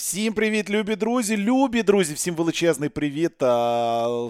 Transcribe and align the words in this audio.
Всім 0.00 0.34
привіт, 0.34 0.70
любі 0.70 0.96
друзі, 0.96 1.36
любі 1.36 1.82
друзі, 1.82 2.14
всім 2.14 2.34
величезний 2.34 2.88
привіт. 2.88 3.32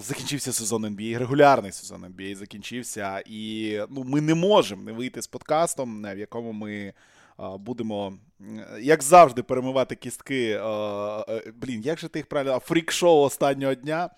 Закінчився 0.02 0.52
сезон 0.52 0.86
NBA, 0.86 1.18
регулярний 1.18 1.72
сезон 1.72 2.04
NBA 2.04 2.36
закінчився. 2.36 3.22
І 3.27 3.79
ну, 3.91 4.04
ми 4.04 4.21
не 4.21 4.35
можемо 4.35 4.83
не 4.83 4.93
вийти 4.93 5.22
з 5.22 5.27
подкастом, 5.27 6.03
в 6.03 6.19
якому 6.19 6.53
ми 6.53 6.93
будемо 7.59 8.12
як 8.80 9.03
завжди, 9.03 9.42
перемивати 9.42 9.95
кістки. 9.95 10.50
Е, 10.50 10.61
е, 11.29 11.52
блін, 11.62 11.80
як 11.80 11.98
же 11.98 12.09
ти 12.09 12.18
їх 12.18 12.27
правильно? 12.27 12.59
Фрік-шоу 12.59 13.22
останнього 13.22 13.75
дня. 13.75 14.11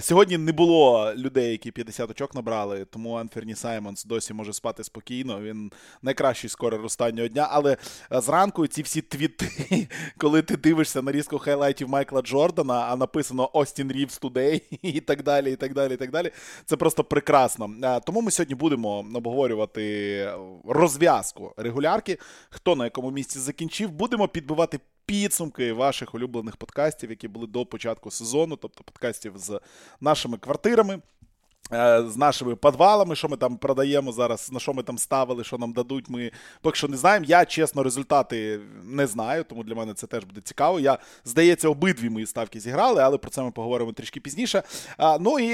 Сьогодні 0.00 0.38
не 0.38 0.52
було 0.52 1.12
людей, 1.16 1.50
які 1.50 1.70
50 1.70 2.10
очок 2.10 2.34
набрали, 2.34 2.84
тому 2.84 3.14
Анферні 3.14 3.54
Саймонс 3.54 4.04
досі 4.04 4.34
може 4.34 4.52
спати 4.52 4.84
спокійно. 4.84 5.40
Він 5.40 5.72
найкращий 6.02 6.50
скорер 6.50 6.84
останнього 6.84 7.28
дня. 7.28 7.48
Але 7.50 7.76
е, 8.12 8.20
зранку 8.20 8.66
ці 8.66 8.82
всі 8.82 9.02
твіти, 9.02 9.88
коли 10.18 10.42
ти 10.42 10.56
дивишся 10.56 11.02
нарізку 11.02 11.38
хайлайтів 11.38 11.88
Майкла 11.88 12.22
Джордана, 12.22 12.86
а 12.90 12.96
написано 12.96 13.50
Остін 13.52 13.92
Рівс 13.92 14.20
Today 14.20 14.62
і 14.82 15.00
так 15.00 15.22
далі. 15.22 15.52
і 15.52 15.56
так 15.56 15.74
далі, 15.74 15.94
і 15.94 15.96
так 15.96 16.10
далі. 16.10 16.30
Це 16.64 16.76
просто 16.76 17.04
прекрасно. 17.04 17.70
Тому 18.06 18.20
ми 18.20 18.30
сьогодні 18.30 18.54
будемо 18.54 19.06
обговорювати 19.14 20.32
розв'язку 20.68 21.54
регулярки, 21.56 22.18
хто 22.50 22.76
на 22.76 22.84
якому 22.84 23.10
місці 23.10 23.27
місці 23.27 23.39
закінчив. 23.39 23.91
Будемо 23.91 24.27
підбивати 24.27 24.79
підсумки 25.05 25.73
ваших 25.73 26.15
улюблених 26.15 26.57
подкастів, 26.57 27.09
які 27.09 27.27
були 27.27 27.47
до 27.47 27.65
початку 27.65 28.11
сезону, 28.11 28.55
тобто 28.55 28.83
подкастів 28.83 29.33
з 29.37 29.59
нашими 30.01 30.37
квартирами. 30.37 31.01
Е, 31.72 32.04
з 32.08 32.16
нашими 32.16 32.56
підвалами, 32.56 33.16
що 33.16 33.28
ми 33.28 33.36
там 33.36 33.56
продаємо 33.56 34.12
зараз, 34.12 34.52
на 34.52 34.60
що 34.60 34.72
ми 34.74 34.82
там 34.82 34.98
ставили, 34.98 35.44
що 35.44 35.58
нам 35.58 35.72
дадуть, 35.72 36.08
ми 36.08 36.30
поки 36.60 36.76
що 36.76 36.88
не 36.88 36.96
знаємо. 36.96 37.26
Я, 37.28 37.44
чесно, 37.44 37.82
результати 37.82 38.60
не 38.84 39.06
знаю, 39.06 39.44
тому 39.44 39.64
для 39.64 39.74
мене 39.74 39.94
це 39.94 40.06
теж 40.06 40.24
буде 40.24 40.40
цікаво. 40.40 40.80
Я, 40.80 40.98
здається, 41.24 41.68
обидві 41.68 42.10
мої 42.10 42.26
ставки 42.26 42.60
зіграли, 42.60 43.02
але 43.02 43.18
про 43.18 43.30
це 43.30 43.42
ми 43.42 43.50
поговоримо 43.50 43.92
трішки 43.92 44.20
пізніше. 44.20 44.62
А, 44.96 45.18
Ну 45.20 45.38
і 45.38 45.52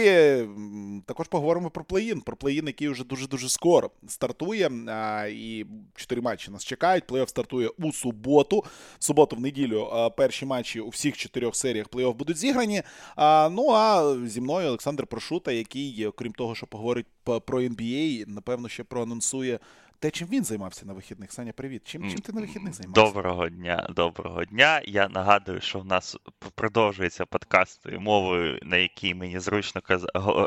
також 1.07 1.29
поговоримо 1.29 1.71
про 1.71 1.85
плей-ін. 1.85 2.21
Про 2.21 2.37
плей-ін, 2.37 2.67
який 2.67 2.89
вже 2.89 3.05
дуже-дуже 3.05 3.49
скоро 3.49 3.91
стартує. 4.09 4.71
А, 4.89 5.27
І 5.27 5.67
чотири 5.95 6.21
матчі 6.21 6.51
нас 6.51 6.65
чекають. 6.65 7.05
Плей-офф 7.05 7.29
стартує 7.29 7.69
у 7.69 7.93
суботу. 7.93 8.65
В 8.99 9.05
суботу, 9.05 9.37
в 9.37 9.41
неділю, 9.41 10.11
перші 10.17 10.47
матчі 10.47 10.81
у 10.81 10.89
всіх 10.89 11.17
чотирьох 11.17 11.57
серіях 11.57 11.89
плей-офф 11.89 12.15
будуть 12.15 12.37
зіграні. 12.37 12.83
А, 13.17 13.49
Ну 13.53 13.71
а 13.71 14.17
зі 14.27 14.41
мною 14.41 14.69
Олександр 14.69 15.07
Прошута, 15.07 15.53
який 15.53 16.04
окрім 16.09 16.33
того, 16.33 16.55
що 16.55 16.67
поговорить 16.67 17.07
про 17.25 17.61
NBA, 17.61 18.25
напевно, 18.29 18.69
ще 18.69 18.85
проанонсує 18.85 19.59
те, 20.05 20.11
чим 20.11 20.29
він 20.29 20.45
займався 20.45 20.87
на 20.87 20.93
вихідних. 20.93 21.33
Саня, 21.33 21.53
привіт. 21.53 21.83
Чим 21.85 22.11
чим 22.11 22.21
ти 22.21 22.33
на 22.33 22.41
вихідних 22.41 22.75
займався? 22.75 23.03
Доброго 23.03 23.49
дня, 23.49 23.89
доброго 23.97 24.45
дня. 24.45 24.83
Я 24.85 25.09
нагадую, 25.09 25.61
що 25.61 25.79
в 25.79 25.85
нас 25.85 26.17
продовжується 26.55 27.27
подкаст 27.27 27.87
мовою, 27.99 28.59
на 28.63 28.77
якій 28.77 29.15
мені 29.15 29.39
зручно 29.39 29.83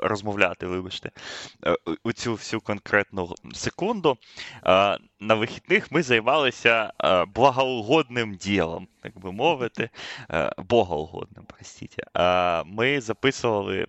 розмовляти, 0.04 0.68
вибачте, 0.68 1.12
е, 1.66 1.76
у 2.04 2.12
цю 2.12 2.34
всю 2.34 2.62
конкретну 2.62 3.36
секунду. 3.54 4.18
На 5.20 5.36
вихідних 5.36 5.92
ми 5.92 6.04
займалися 6.04 6.94
е, 7.04 7.26
благоугодним 7.26 8.36
ділом, 8.36 8.88
так 9.10 9.24
би 9.24 9.32
мовити, 9.32 9.90
е, 10.32 10.52
богоугодним, 10.58 11.46
простіть. 11.46 11.96
Ми 12.66 13.02
записували 13.02 13.88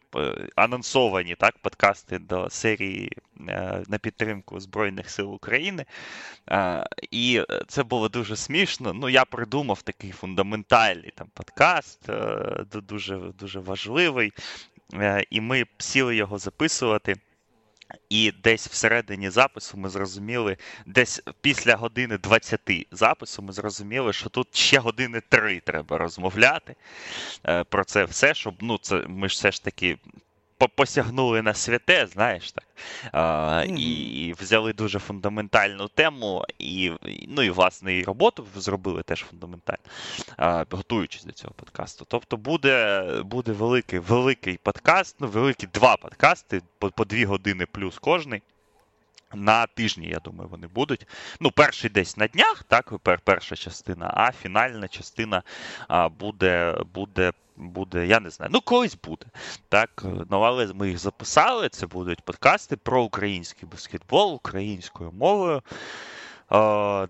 анонсовані 0.57 1.35
так, 1.35 1.59
подкасти 1.59 2.19
до 2.19 2.51
серії 2.51 3.13
на 3.89 3.99
підтримку 4.01 4.61
Збройних 4.61 5.11
сил 5.11 5.35
України. 5.35 5.85
І 7.11 7.43
це 7.69 7.83
було 7.83 8.09
дуже 8.09 8.37
смішно. 8.37 8.93
Ну, 8.93 9.09
я 9.09 9.25
придумав 9.25 9.83
такий 9.83 10.11
фундаментальний 10.11 11.13
там 11.15 11.29
подкаст, 11.35 12.09
е, 12.09 12.65
дуже, 12.73 13.17
дуже 13.17 13.61
важливий. 13.61 14.33
Е, 14.95 15.25
і 15.31 15.41
ми 15.41 15.65
сіли 15.79 16.17
його 16.17 16.39
записувати. 16.39 17.17
І 18.11 18.33
десь 18.43 18.67
всередині 18.67 19.31
запису 19.31 19.77
ми 19.77 19.89
зрозуміли, 19.89 20.57
десь 20.87 21.23
після 21.41 21.77
години 21.77 22.19
20 22.19 22.61
запису 22.91 23.43
ми 23.43 23.53
зрозуміли, 23.53 24.13
що 24.13 24.29
тут 24.29 24.57
ще 24.57 24.79
години 24.79 25.23
3 25.29 25.61
треба 25.61 25.99
розмовляти 25.99 26.75
е, 27.47 27.65
про 27.65 27.85
це 27.85 28.05
все, 28.05 28.35
щоб 28.35 28.55
ну, 28.61 28.79
це 28.79 29.05
ми 29.09 29.29
ж 29.29 29.33
все 29.33 29.53
ж 29.53 29.65
таки 29.65 29.99
посягнули 30.67 31.43
на 31.43 31.55
святе, 31.55 32.07
знаєш 32.07 32.53
так. 32.53 32.65
А. 33.13 33.65
І 33.69 34.35
взяли 34.39 34.73
дуже 34.73 34.99
фундаментальну 34.99 35.89
тему, 35.89 36.45
і 36.59 36.93
ну 37.29 37.43
і 37.43 37.51
власне 37.51 37.99
і 37.99 38.05
роботу 38.05 38.47
зробили 38.57 39.03
теж 39.03 39.25
фундаментально, 39.31 39.85
а, 40.37 40.65
готуючись 40.71 41.25
до 41.25 41.33
цього 41.33 41.55
подкасту. 41.55 42.07
Тобто 42.09 42.37
буде 42.37 43.05
буде 43.25 43.53
великий 43.53 43.99
великий 43.99 44.57
подкаст, 44.57 45.17
ну 45.21 45.27
великі 45.27 45.67
два 45.67 45.97
подкасти 45.97 46.63
по, 46.79 46.91
по 46.91 47.05
дві 47.05 47.25
години 47.25 47.67
плюс 47.67 47.99
кожний. 47.99 48.43
На 49.35 49.67
тижні, 49.67 50.09
я 50.09 50.19
думаю, 50.19 50.49
вони 50.49 50.67
будуть. 50.67 51.07
Ну, 51.41 51.51
перший 51.51 51.91
десь 51.91 52.17
на 52.17 52.27
днях, 52.27 52.65
так, 52.69 52.93
перша 53.25 53.57
частина, 53.57 54.11
а 54.15 54.33
фінальна 54.33 54.89
частина 54.89 55.43
а, 55.89 56.09
буде 56.09 56.79
буде 56.95 57.33
буде, 57.59 58.07
я 58.07 58.21
не 58.21 58.31
знаю, 58.31 58.51
ну 58.55 58.61
колись 58.61 58.97
буде. 59.05 59.27
Так, 59.69 60.05
ну 60.31 60.41
але 60.41 60.73
ми 60.75 60.89
їх 60.89 60.99
записали. 60.99 61.69
Це 61.69 61.87
будуть 61.87 62.23
подкасти 62.23 62.77
про 62.77 63.03
український 63.03 63.69
баскетбол 63.69 64.35
українською 64.35 65.13
мовою. 65.13 65.63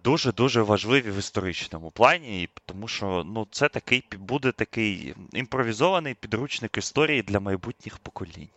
Дуже 0.04 0.32
дуже 0.32 0.62
важливі 0.62 1.10
в 1.10 1.18
історичному 1.18 1.90
плані, 1.90 2.48
тому 2.66 2.88
що 2.88 3.24
ну, 3.26 3.46
це 3.50 3.68
такий 3.68 4.04
буде 4.18 4.52
такий 4.52 5.14
імпровізований 5.32 6.14
підручник 6.14 6.78
історії 6.78 7.22
для 7.22 7.40
майбутніх 7.40 7.98
поколінь. 7.98 8.48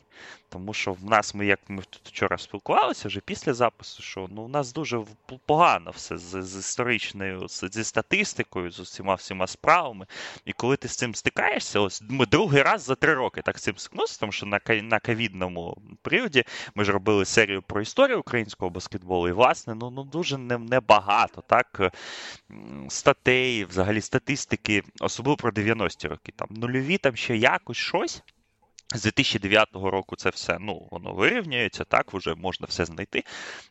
Тому 0.49 0.73
що 0.73 0.93
в 0.93 1.05
нас 1.05 1.35
ми, 1.35 1.45
як 1.45 1.59
ми 1.67 1.83
тут 1.89 2.01
вчора 2.05 2.37
спілкувалися 2.37 3.07
вже 3.07 3.19
після 3.19 3.53
запису, 3.53 4.03
що 4.03 4.27
ну, 4.31 4.41
у 4.41 4.47
нас 4.47 4.73
дуже 4.73 5.01
погано 5.45 5.91
все 5.91 6.17
з, 6.17 6.43
з 6.43 6.59
історичною, 6.59 7.47
з, 7.47 7.69
зі 7.71 7.83
статистикою, 7.83 8.71
з 8.71 8.79
усіма 8.79 9.15
всіма 9.15 9.47
справами. 9.47 10.05
І 10.45 10.53
коли 10.53 10.77
ти 10.77 10.87
з 10.87 10.95
цим 10.95 11.15
стикаєшся, 11.15 11.79
ось 11.79 12.03
ми 12.09 12.25
другий 12.25 12.61
раз 12.61 12.83
за 12.83 12.95
три 12.95 13.13
роки 13.13 13.41
так 13.41 13.59
з 13.59 13.63
цим 13.63 13.77
стикнувся, 13.77 14.19
тому 14.19 14.31
що 14.31 14.45
на 14.81 14.99
ковідному 14.99 15.77
періоді 16.01 16.43
ми 16.75 16.83
ж 16.83 16.91
робили 16.91 17.25
серію 17.25 17.61
про 17.61 17.81
історію 17.81 18.19
українського 18.19 18.69
баскетболу, 18.69 19.27
і, 19.27 19.31
власне, 19.31 19.75
ну 19.75 19.91
ну 19.91 20.03
дуже 20.03 20.37
небагато 20.37 21.43
так, 21.47 21.93
статей, 22.89 23.65
взагалі 23.65 24.01
статистики, 24.01 24.83
особливо 24.99 25.37
про 25.37 25.51
90-ті 25.51 26.07
роки. 26.07 26.33
Там 26.35 26.47
Нульові 26.51 26.97
там 26.97 27.15
ще 27.15 27.37
якось 27.37 27.77
щось. 27.77 28.23
З 28.93 29.01
2009 29.01 29.67
року 29.73 30.15
це 30.15 30.29
все 30.29 30.57
ну, 30.59 30.87
воно 30.91 31.13
вирівнюється, 31.13 31.83
так, 31.83 32.13
вже 32.13 32.35
можна 32.35 32.67
все 32.69 32.85
знайти. 32.85 33.23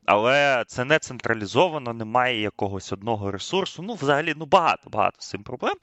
Але 0.05 0.65
це 0.67 0.85
не 0.85 0.99
централізовано, 0.99 1.93
немає 1.93 2.41
якогось 2.41 2.93
одного 2.93 3.31
ресурсу. 3.31 3.83
Ну, 3.83 3.95
взагалі, 3.95 4.35
ну 4.37 4.47
багато 4.47 4.91
багато 4.91 5.17
з 5.21 5.29
цим 5.29 5.43
проблем. 5.43 5.75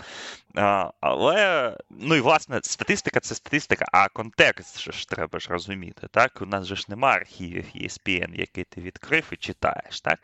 А, 0.56 0.92
Але, 1.00 1.74
ну 1.90 2.16
і 2.16 2.22
власне, 2.22 2.60
статистика 2.64 3.20
це 3.20 3.36
статистика, 3.36 3.86
а 3.92 4.10
контекст 4.10 4.80
же 4.80 4.92
ж 4.92 5.10
треба 5.10 5.40
ж 5.40 5.48
розуміти. 5.50 6.08
так? 6.12 6.42
У 6.42 6.46
нас 6.46 6.66
же 6.66 6.76
ж 6.76 6.86
немає 6.90 7.18
архівів 7.18 7.66
ESPN, 7.76 8.40
який 8.40 8.64
ти 8.64 8.82
відкрив 8.82 9.26
і 9.32 9.36
читаєш. 9.36 10.02
так? 10.02 10.20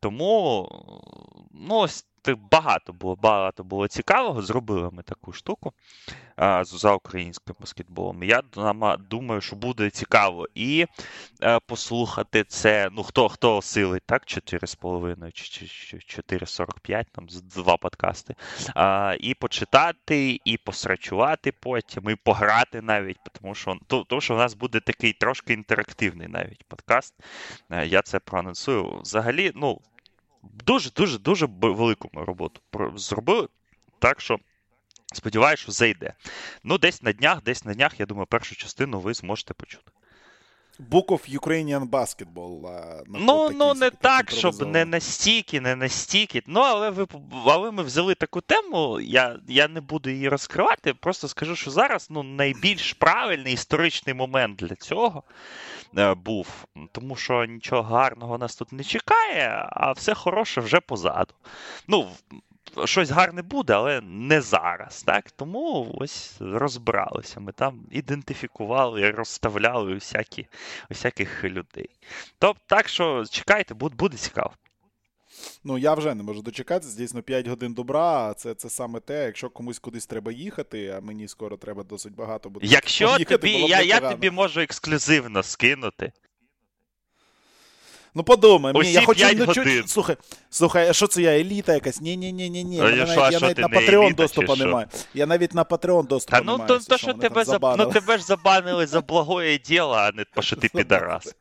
Тому 0.00 0.68
ну, 1.52 1.74
ось 1.74 2.06
багато 2.32 2.92
було 2.92 3.16
багато 3.16 3.64
було 3.64 3.88
цікавого. 3.88 4.42
Зробили 4.42 4.90
ми 4.92 5.02
таку 5.02 5.32
штуку 5.32 5.72
а, 6.36 6.64
за 6.64 6.92
українським 6.92 7.54
баскетболом. 7.60 8.22
Я 8.22 8.42
думаю, 9.10 9.40
що 9.40 9.56
буде 9.56 9.90
цікаво 9.90 10.48
і 10.54 10.86
а, 11.40 11.56
е, 11.56 11.60
послухати 11.66 12.44
це. 12.44 12.88
Ну, 12.92 13.02
хто 13.02 13.28
хто 13.28 13.62
силить, 13.62 14.02
так, 14.06 14.22
4,5 14.22 15.32
чи 15.32 15.96
4,45, 15.96 17.04
там 17.12 17.26
два 17.56 17.76
подкасти. 17.76 18.34
А, 18.74 19.16
І 19.20 19.34
почитати, 19.34 20.40
і 20.44 20.56
посрачувати 20.56 21.52
потім, 21.52 22.10
і 22.10 22.14
пограти 22.14 22.82
навіть, 22.82 23.18
тому 23.40 23.54
що 23.54 23.76
тому 23.86 24.20
що 24.20 24.34
у 24.34 24.38
нас 24.38 24.54
буде 24.54 24.80
такий 24.80 25.12
трошки 25.12 25.52
інтерактивний 25.52 26.28
навіть 26.28 26.64
подкаст. 26.68 27.14
Е, 27.70 27.86
я 27.86 28.02
це 28.02 28.18
проанонсую. 28.18 29.00
Взагалі, 29.02 29.52
ну 29.54 29.80
дуже-дуже 30.52 31.18
дуже 31.18 31.46
велику 31.60 32.10
ми 32.12 32.24
роботу 32.24 32.60
зробили. 32.96 33.48
Так 33.98 34.20
що 34.20 34.38
сподіваюся, 35.14 35.62
що 35.62 35.72
зайде. 35.72 36.14
Ну, 36.64 36.78
десь 36.78 37.02
на 37.02 37.12
днях, 37.12 37.42
десь 37.42 37.64
на 37.64 37.74
днях, 37.74 38.00
я 38.00 38.06
думаю, 38.06 38.26
першу 38.26 38.56
частину 38.56 39.00
ви 39.00 39.14
зможете 39.14 39.54
почути. 39.54 39.90
Book 40.78 41.06
of 41.06 41.28
Ukrainian 41.40 41.88
Basketball. 41.88 42.60
Ну, 43.08 43.50
ну 43.50 43.74
не 43.74 43.90
так, 43.90 44.30
щоб 44.30 44.66
не 44.66 44.84
настільки, 44.84 45.60
не 45.60 45.76
настільки. 45.76 46.42
Ну, 46.46 46.60
але 46.60 46.90
ви 46.90 47.06
але 47.46 47.70
ми 47.70 47.82
взяли 47.82 48.14
таку 48.14 48.40
тему, 48.40 49.00
я 49.00 49.36
я 49.48 49.68
не 49.68 49.80
буду 49.80 50.10
її 50.10 50.28
розкривати. 50.28 50.94
Просто 50.94 51.28
скажу, 51.28 51.56
що 51.56 51.70
зараз 51.70 52.06
ну, 52.10 52.22
найбільш 52.22 52.92
правильний 52.92 53.52
історичний 53.52 54.14
момент 54.14 54.56
для 54.56 54.74
цього 54.74 55.22
е, 55.98 56.14
був. 56.14 56.48
Тому 56.92 57.16
що 57.16 57.44
нічого 57.44 57.82
гарного 57.82 58.38
нас 58.38 58.56
тут 58.56 58.72
не 58.72 58.84
чекає, 58.84 59.68
а 59.70 59.92
все 59.92 60.14
хороше 60.14 60.60
вже 60.60 60.80
позаду. 60.80 61.34
Ну, 61.88 62.08
щось 62.84 63.10
гарне 63.10 63.42
буде, 63.42 63.72
але 63.72 64.00
не 64.00 64.40
зараз. 64.40 65.02
так? 65.02 65.30
Тому 65.30 65.94
ось 65.98 66.36
розбиралися. 66.40 67.40
Ми 67.40 67.52
там 67.52 67.86
ідентифікували, 67.90 69.10
розставляли 69.10 69.94
усякі, 69.94 70.46
усяких 70.90 71.44
людей. 71.44 71.90
Тобто, 72.38 72.62
так 72.66 72.88
що 72.88 73.24
чекайте, 73.30 73.74
буде, 73.74 73.94
буде 73.96 74.16
цікаво. 74.16 74.52
Ну, 75.64 75.78
я 75.78 75.94
вже 75.94 76.14
не 76.14 76.22
можу 76.22 76.42
дочекатися. 76.42 76.96
Дійсно, 76.98 77.22
5 77.22 77.46
годин 77.46 77.74
добра. 77.74 78.34
Це 78.34 78.54
це 78.54 78.70
саме 78.70 79.00
те, 79.00 79.24
якщо 79.24 79.50
комусь 79.50 79.78
кудись 79.78 80.06
треба 80.06 80.32
їхати, 80.32 80.88
а 80.88 81.00
мені 81.00 81.28
скоро 81.28 81.56
треба 81.56 81.82
досить 81.82 82.14
багато 82.14 82.50
буде. 82.50 82.66
Якщо 82.66 83.04
їхати, 83.04 83.24
тобі, 83.24 83.50
я 83.52 83.82
я 83.82 84.00
тобі 84.00 84.30
можу 84.30 84.60
ексклюзивно 84.60 85.42
скинути. 85.42 86.12
Ну 88.14 88.22
подумай, 88.22 88.72
мені, 88.72 88.92
я 88.92 89.02
хочу 89.02 89.26
ну, 89.36 89.54
чуть... 89.54 89.90
Слухай, 89.90 90.16
слухай, 90.50 90.88
а 90.88 90.92
що 90.92 91.06
це 91.06 91.22
я 91.22 91.40
еліта 91.40 91.74
якась? 91.74 92.00
Ні, 92.00 92.16
ні, 92.16 92.32
ні, 92.32 92.50
ні, 92.50 92.64
ні. 92.64 92.76
Я, 92.76 92.82
навіть, 92.82 93.32
я 93.32 93.40
навіть 93.40 93.58
на 93.58 93.68
Patreon 93.68 94.14
доступу 94.14 94.56
не 94.56 94.66
маю. 94.66 94.86
Я 95.14 95.26
навіть 95.26 95.54
на 95.54 95.64
Patreon 95.64 96.06
доступу 96.06 96.36
не 96.36 96.44
ну, 96.44 96.58
маю. 96.58 96.68
То, 96.68 96.78
то, 96.78 96.98
що 96.98 97.14
тебе 97.14 97.44
ну, 97.78 97.86
тебе 97.86 98.18
ж 98.18 98.24
забанили 98.24 98.86
за 98.86 99.00
благое 99.00 99.58
діло, 99.58 99.94
а 99.94 100.12
не 100.12 100.24
по 100.34 100.42
що 100.42 100.56
ти 100.56 100.68
підарас. 100.74 101.34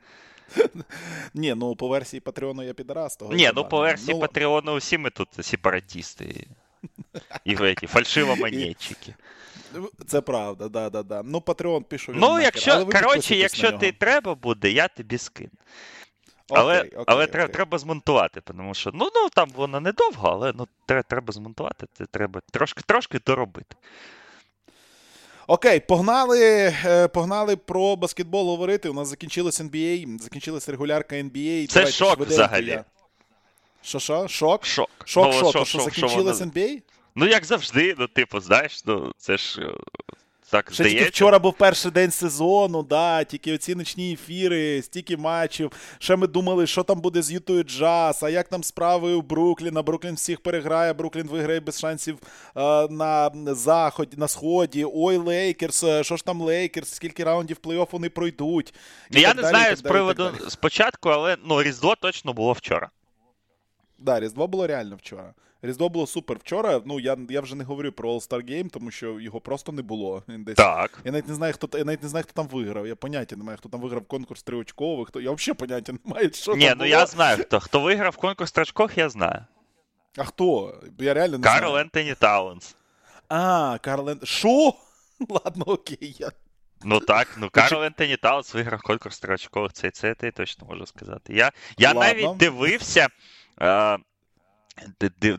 Ні, 1.34 1.54
ну 1.58 1.75
по 1.75 1.88
версії 1.88 2.20
Патреону 2.20 2.64
я 2.64 2.74
підраз. 2.74 3.16
того. 3.16 3.34
Ні, 3.34 3.52
ну 3.56 3.66
по 3.66 3.80
версії 3.80 4.14
ну... 4.14 4.20
Патреону 4.20 4.75
всі 4.75 4.98
ми 4.98 5.10
тут 5.10 5.28
сепаратісти. 5.42 6.48
І 7.46 7.56
фальшивомонетчики. 7.88 9.14
Це 10.08 10.22
правда, 10.22 10.70
да, 10.70 10.90
да, 10.90 11.04
да. 11.04 11.24
Ну, 11.25 11.42
Патреон 11.42 11.84
пішов. 11.84 12.16
Ну, 12.18 12.40
якщо, 12.40 12.86
коротше, 12.86 13.36
якщо 13.36 13.72
ти 13.72 13.92
треба 13.92 14.36
буде, 14.36 14.72
я 14.72 14.88
тобі 14.88 15.18
скину. 15.18 15.50
Але 16.55 16.79
окей, 16.79 16.89
окей, 16.91 17.03
але 17.07 17.25
окей. 17.25 17.47
треба 17.47 17.77
змонтувати, 17.77 18.41
тому 18.41 18.73
що 18.73 18.91
ну, 18.94 19.09
ну 19.15 19.29
там 19.29 19.50
воно 19.55 19.79
недовго, 19.79 20.27
але 20.27 20.53
ну, 20.55 20.67
треба 20.85 21.33
змонтувати, 21.33 21.88
це 21.94 22.05
треба 22.05 22.41
трошки 22.51 22.81
трошки 22.85 23.19
доробити. 23.25 23.75
Окей, 25.47 25.79
погнали 25.79 26.73
е, 26.85 27.07
погнали 27.07 27.55
про 27.55 27.95
баскетбол 27.95 28.47
говорити. 28.47 28.89
У 28.89 28.94
нас 28.94 29.07
закінчилась 29.07 29.61
NBA, 29.61 30.19
закінчилась 30.19 30.69
регулярка 30.69 31.15
NBA. 31.15 31.67
Це 31.67 31.73
Давайте 31.73 31.91
шок 31.91 32.19
взагалі. 32.19 32.81
Що, 33.81 34.00
що? 34.00 34.27
Шок? 34.27 34.65
Шок. 34.65 34.89
Шок, 35.05 35.25
ну, 35.25 35.33
що, 35.33 35.41
шок, 35.41 35.53
то, 35.53 35.65
що 35.65 35.79
закінчилась 35.79 36.38
що 36.38 36.45
NBA? 36.45 36.81
Ну, 37.15 37.27
як 37.27 37.45
завжди, 37.45 37.95
ну, 37.97 38.07
типу, 38.07 38.39
знаєш, 38.39 38.85
ну, 38.85 39.11
це 39.17 39.38
ж 39.38 39.61
е, 39.61 39.71
так 40.53 40.73
Ще 40.73 40.83
тільки 40.83 41.05
вчора 41.05 41.39
був 41.39 41.53
перший 41.53 41.91
день 41.91 42.11
сезону, 42.11 42.83
да, 42.83 43.23
тільки 43.23 43.53
оці 43.53 43.75
ночні 43.75 44.13
ефіри, 44.13 44.81
стільки 44.81 45.17
матчів. 45.17 45.71
Ще 46.00 46.15
ми 46.15 46.27
думали, 46.27 46.67
що 46.67 46.83
там 46.83 47.01
буде 47.01 47.21
з 47.21 47.31
Ютою 47.31 47.63
Джаз, 47.63 48.23
а 48.23 48.29
як 48.29 48.47
там 48.47 48.63
справи 48.63 49.13
у 49.13 49.21
Брукліна. 49.21 49.81
Бруклін 49.81 50.15
всіх 50.15 50.39
переграє, 50.39 50.94
Бруклін 50.94 51.27
виграє 51.27 51.59
без 51.59 51.79
шансів 51.79 52.17
е, 52.55 52.88
на 52.88 53.31
заході, 53.45 54.17
на 54.17 54.27
сході. 54.27 54.85
Ой, 54.94 55.17
Лейкерс, 55.17 55.83
е, 55.83 56.03
що 56.03 56.17
ж 56.17 56.25
там 56.25 56.41
Лейкерс, 56.41 56.89
скільки 56.89 57.23
раундів 57.23 57.57
плей-офф 57.63 57.88
вони 57.91 58.09
пройдуть. 58.09 58.73
І 59.11 59.21
Я 59.21 59.33
не 59.33 59.41
далі, 59.41 59.51
знаю 59.51 59.75
з 59.75 59.81
приводу 59.81 60.31
спочатку, 60.50 61.09
але 61.09 61.38
ну, 61.45 61.63
Різдво 61.63 61.95
точно 61.95 62.33
було 62.33 62.51
вчора. 62.51 62.79
Так, 62.79 62.89
да, 64.00 64.19
Різдво 64.19 64.47
було 64.47 64.67
реально 64.67 64.95
вчора. 64.95 65.33
Різдво 65.65 65.89
було 65.89 66.07
супер 66.07 66.38
вчора. 66.38 66.81
Ну 66.86 67.00
я 67.00 67.18
я 67.30 67.42
вже 67.42 67.56
не 67.56 67.63
говорю 67.63 67.92
про 67.92 68.13
All-Star 68.13 68.50
Game, 68.50 68.69
тому 68.69 68.92
що 68.92 69.19
його 69.19 69.42
просто 69.42 69.71
не 69.71 69.81
було. 69.81 70.24
Десь. 70.27 70.56
Так. 70.56 71.00
Я 71.06 71.12
навіть 71.12 71.27
не 71.27 71.33
знаю, 71.33 71.54
хто 71.54 71.77
я 71.77 71.83
навіть 71.83 72.04
не 72.04 72.10
знаю, 72.10 72.24
хто 72.30 72.33
там 72.33 72.48
виграв. 72.48 72.88
Я 72.88 72.95
поняття 72.95 73.36
не 73.36 73.44
маю, 73.44 73.57
хто 73.57 73.69
там 73.69 73.81
виграв 73.81 74.06
конкурс 74.06 74.44
триочкових. 74.44 75.07
Хто... 75.07 75.21
Я 75.21 75.31
взагалі 75.31 75.57
поняття 75.57 75.92
не 75.92 76.00
маю, 76.06 76.31
що 76.33 76.56
Ні, 76.56 76.68
там 76.68 76.77
ну 76.77 76.83
було. 76.83 76.88
я 76.88 77.06
знаю 77.06 77.38
хто. 77.38 77.60
Хто 77.60 77.80
виграв 77.80 78.18
конкурс 78.18 78.51
триочкових, 78.51 78.98
я 78.98 79.10
знаю. 79.10 79.45
А 80.18 80.24
хто? 80.24 80.81
Я 81.00 81.13
реально 81.13 81.38
не 81.38 81.44
Карл 81.44 81.57
знаю. 81.57 81.71
Карл 81.74 81.77
Ентоні 81.77 82.15
Таунс. 82.15 82.75
А, 83.30 83.77
Карл 83.81 84.10
Ент... 84.10 84.27
Що? 84.27 84.74
Ладно, 85.30 85.63
окей. 85.68 86.15
я... 86.19 86.31
Ну 86.83 87.00
так, 87.00 87.27
ну 87.38 87.50
Карл 87.50 87.83
Ентоні 87.83 88.18
Таунс 88.18 88.54
виграв 88.54 88.81
конкурс 88.81 89.19
триочкових. 89.19 89.74
Це, 89.74 89.92
це 89.92 90.15
я 90.21 90.31
точно 90.31 90.68
можу 90.68 90.86
сказати. 90.86 91.33
Я 91.33 91.51
я 91.77 91.94
навіть 91.94 92.38
дивився. 92.38 93.07
Е, 93.62 93.98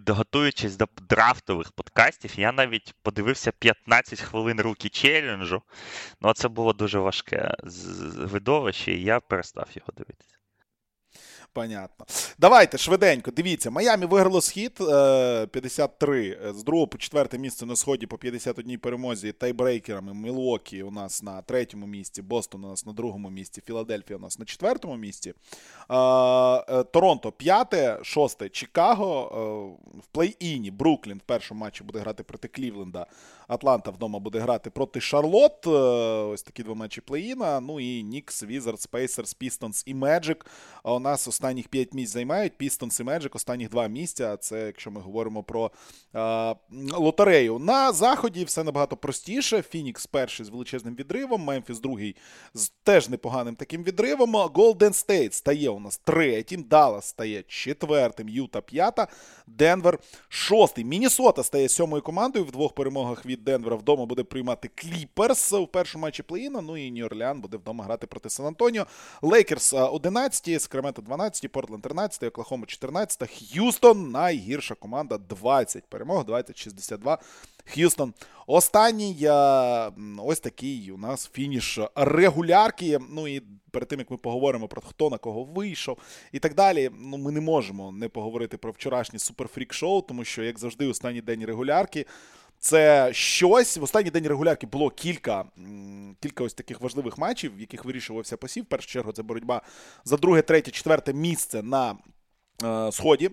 готуючись 0.09 0.77
до 0.77 0.89
драфтових 1.09 1.73
подкастів, 1.73 2.41
я 2.41 2.53
навіть 2.53 2.95
подивився 3.03 3.53
15 3.53 4.21
хвилин 4.21 4.61
руки 4.61 4.89
челенджу. 4.89 5.63
Ну, 6.21 6.33
це 6.33 6.49
було 6.49 6.73
дуже 6.73 6.99
важке 6.99 7.55
видовище, 8.17 8.93
і 8.93 9.03
я 9.03 9.21
перестав 9.21 9.69
його 9.75 9.93
дивитися. 9.97 10.34
Понятно. 11.55 12.07
Давайте 12.39 12.79
швиденько. 12.79 13.31
Дивіться, 13.31 13.71
Майамі 13.71 14.07
виграло 14.07 14.41
схід 14.41 14.73
53 14.77 16.39
е, 16.45 16.53
з 16.53 16.65
другого 16.65 16.87
по 16.87 16.99
четверте 16.99 17.39
місце 17.39 17.67
на 17.67 17.77
сході 17.77 18.07
по 18.07 18.19
51 18.19 18.79
перемозі 18.79 19.33
тайбрейкерами. 19.33 20.15
Мілуокі 20.15 20.83
у 20.83 20.91
нас 20.91 21.23
на 21.23 21.43
третьому 21.43 21.87
місці, 21.87 22.23
Бостон 22.23 22.65
у 22.65 22.69
нас 22.69 22.87
на 22.87 22.93
другому 22.93 23.31
місці, 23.31 23.63
Філадельфія 23.67 24.17
у 24.17 24.21
нас 24.21 24.39
на 24.39 24.45
четвертому 24.45 24.97
місці. 24.97 25.31
Е, 25.31 25.35
Торонто 26.85 27.33
п'яте, 27.33 27.99
шосте 28.03 28.49
Чикаго. 28.49 29.31
Е, 29.35 29.99
в 29.99 30.19
плей-іні 30.19 30.71
Бруклін 30.71 31.19
в 31.19 31.27
першому 31.27 31.61
матчі 31.61 31.85
буде 31.85 31.99
грати 31.99 32.23
проти 32.23 32.49
Клівленда. 32.49 33.07
Атланта 33.49 33.91
вдома 33.91 34.19
буде 34.19 34.39
грати 34.39 34.71
проти 34.71 35.01
Шарлот. 35.01 35.67
Ось 35.67 36.43
такі 36.43 36.63
два 36.63 36.75
матчі 36.75 37.01
плей-іна. 37.01 37.61
Ну 37.61 37.81
і 37.81 38.03
Нікс, 38.03 38.43
Візардс, 38.43 38.87
Пейсерс, 38.87 39.35
Пістонс 39.35 39.83
і 39.87 39.95
Меджик. 39.95 40.47
А 40.83 40.95
у 40.95 40.99
нас 40.99 41.29
останніх 41.29 41.69
5 41.69 41.95
місць 41.95 42.13
займають. 42.13 42.59
Пістонс 42.59 43.01
і 43.01 43.05
Меджик 43.05 43.35
останніх 43.35 43.71
2 43.71 43.87
місця. 43.87 44.37
Це 44.37 44.67
якщо 44.67 44.91
ми 44.91 45.01
говоримо 45.01 45.43
про 45.43 45.71
а, 46.13 46.55
лотерею. 46.93 47.59
На 47.59 47.93
заході 47.93 48.45
все 48.45 48.65
набагато 48.65 48.97
простіше. 48.97 49.63
Фінікс 49.63 50.07
перший 50.07 50.47
з 50.47 50.49
величезним 50.49 50.95
відривом. 50.95 51.43
Мемфіс 51.43 51.81
другий 51.81 52.17
з 52.55 52.69
теж 52.69 53.09
непоганим 53.09 53.57
таким 53.57 53.85
відривом. 53.85 54.35
Голден 54.35 54.93
Стейт 54.93 55.35
стає 55.35 55.71
у 55.71 55.81
нас 55.81 55.97
третім. 55.97 56.63
Даллас 56.63 57.07
стає 57.07 57.45
четвертим. 57.49 58.29
Юта 58.29 58.61
п'ята. 58.61 59.09
Денвер 59.47 59.99
шостий. 60.29 60.85
Мінісота 60.85 61.43
стає 61.43 61.69
сьомою 61.69 62.03
командою 62.03 62.45
в 62.45 62.51
двох 62.51 62.75
перемогах 62.75 63.27
від 63.27 63.34
Денвера. 63.37 63.77
Вдома 63.77 64.07
буде 64.07 64.23
приймати 64.23 64.71
Кліперс 64.75 65.53
у 65.53 65.67
першому 65.67 66.03
матчі 66.03 66.23
плей-іна. 66.23 66.61
Ну 66.61 66.77
і 66.77 66.93
Нью-Орлеан 66.93 67.41
буде 67.41 67.57
вдома 67.57 67.85
грати 67.85 68.07
проти 68.07 68.31
Сан-Антоніо. 68.31 68.87
Лейкерс 69.23 69.73
11, 69.73 70.63
Сакраменто 70.63 71.03
12, 71.03 71.53
Портленд 71.53 71.83
13, 71.83 72.23
Оклахома 72.23 72.67
14, 72.67 73.31
Х'юстон 73.31 74.11
найгірша 74.11 74.75
команда 74.75 75.19
20 75.19 75.85
перемог, 75.85 76.25
20-62. 76.25 77.19
Х'юстон. 77.65 78.15
Останній 78.47 79.29
ось 80.19 80.41
такий 80.41 80.91
у 80.93 80.99
нас 80.99 81.31
фініш 81.33 81.79
регулярки. 81.95 82.99
Ну 83.11 83.29
і 83.29 83.43
перед 83.71 83.89
тим 83.89 83.99
як 83.99 84.11
ми 84.11 84.17
поговоримо 84.17 84.69
про 84.69 84.83
хто 84.83 85.11
на 85.11 85.19
кого 85.19 85.45
вийшов 85.45 85.99
і 86.33 86.39
так 86.39 86.55
далі. 86.55 86.91
Ну 86.99 87.17
ми 87.17 87.33
не 87.33 87.41
можемо 87.41 87.93
не 87.93 88.09
поговорити 88.09 88.57
про 88.57 88.73
вчорашнє 88.73 89.19
суперфрік-шоу, 89.19 90.07
тому 90.07 90.25
що, 90.25 90.43
як 90.43 90.59
завжди, 90.59 90.87
останній 90.87 91.21
день 91.21 91.45
регулярки. 91.45 92.07
Це 92.65 93.13
щось. 93.13 93.77
В 93.77 93.83
останній 93.83 94.11
день 94.11 94.29
регулярки 94.29 94.67
було 94.67 94.91
кілька 94.91 95.45
кілька 96.21 96.45
ось 96.45 96.55
таких 96.55 96.81
важливих 96.81 97.19
матчів, 97.19 97.57
в 97.57 97.61
яких 97.61 97.85
вирішувався 97.85 98.37
посів. 98.37 98.65
В 98.65 98.67
першу 98.67 98.89
чергу 98.89 99.13
це 99.13 99.23
боротьба 99.23 99.63
за 100.05 100.17
друге, 100.17 100.43
третє, 100.43 100.71
четверте 100.71 101.13
місце 101.13 101.63
на 101.63 101.97
е, 102.65 102.93
сході. 102.93 103.31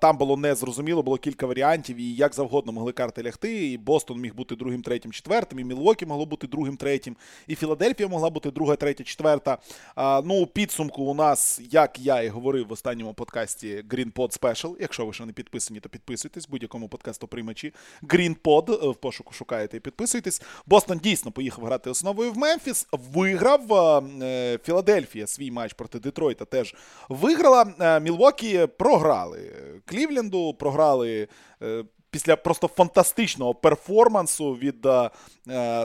Там 0.00 0.16
було 0.16 0.36
незрозуміло, 0.36 1.02
було 1.02 1.16
кілька 1.16 1.46
варіантів, 1.46 1.96
і 1.96 2.14
як 2.14 2.34
завгодно 2.34 2.72
могли 2.72 2.92
карти 2.92 3.22
лягти. 3.22 3.70
І 3.70 3.78
Бостон 3.78 4.20
міг 4.20 4.34
бути 4.34 4.56
другим, 4.56 4.82
третім, 4.82 5.12
четвертим, 5.12 5.58
і 5.58 5.64
Мілвокі 5.64 6.06
могло 6.06 6.26
бути 6.26 6.46
другим, 6.46 6.76
третім, 6.76 7.16
і 7.46 7.54
Філадельфія 7.54 8.08
могла 8.08 8.30
бути 8.30 8.50
друга, 8.50 8.76
третя, 8.76 9.04
четверта. 9.04 9.58
Ну, 10.24 10.42
у 10.42 10.46
підсумку 10.46 11.02
у 11.02 11.14
нас, 11.14 11.60
як 11.70 11.98
я 11.98 12.22
і 12.22 12.28
говорив 12.28 12.66
в 12.68 12.72
останньому 12.72 13.14
подкасті 13.14 13.84
GreenPod 13.90 14.40
Special. 14.40 14.76
Якщо 14.80 15.06
ви 15.06 15.12
ще 15.12 15.26
не 15.26 15.32
підписані, 15.32 15.80
то 15.80 15.88
підписуйтесь 15.88 16.48
будь-якому 16.48 16.88
подкасту 16.88 17.28
приймачі. 17.28 17.74
GreenPod 18.02 18.84
е, 18.84 18.88
в 18.88 18.96
пошуку 18.96 19.32
шукаєте 19.32 19.76
і 19.76 19.80
підписуйтесь. 19.80 20.42
Бостон 20.66 20.98
дійсно 20.98 21.32
поїхав 21.32 21.64
грати 21.64 21.90
основою 21.90 22.32
в 22.32 22.38
Мемфіс. 22.38 22.86
Виграв 22.92 23.72
е, 24.22 24.58
Філадельфія 24.64 25.26
свій 25.26 25.50
матч 25.50 25.72
проти 25.72 25.98
Детройта 25.98 26.44
теж 26.44 26.74
виграла. 27.08 27.74
Е, 27.80 28.00
Мілвокі 28.00 28.66
програли. 28.78 29.61
Клівленду, 29.84 30.54
програли 30.54 31.28
е, 31.62 31.84
після 32.10 32.36
просто 32.36 32.68
фантастичного 32.68 33.54
перформансу 33.54 34.52
від 34.52 34.86
е, 34.86 35.10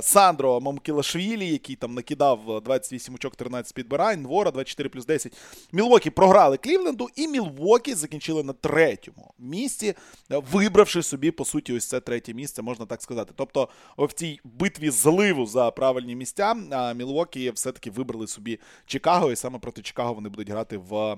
Сандро 0.02 0.62
Мамкілашвілі, 0.62 1.48
який 1.48 1.76
там 1.76 1.94
накидав 1.94 2.62
28 2.64 3.16
очок 3.16 3.36
13 3.36 3.74
підбирань, 3.74 4.24
Двора 4.24 4.52
24 4.52 4.90
плюс 4.90 5.06
10. 5.06 5.38
Мілвокі 5.72 6.10
програли 6.10 6.58
Клівленду, 6.58 7.08
і 7.16 7.28
Мілвокі 7.28 7.94
закінчили 7.94 8.44
на 8.44 8.54
третьому 8.54 9.34
місці, 9.40 9.94
вибравши 10.30 11.04
собі, 11.04 11.32
по 11.32 11.46
суті, 11.46 11.74
ось 11.74 11.88
це 11.88 12.00
третє 12.00 12.34
місце, 12.34 12.62
можна 12.62 12.86
так 12.86 13.02
сказати. 13.02 13.34
Тобто, 13.36 13.70
в 13.98 14.14
цій 14.14 14.40
битві 14.44 14.90
зливу 14.90 15.46
за 15.46 15.72
правильні 15.72 16.16
місця, 16.16 16.54
Мілвокі 16.96 17.52
все-таки 17.52 17.92
вибрали 17.92 18.28
собі 18.28 18.60
Чикаго, 18.86 19.32
і 19.32 19.36
саме 19.36 19.60
проти 19.60 19.82
Чикаго 19.82 20.14
вони 20.14 20.30
будуть 20.30 20.50
грати 20.50 20.78
в 20.78 21.18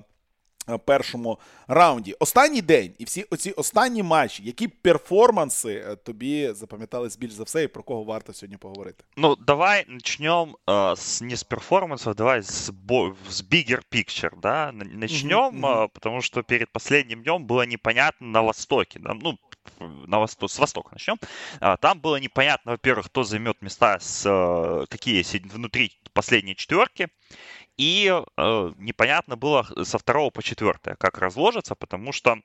першому 0.85 1.39
раунді. 1.67 2.15
Останній 2.19 2.61
день 2.61 2.93
і 2.97 3.03
всі 3.03 3.23
оці 3.23 3.51
останні 3.51 4.03
матчі, 4.03 4.43
які 4.43 4.67
перформанси 4.67 5.73
е, 5.73 5.95
тобі 5.95 6.51
запам'ятались 6.51 7.17
більш 7.17 7.31
за 7.31 7.43
все, 7.43 7.63
і 7.63 7.67
про 7.67 7.83
кого 7.83 8.03
варто 8.03 8.33
сьогодні 8.33 8.57
поговорити? 8.57 9.03
Ну, 9.17 9.35
давай 9.35 9.85
начнем 9.87 10.55
э, 10.67 10.95
с, 10.95 11.21
не 11.21 11.33
с 11.33 11.43
перформансов, 11.43 12.15
давай 12.15 12.43
с, 12.43 12.71
бо, 12.71 13.15
с 13.29 13.43
bigger 13.43 13.81
picture, 13.91 14.31
да, 14.41 14.71
начнем, 14.71 15.65
mm-hmm. 15.65 15.85
э, 15.85 15.89
потому 15.93 16.21
что 16.21 16.43
перед 16.43 16.71
последним 16.71 17.23
днем 17.23 17.45
было 17.45 17.65
непонятно 17.65 18.27
на 18.27 18.41
Востоке, 18.41 18.99
да, 18.99 19.13
ну, 19.13 19.37
на 19.79 20.19
восток, 20.19 20.51
с 20.51 20.59
востока 20.59 20.89
начнем. 20.91 21.17
А, 21.59 21.77
там 21.77 21.99
было 21.99 22.17
непонятно, 22.17 22.73
во-первых, 22.73 23.07
кто 23.07 23.23
займет 23.23 23.61
места, 23.61 23.99
с, 23.99 24.23
э, 24.25 24.85
какие 24.89 25.23
внутри 25.47 25.91
последней 26.13 26.55
четверки. 26.55 27.09
И 27.80 28.12
э, 28.12 28.72
непонятно 28.76 29.36
было 29.36 29.66
со 29.84 29.96
второго 29.96 30.28
по 30.28 30.42
четвертое, 30.42 30.96
как 30.96 31.16
разложится, 31.16 31.74
потому 31.74 32.12
что 32.12 32.36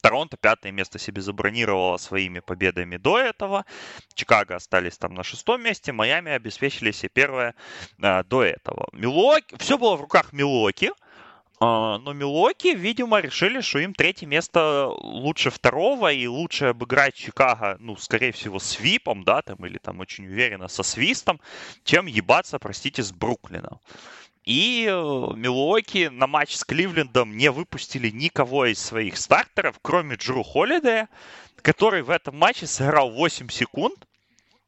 Торонто 0.00 0.38
пятое 0.38 0.72
место 0.72 0.98
себе 0.98 1.20
забронировало 1.20 1.98
своими 1.98 2.40
победами 2.40 2.96
до 2.96 3.18
этого. 3.18 3.66
Чикаго 4.14 4.56
остались 4.56 4.96
там 4.96 5.12
на 5.12 5.24
шестом 5.24 5.62
месте. 5.62 5.92
Майами 5.92 6.32
обеспечили 6.32 6.90
себе 6.90 7.10
первое 7.12 7.54
э, 8.02 8.24
до 8.24 8.44
этого. 8.44 8.88
Милоки, 8.92 9.54
все 9.58 9.76
было 9.76 9.94
в 9.96 10.00
руках 10.00 10.32
Милоки. 10.32 10.86
Э, 10.86 11.98
но 12.00 12.14
Милоки, 12.14 12.68
видимо, 12.68 13.20
решили, 13.20 13.60
что 13.60 13.78
им 13.80 13.92
третье 13.92 14.24
место 14.26 14.86
лучше 14.86 15.50
второго 15.50 16.10
и 16.10 16.26
лучше 16.26 16.66
обыграть 16.68 17.14
Чикаго, 17.14 17.76
ну, 17.78 17.94
скорее 17.96 18.32
всего, 18.32 18.58
с 18.58 18.80
випом, 18.80 19.22
да, 19.22 19.42
там, 19.42 19.66
или 19.66 19.76
там 19.76 20.00
очень 20.00 20.24
уверенно 20.24 20.68
со 20.68 20.82
свистом, 20.82 21.42
чем 21.84 22.06
ебаться, 22.06 22.58
простите, 22.58 23.02
с 23.02 23.12
Бруклином. 23.12 23.80
И 24.46 24.86
э, 24.88 24.92
Милуоки 25.34 26.08
на 26.08 26.28
матч 26.28 26.54
с 26.54 26.64
Кливлендом 26.64 27.36
не 27.36 27.50
выпустили 27.50 28.10
никого 28.10 28.66
из 28.66 28.78
своих 28.78 29.16
стартеров, 29.16 29.80
кроме 29.82 30.14
Джру 30.14 30.44
Холлидея, 30.44 31.08
который 31.62 32.02
в 32.02 32.10
этом 32.10 32.38
матче 32.38 32.68
сыграл 32.68 33.10
8 33.10 33.48
секунд. 33.48 34.06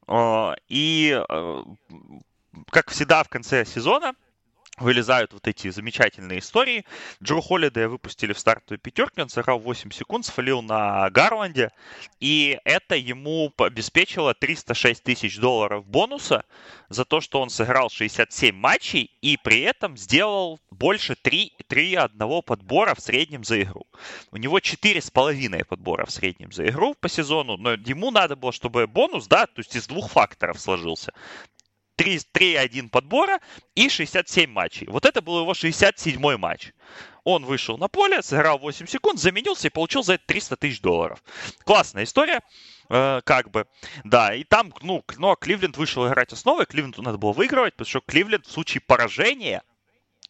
Э, 0.07 0.51
и, 0.67 1.17
э, 1.17 1.63
как 2.71 2.91
всегда 2.91 3.23
в 3.23 3.29
конце 3.29 3.63
сезона, 3.63 4.15
вылезают 4.79 5.33
вот 5.33 5.47
эти 5.47 5.69
замечательные 5.69 6.39
истории. 6.39 6.85
Джо 7.23 7.41
Холлидея 7.41 7.87
выпустили 7.87 8.33
в 8.33 8.39
стартовую 8.39 8.79
пятерку, 8.79 9.21
он 9.21 9.29
сыграл 9.29 9.59
8 9.59 9.91
секунд, 9.91 10.25
свалил 10.25 10.61
на 10.61 11.09
Гарланде, 11.09 11.71
и 12.19 12.59
это 12.63 12.95
ему 12.95 13.53
обеспечило 13.57 14.33
306 14.33 15.03
тысяч 15.03 15.37
долларов 15.37 15.85
бонуса 15.85 16.45
за 16.89 17.05
то, 17.05 17.21
что 17.21 17.41
он 17.41 17.49
сыграл 17.49 17.89
67 17.89 18.55
матчей 18.55 19.11
и 19.21 19.37
при 19.37 19.61
этом 19.61 19.97
сделал 19.97 20.59
больше 20.71 21.15
3, 21.15 21.53
3 21.67 21.95
одного 21.95 22.41
подбора 22.41 22.95
в 22.95 22.99
среднем 22.99 23.43
за 23.43 23.61
игру. 23.61 23.85
У 24.31 24.37
него 24.37 24.59
4,5 24.59 25.65
подбора 25.65 26.05
в 26.05 26.11
среднем 26.11 26.51
за 26.51 26.67
игру 26.67 26.95
по 26.99 27.09
сезону, 27.09 27.57
но 27.57 27.73
ему 27.73 28.11
надо 28.11 28.35
было, 28.35 28.51
чтобы 28.51 28.87
бонус, 28.87 29.27
да, 29.27 29.45
то 29.45 29.59
есть 29.59 29.75
из 29.75 29.87
двух 29.87 30.11
факторов 30.11 30.59
сложился. 30.59 31.13
3-1 31.99 32.89
подбора 32.89 33.39
и 33.75 33.89
67 33.89 34.49
матчей. 34.49 34.87
Вот 34.87 35.05
это 35.05 35.21
был 35.21 35.41
его 35.41 35.51
67-й 35.51 36.37
матч. 36.37 36.71
Он 37.23 37.45
вышел 37.45 37.77
на 37.77 37.87
поле, 37.87 38.21
сыграл 38.21 38.57
8 38.57 38.87
секунд, 38.87 39.19
заменился 39.19 39.67
и 39.67 39.71
получил 39.71 40.03
за 40.03 40.13
это 40.13 40.23
300 40.27 40.55
тысяч 40.55 40.81
долларов. 40.81 41.21
Классная 41.65 42.05
история, 42.05 42.41
э, 42.89 43.21
как 43.23 43.51
бы. 43.51 43.67
Да, 44.03 44.33
и 44.33 44.43
там, 44.43 44.73
ну, 44.81 45.03
ну, 45.17 45.35
Кливленд 45.35 45.77
вышел 45.77 46.07
играть 46.07 46.31
основой, 46.33 46.65
Кливленду 46.65 47.01
надо 47.01 47.17
было 47.17 47.33
выигрывать, 47.33 47.73
потому 47.73 47.89
что 47.89 48.01
Кливленд 48.01 48.47
в 48.47 48.51
случае 48.51 48.81
поражения 48.81 49.61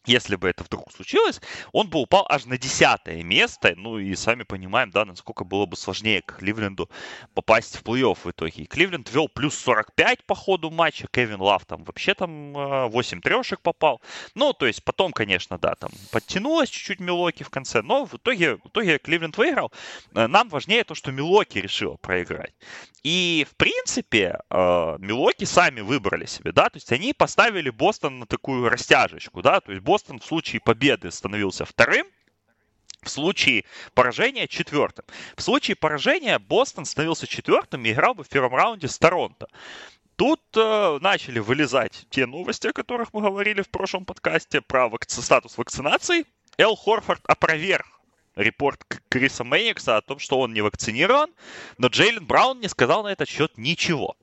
если 0.06 0.36
бы 0.36 0.48
это 0.48 0.64
вдруг 0.64 0.90
случилось, 0.92 1.40
он 1.72 1.88
бы 1.88 2.00
упал 2.00 2.26
аж 2.28 2.46
на 2.46 2.56
десятое 2.58 3.22
место. 3.22 3.74
Ну 3.76 3.98
и 3.98 4.14
сами 4.14 4.44
понимаем, 4.44 4.90
да, 4.90 5.04
насколько 5.04 5.44
было 5.44 5.66
бы 5.66 5.76
сложнее 5.76 6.22
Кливленду 6.22 6.90
попасть 7.34 7.76
в 7.76 7.82
плей-офф 7.82 8.18
в 8.24 8.30
итоге. 8.30 8.64
Кливленд 8.64 9.10
вел 9.12 9.28
плюс 9.28 9.56
45 9.58 10.24
по 10.24 10.34
ходу 10.34 10.70
матча. 10.70 11.06
Кевин 11.10 11.40
Лав 11.40 11.64
там 11.66 11.84
вообще 11.84 12.14
там 12.14 12.52
8 12.52 13.18
э, 13.18 13.20
трешек 13.20 13.60
попал. 13.60 14.00
Ну, 14.34 14.52
то 14.52 14.66
есть 14.66 14.84
потом, 14.84 15.12
конечно, 15.12 15.58
да, 15.58 15.74
там 15.74 15.90
подтянулось 16.10 16.70
чуть-чуть 16.70 17.00
Милоки 17.00 17.42
в 17.42 17.50
конце. 17.50 17.82
Но 17.82 18.06
в 18.06 18.14
итоге, 18.14 18.56
в 18.56 18.66
итоге 18.66 18.98
Кливленд 18.98 19.36
выиграл. 19.36 19.72
Э, 20.14 20.26
нам 20.26 20.48
важнее 20.48 20.84
то, 20.84 20.94
что 20.94 21.12
Милоки 21.12 21.58
решила 21.58 21.96
проиграть. 21.96 22.54
И, 23.02 23.46
в 23.50 23.56
принципе, 23.56 24.38
э, 24.50 24.96
Милоки 24.98 25.44
сами 25.44 25.80
выбрали 25.80 26.26
себе, 26.26 26.52
да, 26.52 26.68
то 26.68 26.76
есть 26.76 26.92
они 26.92 27.14
поставили 27.14 27.70
Бостон 27.70 28.20
на 28.20 28.26
такую 28.26 28.68
растяжечку, 28.68 29.40
да, 29.40 29.60
то 29.60 29.72
есть 29.72 29.82
Бостон 29.90 30.20
в 30.20 30.24
случае 30.24 30.60
победы 30.60 31.10
становился 31.10 31.64
вторым, 31.64 32.06
в 33.02 33.10
случае 33.10 33.64
поражения 33.92 34.46
четвертым. 34.46 35.04
В 35.34 35.42
случае 35.42 35.74
поражения 35.74 36.38
Бостон 36.38 36.84
становился 36.84 37.26
четвертым 37.26 37.84
и 37.84 37.90
играл 37.90 38.14
бы 38.14 38.22
в 38.22 38.28
первом 38.28 38.54
раунде 38.54 38.86
с 38.86 38.96
Торонто. 39.00 39.48
Тут 40.14 40.40
э, 40.54 40.98
начали 41.00 41.40
вылезать 41.40 42.06
те 42.08 42.26
новости, 42.26 42.68
о 42.68 42.72
которых 42.72 43.12
мы 43.12 43.20
говорили 43.20 43.62
в 43.62 43.68
прошлом 43.68 44.04
подкасте 44.04 44.60
про 44.60 44.86
вакци- 44.86 45.22
статус 45.22 45.58
вакцинации. 45.58 46.24
Эл 46.56 46.76
Хорфорд 46.76 47.22
опроверг 47.26 47.86
репорт 48.36 48.84
Криса 49.08 49.44
Мэйникса 49.44 49.96
о 49.96 50.02
том, 50.02 50.18
что 50.18 50.38
он 50.38 50.52
не 50.52 50.60
вакцинирован, 50.60 51.30
но 51.78 51.88
Джейлен 51.88 52.26
Браун 52.26 52.60
не 52.60 52.68
сказал 52.68 53.02
на 53.02 53.08
этот 53.08 53.28
счет 53.28 53.56
ничего. 53.56 54.16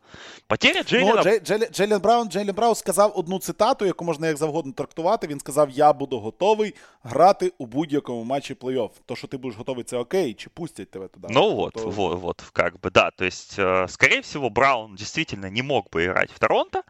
Потеря 0.48 0.84
Джейлена... 0.84 1.16
Ну, 1.16 1.24
Джей, 1.24 1.40
Джей, 1.40 1.70
Джейлен 1.72 2.00
Браун 2.00 2.30
Джейлен 2.30 2.56
Браун 2.56 2.76
сказав 2.76 3.12
одну 3.16 3.40
цитату, 3.40 3.86
яку 3.86 4.06
можна 4.06 4.28
як 4.28 4.38
завгодно 4.38 4.72
трактувати. 4.72 5.28
Він 5.28 5.40
сказав: 5.40 5.70
Я 5.70 5.94
буду 5.94 6.20
готовий 6.20 6.76
грати 7.04 7.54
у 7.58 7.66
будь-якому 7.66 8.24
матчі 8.24 8.54
плей-офф. 8.54 8.90
То, 9.06 9.16
що 9.16 9.28
ти 9.28 9.38
будеш 9.38 9.58
готовий, 9.58 9.84
це 9.84 9.98
окей, 9.98 10.34
чи 10.34 10.50
пустять 10.50 10.92
тебе 10.92 11.08
туда. 11.08 11.28
Ну 11.32 11.56
вот, 11.56 11.74
то... 11.74 11.90
вот, 11.90 12.20
вот, 12.20 12.44
как 12.54 12.80
бы, 12.80 12.92
да. 12.92 13.12
То 13.12 13.26
есть, 13.26 13.52
скорее 13.88 14.22
всего, 14.22 14.50
Браун 14.50 14.96
действительно 14.96 15.50
не 15.50 15.62
мог 15.62 15.90
бы 15.92 16.06
играть 16.06 16.32
в 16.32 16.40
Торонто. 16.40 16.84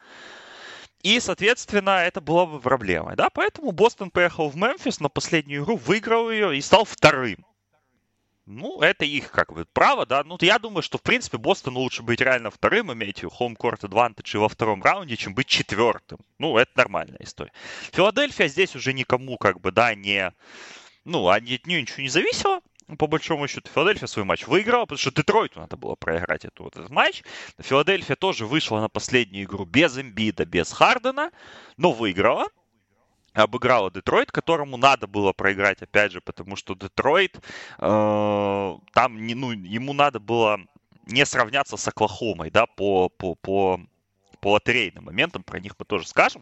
И, 1.03 1.19
соответственно, 1.19 1.91
это 1.91 2.21
была 2.21 2.45
бы 2.45 2.59
проблемой, 2.59 3.15
да, 3.15 3.29
поэтому 3.29 3.71
Бостон 3.71 4.09
поехал 4.09 4.49
в 4.49 4.55
Мемфис 4.55 4.99
на 4.99 5.09
последнюю 5.09 5.63
игру, 5.63 5.77
выиграл 5.77 6.29
ее 6.31 6.57
и 6.57 6.61
стал 6.61 6.85
вторым. 6.85 7.45
Ну, 8.49 8.79
это 8.79 9.03
их 9.03 9.29
как 9.31 9.51
бы 9.51 9.65
право, 9.65 10.05
да. 10.05 10.23
Ну, 10.23 10.37
я 10.39 10.57
думаю, 10.57 10.81
что, 10.81 10.97
в 10.97 11.01
принципе, 11.01 11.37
Бостону 11.37 11.81
лучше 11.81 12.01
быть 12.01 12.21
реально 12.21 12.49
вторым, 12.49 12.93
иметь 12.93 13.21
home-court 13.21 13.81
advantage 13.81 14.39
во 14.39 14.47
втором 14.47 14.81
раунде, 14.81 15.17
чем 15.17 15.33
быть 15.33 15.47
четвертым. 15.47 16.19
Ну, 16.39 16.57
это 16.57 16.71
нормальная 16.75 17.19
история. 17.19 17.51
Филадельфия 17.91 18.47
здесь 18.47 18.73
уже 18.73 18.93
никому, 18.93 19.37
как 19.37 19.59
бы, 19.59 19.73
да, 19.73 19.93
не... 19.95 20.31
Ну, 21.03 21.27
от 21.27 21.43
нее 21.43 21.59
ничего 21.65 22.03
не 22.03 22.09
зависело. 22.09 22.61
По 22.97 23.07
большому 23.07 23.49
счету, 23.49 23.69
Филадельфия 23.73 24.07
свой 24.07 24.23
матч 24.23 24.47
выиграла, 24.47 24.85
потому 24.85 24.97
что 24.97 25.11
Детройту 25.11 25.59
надо 25.59 25.75
было 25.75 25.95
проиграть 25.95 26.45
эту, 26.45 26.63
вот 26.63 26.77
этот 26.77 26.89
матч. 26.89 27.23
Филадельфия 27.59 28.15
тоже 28.15 28.45
вышла 28.45 28.79
на 28.79 28.87
последнюю 28.87 29.43
игру 29.43 29.65
без 29.65 29.97
Эмбида, 29.97 30.45
без 30.45 30.71
Хардена, 30.71 31.31
но 31.75 31.91
выиграла. 31.91 32.45
Обыграла 33.37 33.91
Детройт, 33.91 34.31
которому 34.31 34.77
надо 34.77 35.07
было 35.07 35.31
проиграть, 35.31 35.81
опять 35.81 36.11
же, 36.11 36.21
потому 36.21 36.55
что 36.55 36.75
Детройт, 36.75 37.37
э, 37.79 38.77
там, 38.93 39.27
не, 39.27 39.35
ну, 39.35 39.51
ему 39.51 39.93
надо 39.93 40.19
было 40.19 40.59
не 41.05 41.25
сравняться 41.25 41.77
с 41.77 41.87
Оклахомой, 41.87 42.49
да, 42.49 42.65
по, 42.65 43.09
по, 43.09 43.35
по 43.35 43.79
по 44.47 44.51
лотерейным 44.51 45.03
моментам, 45.03 45.43
про 45.43 45.59
них 45.59 45.73
мы 45.77 45.83
тоже 45.83 46.07
скажем. 46.07 46.41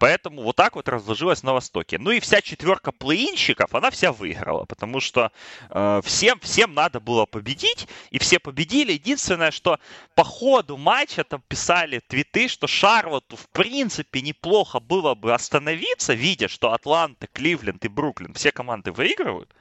Поэтому 0.00 0.42
вот 0.42 0.56
так 0.56 0.74
вот 0.74 0.88
разложилось 0.88 1.44
на 1.44 1.52
Востоке. 1.52 1.98
Ну 2.00 2.10
и 2.10 2.18
вся 2.18 2.40
четверка 2.40 2.90
плей-инщиков, 2.90 3.72
она 3.76 3.92
вся 3.92 4.10
выиграла, 4.10 4.64
потому 4.64 4.98
что 4.98 5.30
э, 5.70 6.00
всем, 6.04 6.40
всем 6.40 6.74
надо 6.74 6.98
было 6.98 7.26
победить, 7.26 7.86
и 8.10 8.18
все 8.18 8.40
победили. 8.40 8.90
Единственное, 8.94 9.52
что 9.52 9.78
по 10.16 10.24
ходу 10.24 10.76
матча 10.76 11.22
там 11.22 11.44
писали 11.46 12.00
твиты, 12.08 12.48
что 12.48 12.66
Шарлотту 12.66 13.36
в 13.36 13.48
принципе 13.50 14.20
неплохо 14.20 14.80
было 14.80 15.14
бы 15.14 15.32
остановиться, 15.32 16.12
видя, 16.12 16.48
что 16.48 16.72
Атланта, 16.72 17.28
Кливленд 17.28 17.84
и 17.84 17.88
Бруклин, 17.88 18.34
все 18.34 18.50
команды 18.50 18.90
выигрывают. 18.90 19.54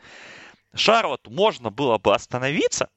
Шарлотту 0.73 1.29
можно 1.29 1.69
было 1.69 1.99
бы 1.99 2.15
остановиться, 2.15 2.89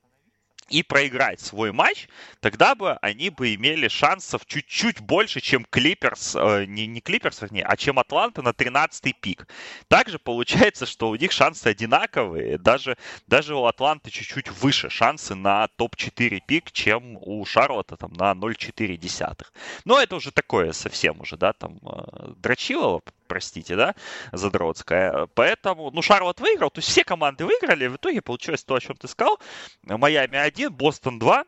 и 0.68 0.82
проиграть 0.82 1.40
свой 1.40 1.73
матч, 1.73 2.08
тогда 2.40 2.75
бы 2.75 2.94
они 3.02 3.30
бы 3.30 3.54
имели 3.54 3.88
шансов 3.88 4.44
чуть-чуть 4.46 5.00
больше, 5.00 5.40
чем 5.40 5.64
Клиперс, 5.64 6.35
э, 6.37 6.64
не, 6.66 6.87
не 6.87 7.00
Клиперс, 7.00 7.42
вернее, 7.42 7.64
а 7.64 7.76
чем 7.76 7.99
Атланта 7.99 8.42
на 8.42 8.50
13-й 8.50 9.12
пик. 9.12 9.46
Также 9.88 10.18
получается, 10.18 10.87
что 10.87 11.08
у 11.08 11.16
них 11.16 11.32
шансы 11.32 11.68
одинаковые, 11.68 12.58
даже, 12.58 12.96
даже 13.26 13.54
у 13.54 13.64
Атланты 13.64 14.11
чуть-чуть 14.11 14.50
выше 14.50 14.90
шансы 14.90 15.35
на 15.35 15.68
топ-4 15.76 16.40
пик, 16.46 16.73
чем 16.73 17.16
у 17.20 17.44
Шарлота 17.44 17.96
там 17.96 18.12
на 18.14 18.32
0,4. 18.32 19.46
Но 19.85 20.00
это 20.00 20.16
уже 20.16 20.32
такое 20.32 20.73
совсем 20.73 21.20
уже, 21.20 21.37
да, 21.37 21.52
там 21.52 21.78
э, 21.82 22.32
Дрочилово 22.37 23.02
простите, 23.26 23.76
да, 23.76 23.95
задротская. 24.33 25.26
Поэтому, 25.35 25.90
ну, 25.90 26.02
Шарлот 26.02 26.40
выиграл, 26.40 26.71
то 26.71 26.78
есть 26.78 26.88
все 26.88 27.04
команды 27.04 27.45
выиграли, 27.45 27.87
в 27.87 27.97
итоге 27.97 28.23
получилось 28.23 28.64
то, 28.64 28.75
о 28.75 28.80
чем 28.80 28.97
ты 28.97 29.09
сказал. 29.09 29.38
Майами 29.83 30.38
1, 30.38 30.73
Бостон 30.73 31.18
2, 31.18 31.45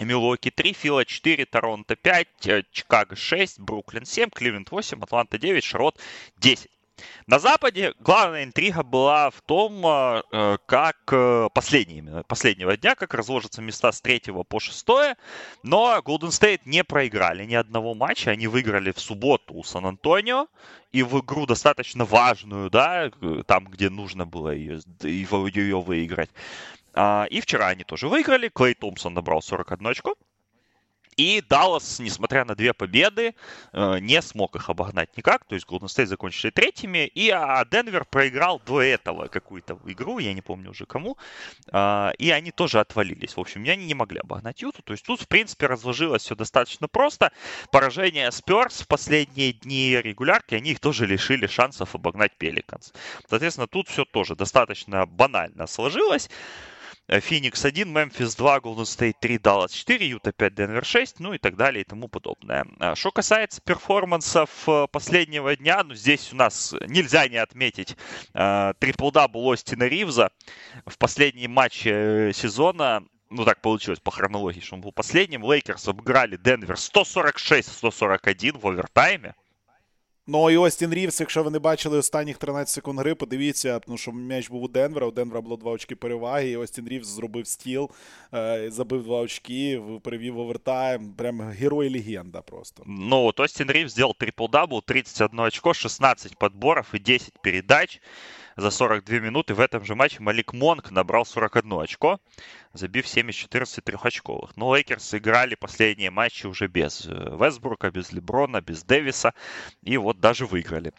Милуоки 0.00 0.50
3, 0.50 0.72
Фила 0.72 1.04
4, 1.04 1.46
Торонто 1.46 1.94
5, 1.94 2.46
э, 2.46 2.62
Чикаго 2.72 3.14
6, 3.14 3.60
Бруклин 3.60 4.04
7, 4.04 4.30
Кливленд 4.30 4.70
8, 4.70 5.02
Атланта 5.02 5.38
9, 5.38 5.62
Шарот 5.62 5.98
10. 6.38 6.68
На 7.26 7.38
Западе 7.38 7.94
главная 8.00 8.44
интрига 8.44 8.82
была 8.82 9.30
в 9.30 9.40
том, 9.42 9.84
э, 9.86 10.58
как 10.66 10.96
э, 11.10 11.48
последние, 11.52 12.22
последнего 12.24 12.76
дня, 12.76 12.94
как 12.94 13.14
разложатся 13.14 13.62
места 13.62 13.92
с 13.92 14.00
3 14.00 14.20
по 14.48 14.60
6, 14.60 14.86
но 15.62 15.98
Golden 16.04 16.28
State 16.28 16.60
не 16.66 16.84
проиграли 16.84 17.44
ни 17.44 17.54
одного 17.54 17.94
матча, 17.94 18.30
они 18.30 18.46
выиграли 18.46 18.92
в 18.92 19.00
субботу 19.00 19.54
у 19.54 19.64
Сан-Антонио, 19.64 20.48
и 20.92 21.02
в 21.02 21.20
игру 21.20 21.46
достаточно 21.46 22.04
важную, 22.04 22.70
да, 22.70 23.10
там, 23.46 23.64
где 23.66 23.90
нужно 23.90 24.26
было 24.26 24.50
ее, 24.50 24.80
ее 25.02 25.80
выиграть. 25.80 26.30
А, 26.92 27.26
и 27.28 27.40
вчера 27.40 27.68
они 27.68 27.84
тоже 27.84 28.08
выиграли, 28.08 28.48
Клей 28.48 28.74
Томпсон 28.74 29.14
набрал 29.14 29.42
41 29.42 29.86
очко, 29.86 30.14
и 31.16 31.42
Даллас, 31.48 31.98
несмотря 31.98 32.44
на 32.44 32.54
две 32.54 32.72
победы, 32.72 33.34
э, 33.72 33.98
не 34.00 34.20
смог 34.22 34.56
их 34.56 34.70
обогнать 34.70 35.16
никак. 35.16 35.44
То 35.44 35.54
есть 35.54 35.66
Golden 35.66 35.86
State 35.86 36.06
закончили 36.06 36.50
третьими. 36.50 37.06
И 37.06 37.30
а 37.30 37.64
Денвер 37.64 38.04
проиграл 38.04 38.60
до 38.66 38.82
этого 38.82 39.28
какую-то 39.28 39.78
игру, 39.86 40.18
я 40.18 40.32
не 40.32 40.42
помню 40.42 40.70
уже 40.70 40.86
кому. 40.86 41.16
А, 41.72 42.12
и 42.18 42.30
они 42.30 42.50
тоже 42.50 42.80
отвалились. 42.80 43.36
В 43.36 43.40
общем, 43.40 43.62
они 43.62 43.86
не 43.86 43.94
могли 43.94 44.20
обогнать 44.20 44.62
Юту. 44.62 44.82
То 44.82 44.92
есть 44.92 45.04
тут, 45.04 45.20
в 45.20 45.28
принципе, 45.28 45.66
разложилось 45.66 46.22
все 46.22 46.34
достаточно 46.34 46.88
просто. 46.88 47.32
Поражение 47.70 48.30
Спёрс 48.30 48.82
в 48.82 48.88
последние 48.88 49.52
дни 49.52 49.96
регулярки, 50.02 50.54
они 50.54 50.70
их 50.70 50.80
тоже 50.80 51.06
лишили 51.06 51.46
шансов 51.46 51.94
обогнать 51.94 52.32
Пеликанс. 52.36 52.92
Соответственно, 53.28 53.66
тут 53.66 53.88
все 53.88 54.04
тоже 54.04 54.34
достаточно 54.36 55.06
банально 55.06 55.66
сложилось. 55.66 56.30
Феникс 57.08 57.64
1, 57.64 57.92
Мемфис 57.92 58.34
2, 58.34 58.60
Голден 58.60 58.86
Стейт 58.86 59.20
3, 59.20 59.38
Даллас 59.38 59.72
4, 59.72 60.08
Юта 60.08 60.32
5, 60.32 60.54
Денвер 60.54 60.84
6, 60.84 61.20
ну 61.20 61.34
и 61.34 61.38
так 61.38 61.56
далее 61.56 61.82
и 61.82 61.84
тому 61.84 62.08
подобное. 62.08 62.66
А, 62.78 62.94
что 62.94 63.10
касается 63.10 63.60
перформансов 63.60 64.50
э, 64.66 64.86
последнего 64.90 65.54
дня, 65.54 65.82
ну 65.84 65.94
здесь 65.94 66.32
у 66.32 66.36
нас 66.36 66.74
нельзя 66.86 67.28
не 67.28 67.36
отметить 67.36 67.96
трипл-дабл 68.32 69.52
Остина 69.52 69.84
Ривза 69.84 70.30
в 70.86 70.96
последнем 70.98 71.50
матче 71.52 71.90
э, 71.90 72.32
сезона 72.32 73.04
ну 73.34 73.44
так 73.44 73.60
получилось 73.60 74.00
по 74.00 74.10
хронологии, 74.10 74.60
что 74.60 74.76
он 74.76 74.80
был 74.80 74.92
последним. 74.92 75.44
Лейкерс 75.44 75.88
обыграли 75.88 76.36
Денвер 76.36 76.74
146-141 76.74 78.58
в 78.58 78.66
овертайме. 78.66 79.34
Ну 80.26 80.50
і 80.50 80.56
Остін 80.56 80.94
Рівс, 80.94 81.20
якщо 81.20 81.42
ви 81.42 81.50
не 81.50 81.58
бачили 81.58 81.98
останніх 81.98 82.38
13 82.38 82.74
секунд 82.74 82.98
гри, 82.98 83.14
подивіться, 83.14 83.80
ну 83.88 83.96
що 83.96 84.12
м'яч 84.12 84.50
був 84.50 84.62
у 84.62 84.68
Денвера. 84.68 85.06
У 85.06 85.10
Денвера 85.10 85.40
було 85.40 85.56
два 85.56 85.72
очки 85.72 85.96
переваги. 85.96 86.50
і 86.50 86.56
Остін 86.56 86.88
Рівс 86.88 87.08
зробив 87.08 87.46
steal, 87.46 87.90
е, 88.34 88.70
забив 88.70 89.02
два 89.02 89.20
очки, 89.20 89.82
перевів 90.02 90.38
овертайм. 90.38 91.12
Прям 91.12 91.40
герой 91.40 91.90
легенда 91.90 92.42
просто. 92.42 92.82
Ну, 92.86 93.22
вот 93.22 93.40
Остин 93.40 93.70
Ривз 93.70 93.92
сделал 93.92 94.14
трипл-дабл, 94.20 94.82
31 94.86 95.40
очко, 95.40 95.74
16 95.74 96.38
подборов 96.38 96.86
и 96.94 96.98
10 96.98 97.38
передач 97.42 98.00
за 98.56 98.70
42 98.70 99.18
минуты. 99.18 99.54
В 99.54 99.60
этом 99.60 99.84
же 99.84 99.94
матче 99.94 100.20
Малик 100.20 100.52
Монк 100.52 100.90
набрал 100.90 101.26
41 101.26 101.72
очко, 101.80 102.18
забив 102.72 103.06
7 103.06 103.30
из 103.30 103.34
14 103.34 103.84
трехочковых. 103.84 104.56
Но 104.56 104.74
Лейкерс 104.74 105.14
играли 105.14 105.54
последние 105.54 106.10
матчи 106.10 106.46
уже 106.46 106.66
без 106.66 107.06
э, 107.06 107.10
Вестбрука, 107.10 107.90
без 107.90 108.12
Леброна, 108.12 108.60
без 108.60 108.82
Дэвиса. 108.84 109.34
И 109.82 109.96
вот 109.96 110.20
даже 110.20 110.46
выиграли. 110.46 110.92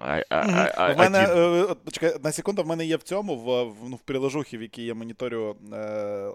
А, 0.00 0.92
в 0.92 0.98
мене, 0.98 1.18
е, 1.18 1.74
чекай, 1.92 2.14
на 2.24 2.32
секунду, 2.32 2.62
в 2.62 2.66
мене 2.66 2.84
є 2.84 2.96
в 2.96 3.02
цьому, 3.02 3.36
в, 3.36 3.64
в, 3.64 3.88
ну, 3.88 3.96
в 3.96 3.98
приложухі, 3.98 4.58
в 4.58 4.62
якій 4.62 4.84
я 4.84 4.94
моніторю 4.94 5.56
е, 5.72 5.76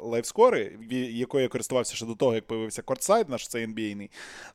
live 0.02 0.27
score 0.27 0.59
и, 0.59 0.72
якою 1.12 1.44
я 1.44 1.50
користувався 1.50 1.96
ще 1.96 2.06
до 2.06 2.16
того, 2.16 2.36
як 2.36 2.48
появився 2.48 2.82
Courtside, 2.82 3.30
наш 3.30 3.48
цей 3.48 3.68
NBA, 3.68 4.10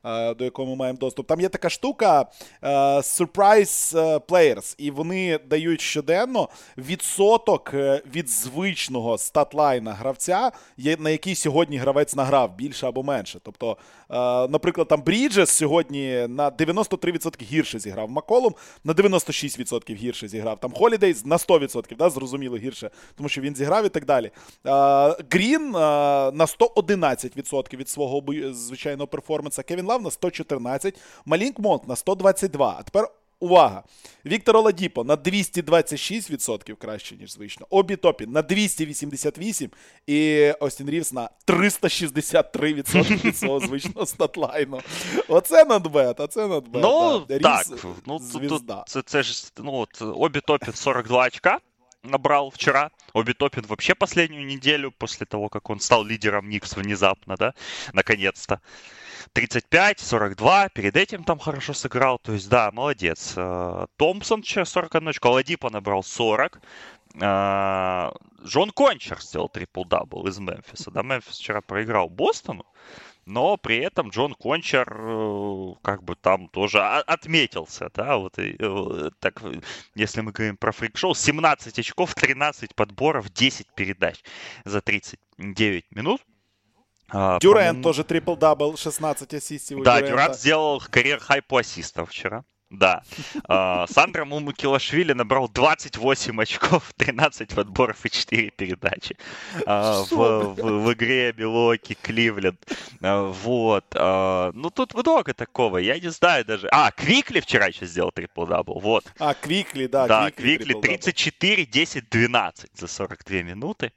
е, 0.05 0.33
до 0.33 0.43
якого 0.43 0.69
ми 0.69 0.75
маємо 0.75 0.99
доступ. 0.99 1.27
Там 1.27 1.41
є 1.41 1.49
така 1.49 1.69
штука 1.69 2.25
е, 2.63 2.67
Surprise 2.97 3.95
Players, 4.19 4.75
і 4.77 4.91
вони 4.91 5.39
дають 5.49 5.81
щоденно 5.81 6.49
відсоток 6.77 7.71
е, 7.73 8.01
від 8.15 8.29
звичного 8.29 9.17
статлайна 9.17 9.93
гравця, 9.93 10.51
на 10.99 11.09
який 11.09 11.35
сьогодні 11.35 11.77
гравець 11.77 12.15
награв 12.15 12.55
більше 12.55 12.87
або 12.87 13.03
менше. 13.03 13.39
Тобто, 13.43 13.77
е, 14.09 14.15
наприклад, 14.47 14.87
там 14.87 15.01
Бріджес 15.01 15.49
сьогодні 15.49 16.25
на 16.27 16.51
93% 16.51 17.43
гірше 17.43 17.79
зіграв 17.79 18.09
Маколом 18.09 18.55
на 18.83 18.93
96% 18.93 19.95
гірше 19.95 20.27
зіграв. 20.27 20.59
Там 20.59 20.71
Холідейс 20.73 21.25
на 21.25 21.37
100%, 21.37 21.97
да, 21.97 22.09
зрозуміло 22.09 22.57
гірше, 22.57 22.89
тому 23.15 23.29
що 23.29 23.41
він 23.41 23.55
зіграв 23.55 23.85
і 23.85 23.89
так 23.89 24.05
далі. 24.05 24.31
Грін 25.31 25.71
на 25.71 26.45
111% 26.45 27.75
від 27.75 27.89
свого 27.89 28.23
звичайного 28.51 29.07
перформанса. 29.07 29.63
Кевін 29.63 29.85
Лав 29.85 30.01
на 30.01 30.09
114%, 30.09 30.95
Малінк 31.25 31.59
Монт 31.59 31.87
на 31.87 31.95
122%. 31.95 32.63
А 32.63 32.83
тепер 32.83 33.07
Увага! 33.42 33.82
Віктор 34.26 34.56
Оладіпо 34.56 35.04
на 35.04 35.16
226% 35.16 36.76
краще, 36.76 37.16
ніж 37.16 37.32
звично. 37.32 37.66
Обі 37.70 37.96
топі 37.96 38.26
на 38.26 38.42
288 38.42 39.70
і 40.06 40.50
Остін 40.60 40.90
Рівс 40.90 41.12
на 41.12 41.30
363% 41.46 43.24
від 43.24 43.36
свого 43.36 43.60
звичного 43.60 44.06
статлайну. 44.06 44.80
Оце 45.28 45.64
надбет, 45.64 46.20
а 46.20 46.26
це 46.26 46.46
надбет. 46.46 46.82
Ну, 46.82 47.26
да. 47.28 47.38
так. 47.38 47.66
Ну, 48.06 48.18
звезда. 48.18 48.84
Це, 48.86 49.02
це 49.02 49.22
ж, 49.22 49.52
ну, 49.58 49.74
от, 49.74 50.02
обі 50.02 50.40
топі 50.40 50.70
42 50.74 51.26
очка 51.26 51.58
набрал 52.02 52.50
вчера. 52.54 52.90
Оби 53.12 53.32
Топин 53.32 53.64
вообще 53.66 53.94
последнюю 53.94 54.46
неделю 54.46 54.92
после 54.98 55.26
того, 55.26 55.48
как 55.48 55.70
он 55.70 55.80
стал 55.80 56.04
лидером 56.04 56.48
Никс 56.48 56.76
внезапно, 56.76 57.36
да, 57.36 57.54
наконец-то. 57.92 58.60
35, 59.33 59.99
42, 59.99 60.69
перед 60.69 60.97
этим 60.97 61.23
там 61.23 61.39
хорошо 61.39 61.73
сыграл, 61.73 62.19
то 62.19 62.33
есть, 62.33 62.49
да, 62.49 62.71
молодец. 62.71 63.33
Э, 63.37 63.87
Томпсон 63.97 64.41
вчера 64.41 64.65
41 64.65 65.09
очко, 65.09 65.31
Ладипо 65.31 65.69
набрал 65.69 66.03
40. 66.03 66.61
Э, 67.21 68.11
Джон 68.43 68.71
Кончар 68.71 69.21
сделал 69.21 69.49
трипл-дабл 69.49 70.27
из 70.27 70.39
Мемфиса, 70.39 70.91
да, 70.91 71.03
Мемфис 71.03 71.37
вчера 71.37 71.61
проиграл 71.61 72.09
Бостону, 72.09 72.65
но 73.25 73.55
при 73.57 73.77
этом 73.77 74.09
Джон 74.09 74.33
Кончар 74.33 74.87
э, 74.91 75.73
как 75.81 76.03
бы 76.03 76.15
там 76.15 76.49
тоже 76.49 76.83
отметился, 76.83 77.89
да, 77.93 78.17
вот 78.17 78.37
так, 79.19 79.41
если 79.95 80.21
мы 80.21 80.31
говорим 80.31 80.57
про 80.57 80.71
фрик-шоу, 80.71 81.15
17 81.15 81.79
очков, 81.79 82.13
13 82.15 82.75
подборов, 82.75 83.31
10 83.31 83.67
передач 83.75 84.21
за 84.65 84.81
39 84.81 85.85
минут. 85.91 86.21
А, 87.09 87.39
Дюрент 87.39 87.83
тоже 87.83 88.03
трипл-дабл, 88.03 88.77
16 88.77 89.33
ассистов. 89.33 89.83
Да, 89.83 90.01
Дюрент 90.01 90.35
сделал 90.35 90.81
career 90.89 91.19
high 91.19 91.41
по 91.41 91.57
ассистам 91.57 92.05
вчера. 92.05 92.43
Да. 92.73 93.03
Uh, 93.47 93.85
Сандро 93.87 94.25
Мамукелашвили 94.25 95.13
набрал 95.13 95.47
28 95.47 96.41
очков, 96.41 96.91
13 96.97 97.53
подборов 97.53 98.03
и 98.05 98.09
4 98.09 98.49
передачи 98.51 99.15
uh, 99.65 100.03
в, 100.09 100.55
в, 100.55 100.83
в 100.83 100.93
игре 100.93 101.31
Милуоки 101.31 101.95
Кливленд. 102.01 102.59
Uh, 102.99 103.31
вот. 103.43 103.85
Ну, 104.55 104.69
тут 104.69 104.93
много 104.95 105.33
такого. 105.33 105.77
Я 105.77 105.99
не 105.99 106.09
знаю 106.09 106.45
даже. 106.45 106.67
А, 106.71 106.91
Квикли 106.91 107.39
вчера 107.39 107.67
еще 107.67 107.85
сделал 107.85 108.11
трипл-дабл. 108.11 108.79
Вот. 108.79 109.05
А, 109.19 109.33
Квикли, 109.33 109.87
да. 109.87 110.07
Да, 110.07 110.31
Квикли, 110.31 110.73
34, 110.73 111.65
10, 111.65 112.09
12 112.09 112.69
за 112.73 112.87
42 112.87 113.43
минуты. 113.43 113.91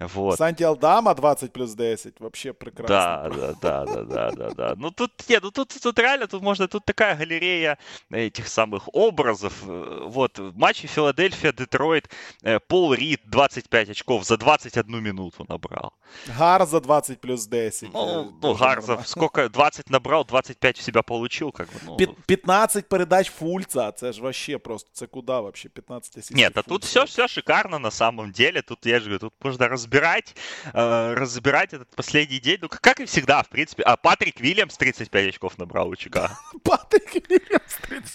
Вот. 0.00 0.38
Санти 0.38 0.64
Алдама 0.64 1.14
20 1.14 1.52
плюс 1.52 1.74
10. 1.74 2.20
Вообще 2.20 2.52
прекрасно. 2.52 2.88
Да, 2.88 3.28
да, 3.28 3.54
да, 3.60 3.84
да, 3.84 4.04
да, 4.04 4.30
да, 4.30 4.50
да. 4.50 4.74
Ну, 4.76 4.90
тут, 4.90 5.12
нет, 5.28 5.42
ну, 5.42 5.50
тут, 5.50 5.68
тут 5.80 5.98
реально, 5.98 6.26
тут 6.26 6.42
можно, 6.42 6.66
тут 6.68 6.84
такая 6.84 7.16
галерея 7.16 7.78
этих 8.16 8.48
самых 8.48 8.88
образов. 8.94 9.52
Э, 9.66 10.04
вот, 10.06 10.38
в 10.38 10.56
матче 10.56 10.86
Филадельфия-Детройт 10.86 12.10
э, 12.42 12.58
Пол 12.60 12.94
Рид 12.94 13.20
25 13.24 13.90
очков 13.90 14.24
за 14.24 14.36
21 14.36 15.02
минуту 15.02 15.46
набрал. 15.48 15.92
Гарза 16.38 16.80
20 16.80 17.20
плюс 17.20 17.46
10. 17.46 17.92
Ну, 17.92 18.32
ну 18.42 18.54
Гарза 18.54 19.02
сколько? 19.06 19.48
20 19.48 19.90
набрал, 19.90 20.24
25 20.24 20.78
в 20.78 20.82
себя 20.82 21.02
получил. 21.02 21.52
Как 21.52 21.68
бы, 21.68 21.80
ну... 21.84 21.96
15 22.26 22.88
передач 22.88 23.30
Фульца, 23.30 23.92
це 23.92 24.12
ж 24.12 24.22
вообще 24.22 24.58
просто, 24.58 24.90
це 24.92 25.06
куда 25.06 25.40
вообще 25.40 25.68
15 25.68 26.16
ассистов 26.16 26.36
Нет, 26.36 26.56
а 26.56 26.62
тут 26.62 26.84
все, 26.84 27.04
все 27.04 27.28
шикарно 27.28 27.78
на 27.78 27.90
самом 27.90 28.32
деле. 28.32 28.62
Тут, 28.62 28.86
я 28.86 28.98
же 29.00 29.04
говорю, 29.04 29.18
тут 29.18 29.32
можно 29.44 29.68
разбирать, 29.68 30.34
э, 30.72 31.14
разбирать 31.14 31.74
этот 31.74 31.88
последний 31.94 32.40
день. 32.40 32.58
Ну, 32.62 32.68
как 32.68 33.00
и 33.00 33.04
всегда, 33.04 33.42
в 33.42 33.48
принципе. 33.48 33.82
А 33.82 33.96
Патрик 33.96 34.40
Вильямс 34.40 34.76
35 34.76 35.28
очков 35.28 35.58
набрал 35.58 35.88
у 35.88 35.96
Чикаго. 35.96 36.38
Патрик 36.62 37.30
Вильямс 37.30 37.74
35. 37.82 38.05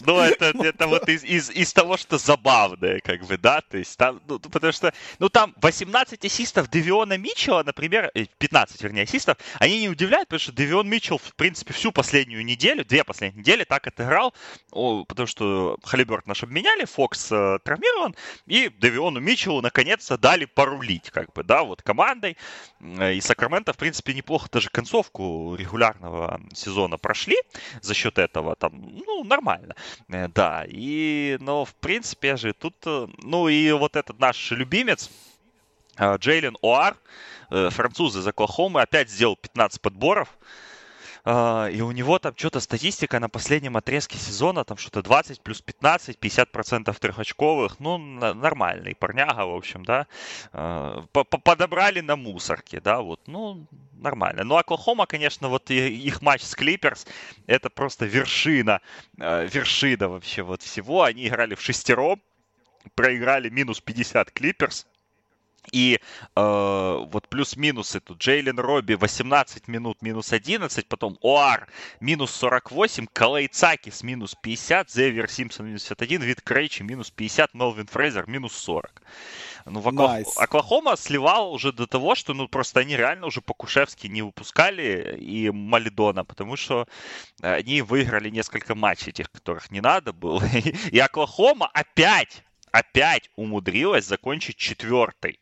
Ну, 0.00 0.18
это, 0.18 0.52
это 0.62 0.86
вот 0.86 1.08
из, 1.08 1.24
из, 1.24 1.50
из 1.50 1.72
того, 1.72 1.96
что 1.96 2.18
забавное, 2.18 3.00
как 3.00 3.24
бы, 3.24 3.36
да, 3.38 3.60
то 3.60 3.78
есть 3.78 3.96
там, 3.96 4.20
ну, 4.26 4.38
потому 4.38 4.72
что, 4.72 4.92
ну, 5.18 5.28
там 5.28 5.54
18 5.60 6.24
ассистов 6.24 6.68
Девиона 6.68 7.16
Митчелла, 7.16 7.62
например, 7.62 8.10
15, 8.38 8.80
э, 8.80 8.84
вернее, 8.84 9.02
ассистов, 9.02 9.38
они 9.58 9.80
не 9.80 9.88
удивляют, 9.88 10.28
потому 10.28 10.40
что 10.40 10.52
Девион 10.52 10.88
Митчелл, 10.88 11.18
в 11.18 11.34
принципе, 11.34 11.72
всю 11.72 11.92
последнюю 11.92 12.44
неделю, 12.44 12.84
две 12.84 13.04
последние 13.04 13.40
недели 13.40 13.64
так 13.64 13.86
отыграл, 13.86 14.34
о, 14.72 15.04
потому 15.04 15.26
что 15.26 15.78
Халиберт 15.84 16.26
наш 16.26 16.42
обменяли, 16.42 16.84
Фокс 16.84 17.30
э, 17.30 17.58
травмирован, 17.64 18.14
и 18.46 18.70
Девиону 18.78 19.20
Митчеллу 19.20 19.60
наконец-то 19.60 20.18
дали 20.18 20.44
порулить, 20.44 21.10
как 21.10 21.32
бы, 21.32 21.44
да, 21.44 21.62
вот 21.62 21.82
командой, 21.82 22.36
э, 22.80 23.14
и 23.14 23.20
Сакраменто, 23.20 23.72
в 23.72 23.76
принципе, 23.76 24.14
неплохо 24.14 24.48
даже 24.50 24.70
концовку 24.70 25.54
регулярного 25.56 26.40
сезона 26.52 26.98
прошли 26.98 27.36
за 27.80 27.94
счет 27.94 28.18
этого, 28.18 28.56
там, 28.56 28.93
ну, 29.06 29.24
нормально, 29.24 29.74
э, 30.08 30.28
да. 30.28 30.64
И, 30.66 31.36
но, 31.40 31.64
в 31.64 31.74
принципе, 31.74 32.36
же 32.36 32.52
тут, 32.52 32.74
э, 32.86 33.06
ну, 33.22 33.48
и 33.48 33.72
вот 33.72 33.96
этот 33.96 34.18
наш 34.18 34.50
любимец, 34.50 35.10
э, 35.96 36.16
Джейлен 36.16 36.56
Оар, 36.62 36.96
француз 37.50 38.16
из 38.16 38.26
Оклахомы, 38.26 38.80
опять 38.80 39.10
сделал 39.10 39.36
15 39.36 39.80
подборов. 39.80 40.28
Uh, 41.24 41.72
и 41.72 41.80
у 41.80 41.90
него 41.90 42.18
там 42.18 42.34
что-то 42.36 42.60
статистика 42.60 43.18
на 43.18 43.30
последнем 43.30 43.78
отрезке 43.78 44.18
сезона, 44.18 44.64
там 44.64 44.76
что-то 44.76 45.02
20 45.02 45.40
плюс 45.40 45.62
15, 45.62 46.18
50% 46.18 46.98
трехочковых. 46.98 47.80
Ну, 47.80 47.96
нормальный 47.96 48.94
парняга, 48.94 49.46
в 49.46 49.54
общем, 49.54 49.84
да. 49.84 50.06
Uh, 50.52 51.06
подобрали 51.24 52.00
на 52.00 52.16
мусорке, 52.16 52.80
да, 52.80 53.00
вот, 53.00 53.20
ну, 53.26 53.66
нормально. 53.92 54.44
Ну, 54.44 54.56
Оклахома, 54.56 55.06
конечно, 55.06 55.48
вот 55.48 55.70
их 55.70 56.20
матч 56.20 56.42
с 56.42 56.54
Клиперс, 56.54 57.06
это 57.46 57.70
просто 57.70 58.04
вершина, 58.04 58.82
uh, 59.18 59.48
вершина 59.50 60.08
вообще 60.08 60.42
вот 60.42 60.60
всего. 60.60 61.04
Они 61.04 61.26
играли 61.26 61.54
в 61.54 61.62
шестером, 61.62 62.20
проиграли 62.94 63.48
минус 63.48 63.80
50 63.80 64.30
Клиперс. 64.30 64.86
И 65.72 65.98
э, 66.36 67.04
вот 67.10 67.28
плюс-минусы 67.28 68.00
тут 68.00 68.18
Джейлен 68.18 68.58
Робби 68.58 68.94
18 68.94 69.68
минут 69.68 70.02
минус 70.02 70.32
11, 70.32 70.86
потом 70.86 71.18
Оар 71.22 71.68
минус 72.00 72.30
48, 72.32 73.06
Калей 73.12 73.48
Цакис 73.48 74.02
минус 74.02 74.34
50, 74.40 74.90
Зевер 74.90 75.30
Симпсон 75.30 75.66
минус 75.66 75.82
51, 75.84 76.22
Вид 76.22 76.40
Крейчи 76.42 76.82
минус 76.82 77.10
50, 77.10 77.54
Мелвин 77.54 77.86
Фрейзер 77.86 78.28
минус 78.28 78.54
40. 78.54 79.02
Ну, 79.66 79.80
в 79.80 79.88
Оклах... 79.88 80.20
nice. 80.20 80.32
Оклахома 80.36 80.96
сливал 80.96 81.52
уже 81.52 81.72
до 81.72 81.86
того, 81.86 82.14
что 82.14 82.34
ну 82.34 82.48
просто 82.48 82.80
они 82.80 82.96
реально 82.96 83.26
уже 83.26 83.40
по-кушевски 83.40 84.06
не 84.06 84.22
выпускали 84.22 85.16
и 85.18 85.50
Малидона, 85.50 86.24
потому 86.24 86.56
что 86.56 86.86
они 87.40 87.82
выиграли 87.82 88.28
несколько 88.30 88.74
матчей, 88.74 89.12
тех, 89.12 89.30
которых 89.30 89.70
не 89.70 89.80
надо 89.80 90.12
было. 90.12 90.42
И 90.90 90.98
Оклахома 90.98 91.70
опять, 91.72 92.42
опять 92.70 93.30
умудрилась 93.36 94.06
закончить 94.06 94.56
четвертой. 94.56 95.38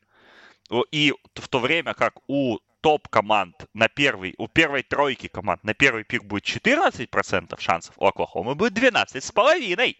И 0.90 1.12
в 1.34 1.48
то 1.48 1.58
время 1.58 1.94
как 1.94 2.14
у 2.28 2.58
топ-команд 2.82 3.66
на 3.74 3.88
первый, 3.88 4.34
у 4.38 4.48
первой 4.48 4.82
тройки 4.82 5.28
команд 5.28 5.64
на 5.64 5.72
первый 5.72 6.04
пик 6.04 6.24
будет 6.24 6.44
14% 6.44 7.60
шансов, 7.60 7.94
у 7.96 8.06
Оклахомы 8.06 8.54
будет 8.54 8.76
12,5%. 8.76 9.96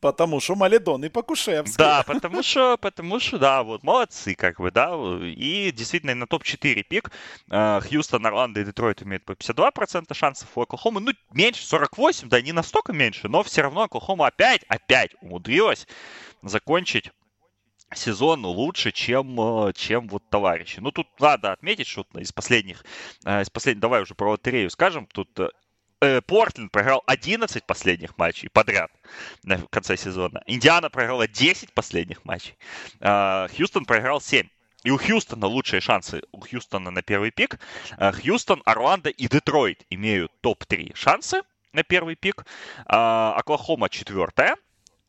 Потому 0.00 0.38
что 0.38 0.54
Маледон 0.54 1.02
и 1.06 1.08
Покушевский. 1.08 1.78
Да, 1.78 2.02
потому 2.06 2.42
что, 2.42 2.76
потому 2.76 3.18
что, 3.20 3.38
да, 3.38 3.62
вот, 3.62 3.82
молодцы, 3.82 4.34
как 4.34 4.60
бы, 4.60 4.70
да. 4.70 4.94
И 5.22 5.72
действительно 5.72 6.14
на 6.14 6.26
топ-4 6.26 6.82
пик 6.82 7.10
э, 7.50 7.80
Хьюстон, 7.80 8.26
Орландо 8.26 8.60
и 8.60 8.64
Детройт 8.64 9.02
имеют 9.02 9.24
по 9.24 9.32
52% 9.32 10.12
шансов, 10.12 10.46
у 10.54 10.60
Оклахомы, 10.60 11.00
ну, 11.00 11.12
меньше, 11.32 11.66
48, 11.66 12.28
да, 12.28 12.42
не 12.42 12.52
настолько 12.52 12.92
меньше, 12.92 13.28
но 13.28 13.42
все 13.42 13.62
равно 13.62 13.84
Оклахома 13.84 14.26
опять, 14.26 14.62
опять 14.68 15.12
умудрилась 15.22 15.86
закончить 16.42 17.10
сезон 17.94 18.44
лучше, 18.44 18.92
чем, 18.92 19.38
э, 19.40 19.72
чем 19.74 20.08
вот 20.08 20.22
товарищи. 20.30 20.80
Ну, 20.80 20.90
тут 20.90 21.06
надо 21.20 21.52
отметить, 21.52 21.86
что 21.86 22.06
из 22.14 22.32
последних, 22.32 22.84
э, 23.24 23.42
из 23.42 23.50
последних, 23.50 23.80
давай 23.80 24.02
уже 24.02 24.14
про 24.14 24.30
лотерею 24.30 24.70
скажем, 24.70 25.06
тут 25.06 25.38
э, 26.00 26.20
Портленд 26.26 26.70
проиграл 26.70 27.02
11 27.06 27.64
последних 27.64 28.18
матчей 28.18 28.50
подряд 28.50 28.90
на 29.42 29.58
конце 29.70 29.96
сезона. 29.96 30.42
Индиана 30.46 30.90
проиграла 30.90 31.26
10 31.26 31.72
последних 31.72 32.26
матчей. 32.26 32.58
Хьюстон 33.00 33.86
проиграл 33.86 34.20
7. 34.20 34.46
И 34.82 34.90
у 34.90 34.98
Хьюстона 34.98 35.46
лучшие 35.46 35.80
шансы. 35.80 36.20
У 36.30 36.40
Хьюстона 36.40 36.90
на 36.90 37.00
первый 37.00 37.30
пик. 37.30 37.58
Хьюстон, 37.98 38.60
Орландо 38.66 39.08
и 39.08 39.28
Детройт 39.28 39.86
имеют 39.88 40.30
топ-3 40.42 40.94
шансы 40.94 41.40
на 41.72 41.84
первый 41.84 42.16
пик. 42.16 42.44
Оклахома 42.84 43.88
четвертая. 43.88 44.56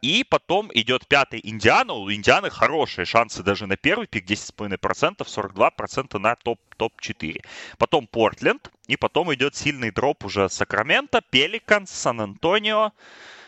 И 0.06 0.24
потом 0.24 0.70
идет 0.72 1.08
пятый 1.08 1.41
Индиана. 1.44 1.94
У 1.94 2.12
Индианы 2.12 2.52
хорошие 2.52 3.06
шансы 3.06 3.41
даже 3.41 3.65
на 3.65 3.76
первый 3.76 4.06
пик 4.06 4.30
10,5%, 4.30 5.26
42% 5.26 6.20
на 6.20 6.36
топ, 6.36 6.60
топ-4. 6.78 7.44
Потом 7.80 8.06
Портленд. 8.06 8.70
И 8.86 8.98
потом 8.98 9.34
идет 9.34 9.56
сильный 9.56 9.89
дроп 9.89 10.26
уже 10.26 10.48
Сакраменто, 10.48 11.22
Пеликанс, 11.32 11.89
Сан-Антонио. 11.89 12.91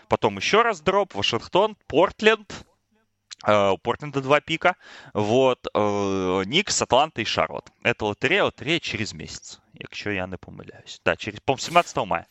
Потом 0.08 0.38
еще 0.38 0.63
раз 0.63 0.82
дроп, 0.82 1.13
Вашингтон, 1.13 1.78
Портленд, 1.86 2.65
Uh, 3.46 3.74
у 3.74 3.78
Портленда 3.78 4.20
два 4.22 4.41
пика. 4.41 4.76
Вот. 5.13 5.67
Uh, 5.76 6.43
Никс, 6.46 6.82
Атланта 6.82 7.22
и 7.22 7.24
Шарлот. 7.24 7.72
Это 7.84 8.06
лотерея, 8.06 8.46
лотерея 8.46 8.80
через 8.80 9.13
месяц. 9.13 9.62
Якщо 9.74 10.10
я 10.10 10.26
не 10.26 10.38
помиляюсь. 10.38 11.00
Да, 11.06 11.15
через, 11.15 11.39
по 11.41 11.56
17 11.56 11.98
мая. 11.98 12.26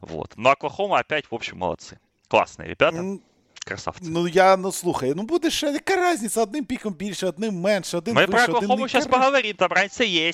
Вот. 0.00 0.32
Но 0.34 0.50
Оклахома 0.50 0.98
опять, 0.98 1.30
в 1.30 1.34
общем, 1.36 1.58
молодцы. 1.58 2.00
Классные 2.26 2.68
ребята 2.68 3.20
красавці. 3.69 4.09
Ну 4.09 4.27
я 4.27 4.57
ну 4.57 4.71
слухай, 4.71 5.13
ну 5.15 5.23
буде 5.23 5.49
ще 5.51 5.67
яка 5.71 6.13
різниця, 6.13 6.41
одним 6.41 6.65
піком 6.65 6.93
більше, 6.93 7.27
одним 7.27 7.59
менше, 7.59 7.97
один 7.97 8.15
Ми 8.15 8.25
вище, 8.25 8.45
про 8.45 8.55
Оклахому 8.57 8.87
зараз 8.87 9.07
поговоримо, 9.07 9.53
там 9.53 9.71
разниця 9.71 10.03
є. 10.03 10.31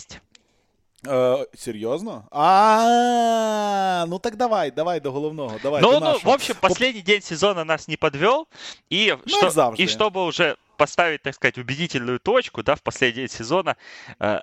Е, 1.08 1.48
серьезно? 1.56 2.24
А, 2.32 4.06
ну 4.08 4.20
так 4.20 4.36
давай, 4.36 4.72
давай 4.72 5.00
до 5.00 5.12
головного. 5.12 5.60
Давай, 5.64 5.82
ну, 5.82 6.00
ну, 6.00 6.20
в 6.24 6.30
общем, 6.30 6.56
последний 6.62 7.02
день 7.02 7.22
сезона 7.22 7.64
нас 7.64 7.88
не 7.88 7.98
подвел. 7.98 8.48
И, 8.92 9.18
ну, 9.26 9.50
что, 9.50 9.74
и 9.78 9.88
чтобы 9.88 10.24
уже 10.26 10.58
поставить, 10.78 11.22
так 11.22 11.36
сказать, 11.36 11.58
убедительную 11.58 12.20
точку, 12.20 12.64
да, 12.64 12.76
в 12.76 12.82
последний 12.82 13.22
день 13.22 13.30
сезона, 13.30 13.76
э, 14.20 14.40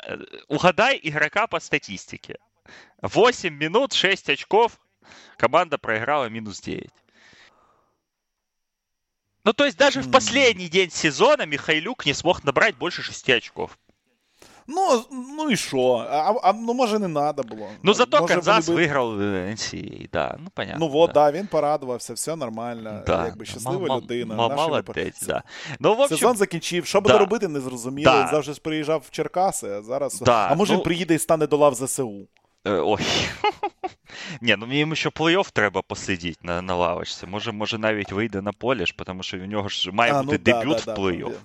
угадай 0.49 1.01
игрока 1.03 1.47
по 1.47 1.61
статистике. 1.61 2.39
8 3.03 3.55
минут, 3.55 3.93
6 3.93 4.29
очков, 4.29 4.79
команда 5.37 5.79
проиграла 5.79 6.29
минус 6.29 6.61
9. 6.61 6.91
Ну, 9.46 9.54
то 9.54 9.66
есть 9.66 9.78
даже 9.78 10.02
в 10.02 10.12
последний 10.12 10.70
день 10.70 10.90
сезона 10.90 11.46
Михайлюк 11.46 12.06
не 12.06 12.14
смог 12.14 12.44
набрать 12.44 12.78
больше 12.78 13.02
шести 13.02 13.34
очков. 13.34 13.78
Ну, 14.68 15.04
ну 15.38 15.50
і 15.50 15.58
що? 15.58 16.08
А, 16.12 16.34
а 16.44 16.54
ну 16.54 16.74
може 16.74 17.00
не 17.00 17.10
треба 17.10 17.44
було. 17.44 17.68
Ну 17.84 17.94
зато 17.94 18.22
може, 18.22 18.34
Канзас 18.34 18.70
би... 18.70 18.76
виграв 18.76 19.22
NCAA, 19.22 20.10
да, 20.14 20.36
ну 20.40 20.48
понятно. 20.54 20.86
Ну 20.86 20.92
вот, 20.92 21.12
да. 21.12 21.32
да, 21.32 21.38
він 21.38 21.48
порадувався, 21.48 22.14
все 22.14 22.36
нормально. 22.36 23.04
Да. 23.08 23.26
Якби 23.26 23.46
щаслива 23.46 23.96
м- 23.96 24.02
людина. 24.02 24.46
М- 24.46 24.56
молодець, 24.56 25.22
да. 25.22 25.44
Ну, 25.80 25.96
в 25.96 26.02
общем... 26.02 26.18
Сезон 26.18 26.38
закінчив. 26.38 26.86
Що 26.86 27.02
буде 27.02 27.14
да. 27.14 27.20
робити, 27.20 27.48
не 27.48 27.60
зрозуміло. 27.60 28.12
Він 28.20 28.28
завжди 28.28 28.54
приїжджав 28.62 29.04
в 29.08 29.12
Черкаси, 29.12 29.68
а 29.68 29.82
зараз. 29.82 30.24
А 30.26 30.56
може 30.56 30.74
ну... 30.74 30.78
він 30.78 30.84
приїде 30.84 31.16
і 31.16 31.20
стане 31.20 31.48
до 31.48 31.58
лав 31.58 31.76
ЗСУ. 31.76 32.28
Ой. 32.65 33.03
Ні, 34.41 34.57
ну 34.59 34.73
їм 34.73 34.95
ще 34.95 35.09
плей-офф 35.09 35.53
треба 35.53 35.83
посидіти 35.83 36.39
на 36.43 36.63
на 36.63 36.75
лавочці. 36.75 37.27
Може, 37.27 37.53
може 37.53 37.79
навіть 37.79 38.13
вийде 38.13 38.43
на 38.43 38.53
поле 38.53 38.87
ж, 38.87 38.95
тому 39.07 39.23
що 39.23 39.37
у 39.37 39.47
нього 39.47 39.69
ж 39.69 39.91
має 39.93 40.13
а, 40.13 40.23
бути 40.23 40.39
ну, 40.39 40.45
дебют 40.45 40.83
да, 40.87 40.95
в 40.95 40.99
плей-офф. 40.99 41.37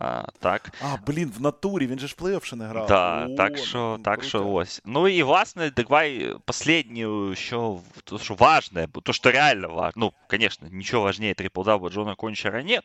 А, 0.00 0.22
так. 0.38 0.72
А, 0.82 0.96
блін, 1.06 1.32
в 1.38 1.40
натурі, 1.40 1.86
він 1.86 1.98
же 1.98 2.08
ж 2.08 2.16
плей-офф 2.18 2.44
ще 2.44 2.56
не 2.56 2.66
грав. 2.66 2.86
Да, 2.86 3.26
О, 3.26 3.36
так 3.36 3.58
що 3.58 3.98
так 4.04 4.14
круто. 4.14 4.28
що 4.28 4.48
ось. 4.48 4.82
Ну 4.84 5.08
і 5.08 5.22
власне, 5.22 5.70
давай 5.70 6.34
последнюю, 6.44 7.34
що, 7.34 7.80
то, 8.04 8.18
що 8.18 8.34
важне, 8.34 8.88
то, 9.02 9.12
що 9.12 9.30
реально 9.30 9.68
важно. 9.68 9.92
Ну, 9.96 10.12
конечно, 10.28 10.68
ничего 10.70 11.02
важнее 11.02 11.34
трипл-дабла 11.34 11.90
Джона 11.90 12.14
Кончера 12.14 12.62
нет, 12.62 12.84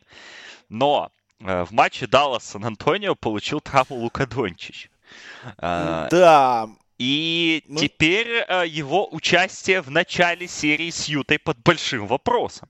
но 0.69 1.09
э, 1.41 1.63
в 1.63 1.73
матче 1.73 2.07
Даллас 2.07 2.43
Сан-Антонио 2.43 3.15
получил 3.15 3.61
травму 3.61 3.97
Лука 3.97 4.25
Дончич. 4.25 4.89
Да, 5.59 6.67
и 6.98 7.64
ну... 7.68 7.78
теперь 7.78 8.28
э, 8.28 8.66
его 8.66 9.08
участие 9.12 9.80
в 9.80 9.90
начале 9.90 10.48
серии 10.48 10.90
с 10.90 11.06
Ютой 11.06 11.38
под 11.38 11.58
большим 11.58 12.06
вопросом. 12.06 12.68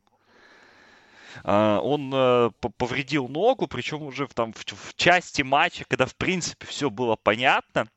Э, 1.45 1.79
он 1.83 2.13
э, 2.15 2.51
повредил 2.77 3.29
ногу, 3.29 3.67
причем 3.67 4.03
уже 4.03 4.27
в, 4.27 4.35
там, 4.35 4.53
в, 4.53 4.65
в 4.65 4.95
части 4.97 5.43
матча, 5.43 5.85
когда 5.89 6.07
в 6.07 6.15
принципе 6.15 6.67
все 6.67 6.91
было 6.91 7.17
понятно 7.17 7.89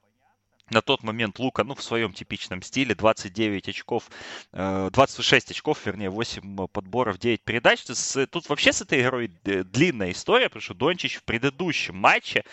на 0.71 0.81
тот 0.81 1.03
момент 1.03 1.37
Лука, 1.39 1.63
ну, 1.63 1.75
в 1.75 1.83
своем 1.83 2.13
типичном 2.13 2.61
стиле, 2.61 2.95
29 2.95 3.67
очков, 3.69 4.09
26 4.51 5.49
э, 5.49 5.53
очков, 5.53 5.85
вернее, 5.85 6.09
8 6.09 6.67
подборов, 6.67 7.19
9 7.19 7.43
передач. 7.43 7.83
Тут 7.83 8.49
вообще 8.49 8.73
с 8.73 8.81
этой 8.81 9.01
игрой 9.01 9.27
длинная 9.43 10.11
история, 10.11 10.47
потому 10.47 10.61
что 10.61 10.73
Дончич 10.73 11.17
в 11.17 11.23
предыдущем 11.23 11.95
матче, 11.95 12.43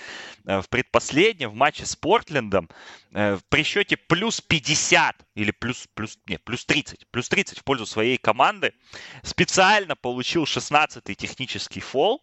э, 0.45 0.61
в 0.61 0.69
предпоследнем, 0.69 1.51
в 1.51 1.55
матче 1.55 1.87
с 1.87 1.95
Портлендом, 1.97 2.69
э, 3.13 3.39
при 3.49 3.63
счете 3.63 3.97
плюс 3.97 4.41
50 4.41 5.25
или 5.35 5.53
плюс, 5.53 5.87
плюс, 5.95 6.19
нет, 6.27 6.43
плюс 6.45 6.65
30, 6.65 7.07
плюс 7.11 7.29
30 7.29 7.59
в 7.59 7.65
пользу 7.65 7.87
своей 7.87 8.19
команды, 8.19 8.75
специально 9.23 9.95
получил 9.95 10.45
16-й 10.45 11.15
технический 11.15 11.81
фол, 11.81 12.23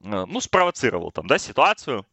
ну, 0.00 0.38
спровоцировал 0.40 1.12
там, 1.12 1.26
да, 1.26 1.38
ситуацию, 1.38 2.06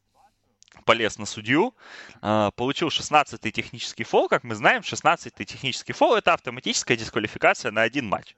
полез 0.85 1.17
на 1.17 1.25
судью, 1.25 1.75
а, 2.21 2.51
получил 2.51 2.89
16-й 2.89 3.51
технический 3.51 4.03
фол. 4.03 4.27
Как 4.27 4.43
мы 4.43 4.55
знаем, 4.55 4.81
16-й 4.81 5.45
технический 5.45 5.93
фол– 5.93 6.15
это 6.15 6.33
автоматическая 6.33 6.97
дисквалификация 6.97 7.71
на 7.71 7.81
один 7.81 8.07
матч. 8.07 8.35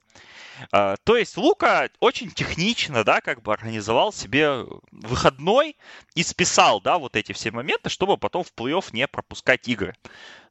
А, 0.72 0.96
то 1.04 1.18
есть 1.18 1.38
Лука 1.38 1.90
очень 2.00 2.32
технично, 2.32 3.04
да, 3.04 3.22
как 3.22 3.42
бы 3.42 3.54
организовал 3.54 4.14
себе 4.14 4.66
выходной 4.92 5.76
и 6.16 6.24
списал, 6.24 6.82
да, 6.82 6.98
вот 6.98 7.16
эти 7.16 7.32
все 7.34 7.52
моменты, 7.52 7.90
чтобы 7.90 8.18
потом 8.18 8.44
в 8.44 8.54
плей-офф 8.54 8.90
не 8.92 9.08
пропускать 9.08 9.68
игры. 9.68 9.96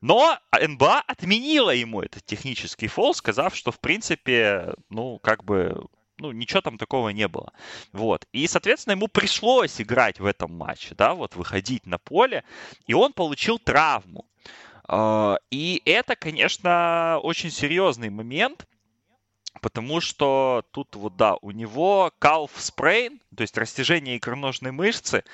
Но 0.00 0.38
НБА 0.52 1.02
отменила 1.06 1.70
ему 1.70 2.02
этот 2.02 2.24
технический 2.24 2.88
фол, 2.88 3.14
сказав, 3.14 3.54
что 3.54 3.70
в 3.70 3.78
принципе, 3.78 4.74
ну, 4.90 5.18
как 5.18 5.44
бы 5.44 5.86
ну, 6.22 6.32
ничего 6.32 6.60
там 6.60 6.78
такого 6.78 7.10
не 7.10 7.28
было. 7.28 7.52
Вот. 7.92 8.26
И, 8.32 8.46
соответственно, 8.46 8.92
ему 8.92 9.08
пришлось 9.08 9.80
играть 9.80 10.20
в 10.20 10.26
этом 10.26 10.56
матче, 10.56 10.94
да, 10.94 11.14
вот 11.14 11.36
выходить 11.36 11.86
на 11.86 11.98
поле, 11.98 12.44
и 12.86 12.94
он 12.94 13.12
получил 13.12 13.58
травму. 13.58 14.24
А, 14.84 15.36
и 15.50 15.82
это, 15.84 16.16
конечно, 16.16 17.18
очень 17.22 17.50
серьезный 17.50 18.10
момент, 18.10 18.66
потому 19.60 20.00
что 20.00 20.64
тут 20.70 20.94
вот, 20.96 21.16
да, 21.16 21.36
у 21.42 21.50
него 21.50 22.12
calf 22.20 22.50
sprain, 22.56 23.20
то 23.36 23.42
есть 23.42 23.58
растяжение 23.58 24.16
икроножной 24.16 24.72
мышцы, 24.72 25.24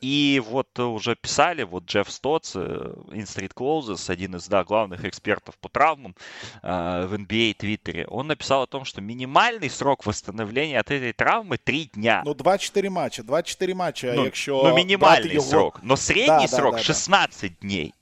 и 0.00 0.42
вот 0.44 0.78
уже 0.78 1.16
писали, 1.16 1.62
вот 1.62 1.84
Джефф 1.84 2.10
Стотс, 2.10 2.56
In 2.56 3.24
Street 3.24 3.52
Closes, 3.54 4.10
один 4.10 4.36
из 4.36 4.46
да, 4.46 4.64
главных 4.64 5.04
экспертов 5.04 5.56
по 5.58 5.68
травмам 5.68 6.14
э, 6.62 7.06
в 7.06 7.14
NBA 7.14 7.54
Твиттере, 7.54 8.06
он 8.06 8.28
написал 8.28 8.62
о 8.62 8.66
том, 8.66 8.84
что 8.84 9.00
минимальный 9.00 9.70
срок 9.70 10.06
восстановления 10.06 10.78
от 10.78 10.90
этой 10.90 11.12
травмы 11.12 11.58
3 11.58 11.90
дня. 11.94 12.22
Ну, 12.24 12.32
2-4 12.32 12.90
матча, 12.90 13.22
2-4 13.22 13.74
матча, 13.74 14.12
ну, 14.14 14.24
якщо 14.24 14.62
Ну, 14.62 14.76
минимальный 14.76 15.34
його... 15.34 15.46
срок, 15.46 15.80
но 15.82 15.96
средний 15.96 16.46
да, 16.46 16.56
срок 16.56 16.72
да, 16.72 16.78
да, 16.78 16.84
16 16.84 17.52
да. 17.52 17.56
дней. 17.60 17.94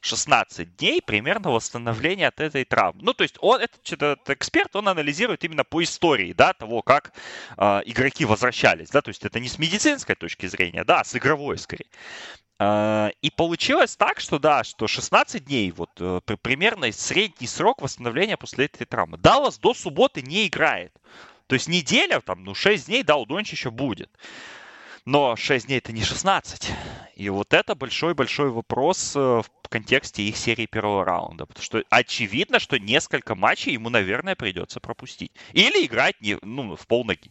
16 0.00 0.76
дней 0.76 1.02
примерно 1.02 1.50
восстановления 1.50 2.28
от 2.28 2.40
этой 2.40 2.64
травмы. 2.64 3.02
Ну, 3.02 3.12
то 3.12 3.22
есть 3.22 3.36
он, 3.40 3.60
этот, 3.60 3.80
этот 3.92 4.30
эксперт, 4.30 4.74
он 4.76 4.88
анализирует 4.88 5.44
именно 5.44 5.64
по 5.64 5.82
истории, 5.82 6.32
да, 6.32 6.52
того, 6.52 6.82
как 6.82 7.12
э, 7.56 7.80
игроки 7.84 8.24
возвращались, 8.24 8.90
да, 8.90 9.02
то 9.02 9.08
есть 9.10 9.24
это 9.24 9.40
не 9.40 9.48
с 9.48 9.58
медицинской 9.58 10.14
точки 10.14 10.46
зрения, 10.46 10.84
да, 10.84 11.00
а 11.00 11.04
с 11.04 11.14
игровой 11.14 11.58
скорее. 11.58 11.88
Э, 12.58 13.10
и 13.22 13.30
получилось 13.30 13.96
так, 13.96 14.20
что 14.20 14.38
да, 14.38 14.64
что 14.64 14.86
16 14.86 15.44
дней, 15.44 15.70
вот 15.70 15.90
э, 15.98 16.20
примерно 16.42 16.90
средний 16.92 17.46
срок 17.46 17.82
восстановления 17.82 18.36
после 18.36 18.66
этой 18.66 18.86
травмы. 18.86 19.18
Даллас 19.18 19.58
до 19.58 19.74
субботы 19.74 20.22
не 20.22 20.46
играет. 20.46 20.92
То 21.46 21.54
есть 21.54 21.68
неделя, 21.68 22.20
там, 22.20 22.44
ну, 22.44 22.54
6 22.54 22.86
дней, 22.86 23.02
да, 23.02 23.16
у 23.16 23.26
Дончича 23.26 23.70
будет. 23.70 24.10
Но 25.04 25.36
6 25.36 25.66
дней 25.66 25.78
это 25.78 25.92
не 25.92 26.04
16. 26.04 26.70
И 27.20 27.28
вот 27.28 27.52
это 27.52 27.74
большой-большой 27.74 28.48
вопрос 28.48 29.14
э, 29.14 29.20
в 29.20 29.68
контексте 29.68 30.22
их 30.22 30.38
серии 30.38 30.64
первого 30.64 31.04
раунда. 31.04 31.44
Потому 31.44 31.62
что 31.62 31.84
очевидно, 31.90 32.58
что 32.58 32.78
несколько 32.78 33.34
матчей 33.34 33.74
ему, 33.74 33.90
наверное, 33.90 34.34
придется 34.34 34.80
пропустить. 34.80 35.30
Или 35.52 35.84
играть 35.84 36.18
не, 36.22 36.38
ну, 36.40 36.76
в 36.76 36.86
полноги. 36.86 37.30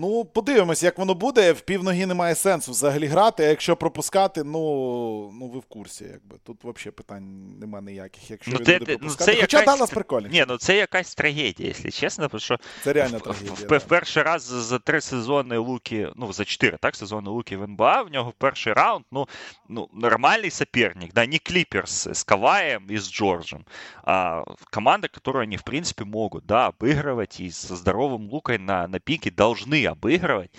Ну, 0.00 0.24
подивимось, 0.24 0.82
як 0.82 0.98
воно 0.98 1.14
буде. 1.14 1.52
В 1.52 1.60
півногі 1.60 2.06
немає 2.06 2.34
сенсу 2.34 2.72
взагалі 2.72 3.06
грати. 3.06 3.44
А 3.44 3.46
якщо 3.46 3.76
пропускати, 3.76 4.44
ну 4.44 5.32
ну 5.40 5.46
ви 5.46 5.58
в 5.58 5.64
курсі, 5.64 6.04
якби. 6.04 6.36
Тут 6.44 6.64
взагалі 6.64 6.90
питань 6.90 7.58
немає 7.60 7.84
ніяких. 7.84 8.30
Якщо 8.30 8.50
ну, 8.50 8.58
він 8.58 8.66
це, 8.66 8.78
буде 8.78 8.92
ну, 8.92 8.98
пропускати. 8.98 9.32
це 9.32 9.40
Хоча 9.40 9.58
якась... 9.58 9.74
Даллас 9.74 9.90
прикольний. 9.90 10.32
Ні, 10.32 10.44
ну 10.48 10.56
це 10.56 10.76
якась 10.76 11.14
трагедія, 11.14 11.68
якщо 11.68 11.90
чесно, 11.90 12.28
тому 12.28 12.40
що 12.40 12.58
це 12.84 12.92
реально 12.92 13.18
в, 13.18 13.20
трагедія. 13.20 13.52
В, 13.52 13.66
да. 13.66 13.76
в 13.76 13.84
перший 13.84 14.22
раз 14.22 14.42
за 14.42 14.78
три 14.78 15.00
сезони 15.00 15.56
Луки, 15.56 16.08
ну 16.16 16.32
за 16.32 16.44
чотири, 16.44 16.76
так, 16.80 16.96
сезони 16.96 17.30
Луки 17.30 17.56
в 17.56 17.62
НБА, 17.62 18.02
в 18.02 18.10
нього 18.10 18.32
перший 18.38 18.72
раунд, 18.72 19.04
ну, 19.12 19.28
ну 19.68 19.88
нормальний 19.92 20.50
соперник, 20.50 21.12
да, 21.12 21.26
не 21.26 21.38
Клиперс 21.38 22.06
с 22.06 22.24
Каваем 22.24 22.86
и 22.90 22.94
с 22.96 23.10
Джорджем, 23.10 23.64
а 24.04 24.44
команда, 24.70 25.08
которую 25.08 25.42
они, 25.42 25.56
в 25.56 25.62
принципе, 25.62 26.04
могут, 26.04 26.46
да, 26.46 26.70
обыгрывать 26.70 27.40
и 27.40 27.50
со 27.50 27.76
здоровым 27.76 28.28
Лукой 28.30 28.58
на, 28.58 28.86
на 28.88 29.00
пике 29.00 29.30
должны 29.30 29.81
обыгрывать. 29.85 30.51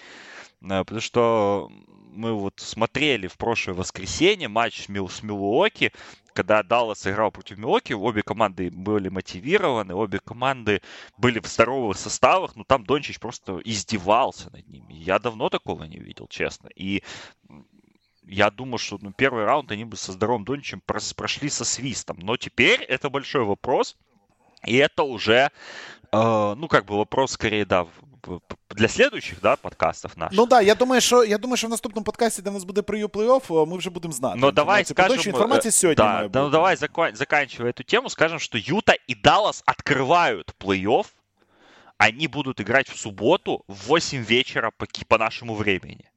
Потому 0.60 1.00
что 1.00 1.70
мы 2.14 2.32
вот 2.32 2.54
смотрели 2.58 3.26
в 3.26 3.36
прошлое 3.36 3.74
воскресенье 3.74 4.48
матч 4.48 4.84
с, 4.84 4.88
Мил, 4.88 5.08
с 5.08 5.22
Милуоки, 5.22 5.92
когда 6.32 6.62
Даллас 6.62 7.06
играл 7.06 7.30
против 7.30 7.58
Милуоки, 7.58 7.92
обе 7.92 8.22
команды 8.22 8.70
были 8.70 9.08
мотивированы, 9.08 9.94
обе 9.94 10.18
команды 10.18 10.82
были 11.18 11.38
в 11.38 11.46
здоровых 11.46 11.96
составах, 11.96 12.56
но 12.56 12.64
там 12.64 12.84
Дончич 12.84 13.20
просто 13.20 13.60
издевался 13.64 14.50
над 14.50 14.66
ними. 14.68 14.94
Я 14.94 15.18
давно 15.18 15.48
такого 15.48 15.84
не 15.84 15.98
видел, 15.98 16.26
честно. 16.28 16.68
И 16.74 17.02
я 18.26 18.50
думаю, 18.50 18.78
что 18.78 18.98
ну, 19.00 19.12
первый 19.12 19.44
раунд 19.44 19.70
они 19.70 19.84
бы 19.84 19.96
со 19.96 20.12
здоровым 20.12 20.44
Дончичем 20.44 20.80
прошли 20.80 21.48
со 21.48 21.64
свистом. 21.64 22.18
Но 22.20 22.36
теперь 22.36 22.82
это 22.82 23.10
большой 23.10 23.44
вопрос. 23.44 23.96
И 24.66 24.76
это 24.76 25.02
уже, 25.02 25.50
э, 26.10 26.54
ну, 26.56 26.68
как 26.68 26.86
бы 26.86 26.96
вопрос 26.96 27.32
скорее, 27.32 27.66
да, 27.66 27.86
для 28.70 28.88
следующих 28.88 29.40
да, 29.42 29.56
подкастів 29.56 30.10
наших. 30.16 30.38
Ну 30.38 30.46
да, 30.46 30.60
я 30.60 30.74
думаю, 30.74 31.00
що 31.00 31.24
я 31.24 31.38
думаю, 31.38 31.56
що 31.56 31.66
в 31.66 31.70
наступному 31.70 32.04
подкасті, 32.04 32.42
де 32.42 32.50
в 32.50 32.52
нас 32.52 32.64
буде 32.64 32.82
прев'ю 32.82 33.06
плей-офф, 33.06 33.66
ми 33.66 33.76
вже 33.76 33.90
будемо 33.90 34.14
знати. 34.14 34.38
Ну 34.38 34.52
давай 34.52 34.84
скажем, 34.84 35.32
информация 35.32 35.72
сегодня 35.72 36.04
да, 36.04 36.28
да, 36.28 36.42
ну 36.42 36.50
давай 36.50 36.76
закон, 36.76 37.14
заканчивая 37.14 37.72
эту 37.72 37.84
тему, 37.84 38.10
скажем, 38.10 38.38
что 38.38 38.58
Юта 38.58 38.94
и 39.10 39.14
Даллас 39.14 39.62
открывают 39.66 40.54
плей-офф. 40.60 41.06
Они 41.98 42.28
будут 42.28 42.60
играть 42.60 42.88
в 42.88 42.98
субботу 42.98 43.64
в 43.68 43.86
8 43.86 44.24
вечера 44.24 44.70
по, 44.76 44.86
по 45.08 45.18
нашему 45.18 45.54
времени 45.54 46.10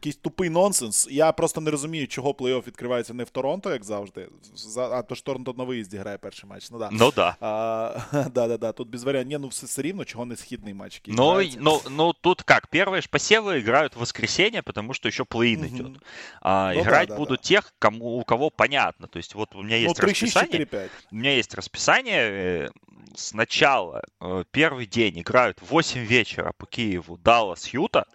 Якийсь 0.00 0.16
тупий 0.16 0.50
нонсенс. 0.50 1.08
Я 1.10 1.32
просто 1.32 1.60
не 1.60 1.70
розумію, 1.70 2.06
чого 2.06 2.30
плей-офф 2.32 2.66
відкривається 2.66 3.14
не 3.14 3.24
в 3.24 3.30
Торонто, 3.30 3.72
як 3.72 3.84
завжди. 3.84 4.28
А 4.76 5.02
то 5.02 5.14
ж 5.14 5.24
Торонто 5.24 5.54
на 5.58 5.64
виїзді 5.64 5.96
грає 5.96 6.18
перший 6.18 6.50
матч. 6.50 6.70
Ну 6.70 6.78
да. 6.78 6.88
Ну 6.92 7.12
да. 7.16 7.36
А, 7.40 8.00
да, 8.12 8.48
да, 8.48 8.56
да. 8.58 8.72
Тут 8.72 8.88
без 8.88 9.04
варіантів. 9.04 9.38
Ні, 9.38 9.38
ну 9.42 9.48
все, 9.48 9.66
все 9.66 9.82
рівно, 9.82 10.04
чого 10.04 10.24
не 10.24 10.36
східний 10.36 10.74
матч. 10.74 11.02
Ну, 11.06 11.42
ну, 11.58 11.80
ну, 11.90 12.12
тут 12.12 12.42
как, 12.42 12.68
первые 12.72 13.00
ж 13.00 13.08
посевы 13.08 13.58
играют 13.58 13.96
в 13.96 13.98
воскресенье, 13.98 14.62
потому 14.62 14.94
что 14.94 15.08
еще 15.08 15.22
плей-ин 15.22 15.64
угу. 15.64 15.66
идет. 15.66 16.02
А, 16.40 16.72
ну, 16.74 16.80
играть 16.80 17.08
да, 17.08 17.14
да, 17.14 17.18
будут 17.18 17.40
да. 17.40 17.48
тех, 17.48 17.74
кому, 17.78 18.18
у 18.18 18.24
кого 18.24 18.50
понятно. 18.50 19.06
То 19.06 19.18
есть 19.18 19.34
вот 19.34 19.54
у 19.54 19.62
меня 19.62 19.76
есть 19.76 19.88
ну, 19.88 20.06
3, 20.06 20.14
6, 20.14 20.22
расписание. 20.22 20.66
4, 20.66 20.66
5. 20.66 20.90
У 21.10 21.14
меня 21.16 21.36
есть 21.36 21.54
расписание. 21.54 22.66
Э, 22.66 22.68
сначала 23.16 24.02
э, 24.20 24.44
первый 24.50 24.86
день 24.86 25.20
играют 25.20 25.60
в 25.60 25.70
8 25.70 26.04
вечера 26.04 26.52
по 26.56 26.66
Киеву 26.66 27.18
Даллас 27.18 27.68
Юта, 27.68 28.06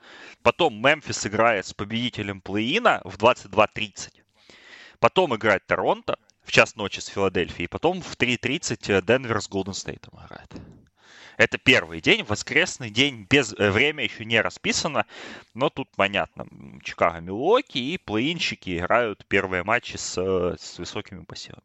потом 0.41 0.81
Мемфис 0.81 1.25
играет 1.25 1.65
с 1.65 1.73
победителем 1.76 2.40
плей-ина 2.40 3.00
в 3.04 3.16
22.30, 3.16 4.10
потом 4.98 5.36
играет 5.36 5.66
Торонто 5.66 6.18
в 6.42 6.52
час 6.52 6.76
ночи 6.76 7.00
с 7.00 7.06
Филадельфией, 7.06 7.68
потом 7.68 8.02
в 8.02 8.16
3.30 8.16 9.02
Денвер 9.02 9.40
с 9.40 9.48
Голден 9.48 9.74
Стейтом 9.74 10.14
играет. 10.24 10.52
Это 11.36 11.58
первый 11.58 12.00
день, 12.00 12.24
воскресный 12.24 12.90
день, 12.90 13.26
без 13.28 13.52
э, 13.52 13.70
время 13.70 14.04
еще 14.04 14.24
не 14.24 14.40
расписано, 14.40 15.04
но 15.52 15.68
тут 15.68 15.90
понятно. 15.94 16.46
Чикаго, 16.82 17.20
Милуоки 17.20 17.78
и 17.78 17.98
плей-инщики 17.98 18.78
играют 18.78 19.26
первые 19.26 19.62
матчи 19.62 19.96
с, 19.96 20.16
э, 20.16 20.56
с 20.58 20.78
высокими 20.78 21.24
посевами. 21.24 21.62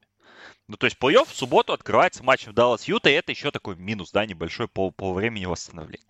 Ну, 0.67 0.75
то 0.75 0.85
есть 0.87 0.97
плей-офф 0.97 1.25
в 1.25 1.35
субботу 1.35 1.71
открывается 1.71 2.23
матчем 2.23 2.53
Даллас 2.53 2.85
Юта, 2.85 3.09
и 3.09 3.13
это 3.13 3.31
еще 3.31 3.51
такой 3.51 3.77
минус, 3.77 4.11
да, 4.11 4.25
небольшой 4.25 4.67
по, 4.67 4.91
по 4.91 5.13
времени 5.13 5.45
восстановления. 5.45 6.05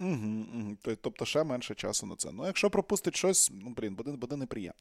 Угу, 0.00 0.46
угу. 0.54 0.96
Тобто 1.00 1.24
ще 1.24 1.44
менше 1.44 1.74
часу 1.74 2.06
на 2.06 2.16
це. 2.16 2.28
Ну, 2.32 2.46
якщо 2.46 2.70
пропустить 2.70 3.16
щось, 3.16 3.50
ну, 3.64 3.74
блін, 3.76 3.94
буде, 3.94 4.10
буде 4.10 4.36
неприємно. 4.36 4.78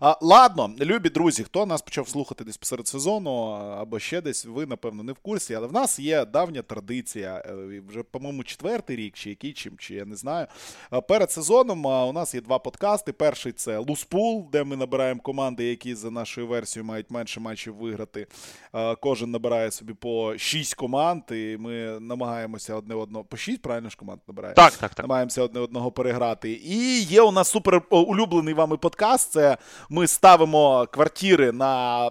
А, 0.00 0.16
Ладно, 0.20 0.74
любі 0.80 1.08
друзі, 1.08 1.44
хто 1.44 1.66
нас 1.66 1.82
почав 1.82 2.08
слухати 2.08 2.44
десь 2.44 2.56
посеред 2.56 2.86
сезону, 2.86 3.46
або 3.50 3.98
ще 3.98 4.20
десь, 4.20 4.44
ви, 4.44 4.66
напевно, 4.66 5.02
не 5.02 5.12
в 5.12 5.18
курсі, 5.18 5.54
але 5.54 5.66
в 5.66 5.72
нас 5.72 5.98
є 5.98 6.24
давня 6.24 6.62
традиція. 6.62 7.44
Е, 7.46 7.82
вже, 7.88 8.02
по-моєму, 8.02 8.44
четвертий 8.44 8.96
рік, 8.96 9.14
чи 9.14 9.30
який 9.30 9.52
чим, 9.52 9.76
чи 9.78 9.94
я 9.94 10.04
не 10.04 10.16
знаю. 10.16 10.46
Перед 11.08 11.30
сезоном 11.30 11.84
у 11.84 12.12
нас 12.12 12.34
є 12.34 12.40
два 12.40 12.58
подкасти. 12.58 13.12
Перший 13.12 13.52
це 13.52 13.78
Луспул, 13.78 14.48
де 14.52 14.64
ми 14.64 14.76
набираємо 14.76 15.20
команди, 15.20 15.64
які 15.64 15.94
за 15.94 16.10
нашою 16.10 16.46
версією 16.46 16.86
мають 16.86 17.10
менше 17.10 17.40
матчів 17.40 17.76
виграти. 17.76 18.26
Кожен 19.00 19.30
набирає 19.30 19.70
собі 19.70 19.94
по 19.94 20.38
шість 20.38 20.74
команд, 20.74 21.22
і 21.30 21.56
ми 21.60 22.00
намагаємося 22.00 22.74
одне 22.74 22.94
одного. 22.94 23.24
По 23.24 23.36
шість, 23.36 23.62
правильно 23.62 23.88
ж 23.90 23.96
команд 23.96 24.20
набирає? 24.28 24.53
Так, 24.54 24.72
так, 24.72 24.94
так. 24.94 25.04
Намагаємося 25.04 25.42
одне 25.42 25.60
одного 25.60 25.92
переграти. 25.92 26.50
І 26.64 27.00
є 27.00 27.22
у 27.22 27.32
нас 27.32 27.48
супер 27.48 27.82
улюблений 27.90 28.54
вами 28.54 28.76
подкаст. 28.76 29.32
Це 29.32 29.56
ми 29.88 30.06
ставимо 30.06 30.86
квартири 30.90 31.52
на 31.52 32.10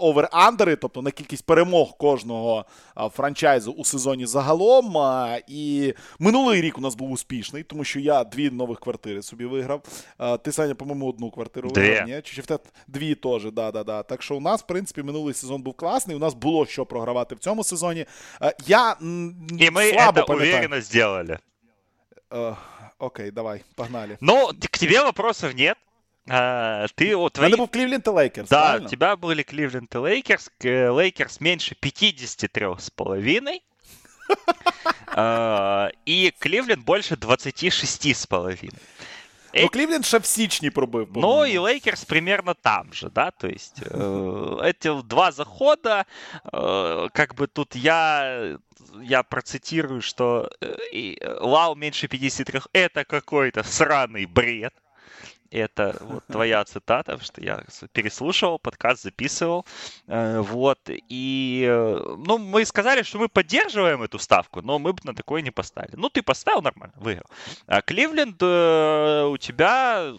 over-under 0.00 0.63
и, 0.63 0.76
тобто 0.76 1.02
на 1.02 1.10
кількість 1.10 1.46
перемог 1.46 1.96
кожного 1.96 2.64
франчайзу 3.14 3.72
у 3.72 3.84
сезоні 3.84 4.26
загалом. 4.26 4.96
І 5.48 5.94
минулий 6.18 6.60
рік 6.60 6.78
у 6.78 6.80
нас 6.80 6.94
був 6.94 7.10
успішний, 7.10 7.62
тому 7.62 7.84
що 7.84 8.00
я 8.00 8.24
дві 8.24 8.50
нових 8.50 8.80
квартири 8.80 9.22
собі 9.22 9.44
виграв. 9.44 9.82
Ти, 10.42 10.52
Саня, 10.52 10.74
по-моєму, 10.74 11.08
одну 11.08 11.30
квартиру 11.30 11.70
виграв. 11.70 12.08
Ні? 12.08 12.20
Чи 12.22 12.42
в 12.42 12.58
дві 12.88 13.14
теж, 13.14 13.44
да, 13.52 13.70
да, 13.70 13.84
да. 13.84 14.02
Так 14.02 14.22
що 14.22 14.36
у 14.36 14.40
нас, 14.40 14.60
в 14.60 14.66
принципі, 14.66 15.02
минулий 15.02 15.34
сезон 15.34 15.62
був 15.62 15.74
класний. 15.74 16.16
У 16.16 16.20
нас 16.20 16.34
було 16.34 16.66
що 16.66 16.86
програвати 16.86 17.34
в 17.34 17.38
цьому 17.38 17.64
сезоні. 17.64 18.06
Я 18.66 18.96
І 19.58 19.70
ми 19.70 19.90
слабо 19.90 20.20
це 20.26 20.34
уверенно 20.34 20.80
зробили. 20.80 21.38
Uh, 22.32 22.56
окей, 22.98 23.30
давай, 23.30 23.62
погнали. 23.76 24.16
Ну, 24.20 24.50
к 24.70 24.78
тебе 24.78 25.02
вопросов 25.02 25.54
нет. 25.54 25.76
А, 26.28 26.86
ты 26.94 27.14
вот 27.16 27.34
твои... 27.34 27.50
Надо 27.50 27.58
был 27.58 27.68
Кливленд 27.68 28.06
и 28.06 28.10
Лейкерс, 28.10 28.48
Да, 28.48 28.62
правильно? 28.62 28.86
у 28.86 28.90
тебя 28.90 29.16
были 29.16 29.42
Кливленд 29.42 29.94
и 29.94 29.98
Лейкерс. 29.98 30.50
Лейкерс 30.62 31.40
меньше 31.40 31.74
53 31.74 32.66
с 32.78 32.90
половиной. 32.90 33.62
И 36.06 36.32
Кливленд 36.38 36.84
больше 36.84 37.16
26 37.16 38.16
с 38.16 38.26
половиной. 38.26 38.78
Ну, 39.54 39.68
Кливленд 39.68 40.06
ще 40.06 40.18
в 40.18 40.24
січні 40.24 40.70
пробив. 40.70 41.08
Ну, 41.14 41.44
и 41.44 41.58
Лейкерс 41.58 42.04
примерно 42.04 42.54
там 42.54 42.92
же, 42.92 43.10
да, 43.10 43.30
то 43.30 43.48
есть 43.48 43.82
э, 43.82 44.60
эти 44.64 45.02
два 45.02 45.32
захода, 45.32 46.04
э, 46.44 47.08
как 47.12 47.34
бы 47.34 47.46
тут 47.46 47.76
я 47.76 48.58
я 49.00 49.22
процитирую, 49.22 50.02
что 50.02 50.50
э, 50.60 51.14
Лау 51.40 51.74
меньше 51.74 52.08
53 52.08 52.60
это 52.72 53.04
какой-то 53.04 53.62
сраный 53.62 54.26
бред 54.26 54.74
Это 55.51 55.95
вот 56.01 56.25
твоя 56.27 56.63
цитата, 56.65 57.17
что 57.21 57.41
я 57.41 57.63
переслушивал, 57.93 58.59
подкаст 58.59 59.03
записывал. 59.03 59.65
Э, 60.07 60.41
вот. 60.41 60.79
И, 61.09 61.65
э, 61.69 62.15
ну, 62.17 62.37
мы 62.37 62.65
сказали, 62.65 63.03
что 63.03 63.19
мы 63.19 63.29
поддерживаем 63.29 64.03
эту 64.03 64.19
ставку, 64.19 64.61
но 64.61 64.77
мы 64.77 64.91
бы 64.91 64.99
на 65.03 65.13
такое 65.13 65.41
не 65.41 65.51
поставили. 65.51 65.95
Ну, 65.95 66.09
ты 66.09 66.21
поставил 66.21 66.61
нормально, 66.61 66.93
выиграл. 66.97 67.27
А 67.65 67.81
Кливленд 67.81 68.41
э, 68.41 69.23
у 69.23 69.37
тебя, 69.37 70.13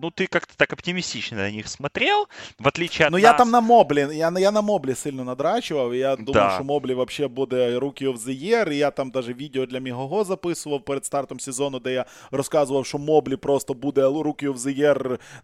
ну, 0.00 0.10
ты 0.10 0.26
как-то 0.26 0.54
так 0.56 0.72
оптимистично 0.72 1.38
на 1.38 1.50
них 1.50 1.68
смотрел, 1.68 2.28
в 2.58 2.68
отличие 2.68 3.06
от 3.06 3.12
Ну, 3.12 3.18
нас... 3.18 3.22
я 3.22 3.32
там 3.32 3.50
на 3.50 3.60
Моблі, 3.60 4.08
я, 4.12 4.32
я 4.38 4.50
на 4.50 4.60
Моблі 4.60 4.94
сильно 4.94 5.24
надрачував, 5.24 5.94
я 5.94 6.16
думав, 6.16 6.32
да. 6.34 6.54
що 6.54 6.64
Моблі 6.64 6.94
вообще 6.94 7.28
буде 7.28 7.78
Rookie 7.78 8.12
of 8.12 8.18
the 8.18 8.44
Year, 8.44 8.72
і 8.72 8.76
я 8.76 8.90
там 8.90 9.10
даже 9.10 9.32
відео 9.32 9.66
для 9.66 9.78
Мігого 9.78 10.24
записував 10.24 10.84
перед 10.84 11.04
стартом 11.04 11.40
сезону, 11.40 11.78
де 11.78 11.92
я 11.92 12.04
розказував, 12.30 12.86
що 12.86 12.98
Моблі 12.98 13.36
просто 13.36 13.74
буде 13.74 14.00
Rookie 14.06 14.52
of 14.52 14.56
the 14.56 14.74
Year 14.74 14.77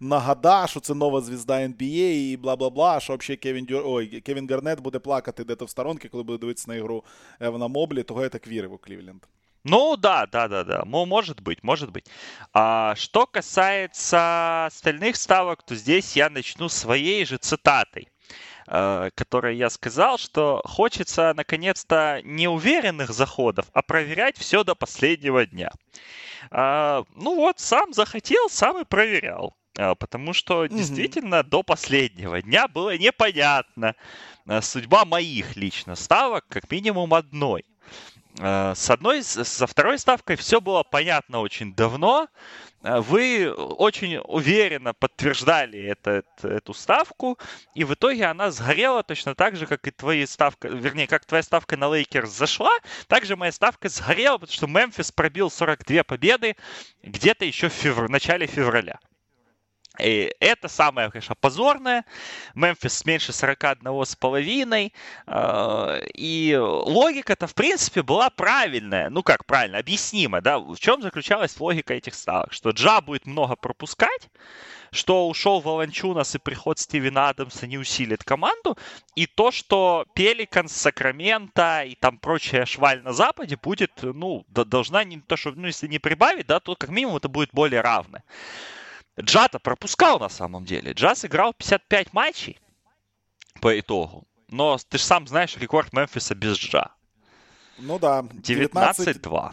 на 0.00 0.18
года, 0.18 0.66
що 0.66 0.80
це 0.80 0.94
нова 0.94 1.20
звізда 1.20 1.54
NBA 1.54 2.32
і 2.32 2.38
бла-бла-бла, 2.42 3.00
що 3.00 3.16
взагалі 3.16 3.36
Кевін, 3.36 3.64
Дюр... 3.64 3.82
Ой, 3.86 4.06
Кевін 4.06 4.48
Гарнет 4.50 4.80
буде 4.80 4.98
плакати 4.98 5.44
де-то 5.44 5.64
в 5.64 5.70
сторонки, 5.70 6.08
коли 6.08 6.22
буде 6.22 6.38
дивитися 6.38 6.64
на 6.68 6.76
ігру 6.76 7.04
на 7.40 7.68
Моблі, 7.68 8.02
того 8.02 8.22
я 8.22 8.28
так 8.28 8.48
вірив 8.48 8.72
у 8.72 8.78
Клівленд. 8.78 9.22
Ну 9.64 9.96
да, 9.96 10.26
да, 10.26 10.48
да, 10.48 10.64
да. 10.64 10.84
Может 10.84 11.42
быть, 11.42 11.58
может 11.62 11.90
быть. 11.90 12.06
А 12.52 12.94
что 12.96 13.26
касается 13.26 14.66
остальных 14.66 15.16
ставок, 15.16 15.62
то 15.62 15.74
здесь 15.74 16.16
я 16.16 16.30
начну 16.30 16.68
своей 16.68 17.26
же 17.26 17.36
цитатой 17.36 18.08
которой 18.65 19.57
я 19.57 19.69
сказал, 19.69 20.17
что 20.17 20.61
хочется 20.65 21.33
наконец-то 21.35 22.21
не 22.23 22.47
уверенных 22.47 23.11
заходов, 23.11 23.67
а 23.73 23.81
проверять 23.81 24.37
все 24.37 24.63
до 24.63 24.73
последнего 24.73 25.45
дня. 25.45 25.71
А, 26.51 27.03
ну 27.15 27.35
вот, 27.35 27.59
сам 27.59 27.93
захотел, 27.93 28.49
сам 28.49 28.81
и 28.81 28.85
проверял. 28.85 29.55
А, 29.77 29.95
потому 29.95 30.33
что 30.33 30.65
действительно 30.67 31.43
до 31.43 31.63
последнего 31.63 32.41
дня 32.41 32.67
было 32.67 32.97
непонятно 32.97 33.95
судьба 34.61 35.05
моих 35.05 35.55
лично 35.55 35.95
ставок, 35.95 36.45
как 36.47 36.69
минимум 36.71 37.13
одной. 37.13 37.65
Э, 38.39 38.73
с 38.75 38.89
одной, 38.89 39.23
со 39.23 39.67
второй 39.67 39.97
ставкой 39.97 40.35
все 40.35 40.61
было 40.61 40.83
понятно 40.83 41.39
очень 41.39 41.73
давно. 41.73 42.27
Э, 42.83 42.99
вы 42.99 43.51
очень 43.51 44.17
уверенно 44.17 44.93
подтверждали 44.93 45.81
это, 45.81 46.23
эту 46.43 46.73
ставку, 46.73 47.37
и 47.73 47.83
в 47.83 47.93
итоге 47.93 48.25
она 48.25 48.51
сгорела 48.51 49.03
точно 49.03 49.35
так 49.35 49.55
же, 49.55 49.65
как 49.65 49.87
и 49.87 49.91
твоя 49.91 50.27
ставка, 50.27 50.67
вернее, 50.67 51.07
как 51.07 51.25
твоя 51.25 51.43
ставка 51.43 51.77
на 51.77 51.87
Лейкерс 51.87 52.29
зашла, 52.29 52.71
также 53.07 53.35
моя 53.35 53.51
ставка 53.51 53.89
сгорела, 53.89 54.37
потому 54.37 54.53
что 54.53 54.67
Мемфис 54.67 55.11
пробил 55.11 55.49
42 55.49 56.03
победы 56.03 56.55
где-то 57.03 57.45
еще 57.45 57.69
в, 57.69 57.73
февр... 57.73 58.09
начале 58.09 58.47
февраля. 58.47 58.99
И 59.99 60.33
это 60.39 60.67
самое, 60.67 61.09
конечно, 61.11 61.35
позорное. 61.35 62.05
Мемфис 62.53 63.05
меньше 63.05 63.33
41 63.33 64.05
с 64.05 64.15
половиной. 64.15 64.93
А, 65.27 65.99
и 66.13 66.55
логика-то, 66.57 67.47
в 67.47 67.53
принципе, 67.53 68.03
была 68.03 68.29
правильная. 68.29 69.09
Ну, 69.09 69.23
как 69.23 69.45
правильно, 69.45 69.77
объяснимая, 69.77 70.41
да. 70.41 70.59
В 70.59 70.77
чем 70.77 71.01
заключалась 71.01 71.59
логика 71.59 71.93
этих 71.93 72.13
ставок? 72.15 72.53
Что 72.53 72.71
Джа 72.71 73.01
будет 73.01 73.25
много 73.25 73.55
пропускать, 73.55 74.29
что 74.91 75.27
ушел 75.27 75.59
Волончунас 75.59 76.35
и 76.35 76.39
приход 76.39 76.79
Стивена 76.79 77.29
Адамса 77.29 77.67
не 77.67 77.77
усилит 77.77 78.23
команду, 78.23 78.77
и 79.15 79.27
то, 79.27 79.51
что 79.51 80.05
Пеликан, 80.13 80.67
Сакраменто 80.67 81.83
и 81.83 81.95
там 81.95 82.17
прочая 82.17 82.65
шваль 82.65 83.01
на 83.03 83.13
Западе 83.13 83.57
будет, 83.61 83.91
ну, 84.01 84.45
должна 84.49 85.03
не 85.03 85.19
то, 85.19 85.37
что, 85.37 85.51
ну, 85.51 85.67
если 85.67 85.87
не 85.87 85.99
прибавить, 85.99 86.47
да, 86.47 86.59
то 86.59 86.75
как 86.75 86.89
минимум 86.89 87.17
это 87.17 87.27
будет 87.27 87.49
более 87.51 87.81
равно. 87.81 88.19
Джата 89.19 89.59
пропускал 89.59 90.19
на 90.19 90.29
самом 90.29 90.65
деле. 90.65 90.93
Джа 90.93 91.15
сыграл 91.15 91.53
55 91.53 92.13
матчей 92.13 92.59
по 93.61 93.79
итогу. 93.79 94.27
Но 94.49 94.77
ты 94.77 94.97
же 94.97 95.03
сам 95.03 95.27
знаешь 95.27 95.57
рекорд 95.57 95.93
Мемфиса 95.93 96.35
без 96.35 96.57
Джа. 96.57 96.91
Ну 97.77 97.99
да. 97.99 98.21
19-2. 98.21 99.51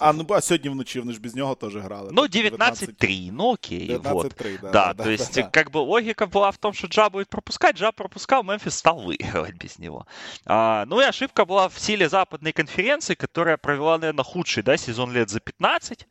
А, 0.00 0.12
ну 0.12 0.26
а 0.30 0.40
сьогодні 0.40 0.70
вночі 0.70 1.00
вони 1.00 1.12
ж 1.12 1.20
без 1.20 1.34
нього 1.34 1.54
теж 1.54 1.76
грали. 1.76 2.10
Ну, 2.12 2.22
19-3, 2.22 3.32
ну 3.32 3.52
окей. 3.52 3.90
19-3, 3.96 4.12
вот. 4.12 4.34
да, 4.62 4.70
да. 4.70 4.94
Да, 4.94 5.04
то 5.04 5.10
есть, 5.10 5.34
да, 5.34 5.42
как 5.42 5.70
бы 5.70 5.78
логика 5.78 6.26
была 6.26 6.50
в 6.50 6.58
том, 6.58 6.74
что 6.74 6.86
Джа 6.86 7.08
будет 7.08 7.28
пропускать, 7.28 7.76
Джа 7.76 7.92
пропускал, 7.92 8.44
Мемфис 8.44 8.74
стал 8.74 9.00
выигрывать 9.00 9.54
без 9.54 9.78
него. 9.78 10.06
А, 10.46 10.84
ну 10.86 11.00
и 11.00 11.04
ошибка 11.04 11.44
была 11.44 11.68
в 11.68 11.78
силе 11.78 12.08
западной 12.08 12.52
конференции, 12.52 13.14
которая 13.14 13.56
провела, 13.56 13.98
наверное, 13.98 14.24
худший 14.24 14.62
да, 14.62 14.76
сезон 14.76 15.12
лет 15.12 15.30
за 15.30 15.40
15 15.40 16.06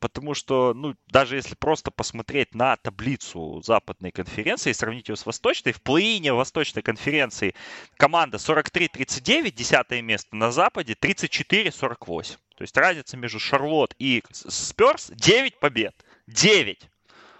потому 0.00 0.34
что, 0.34 0.74
ну, 0.74 0.94
даже 1.08 1.36
если 1.36 1.54
просто 1.54 1.90
посмотреть 1.90 2.54
на 2.54 2.76
таблицу 2.76 3.62
западной 3.64 4.10
конференции 4.10 4.70
и 4.70 4.74
сравнить 4.74 5.08
ее 5.08 5.16
с 5.16 5.24
восточной, 5.24 5.72
в 5.72 5.80
плей-ине 5.82 6.32
восточной 6.32 6.82
конференции 6.82 7.54
команда 7.96 8.36
43-39, 8.36 9.50
десятое 9.50 10.02
место, 10.02 10.36
на 10.36 10.52
западе 10.52 10.94
34-48. 11.00 12.36
То 12.56 12.62
есть 12.62 12.76
разница 12.76 13.16
между 13.16 13.38
Шарлот 13.38 13.94
и 13.98 14.22
Сперс 14.30 15.10
9 15.10 15.58
побед. 15.58 15.94
9 16.26 16.90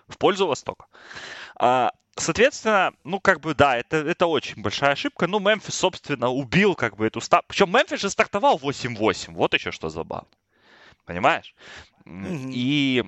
в 0.08 0.18
пользу 0.18 0.46
Востока. 0.46 0.86
А, 1.56 1.92
соответственно, 2.16 2.94
ну, 3.04 3.20
как 3.20 3.40
бы, 3.40 3.54
да, 3.54 3.76
это, 3.76 3.98
это 3.98 4.26
очень 4.26 4.62
большая 4.62 4.92
ошибка. 4.92 5.26
Ну, 5.26 5.38
Мемфис, 5.38 5.74
собственно, 5.74 6.30
убил, 6.30 6.74
как 6.74 6.96
бы, 6.96 7.06
эту 7.06 7.20
ставку. 7.20 7.48
Причем 7.48 7.70
Мемфис 7.70 8.00
же 8.00 8.10
стартовал 8.10 8.58
8-8. 8.58 9.34
Вот 9.34 9.54
еще 9.54 9.70
что 9.70 9.90
забавно. 9.90 10.28
Понимаешь? 11.04 11.54
И 12.06 13.04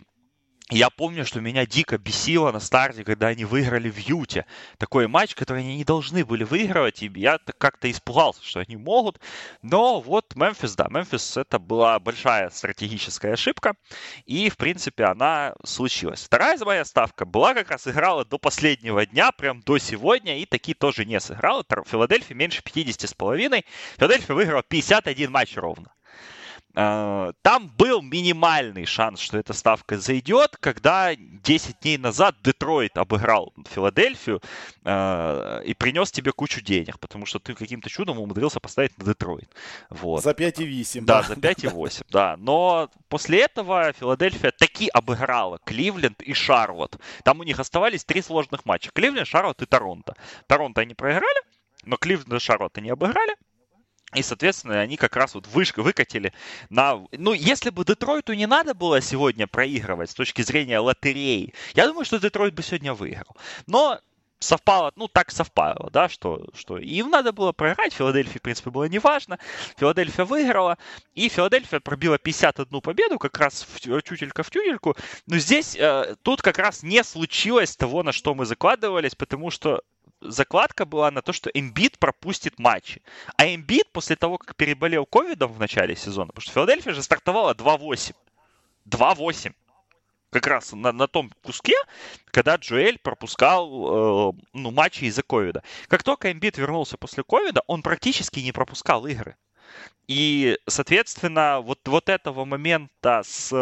я 0.73 0.89
помню, 0.89 1.27
что 1.27 1.41
меня 1.43 1.67
дико 1.67 1.99
бесило 1.99 2.51
на 2.51 2.59
старте, 2.59 3.05
когда 3.05 3.27
они 3.27 3.45
выиграли 3.45 3.91
в 3.91 3.99
Юте. 3.99 4.47
Такой 4.79 5.07
матч, 5.07 5.35
который 5.35 5.59
они 5.59 5.77
не 5.77 5.85
должны 5.85 6.25
были 6.25 6.45
выигрывать, 6.45 7.03
и 7.03 7.13
я 7.15 7.39
как-то 7.59 7.91
испугался, 7.91 8.43
что 8.43 8.61
они 8.61 8.77
могут. 8.77 9.21
Но 9.61 10.01
вот 10.01 10.35
Мемфис, 10.35 10.75
да, 10.75 10.87
Мемфис 10.89 11.37
это 11.37 11.59
была 11.59 11.99
большая 11.99 12.49
стратегическая 12.49 13.35
ошибка, 13.35 13.75
и, 14.25 14.49
в 14.49 14.57
принципе, 14.57 15.05
она 15.05 15.55
случилась. 15.63 16.23
Вторая 16.25 16.57
моя 16.65 16.87
ставка 16.87 17.27
была 17.27 17.53
как 17.53 17.71
раз 17.71 17.87
играла 17.87 18.25
до 18.25 18.39
последнего 18.39 19.05
дня, 19.05 19.31
прям 19.33 19.61
до 19.61 19.77
сегодня, 19.77 20.39
и 20.39 20.47
такие 20.47 20.75
тоже 20.75 21.05
не 21.05 21.21
сыграла. 21.21 21.67
Филадельфия 21.87 22.35
меньше 22.35 22.63
50 22.63 23.11
с 23.11 23.13
половиной. 23.13 23.67
Филадельфия 23.99 24.35
выиграла 24.35 24.63
51 24.63 25.31
матч 25.31 25.55
ровно. 25.57 25.93
А, 26.75 27.33
там 27.43 27.69
был 27.77 28.01
минимальный 28.01 28.87
шанс, 28.87 29.21
что 29.21 29.37
эта 29.39 29.53
ставка 29.53 29.99
зайдет, 29.99 30.57
когда 30.59 31.15
10 31.15 31.81
дней 31.81 31.99
назад 31.99 32.37
Детройт 32.43 32.97
обыграл 32.97 33.53
Филадельфию 33.69 34.41
э, 34.85 35.63
и 35.67 35.75
принес 35.75 36.11
тебе 36.11 36.33
кучу 36.33 36.63
денег, 36.63 36.99
потому 36.99 37.27
что 37.27 37.39
ты 37.39 37.55
каким-то 37.55 37.91
чудом 37.91 38.19
умудрился 38.19 38.59
поставить 38.59 38.97
на 38.97 39.05
Детройт. 39.05 39.51
Вот. 39.91 40.23
За 40.23 40.31
5,8. 40.31 41.03
Да, 41.03 41.23
да, 41.23 41.29
за 41.29 41.35
5,8, 41.35 42.05
да. 42.11 42.37
Но 42.39 42.89
после 43.09 43.43
этого 43.43 43.93
Филадельфия 43.93 44.51
таки 44.51 44.89
обыграла 44.89 45.59
Кливленд 45.65 46.23
и 46.23 46.33
Шарлот. 46.33 46.97
Там 47.23 47.41
у 47.41 47.43
них 47.43 47.61
оставались 47.61 48.05
три 48.05 48.23
сложных 48.23 48.65
матча. 48.65 48.91
Кливленд, 48.93 49.27
Шарлот 49.27 49.61
и 49.61 49.67
Торонто. 49.67 50.17
Торонто 50.47 50.81
они 50.81 50.95
проиграли, 50.95 51.43
но 51.85 51.97
Кливленд 51.99 52.33
и 52.33 52.39
Шарлот 52.39 52.79
они 52.79 52.89
обыграли. 52.89 53.37
И, 54.15 54.23
соответственно, 54.23 54.81
они 54.81 54.97
как 54.97 55.17
раз 55.17 55.35
вот 55.35 55.47
выш... 55.47 55.75
выкатили 55.77 56.33
на... 56.69 57.05
Ну, 57.13 57.33
если 57.33 57.71
бы 57.71 57.85
Детройту 57.85 58.35
не 58.35 58.47
надо 58.47 58.75
было 58.75 59.01
сегодня 59.01 59.47
проигрывать 59.47 60.11
с 60.11 60.15
точки 60.15 60.43
зрения 60.43 60.79
лотереи, 60.79 61.55
я 61.75 61.87
думаю, 61.87 62.05
что 62.05 62.19
Детройт 62.19 62.55
бы 62.55 62.63
сегодня 62.63 62.93
выиграл. 62.93 63.37
Но 63.67 64.01
совпало, 64.43 64.93
ну, 64.97 65.09
так 65.09 65.31
совпало, 65.31 65.89
да, 65.91 66.09
что, 66.09 66.47
что 66.55 66.79
им 66.79 67.11
надо 67.11 67.33
было 67.33 67.53
проиграть, 67.53 67.95
Филадельфии, 67.95 68.39
в 68.39 68.43
принципе, 68.43 68.71
было 68.71 68.85
неважно. 68.85 69.39
Филадельфия 69.79 70.25
выиграла, 70.25 70.79
и 71.15 71.29
Филадельфия 71.29 71.81
пробила 71.81 72.19
51 72.19 72.81
победу, 72.81 73.19
как 73.19 73.39
раз 73.39 73.67
в 73.67 73.81
тютелька 73.81 74.43
в 74.43 74.51
тютельку. 74.51 74.97
Но 75.27 75.39
здесь, 75.39 75.77
э, 75.77 76.17
тут 76.23 76.43
как 76.43 76.59
раз 76.59 76.83
не 76.83 77.03
случилось 77.05 77.77
того, 77.77 78.03
на 78.03 78.13
что 78.13 78.35
мы 78.35 78.45
закладывались, 78.45 79.15
потому 79.15 79.51
что 79.51 79.83
закладка 80.23 80.85
была 80.85 81.11
на 81.11 81.23
то, 81.23 81.33
что 81.33 81.51
Эмбит 81.51 81.99
пропустит 81.99 82.59
матчи. 82.59 83.03
А 83.37 83.47
Эмбит 83.47 83.91
после 83.93 84.17
того, 84.17 84.39
как 84.39 84.57
переболел 84.57 85.07
ковидом 85.07 85.53
в 85.53 85.59
начале 85.59 85.97
сезона, 85.97 86.29
потому 86.29 86.43
что 86.43 86.53
Филадельфия 86.53 86.93
же 86.93 87.03
стартовала 87.03 87.55
2-8. 87.55 88.15
2-8. 88.89 89.55
Как 90.31 90.47
раз 90.47 90.73
на, 90.73 90.93
на 90.93 91.09
том 91.09 91.31
куске, 91.43 91.75
когда 92.31 92.57
Джуэль 92.57 92.99
пропускал 92.99 94.31
э, 94.31 94.33
ну, 94.55 94.71
матчи 94.71 95.05
из-за 95.05 95.23
ковида. 95.23 95.63
Как 95.89 96.03
только 96.03 96.33
Эмбит 96.33 96.57
вернулся 96.57 96.97
после 96.97 97.23
ковида, 97.23 97.63
он 97.67 97.83
практически 97.83 98.41
не 98.41 98.53
пропускал 98.53 99.07
игры. 99.07 99.37
И, 100.09 100.59
соответственно, 100.67 101.61
вот, 101.61 101.87
вот 101.87 102.09
этого 102.09 102.45
момента 102.45 103.23
с 103.25 103.53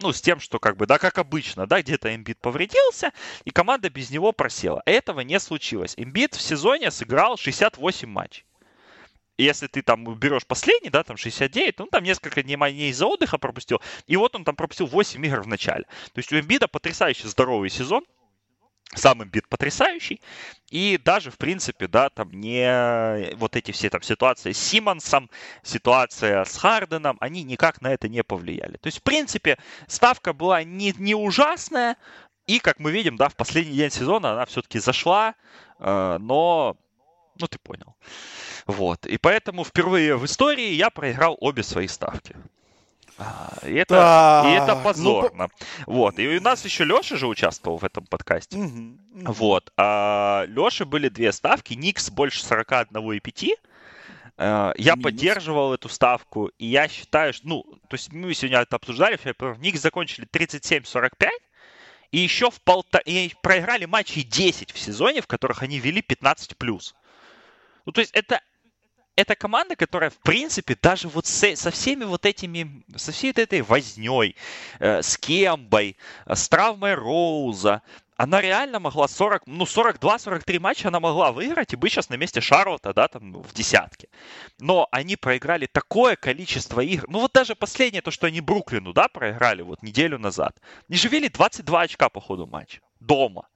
ну, 0.00 0.12
с 0.12 0.20
тем, 0.20 0.40
что 0.40 0.58
как 0.58 0.76
бы, 0.76 0.86
да, 0.86 0.98
как 0.98 1.18
обычно, 1.18 1.66
да, 1.66 1.82
где-то 1.82 2.14
Эмбит 2.14 2.38
повредился, 2.38 3.12
и 3.44 3.50
команда 3.50 3.90
без 3.90 4.10
него 4.10 4.32
просела. 4.32 4.82
Этого 4.86 5.20
не 5.20 5.38
случилось. 5.40 5.94
Эмбит 5.96 6.34
в 6.34 6.40
сезоне 6.40 6.90
сыграл 6.90 7.36
68 7.36 8.08
матчей. 8.08 8.44
Если 9.38 9.68
ты 9.68 9.82
там 9.82 10.04
берешь 10.16 10.46
последний, 10.46 10.90
да, 10.90 11.04
там 11.04 11.16
69, 11.16 11.78
ну, 11.78 11.86
там 11.86 12.02
несколько 12.02 12.42
дней 12.42 12.56
из-за 12.90 13.06
отдыха 13.06 13.38
пропустил, 13.38 13.80
и 14.06 14.16
вот 14.16 14.34
он 14.34 14.44
там 14.44 14.56
пропустил 14.56 14.86
8 14.86 15.24
игр 15.24 15.42
в 15.42 15.46
начале. 15.46 15.84
То 16.12 16.18
есть 16.18 16.32
у 16.32 16.38
Эмбида 16.38 16.66
потрясающий 16.66 17.28
здоровый 17.28 17.70
сезон, 17.70 18.04
сам 18.94 19.22
Эмбит 19.22 19.48
потрясающий, 19.48 20.20
и 20.70 20.98
даже, 21.02 21.30
в 21.30 21.38
принципе, 21.38 21.88
да, 21.88 22.10
там 22.10 22.30
не 22.32 23.34
вот 23.36 23.56
эти 23.56 23.70
все 23.72 23.90
там 23.90 24.02
ситуации 24.02 24.52
с 24.52 24.58
Симмонсом, 24.58 25.30
ситуация 25.62 26.44
с 26.44 26.56
Харденом, 26.56 27.16
они 27.20 27.42
никак 27.42 27.80
на 27.80 27.92
это 27.92 28.08
не 28.08 28.22
повлияли. 28.22 28.76
То 28.78 28.86
есть, 28.86 28.98
в 28.98 29.02
принципе, 29.02 29.58
ставка 29.86 30.32
была 30.32 30.64
не, 30.64 30.94
не 30.98 31.14
ужасная, 31.14 31.96
и, 32.46 32.60
как 32.60 32.80
мы 32.80 32.90
видим, 32.90 33.16
да, 33.16 33.28
в 33.28 33.36
последний 33.36 33.76
день 33.76 33.90
сезона 33.90 34.32
она 34.32 34.46
все-таки 34.46 34.78
зашла, 34.78 35.34
э, 35.78 36.16
но, 36.18 36.76
ну, 37.38 37.46
ты 37.46 37.58
понял. 37.58 37.94
Вот. 38.66 39.06
И 39.06 39.18
поэтому 39.18 39.64
впервые 39.64 40.16
в 40.16 40.24
истории 40.24 40.72
я 40.72 40.88
проиграл 40.88 41.36
обе 41.40 41.62
свои 41.62 41.88
ставки. 41.88 42.36
А, 43.18 43.52
и 43.66 43.74
это, 43.74 44.44
и 44.46 44.50
это 44.50 44.76
ну, 44.76 44.82
позорно. 44.82 45.48
Ну, 45.86 45.92
вот. 45.92 46.18
И 46.18 46.36
у 46.36 46.40
нас 46.40 46.64
еще 46.64 46.84
Леша 46.84 47.16
же 47.16 47.26
участвовал 47.26 47.78
в 47.78 47.84
этом 47.84 48.06
подкасте. 48.06 48.56
Угу, 48.56 48.66
угу. 48.66 49.32
Вот. 49.32 49.72
А 49.76 50.44
Леши 50.46 50.84
были 50.84 51.08
две 51.08 51.32
ставки. 51.32 51.74
Никс 51.74 52.10
больше 52.10 52.44
41,5. 52.44 53.50
А, 54.36 54.72
я 54.76 54.92
Минус. 54.92 55.04
поддерживал 55.04 55.74
эту 55.74 55.88
ставку, 55.88 56.52
и 56.58 56.66
я 56.66 56.86
считаю, 56.86 57.32
что, 57.32 57.48
ну, 57.48 57.62
то 57.88 57.94
есть 57.94 58.12
мы 58.12 58.32
сегодня 58.34 58.60
это 58.60 58.76
обсуждали, 58.76 59.18
Никс 59.58 59.80
закончили 59.80 60.28
37-45, 60.28 61.28
и 62.12 62.18
еще 62.18 62.50
в 62.50 62.60
полта... 62.62 62.98
и 62.98 63.32
проиграли 63.42 63.84
матчи 63.84 64.22
10 64.22 64.70
в 64.70 64.78
сезоне, 64.78 65.22
в 65.22 65.26
которых 65.26 65.64
они 65.64 65.80
вели 65.80 66.02
15+. 66.02 66.94
Ну, 67.84 67.92
то 67.92 68.00
есть 68.00 68.12
это 68.14 68.40
это 69.18 69.34
команда, 69.34 69.74
которая, 69.74 70.10
в 70.10 70.18
принципе, 70.18 70.76
даже 70.80 71.08
вот 71.08 71.26
с, 71.26 71.56
со 71.56 71.70
всеми 71.72 72.04
вот 72.04 72.24
этими, 72.24 72.84
со 72.94 73.10
всей 73.10 73.32
этой 73.32 73.62
возней, 73.62 74.36
э, 74.78 75.02
с 75.02 75.18
Кембой, 75.18 75.96
э, 76.26 76.36
с 76.36 76.48
травмой 76.48 76.94
Роуза, 76.94 77.82
она 78.16 78.40
реально 78.40 78.78
могла 78.78 79.08
40, 79.08 79.42
ну, 79.46 79.64
42-43 79.64 80.60
матча 80.60 80.88
она 80.88 81.00
могла 81.00 81.32
выиграть 81.32 81.72
и 81.72 81.76
быть 81.76 81.92
сейчас 81.92 82.10
на 82.10 82.14
месте 82.16 82.40
Шарлота, 82.40 82.94
да, 82.94 83.08
там, 83.08 83.42
в 83.42 83.52
десятке. 83.54 84.08
Но 84.60 84.86
они 84.92 85.16
проиграли 85.16 85.66
такое 85.66 86.14
количество 86.14 86.80
игр. 86.80 87.04
Ну, 87.08 87.18
вот 87.18 87.32
даже 87.32 87.56
последнее, 87.56 88.02
то, 88.02 88.12
что 88.12 88.28
они 88.28 88.40
Бруклину, 88.40 88.92
да, 88.92 89.08
проиграли 89.08 89.62
вот 89.62 89.82
неделю 89.82 90.18
назад. 90.18 90.56
Они 90.88 90.96
же 90.96 91.08
вели 91.08 91.28
22 91.28 91.80
очка 91.80 92.08
по 92.08 92.20
ходу 92.20 92.46
матча. 92.46 92.80
Дома. 93.00 93.48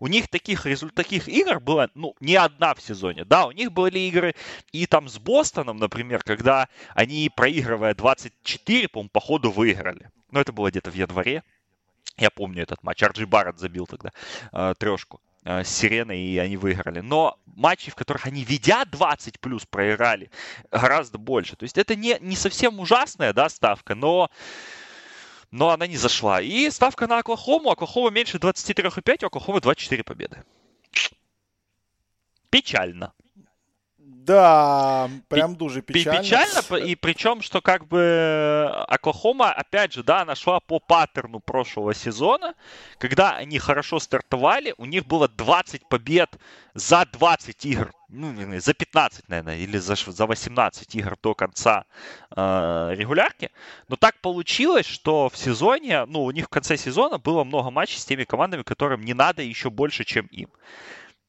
У 0.00 0.06
них 0.06 0.28
таких, 0.28 0.66
таких 0.94 1.28
игр 1.28 1.60
было, 1.60 1.90
ну, 1.94 2.14
не 2.20 2.36
одна 2.36 2.74
в 2.74 2.80
сезоне. 2.80 3.24
Да, 3.24 3.46
у 3.46 3.52
них 3.52 3.72
были 3.72 3.98
игры 4.00 4.34
и 4.72 4.86
там 4.86 5.08
с 5.08 5.18
Бостоном, 5.18 5.78
например, 5.78 6.22
когда 6.22 6.68
они, 6.94 7.30
проигрывая 7.34 7.94
24, 7.94 8.88
по-моему, 8.88 9.10
по 9.10 9.20
ходу 9.20 9.50
выиграли. 9.50 10.10
Но 10.30 10.40
это 10.40 10.52
было 10.52 10.70
где-то 10.70 10.90
в 10.90 10.94
январе. 10.94 11.42
Я 12.16 12.30
помню 12.30 12.62
этот 12.62 12.82
матч. 12.82 13.02
Арджи 13.02 13.26
Барретт 13.26 13.58
забил 13.58 13.86
тогда 13.86 14.10
э, 14.52 14.74
трешку 14.78 15.20
э, 15.44 15.64
с 15.64 15.68
Сиреной, 15.68 16.18
и 16.18 16.38
они 16.38 16.56
выиграли. 16.56 17.00
Но 17.00 17.38
матчи, 17.46 17.90
в 17.90 17.94
которых 17.94 18.26
они, 18.26 18.44
ведя 18.44 18.84
20 18.84 19.40
плюс, 19.40 19.66
проиграли 19.66 20.30
гораздо 20.70 21.18
больше. 21.18 21.56
То 21.56 21.64
есть 21.64 21.76
это 21.78 21.94
не, 21.94 22.16
не 22.20 22.36
совсем 22.36 22.80
ужасная 22.80 23.32
да, 23.32 23.48
ставка, 23.48 23.94
но 23.94 24.30
но 25.50 25.70
она 25.70 25.86
не 25.86 25.96
зашла. 25.96 26.40
И 26.40 26.70
ставка 26.70 27.06
на 27.06 27.18
Оклахому. 27.18 27.70
Оклахома 27.70 28.10
меньше 28.10 28.38
23,5, 28.38 29.24
у 29.24 29.26
Оклахомы 29.26 29.60
24 29.60 30.04
победы. 30.04 30.44
Печально. 32.50 33.12
Да, 34.26 35.08
прям 35.28 35.54
дуже 35.54 35.82
печально. 35.82 36.20
Печально, 36.20 36.76
и 36.84 36.96
причем, 36.96 37.42
что 37.42 37.60
как 37.60 37.86
бы 37.86 38.68
Оклахома, 38.88 39.52
опять 39.52 39.92
же, 39.92 40.02
да, 40.02 40.22
она 40.22 40.34
шла 40.34 40.58
по 40.58 40.80
паттерну 40.80 41.38
прошлого 41.38 41.94
сезона, 41.94 42.54
когда 42.98 43.36
они 43.36 43.60
хорошо 43.60 44.00
стартовали, 44.00 44.74
у 44.78 44.84
них 44.84 45.06
было 45.06 45.28
20 45.28 45.88
побед 45.88 46.36
за 46.74 47.06
20 47.12 47.66
игр, 47.66 47.92
ну, 48.08 48.60
за 48.60 48.74
15, 48.74 49.28
наверное, 49.28 49.58
или 49.58 49.78
за, 49.78 49.94
за 49.94 50.26
18 50.26 50.94
игр 50.96 51.16
до 51.22 51.34
конца 51.34 51.84
э, 52.34 52.94
регулярки. 52.96 53.50
Но 53.88 53.94
так 53.94 54.20
получилось, 54.20 54.86
что 54.86 55.28
в 55.28 55.36
сезоне, 55.36 56.04
ну, 56.06 56.24
у 56.24 56.32
них 56.32 56.46
в 56.46 56.48
конце 56.48 56.76
сезона 56.76 57.18
было 57.18 57.44
много 57.44 57.70
матчей 57.70 58.00
с 58.00 58.04
теми 58.04 58.24
командами, 58.24 58.62
которым 58.64 59.04
не 59.04 59.14
надо 59.14 59.42
еще 59.42 59.70
больше, 59.70 60.04
чем 60.04 60.26
им. 60.26 60.48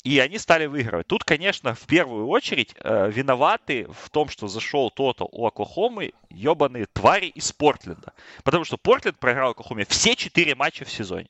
И 0.03 0.19
они 0.19 0.37
стали 0.37 0.67
выигрывать. 0.67 1.07
Тут, 1.07 1.23
конечно, 1.23 1.73
в 1.73 1.85
первую 1.85 2.27
очередь 2.27 2.75
э, 2.79 3.11
виноваты 3.11 3.87
в 3.91 4.09
том, 4.09 4.29
что 4.29 4.47
зашел 4.47 4.89
тотал 4.89 5.27
у 5.31 5.45
Оклахомы 5.45 6.13
ебаные 6.29 6.85
твари 6.85 7.27
из 7.27 7.51
Портленда. 7.51 8.13
Потому 8.43 8.63
что 8.63 8.77
Портленд 8.77 9.19
проиграл 9.19 9.51
Оклахоме 9.51 9.85
все 9.85 10.15
четыре 10.15 10.55
матча 10.55 10.85
в 10.85 10.91
сезоне. 10.91 11.29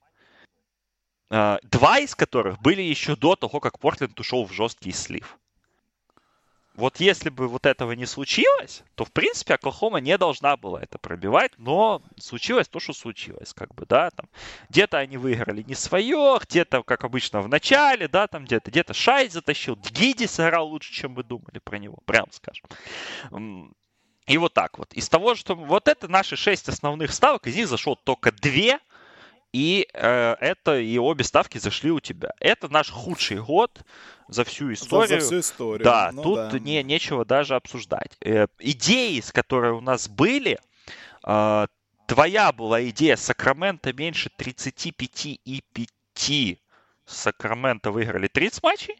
Э, 1.29 1.57
два 1.63 1.99
из 1.99 2.13
которых 2.13 2.61
были 2.61 2.81
еще 2.81 3.15
до 3.15 3.35
того, 3.35 3.59
как 3.59 3.79
Портленд 3.79 4.19
ушел 4.19 4.45
в 4.45 4.51
жесткий 4.51 4.91
слив 4.91 5.37
вот 6.77 6.99
если 6.99 7.29
бы 7.29 7.47
вот 7.47 7.65
этого 7.65 7.93
не 7.93 8.05
случилось, 8.05 8.83
то, 8.93 9.03
в 9.03 9.11
принципе, 9.11 9.55
Оклахома 9.55 9.99
не 9.99 10.15
должна 10.17 10.55
была 10.55 10.83
это 10.83 10.99
пробивать, 10.99 11.51
но 11.57 12.03
случилось 12.19 12.67
то, 12.67 12.79
что 12.79 12.93
случилось, 12.93 13.51
как 13.53 13.73
бы, 13.73 13.87
да, 13.87 14.11
там, 14.11 14.29
где-то 14.69 14.99
они 14.99 15.17
выиграли 15.17 15.63
не 15.63 15.73
свое, 15.73 16.39
где-то, 16.39 16.83
как 16.83 17.03
обычно, 17.03 17.41
в 17.41 17.49
начале, 17.49 18.07
да, 18.07 18.27
там, 18.27 18.45
где-то, 18.45 18.69
где-то 18.69 18.93
Шай 18.93 19.27
затащил, 19.27 19.75
Гиди 19.75 20.27
сыграл 20.27 20.67
лучше, 20.67 20.93
чем 20.93 21.15
вы 21.15 21.23
думали 21.23 21.59
про 21.63 21.79
него, 21.79 21.97
прям 22.05 22.27
скажем. 22.31 23.73
И 24.27 24.37
вот 24.37 24.53
так 24.53 24.77
вот. 24.77 24.93
Из 24.93 25.09
того, 25.09 25.33
что 25.33 25.55
вот 25.55 25.87
это 25.87 26.07
наши 26.07 26.35
шесть 26.35 26.69
основных 26.69 27.11
ставок, 27.11 27.47
из 27.47 27.55
них 27.55 27.67
зашло 27.67 27.95
только 27.95 28.31
две, 28.31 28.79
и 29.51 29.87
э, 29.93 30.35
это 30.39 30.77
и 30.77 30.97
обе 30.99 31.23
ставки 31.23 31.57
зашли 31.57 31.89
у 31.89 31.99
тебя. 31.99 32.33
Это 32.39 32.67
наш 32.67 32.91
худший 32.91 33.41
год 33.41 33.81
за 34.27 34.43
всю 34.43 34.73
историю. 34.73 35.07
За, 35.07 35.19
за 35.19 35.25
всю 35.25 35.39
историю. 35.39 35.83
Да, 35.83 36.11
ну, 36.13 36.23
тут 36.23 36.35
да. 36.51 36.59
Не, 36.59 36.83
нечего 36.83 37.25
даже 37.25 37.55
обсуждать. 37.55 38.17
Э, 38.21 38.47
идеи, 38.59 39.19
с 39.19 39.31
которые 39.31 39.73
у 39.73 39.81
нас 39.81 40.07
были, 40.09 40.59
э, 41.25 41.67
твоя 42.07 42.51
была 42.51 42.87
идея 42.89 43.15
Сакрамента 43.15 43.93
меньше 43.93 44.29
35 44.35 45.39
и 45.43 45.63
5. 45.73 46.59
Сакраменто 47.05 47.91
выиграли 47.91 48.27
30 48.27 48.63
матчей. 48.63 48.95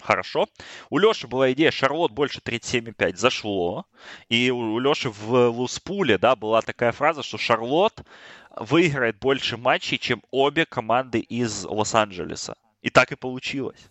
Хорошо. 0.00 0.46
У 0.90 0.98
Леши 0.98 1.26
была 1.26 1.52
идея 1.52 1.70
Шарлот 1.70 2.12
больше 2.12 2.40
37,5. 2.40 3.16
Зашло. 3.16 3.84
И 4.28 4.50
у 4.50 4.78
Леши 4.78 5.10
в 5.10 5.48
Луспуле, 5.48 6.18
да, 6.18 6.36
была 6.36 6.62
такая 6.62 6.92
фраза, 6.92 7.22
что 7.22 7.36
Шарлот 7.38 8.02
выиграет 8.56 9.18
больше 9.18 9.56
матчей, 9.56 9.98
чем 9.98 10.22
обе 10.30 10.66
команды 10.66 11.20
из 11.20 11.64
Лос-Анджелеса. 11.64 12.56
И 12.82 12.90
так 12.90 13.12
и 13.12 13.16
получилось. 13.16 13.90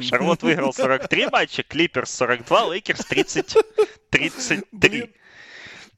Шарлот 0.00 0.42
выиграл 0.42 0.72
43 0.72 1.26
матча, 1.26 1.62
Клиперс 1.62 2.10
42, 2.10 2.64
Лейкерс 2.64 3.04
30, 3.04 3.56
33. 4.10 5.08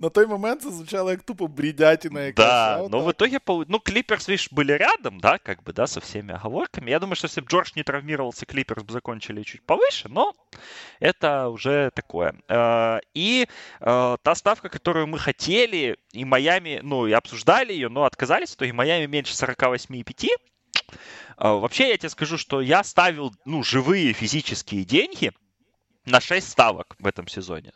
На 0.02 0.08
той 0.08 0.26
момент 0.26 0.62
це 0.62 0.70
звучало 0.70 1.10
як 1.10 1.22
тупо 1.22 1.46
бредятина 1.46 2.22
якась. 2.22 2.46
Да, 2.46 2.88
но 2.90 3.00
в 3.00 3.10
итоге, 3.10 3.38
ну, 3.46 3.80
Клиперс, 3.80 4.28
видишь, 4.28 4.52
были 4.52 4.72
рядом, 4.72 5.20
да, 5.20 5.38
как 5.38 5.62
бы, 5.62 5.74
да, 5.74 5.86
со 5.86 6.00
всеми 6.00 6.32
оговорками. 6.32 6.90
Я 6.90 6.98
думаю, 6.98 7.16
что 7.16 7.26
если 7.26 7.42
бы 7.42 7.48
Джордж 7.48 7.72
не 7.76 7.82
травмировался, 7.82 8.46
Клиперс 8.46 8.82
бы 8.82 8.92
закончили 8.92 9.42
чуть 9.42 9.62
повыше, 9.62 10.08
но 10.08 10.34
это 11.00 11.48
уже 11.48 11.90
такое. 11.94 12.34
Э, 12.48 13.00
и 13.12 13.46
э, 13.80 14.16
та 14.22 14.34
ставка, 14.34 14.70
которую 14.70 15.06
мы 15.06 15.18
хотели, 15.18 15.98
и 16.12 16.24
Майами, 16.24 16.80
ну, 16.82 17.06
и 17.06 17.12
обсуждали 17.12 17.74
ее, 17.74 17.90
но 17.90 18.04
отказались, 18.04 18.56
то 18.56 18.64
и 18.64 18.72
Майами 18.72 19.04
меньше 19.04 19.34
48,5. 19.34 20.28
Э, 21.36 21.48
вообще, 21.48 21.88
я 21.88 21.98
тебе 21.98 22.08
скажу, 22.08 22.38
что 22.38 22.60
я 22.60 22.84
ставил, 22.84 23.32
ну, 23.44 23.62
живые 23.62 24.12
физические 24.12 24.84
деньги 24.84 25.32
на 26.04 26.20
6 26.20 26.48
ставок 26.48 26.96
в 26.98 27.06
этом 27.06 27.28
сезоне. 27.28 27.72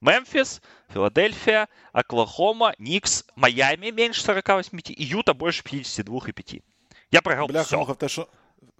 Мемфис, 0.00 0.60
Филадельфия, 0.88 1.68
Оклахома, 1.92 2.74
Никс, 2.78 3.24
Майами 3.36 3.90
меньше 3.90 4.22
48, 4.22 4.80
и 4.88 5.04
Юта 5.04 5.34
больше 5.34 5.62
52,5. 5.62 6.62
Я 7.10 7.22
проиграл 7.22 7.48
Бляха, 7.48 7.84
все. 7.84 7.94
Те, 7.94 8.08
що, 8.08 8.28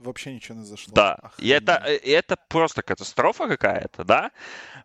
вообще 0.00 0.34
ничего 0.34 0.58
не 0.58 0.64
зашло. 0.64 0.94
Да, 0.94 1.18
и 1.38 1.48
это, 1.48 1.76
и 1.76 2.10
это 2.10 2.36
просто 2.48 2.82
катастрофа 2.82 3.48
какая-то, 3.48 4.04
да. 4.04 4.30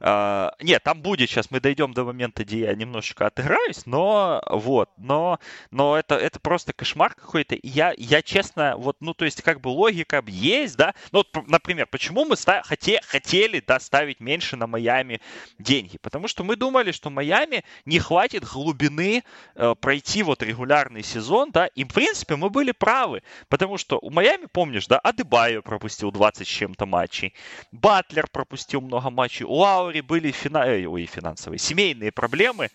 Uh, 0.02 0.52
нет, 0.60 0.84
там 0.84 1.02
будет, 1.02 1.30
сейчас 1.30 1.50
мы 1.52 1.62
дойдем 1.62 1.94
до 1.94 2.04
момента, 2.04 2.44
где 2.44 2.60
я 2.60 2.76
немножечко 2.76 3.28
отыграюсь, 3.28 3.86
но 3.86 4.44
вот, 4.50 4.90
но, 4.98 5.40
но 5.72 5.98
это, 5.98 6.16
это 6.16 6.40
просто 6.40 6.74
кошмар 6.74 7.14
какой-то. 7.14 7.58
Я, 7.64 7.94
я 7.98 8.22
честно, 8.22 8.76
вот, 8.78 8.98
ну, 9.00 9.14
то 9.14 9.26
есть, 9.26 9.42
как 9.42 9.62
бы 9.62 9.70
логика 9.70 10.22
есть, 10.28 10.76
да. 10.76 10.94
Ну, 11.12 11.20
вот, 11.20 11.48
например, 11.48 11.88
почему 11.88 12.26
мы 12.26 12.36
ста- 12.36 12.62
хоте- 12.62 13.00
хотели, 13.06 13.64
да, 13.66 13.80
ставить 13.80 14.20
меньше 14.20 14.58
на 14.58 14.68
Майами 14.68 15.22
деньги? 15.60 15.98
Потому 15.98 16.28
что 16.28 16.44
мы 16.44 16.56
думали, 16.58 16.92
что 16.92 17.10
Майами 17.10 17.64
не 17.86 18.00
хватит 18.00 18.44
глубины 18.44 19.24
э, 19.56 19.76
пройти 19.80 20.24
вот 20.24 20.44
регулярный 20.44 21.04
сезон, 21.04 21.52
да, 21.52 21.68
и, 21.68 21.84
в 21.86 21.94
принципе, 21.94 22.36
мы 22.36 22.50
были 22.50 22.74
правы, 22.74 23.24
потому 23.48 23.78
что 23.78 23.98
у 24.02 24.10
Майами, 24.10 24.48
помнишь, 24.52 24.88
да, 24.88 25.00
Адебайо 25.06 25.62
пропустил 25.62 26.12
20 26.12 26.48
с 26.48 26.50
чем-то 26.50 26.88
матчей. 26.88 27.36
Батлер 27.72 28.28
пропустил 28.28 28.82
много 28.82 29.12
матчей. 29.12 29.46
У 29.46 29.54
Лаури 29.54 30.02
были 30.02 30.32
фина... 30.32 30.66
Э, 30.66 30.84
ой, 30.88 31.06
финансовые, 31.06 31.60
семейные 31.60 32.12
проблемы. 32.12 32.72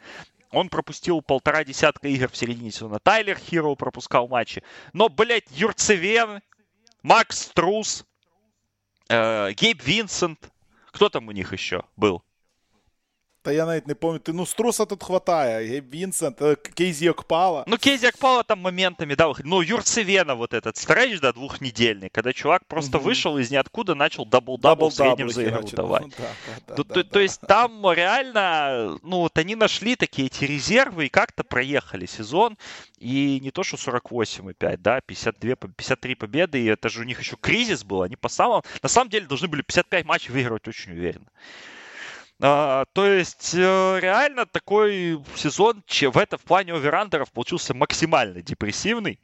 Он 0.53 0.69
пропустил 0.69 1.23
полтора 1.23 1.65
десятка 1.65 2.07
игр 2.07 2.29
в 2.29 2.37
середине 2.37 2.71
сезона. 2.71 3.01
Тайлер 3.01 3.37
Хиро 3.37 3.75
пропускал 3.75 4.29
матчи. 4.29 4.63
Но, 4.93 5.09
блядь, 5.09 5.51
Юрцевен, 5.51 6.41
Макс 7.03 7.47
Струс, 7.49 8.05
э, 9.09 9.53
Гейб 9.55 9.83
Винсент. 9.83 10.53
Кто 10.93 11.09
там 11.09 11.27
у 11.27 11.33
них 11.33 11.53
еще 11.53 11.83
был? 11.97 12.23
Та 13.43 13.53
я 13.53 13.67
навіть 13.67 13.89
не 13.89 13.95
пам'ятаю. 13.95 14.39
Ну, 14.39 14.47
Струса 14.47 14.85
тут 14.85 15.05
хватає. 15.05 15.81
Э, 15.81 16.57
Кейзи 16.75 17.11
Окпала. 17.11 17.65
Ну, 17.67 17.77
Кейзи 17.77 18.09
Окпала 18.09 18.43
там 18.43 18.61
моментами, 18.61 19.15
да. 19.15 19.33
Ну, 19.45 19.63
Юрцевена 19.63 20.35
вот 20.35 20.53
этот 20.55 20.77
стретч, 20.77 21.21
да, 21.21 21.33
двухнедельный, 21.33 22.11
когда 22.11 22.33
чувак 22.33 22.65
просто 22.67 22.99
угу. 22.99 23.07
вышел 23.07 23.39
из 23.39 23.51
ниоткуда, 23.51 23.95
начал 23.95 24.27
дабл-дабл 24.27 24.91
в 24.91 24.95
среднем 24.95 25.31
за 25.31 25.45
игру 25.45 25.63
давать. 25.73 26.03
Ну, 26.03 26.09
да, 26.19 26.25
да, 26.69 26.75
то, 26.75 26.85
да, 26.85 26.95
то, 26.95 27.03
да. 27.03 27.11
то 27.11 27.21
есть 27.21 27.41
там 27.41 27.93
реально, 27.93 28.99
ну, 29.03 29.21
вот 29.21 29.39
они 29.39 29.57
нашли 29.57 29.97
такие 29.97 30.27
эти 30.27 30.45
резервы 30.45 31.07
и 31.07 31.09
как-то 31.09 31.43
проехали 31.43 32.07
сезон. 32.07 32.59
И 32.99 33.41
не 33.41 33.51
то, 33.51 33.63
что 33.63 33.77
48,5, 33.77 34.77
да, 34.77 35.01
52, 35.01 35.55
53 35.55 36.15
победы, 36.15 36.61
и 36.61 36.67
это 36.67 36.91
же 36.91 37.01
у 37.01 37.05
них 37.05 37.21
еще 37.21 37.37
кризис 37.37 37.85
был, 37.85 38.03
они 38.03 38.17
по 38.17 38.29
самому... 38.29 38.63
На 38.83 38.89
самом 38.91 39.09
деле 39.09 39.27
должны 39.27 39.49
были 39.49 39.63
55 39.63 40.05
матчей 40.05 40.33
выигрывать 40.33 40.69
очень 40.69 40.93
уверенно. 40.93 41.27
А, 42.43 42.87
то 42.93 43.07
есть 43.07 43.55
э, 43.55 43.99
реально 44.01 44.47
такой 44.47 45.23
сезон 45.37 45.83
в 45.87 46.17
этом 46.17 46.39
в 46.39 46.43
плане 46.43 46.73
оверандеров 46.73 47.31
получился 47.33 47.75
максимально 47.75 48.41
депрессивный 48.41 49.21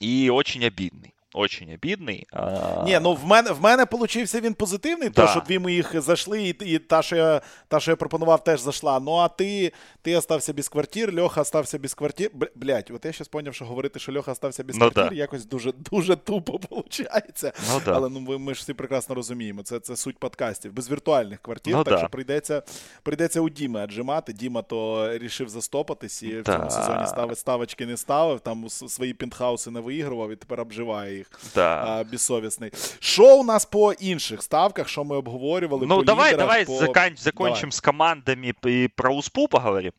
и 0.00 0.30
очень 0.30 0.64
обидный 0.64 1.15
очень 1.36 1.72
обідний. 1.74 2.26
А... 2.32 2.82
Ні, 2.84 2.98
ну 3.02 3.14
в 3.14 3.26
мене 3.26 3.52
в 3.52 3.60
мене 3.60 3.86
получився 3.86 4.40
він 4.40 4.54
позитивний, 4.54 5.08
да. 5.08 5.22
то 5.22 5.28
що 5.28 5.40
дві 5.40 5.58
моїх 5.58 6.00
зайшли, 6.00 6.42
і 6.42 6.48
і 6.48 6.78
та, 6.78 7.02
що 7.02 7.16
я 7.16 7.40
та, 7.68 7.80
що 7.80 7.90
я 7.90 7.96
пропонував, 7.96 8.44
теж 8.44 8.60
зайшла. 8.60 9.00
Ну 9.00 9.14
а 9.14 9.28
ти 9.28 9.72
ти 10.02 10.16
остався 10.16 10.52
без 10.52 10.68
квартир, 10.68 11.20
Льоха 11.20 11.40
остався 11.40 11.78
без 11.78 11.94
квартир. 11.94 12.30
Блять, 12.54 12.90
от 12.90 13.04
я 13.04 13.12
щас 13.12 13.28
поняв, 13.28 13.54
що 13.54 13.64
говорити, 13.64 13.98
що 13.98 14.12
Льоха 14.12 14.32
остався 14.32 14.64
без 14.64 14.76
ну, 14.76 14.80
квартир, 14.80 15.08
да. 15.08 15.14
якось 15.14 15.46
дуже 15.46 15.72
дуже 15.72 16.16
тупо 16.16 16.52
виходить. 16.70 17.42
Ну, 17.44 17.80
да. 17.84 17.92
Але 17.92 18.08
ну 18.08 18.38
ми, 18.38 18.54
ж 18.54 18.60
всі 18.60 18.74
прекрасно 18.74 19.14
розуміємо. 19.14 19.62
Це 19.62 19.80
це 19.80 19.96
суть 19.96 20.18
подкастів. 20.18 20.72
Без 20.72 20.90
віртуальних 20.90 21.42
квартир. 21.42 21.74
Ну, 21.76 21.84
так 21.84 21.98
що 21.98 22.08
прийдеться 22.08 22.62
прийдеться 23.02 23.40
у 23.40 23.48
Діми 23.48 23.80
аджимати. 23.80 24.32
Діма 24.32 24.62
то 24.62 25.10
рішив 25.18 25.48
застопатись 25.48 26.22
і 26.22 26.40
в 26.40 26.44
цьому 26.44 26.70
сезоні 26.70 27.06
ставить 27.06 27.38
ставочки 27.38 27.86
не 27.86 27.96
ставив, 27.96 28.40
там 28.40 28.68
свої 28.68 29.14
пінтхауси 29.14 29.70
не 29.70 29.80
виігрував 29.80 30.30
і 30.30 30.36
тепер 30.36 30.60
обживає 30.60 31.16
їх 31.16 31.25
їх 31.25 31.27
да. 31.55 32.03
безсовісний. 32.11 32.71
Що 32.99 33.37
у 33.37 33.43
нас 33.43 33.65
по 33.65 33.93
інших 33.93 34.43
ставках, 34.43 34.89
що 34.89 35.03
ми 35.03 35.15
обговорювали? 35.15 35.85
Ну, 35.87 35.95
по 35.95 36.03
давай, 36.03 36.33
лідерах, 36.33 36.47
давай 36.47 36.65
по... 36.65 36.77
закон... 36.77 37.17
закончим 37.17 37.69
давай. 37.69 37.71
с 37.71 37.81
командами 37.81 38.53
и 38.65 38.87
про 38.95 39.13
УСПУ 39.13 39.47
поговорим. 39.47 39.91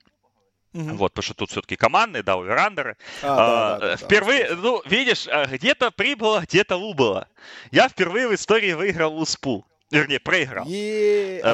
Угу. 0.75 0.97
Вот, 0.97 1.13
потому 1.13 1.23
что 1.23 1.35
тут 1.35 1.51
все-таки 1.51 1.77
командные, 1.77 2.23
да, 2.23 2.35
оверандеры. 2.35 2.97
А, 3.23 3.77
а, 3.77 3.79
да, 3.79 3.89
да, 3.89 3.97
впервые, 3.97 4.49
да, 4.49 4.57
ну, 4.57 4.83
видишь, 4.87 5.29
где-то 5.51 5.91
прибыло, 5.91 6.41
где-то 6.41 6.77
убыло. 6.77 7.29
Я 7.71 7.89
впервые 7.89 8.29
в 8.29 8.35
истории 8.35 8.73
выиграл 8.73 9.19
УСПУ. 9.19 9.67
Вернее, 9.92 10.20
проиграл. 10.20 10.66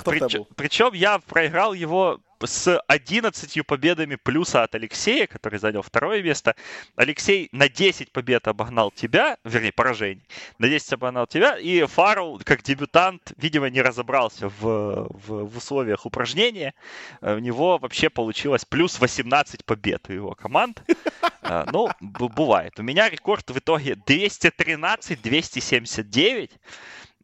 Прич... 0.01 0.21
Причем 0.55 0.93
я 0.93 1.19
проиграл 1.19 1.73
его 1.73 2.19
с 2.45 2.79
11 2.87 3.65
победами 3.65 4.15
плюса 4.15 4.63
от 4.63 4.75
Алексея, 4.75 5.27
который 5.27 5.59
занял 5.59 5.81
второе 5.81 6.21
место. 6.23 6.55
Алексей 6.95 7.49
на 7.51 7.67
10 7.69 8.11
побед 8.11 8.47
обогнал 8.47 8.91
тебя, 8.91 9.37
вернее, 9.43 9.71
поражений. 9.71 10.23
На 10.59 10.67
10 10.67 10.93
обогнал 10.93 11.27
тебя, 11.27 11.57
и 11.57 11.83
Фаррелл, 11.85 12.39
как 12.43 12.63
дебютант, 12.63 13.33
видимо, 13.37 13.69
не 13.69 13.81
разобрался 13.81 14.49
в, 14.49 15.07
в, 15.09 15.45
в 15.45 15.57
условиях 15.57 16.05
упражнения. 16.05 16.73
У 17.21 17.37
него 17.37 17.77
вообще 17.77 18.09
получилось 18.09 18.65
плюс 18.65 18.99
18 18.99 19.63
побед 19.65 20.09
у 20.09 20.13
его 20.13 20.35
команд. 20.35 20.83
А, 21.45 21.65
ну, 21.71 21.89
бывает. 21.99 22.79
У 22.79 22.83
меня 22.83 23.09
рекорд 23.09 23.49
в 23.49 23.57
итоге 23.57 23.93
213-279. 23.93 26.51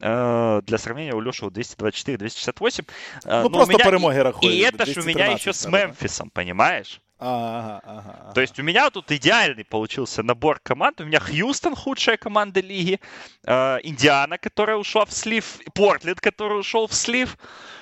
Э, 0.01 0.61
для 0.63 0.77
сравнения, 0.77 1.13
у 1.13 1.19
Леши 1.19 1.45
224-268. 1.45 2.89
Э, 3.25 3.43
ну, 3.43 3.49
просто 3.49 3.73
меня... 3.73 3.83
перемоги 3.83 4.17
рахуют. 4.17 4.53
И 4.53 4.59
это 4.59 4.85
же 4.85 5.01
у 5.01 5.03
меня 5.03 5.27
еще 5.27 5.51
с 5.51 5.65
Мемфисом, 5.67 6.29
понимаешь? 6.29 7.01
Ага, 7.21 7.81
ага, 7.83 8.15
ага. 8.21 8.33
То 8.33 8.39
есть 8.39 8.57
у 8.59 8.63
меня 8.63 8.89
тут 8.91 9.11
идеальный 9.11 9.65
получился 9.65 10.23
набор 10.23 10.59
команд. 10.63 11.01
У 11.01 11.05
меня 11.05 11.19
Хьюстон, 11.19 11.75
худшая 11.75 12.15
команда 12.15 12.61
лиги, 12.61 13.01
э, 13.43 13.79
Индиана, 13.83 14.37
которая 14.37 14.77
ушла 14.77 15.03
в 15.03 15.11
слив, 15.11 15.59
Портленд, 15.73 16.21
который 16.21 16.59
ушел 16.59 16.87
в 16.87 16.93
слив, 16.93 17.37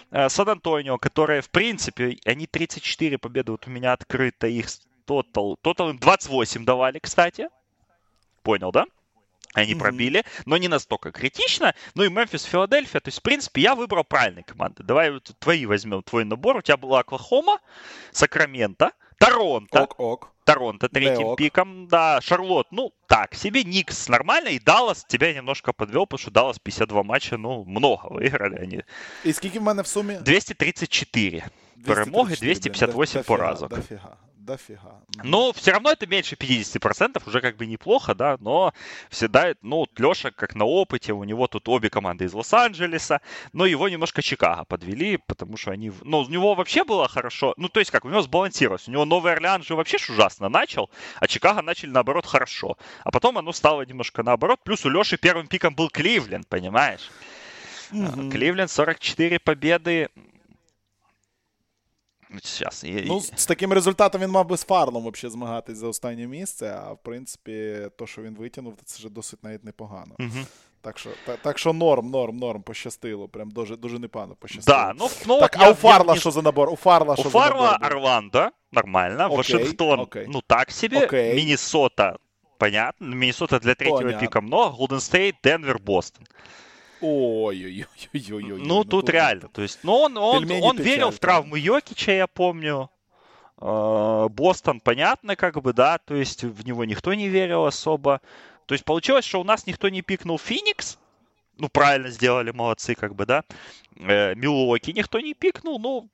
Сан-Антонио, 0.10 0.98
которые, 0.98 1.42
в 1.42 1.50
принципе, 1.50 2.18
они 2.26 2.48
34 2.48 3.18
победы, 3.18 3.52
вот 3.52 3.68
у 3.68 3.70
меня 3.70 3.92
открыто 3.92 4.48
их 4.48 4.68
тотал. 5.06 5.58
Тотал 5.62 5.90
им 5.90 6.00
28 6.00 6.64
давали, 6.64 7.00
кстати. 7.00 7.50
Понял, 8.42 8.72
да? 8.72 8.86
Они 9.54 9.74
mm-hmm. 9.74 9.80
пробили, 9.80 10.24
но 10.46 10.58
не 10.58 10.68
настолько 10.68 11.12
критично. 11.12 11.74
Ну 11.96 12.04
и 12.04 12.10
Мемфис, 12.10 12.44
Филадельфия. 12.44 13.00
То 13.02 13.08
есть, 13.08 13.20
в 13.20 13.22
принципе, 13.22 13.62
я 13.62 13.76
выбрал 13.76 14.04
правильные 14.04 14.44
команды. 14.44 14.84
Давай 14.84 15.12
вот 15.12 15.32
твои 15.40 15.66
возьмем, 15.66 16.04
твой 16.04 16.26
набор. 16.26 16.58
У 16.58 16.62
тебя 16.62 16.78
была 16.78 17.00
Оклахома, 17.00 17.60
Сакраменто, 18.12 18.92
Торонто. 19.18 19.84
Ок, 19.84 20.00
ок. 20.00 20.32
Торонто 20.44 20.88
третьим 20.88 21.36
пиком, 21.36 21.90
да, 21.90 22.22
Шарлот, 22.22 22.68
ну, 22.72 22.94
так 23.08 23.36
себе, 23.36 23.66
Никс 23.66 24.08
нормально, 24.08 24.48
и 24.48 24.60
Даллас 24.60 25.04
тебя 25.04 25.34
немножко 25.34 25.74
подвел, 25.74 26.06
потому 26.06 26.20
что 26.20 26.32
Даллас 26.32 26.58
52 26.58 27.04
матча, 27.04 27.38
ну, 27.38 27.66
много 27.66 28.08
выиграли 28.08 28.56
они. 28.56 28.84
И 29.26 29.34
скільки 29.34 29.60
в 29.60 29.64
мене 29.64 29.82
в 29.82 29.88
сумме? 29.88 30.20
234. 30.22 31.44
234 31.76 32.06
перемоги, 32.06 32.36
258 32.36 33.24
поразок. 33.24 33.70
Дофига 33.70 34.18
дофига. 34.48 35.04
Но 35.24 35.54
все 35.54 35.72
равно 35.72 35.92
это 35.92 36.08
меньше 36.08 36.36
50%, 36.36 37.22
уже 37.28 37.42
как 37.42 37.58
бы 37.58 37.68
неплохо, 37.68 38.16
да, 38.16 38.38
но 38.40 38.74
всегда, 39.10 39.54
ну, 39.62 39.86
Леша 39.98 40.32
как 40.32 40.56
на 40.56 40.66
опыте, 40.66 41.14
у 41.14 41.24
него 41.24 41.48
тут 41.48 41.68
обе 41.70 41.90
команды 41.90 42.26
из 42.26 42.34
Лос-Анджелеса, 42.34 43.22
но 43.54 43.66
его 43.66 43.90
немножко 43.90 44.22
Чикаго 44.22 44.64
подвели, 44.66 45.18
потому 45.18 45.58
что 45.58 45.72
они, 45.72 45.92
ну, 46.04 46.20
у 46.20 46.30
него 46.30 46.56
вообще 46.56 46.84
было 46.84 47.08
хорошо, 47.08 47.54
ну, 47.58 47.70
то 47.70 47.80
есть 47.80 47.92
как, 47.92 48.06
у 48.06 48.10
него 48.10 48.22
сбалансировалось, 48.22 48.88
у 48.88 48.92
него 48.92 49.06
Новый 49.06 49.34
Орлеан 49.34 49.64
же 49.64 49.76
вообще 49.76 49.98
ужасно 50.10 50.50
начал, 50.50 50.90
а 51.20 51.28
Чикаго 51.28 51.62
начали, 51.62 51.92
наоборот, 51.92 52.26
хорошо, 52.26 52.78
а 53.04 53.12
потом 53.12 53.38
оно 53.38 53.52
стало 53.52 53.84
немножко 53.86 54.24
наоборот, 54.24 54.60
плюс 54.64 54.86
у 54.86 54.90
Леши 54.90 55.18
первым 55.18 55.48
пиком 55.48 55.76
был 55.76 55.90
Кливленд, 55.90 56.48
понимаешь? 56.48 57.12
Mm-hmm. 57.92 58.32
Кливленд 58.32 58.72
44 58.72 59.40
победы, 59.40 60.10
Сейчас. 62.44 62.84
Ну, 63.06 63.20
з 63.20 63.46
таким 63.46 63.74
результатом 63.74 64.22
він 64.22 64.30
мав 64.30 64.48
би 64.48 64.58
з 64.58 64.64
Фарлом 64.64 65.12
взагалі 65.12 65.34
змагатись 65.34 65.78
за 65.78 65.88
останнє 65.88 66.28
місце, 66.28 66.80
а 66.86 66.94
в 66.94 67.04
принципі, 67.04 67.78
то, 67.98 68.08
що 68.08 68.22
він 68.22 68.36
витягнув, 68.36 68.74
це 68.86 68.98
вже 68.98 69.10
досить 69.10 69.44
навіть 69.44 69.64
непогано. 69.64 70.16
Угу. 70.20 70.46
Так 70.82 71.00
що 71.00 71.10
так, 71.26 71.40
так 71.42 71.58
що 71.58 71.74
норм, 71.74 72.10
норм, 72.10 72.38
норм, 72.38 72.62
пощастило. 72.62 73.28
Прям 73.28 73.52
дуже 73.52 73.76
дуже 73.76 74.00
непогано 74.00 74.36
пощастило. 74.40 74.78
Да, 74.78 74.94
ну, 75.00 75.10
ну, 75.28 75.40
так, 75.40 75.56
а 75.60 75.72
у 75.72 75.74
Фарла 75.74 76.14
я... 76.14 76.20
що 76.20 76.32
за 76.32 76.42
набор? 76.42 76.70
У 76.70 76.76
Фарла 76.76 77.14
у 77.14 77.18
що 77.18 77.30
Фарла 77.30 77.66
за 77.66 77.72
набор? 77.72 77.98
Орландо, 77.98 78.50
нормально. 78.72 79.26
Окей, 79.26 79.38
Вашингтон, 79.38 80.00
окей. 80.00 80.26
ну 80.30 80.42
так 80.48 80.72
себе. 80.72 81.06
Окей. 81.06 81.36
Миннесота, 81.36 82.16
понятно. 82.58 83.08
Миннесота 83.08 83.60
для 83.60 83.76
третьего 83.76 84.02
понятно. 84.02 84.20
пика 84.20 84.42
много. 84.42 84.70
Голден 84.70 85.00
Стейт, 85.00 85.36
Денвер, 85.44 85.80
Бостон. 85.80 86.26
Ой-ой-ой. 87.02 88.62
Ну, 88.66 88.84
тут, 88.84 89.10
реально. 89.10 89.50
То 89.50 89.62
есть, 89.62 89.80
ну, 89.84 89.94
он, 89.94 90.18
он, 90.18 90.52
он 90.52 90.78
верил 90.78 91.12
в 91.12 91.20
травму 91.20 91.56
Йокича, 91.56 92.12
я 92.12 92.28
помню. 92.28 92.90
Бостон, 93.60 94.80
понятно, 94.80 95.36
как 95.36 95.62
бы, 95.62 95.74
да, 95.74 95.98
то 95.98 96.14
есть 96.16 96.44
в 96.44 96.66
него 96.66 96.86
никто 96.86 97.14
не 97.14 97.28
верил 97.28 97.66
особо. 97.66 98.22
То 98.68 98.74
есть 98.74 98.86
получилось, 98.86 99.26
что 99.26 99.42
у 99.42 99.44
нас 99.44 99.66
никто 99.66 99.90
не 99.90 100.02
пикнул 100.02 100.38
Феникс, 100.38 101.00
ну, 101.58 101.70
правильно 101.70 102.10
сделали, 102.10 102.52
молодцы, 102.52 102.94
как 102.94 103.16
бы, 103.16 103.26
да. 103.26 103.44
Милуоки 103.96 104.92
никто 104.92 105.20
не 105.20 105.34
пикнул, 105.34 105.80
ну, 105.80 106.08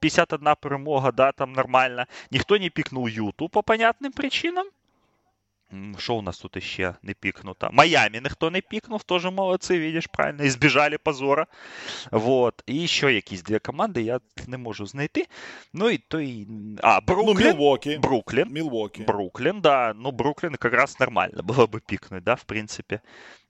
51 0.00 0.56
перемога, 0.56 1.12
да, 1.12 1.32
там 1.32 1.52
нормально. 1.52 2.06
Никто 2.30 2.56
не 2.56 2.70
пикнул 2.70 3.06
Юту 3.06 3.48
по 3.48 3.62
понятным 3.62 4.12
причинам. 4.12 4.66
Що 5.97 6.15
у 6.15 6.21
нас 6.21 6.39
тут 6.39 6.63
ще 6.63 6.95
не 7.03 7.13
пікнуто? 7.13 7.69
Майами 7.71 8.21
ніхто 8.23 8.51
не 8.51 8.61
пікнув, 8.61 9.03
теж 9.03 9.25
молодці, 9.25 9.79
видиш, 9.79 10.07
правильно, 10.07 10.43
і 10.43 10.49
збіжали 10.49 10.97
позора. 10.97 11.47
Вот. 12.11 12.63
І 12.65 12.87
ще 12.87 13.13
якісь 13.13 13.43
дві 13.43 13.59
команди, 13.59 14.01
я 14.01 14.19
не 14.47 14.57
можу 14.57 14.85
знайти. 14.85 15.27
Ну 15.73 15.89
і 15.89 15.97
то 15.97 16.19
і... 16.21 16.47
А, 16.81 17.01
Бруклін. 17.01 17.35
Ну, 17.37 17.43
Мілвокі. 17.45 17.97
Бруклін. 17.97 18.47
Мілвокі. 18.51 19.03
Бруклін, 19.03 19.61
да. 19.61 19.93
Ну, 19.95 20.11
Бруклін 20.11 20.51
якраз 20.51 20.99
нормально 20.99 21.43
було 21.43 21.67
би 21.67 21.79
пікнути, 21.79 22.23
да, 22.23 22.33
в 22.33 22.43
принципі. 22.43 22.99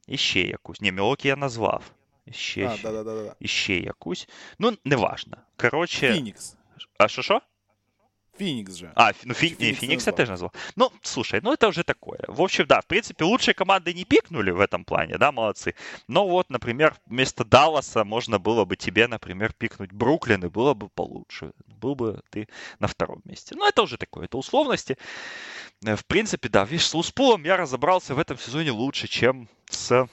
І 0.07 0.17
ще 0.17 0.41
якусь. 0.41 0.81
Ні, 0.81 0.91
Мілвокі 0.91 1.27
я 1.27 1.35
назвав. 1.35 1.83
І 2.25 2.33
ще, 2.33 2.67
А, 2.67 2.77
ще. 2.77 2.83
да, 2.83 2.91
да, 2.91 3.03
да, 3.03 3.23
да. 3.23 3.35
І 3.39 3.47
ще 3.47 3.77
якусь. 3.77 4.27
Ну, 4.59 4.73
неважно. 4.85 5.37
Коротше. 5.57 6.13
Фінікс. 6.13 6.55
А 6.97 7.07
що 7.07 7.21
що? 7.21 7.41
Фінікс 8.38 8.76
же. 8.76 8.92
А, 8.94 9.12
ну 9.24 9.34
Фи- 9.34 9.48
Чи 9.48 9.50
не, 9.50 9.56
Феникс 9.56 9.80
Феникс 9.80 10.06
я 10.06 10.12
тоже 10.12 10.30
назвал. 10.30 10.52
Ну, 10.76 10.90
слушай, 11.02 11.40
ну 11.42 11.52
это 11.52 11.68
уже 11.68 11.82
такое. 11.82 12.18
В 12.28 12.40
общем, 12.42 12.66
да, 12.68 12.80
в 12.80 12.84
принципе, 12.86 13.24
лучшие 13.24 13.54
команды 13.54 13.94
не 13.94 14.04
пикнули 14.04 14.50
в 14.50 14.60
этом 14.60 14.84
плане, 14.84 15.18
да, 15.18 15.32
молодцы. 15.32 15.74
Но 16.08 16.28
вот, 16.28 16.50
например, 16.50 16.94
вместо 17.06 17.44
Далласа 17.44 18.04
можно 18.04 18.38
было 18.38 18.64
бы 18.64 18.76
тебе, 18.76 19.08
например, 19.08 19.52
пикнуть 19.58 19.92
Бруклин, 19.92 20.44
и 20.44 20.48
было 20.48 20.74
бы 20.74 20.88
получше. 20.88 21.52
Был 21.80 21.94
бы 21.94 22.20
ты 22.30 22.46
на 22.80 22.86
втором 22.88 23.20
месте. 23.24 23.54
Ну, 23.58 23.66
это 23.68 23.82
уже 23.82 23.96
такое, 23.96 24.24
это 24.24 24.38
условности. 24.38 24.96
Э, 25.86 25.94
В 25.96 26.04
принципе, 26.04 26.48
да, 26.48 26.64
видишь, 26.64 26.86
с 26.88 26.94
Луспулом 26.94 27.44
я 27.44 27.56
разобрался 27.56 28.14
в 28.14 28.18
этом 28.18 28.38
сезоне 28.38 28.70
лучше, 28.72 29.08
чем 29.08 29.48
с... 29.70 30.06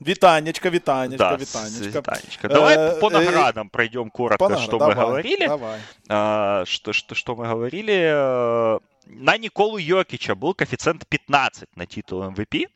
Вітанечка, 0.00 0.70
вітанечка, 0.70 1.36
да, 1.36 1.44
с 1.44 1.54
вітанечка. 1.54 2.00
Танечка. 2.02 2.48
Давай 2.48 2.76
Э, 2.76 3.00
по 3.00 3.08
э, 3.08 3.12
наградам 3.12 3.68
пройдем 3.70 4.10
коротко, 4.10 4.38
Панагра, 4.44 4.64
что 4.64 4.78
давай, 4.78 4.94
мы 4.94 5.00
говорили. 5.00 5.46
Давай. 5.46 5.80
А, 6.08 6.64
что, 6.66 6.92
что, 6.92 7.14
что 7.14 7.34
мы 7.34 7.46
говорили? 7.48 7.94
э, 7.94 8.78
На 9.06 9.38
Николу 9.38 9.78
Йокича 9.78 10.34
был 10.34 10.54
коэффициент 10.54 11.06
15 11.08 11.68
на 11.76 11.86
титул 11.86 12.22
MVP. 12.24 12.66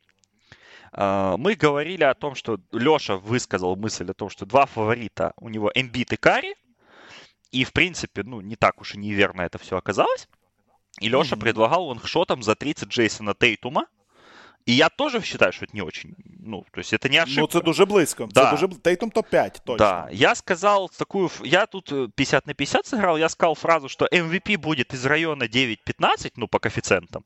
А, 0.93 1.37
Мы 1.37 1.57
говорили 1.57 2.05
о 2.05 2.15
том, 2.15 2.35
что 2.35 2.59
Леша 2.73 3.17
высказал 3.17 3.77
мысль 3.77 4.11
о 4.11 4.15
том, 4.15 4.31
что 4.31 4.47
два 4.47 4.65
фаворита 4.67 5.33
у 5.37 5.49
него 5.51 5.71
Эмбит 5.75 6.13
и 6.13 6.17
Кари. 6.17 6.55
И, 7.53 7.65
в 7.65 7.73
принципе, 7.73 8.23
ну, 8.23 8.41
не 8.41 8.57
так 8.57 8.81
уж 8.81 8.95
и 8.95 8.99
неверно 8.99 9.43
это 9.43 9.59
все 9.59 9.77
оказалось. 9.77 10.27
И 11.01 11.09
Леша 11.09 11.37
Мгм. 11.37 11.41
предлагал 11.41 11.85
лонгшотом 11.85 12.43
за 12.43 12.55
30 12.55 12.89
Джейсона 12.89 13.35
Тейтума. 13.35 13.87
И 14.66 14.72
я 14.74 14.90
тоже 14.90 15.22
считаю, 15.22 15.54
что 15.54 15.66
это 15.66 15.76
не 15.76 15.82
очень... 15.82 16.16
Ну, 16.40 16.66
то 16.72 16.80
есть 16.80 16.94
это 16.94 17.08
не 17.10 17.18
ошибка. 17.18 17.42
Ну, 17.42 17.48
це 17.48 17.62
дуже 17.62 17.86
близько. 17.86 18.28
Да. 18.32 18.46
Це 18.46 18.52
дуже 18.52 18.68
Тейтум 18.68 19.12
топ-5, 19.12 19.62
точно. 19.66 19.78
Да, 19.78 20.10
я 20.12 20.36
сказал 20.36 20.92
такую, 20.98 21.30
я 21.44 21.66
тут 21.66 21.92
э, 21.92 22.08
50 22.16 22.48
на 22.48 22.54
50 22.54 22.86
сыграл, 22.86 23.18
я 23.18 23.30
сказал 23.30 23.56
фразу, 23.56 23.90
что 23.90 24.06
MVP 24.06 24.58
будет 24.58 24.94
из 24.94 25.06
района 25.06 25.44
9-15, 25.44 26.34
ну, 26.36 26.48
по 26.48 26.60
коэффициентам. 26.60 27.24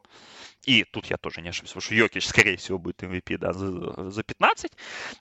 И 0.68 0.84
тут 0.84 1.06
я 1.10 1.18
тоже 1.18 1.42
не 1.42 1.50
ошибся, 1.50 1.74
потому 1.74 1.82
что 1.82 1.96
Йокич, 1.96 2.28
скорее 2.28 2.58
всего, 2.58 2.78
будет 2.78 3.04
MVP, 3.04 3.38
да, 3.38 3.54
за, 3.54 4.12
за 4.12 4.24
15. 4.24 4.72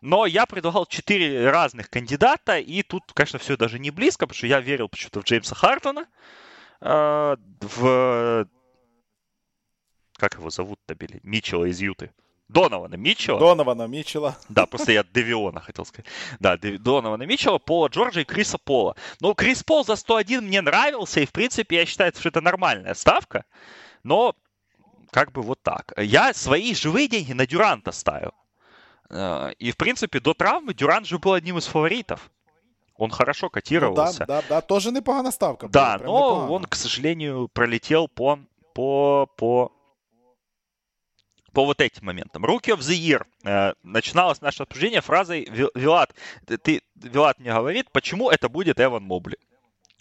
Но 0.03 0.27
я 0.27 0.47
предлагал 0.47 0.87
4 0.87 1.51
разных 1.51 1.89
кандидата, 1.89 2.59
и 2.59 2.83
тут, 2.83 3.13
конечно, 3.15 3.39
все 3.39 3.57
даже 3.57 3.79
не 3.79 3.91
близко, 3.91 4.27
потому 4.27 4.39
что 4.39 4.47
я 4.47 4.61
верил 4.61 4.89
почему-то 4.89 5.21
в 5.21 5.25
Джеймса 5.25 5.55
Хартона, 5.55 6.07
э, 6.81 7.37
в... 7.61 8.47
Как 10.19 10.35
его 10.35 10.51
зовут-то, 10.51 10.95
Билли? 10.95 11.21
Митчелла 11.23 11.65
из 11.67 11.81
Юты. 11.81 12.11
Донована 12.49 12.97
Митчелла. 12.97 13.39
Донована, 13.41 13.87
Мічела. 13.87 14.35
Да, 14.49 14.67
просто 14.67 14.93
я 14.93 15.05
Девиона 15.05 15.61
хотел 15.61 15.85
сказать. 15.85 16.07
Да, 16.41 16.57
Донована 16.57 17.25
Митчелла, 17.27 17.59
Пола 17.59 17.89
Джорджа 17.89 18.21
и 18.23 18.25
Криса 18.25 18.57
Пола. 18.59 18.97
Но 19.21 19.35
Крис 19.35 19.63
Пол 19.63 19.85
за 19.85 19.97
101 19.97 20.45
мне 20.47 20.63
нравился, 20.63 21.21
и, 21.21 21.27
в 21.27 21.31
принципе, 21.33 21.77
я 21.77 21.87
считаю, 21.87 22.13
что 22.17 22.29
это 22.31 22.41
нормальная 22.41 22.95
ставка. 22.95 23.45
Но 24.03 24.35
как 25.11 25.33
бы 25.33 25.43
вот 25.43 25.63
так. 25.63 25.93
Я 25.99 26.33
свои 26.35 26.75
живые 26.75 27.07
деньги 27.09 27.35
на 27.35 27.47
Дюранта 27.47 27.93
ставил. 27.93 28.33
Э, 29.11 29.53
И, 29.59 29.71
в 29.71 29.77
принципе, 29.77 30.19
до 30.21 30.33
травмы 30.35 30.73
Дюрант 30.75 31.07
же 31.07 31.19
был 31.19 31.35
одним 31.35 31.59
из 31.59 31.67
фаворитов. 31.67 32.31
Он 32.97 33.11
хорошо 33.11 33.47
Ну, 33.47 33.51
да, 33.51 33.55
котировался. 33.61 34.25
да, 34.27 34.43
да, 34.49 34.61
тоже 34.63 34.91
непогана 34.91 35.31
ставка. 35.33 35.69
Да, 35.69 35.99
прям 35.99 36.11
но 36.11 36.19
непогана. 36.19 36.51
он, 36.53 36.65
к 36.65 36.75
сожалению, 36.75 37.49
пролетел 37.49 38.09
по, 38.09 38.39
по, 38.75 39.27
по, 39.37 39.71
по 41.59 41.65
вот 41.65 41.81
этим 41.81 42.07
моментам. 42.07 42.45
Rookie 42.45 42.73
of 42.73 42.79
the 42.79 42.95
Year. 42.95 43.27
Э, 43.43 43.73
начиналось 43.83 44.41
наше 44.41 44.63
обсуждение 44.63 45.01
фразой 45.01 45.45
«Ви- 45.51 45.73
«Вилат, 45.75 46.15
ты, 46.47 46.83
Вилат 46.95 47.41
мне 47.41 47.51
говорит, 47.51 47.91
почему 47.91 48.31
это 48.31 48.49
будет 48.49 48.79
Эван 48.79 49.03
Мобли». 49.03 49.39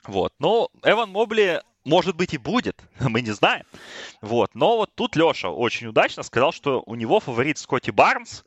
Вот. 0.05 0.36
Но 0.38 0.70
Эван 0.84 1.10
Мобли, 1.10 1.64
может 1.84 2.16
быть, 2.16 2.36
и 2.36 2.38
будет, 2.38 2.84
мы 2.99 3.22
не 3.22 3.32
знаем. 3.32 3.64
Вот. 4.22 4.53
Но 4.53 4.78
вот 4.78 4.93
тут 4.93 5.16
Леша 5.16 5.49
очень 5.49 5.88
удачно 5.88 6.22
сказал, 6.22 6.51
что 6.51 6.84
у 6.86 6.93
него 6.93 7.20
фаворит 7.20 7.58
Скотти 7.58 7.89
Барнс, 7.89 8.43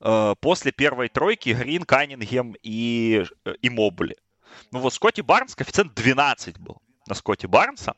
э, 0.00 0.34
после 0.40 0.72
первой 0.72 1.10
тройки 1.10 1.50
Грин, 1.50 1.82
Каннингем 1.82 2.56
и, 2.62 3.26
э, 3.44 3.54
и 3.60 3.68
Мобли. 3.68 4.16
Ну 4.70 4.78
вот 4.78 4.94
Скотти 4.94 5.20
Барнс, 5.20 5.54
коэффициент 5.54 5.92
12 5.92 6.58
был 6.58 6.78
на 7.06 7.14
Скотти 7.14 7.44
Барнса 7.44 7.94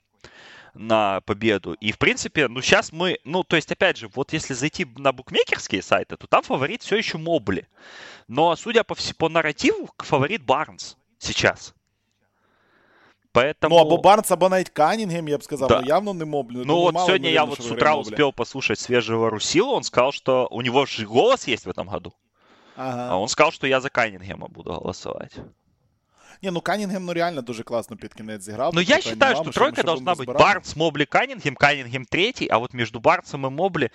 на 0.73 1.21
победу. 1.21 1.73
И, 1.73 1.91
в 1.91 1.97
принципе, 1.97 2.47
ну, 2.47 2.61
сейчас 2.61 2.91
мы... 2.93 3.17
Ну, 3.25 3.43
то 3.43 3.55
есть, 3.55 3.71
опять 3.71 3.97
же, 3.97 4.09
вот 4.15 4.33
если 4.33 4.53
зайти 4.53 4.85
на 4.97 5.11
букмекерские 5.11 5.81
сайты, 5.81 6.15
то 6.17 6.27
там 6.27 6.41
фаворит 6.43 6.81
все 6.83 6.95
еще 6.97 7.17
Мобли. 7.17 7.67
Но, 8.27 8.55
судя 8.55 8.83
по, 8.83 8.93
вс- 8.93 9.13
по 9.15 9.29
нарративу, 9.29 9.89
фаворит 9.97 10.43
Барнс 10.45 10.97
сейчас. 11.17 11.73
Поэтому... 13.33 13.69
Ну, 13.69 13.77
або 13.77 13.97
Барнс, 13.97 14.31
або 14.31 14.49
навіть 14.49 14.69
Канінгем, 14.69 15.27
я 15.27 15.37
б 15.37 15.43
сказав, 15.43 15.69
Да. 15.69 15.81
ну 15.81 15.87
явно 15.87 16.13
не 16.13 16.25
Моблі. 16.25 16.63
Ну 16.65 16.81
вот 16.81 16.93
мало 16.93 17.05
сегодня 17.07 17.29
я 17.29 17.35
ймовірно, 17.35 17.49
вот 17.49 17.55
що 17.55 17.63
с 17.63 17.69
виграє 17.69 17.93
утра 17.95 17.95
Моблі. 17.95 18.11
успел 18.13 18.33
послушать 18.33 18.79
свежего 18.79 19.29
Русила. 19.29 19.73
Он 19.73 19.83
сказал, 19.83 20.11
что 20.11 20.47
у 20.51 20.61
него 20.61 20.85
же 20.85 21.05
голос 21.05 21.47
есть 21.47 21.65
в 21.65 21.69
этом 21.69 21.89
году. 21.89 22.13
А 22.75 22.89
Ага. 22.89 23.15
он 23.17 23.27
сказал, 23.27 23.51
что 23.51 23.67
я 23.67 23.81
за 23.81 23.89
Каннингема 23.89 24.47
буду 24.47 24.71
голосовать. 24.73 25.35
Ні, 26.43 26.51
ну 26.51 26.61
Канінгем 26.61 27.05
ну 27.05 27.13
реально 27.13 27.41
дуже 27.41 27.63
класно 27.63 27.97
під 27.97 28.13
кінець 28.13 28.41
зіграв. 28.41 28.73
Но 28.73 28.81
тут 28.81 28.89
я 28.89 28.95
питань 28.95 29.11
считаю, 29.11 29.33
нема, 29.33 29.43
что 29.43 29.47
ми 29.49 29.53
тройка 29.53 29.81
ми 29.81 29.83
должна 29.83 30.13
будемо 30.13 30.21
быть 30.21 30.23
збирати. 30.23 30.43
Барнс, 30.43 30.75
Мобли, 30.75 31.05
Каннингем, 31.05 31.55
Каннингем 31.55 32.05
третий, 32.05 32.47
а 32.51 32.57
вот 32.57 32.73
между 32.73 32.99
Барнсом 32.99 33.45
и 33.45 33.49
Мобли, 33.49 33.89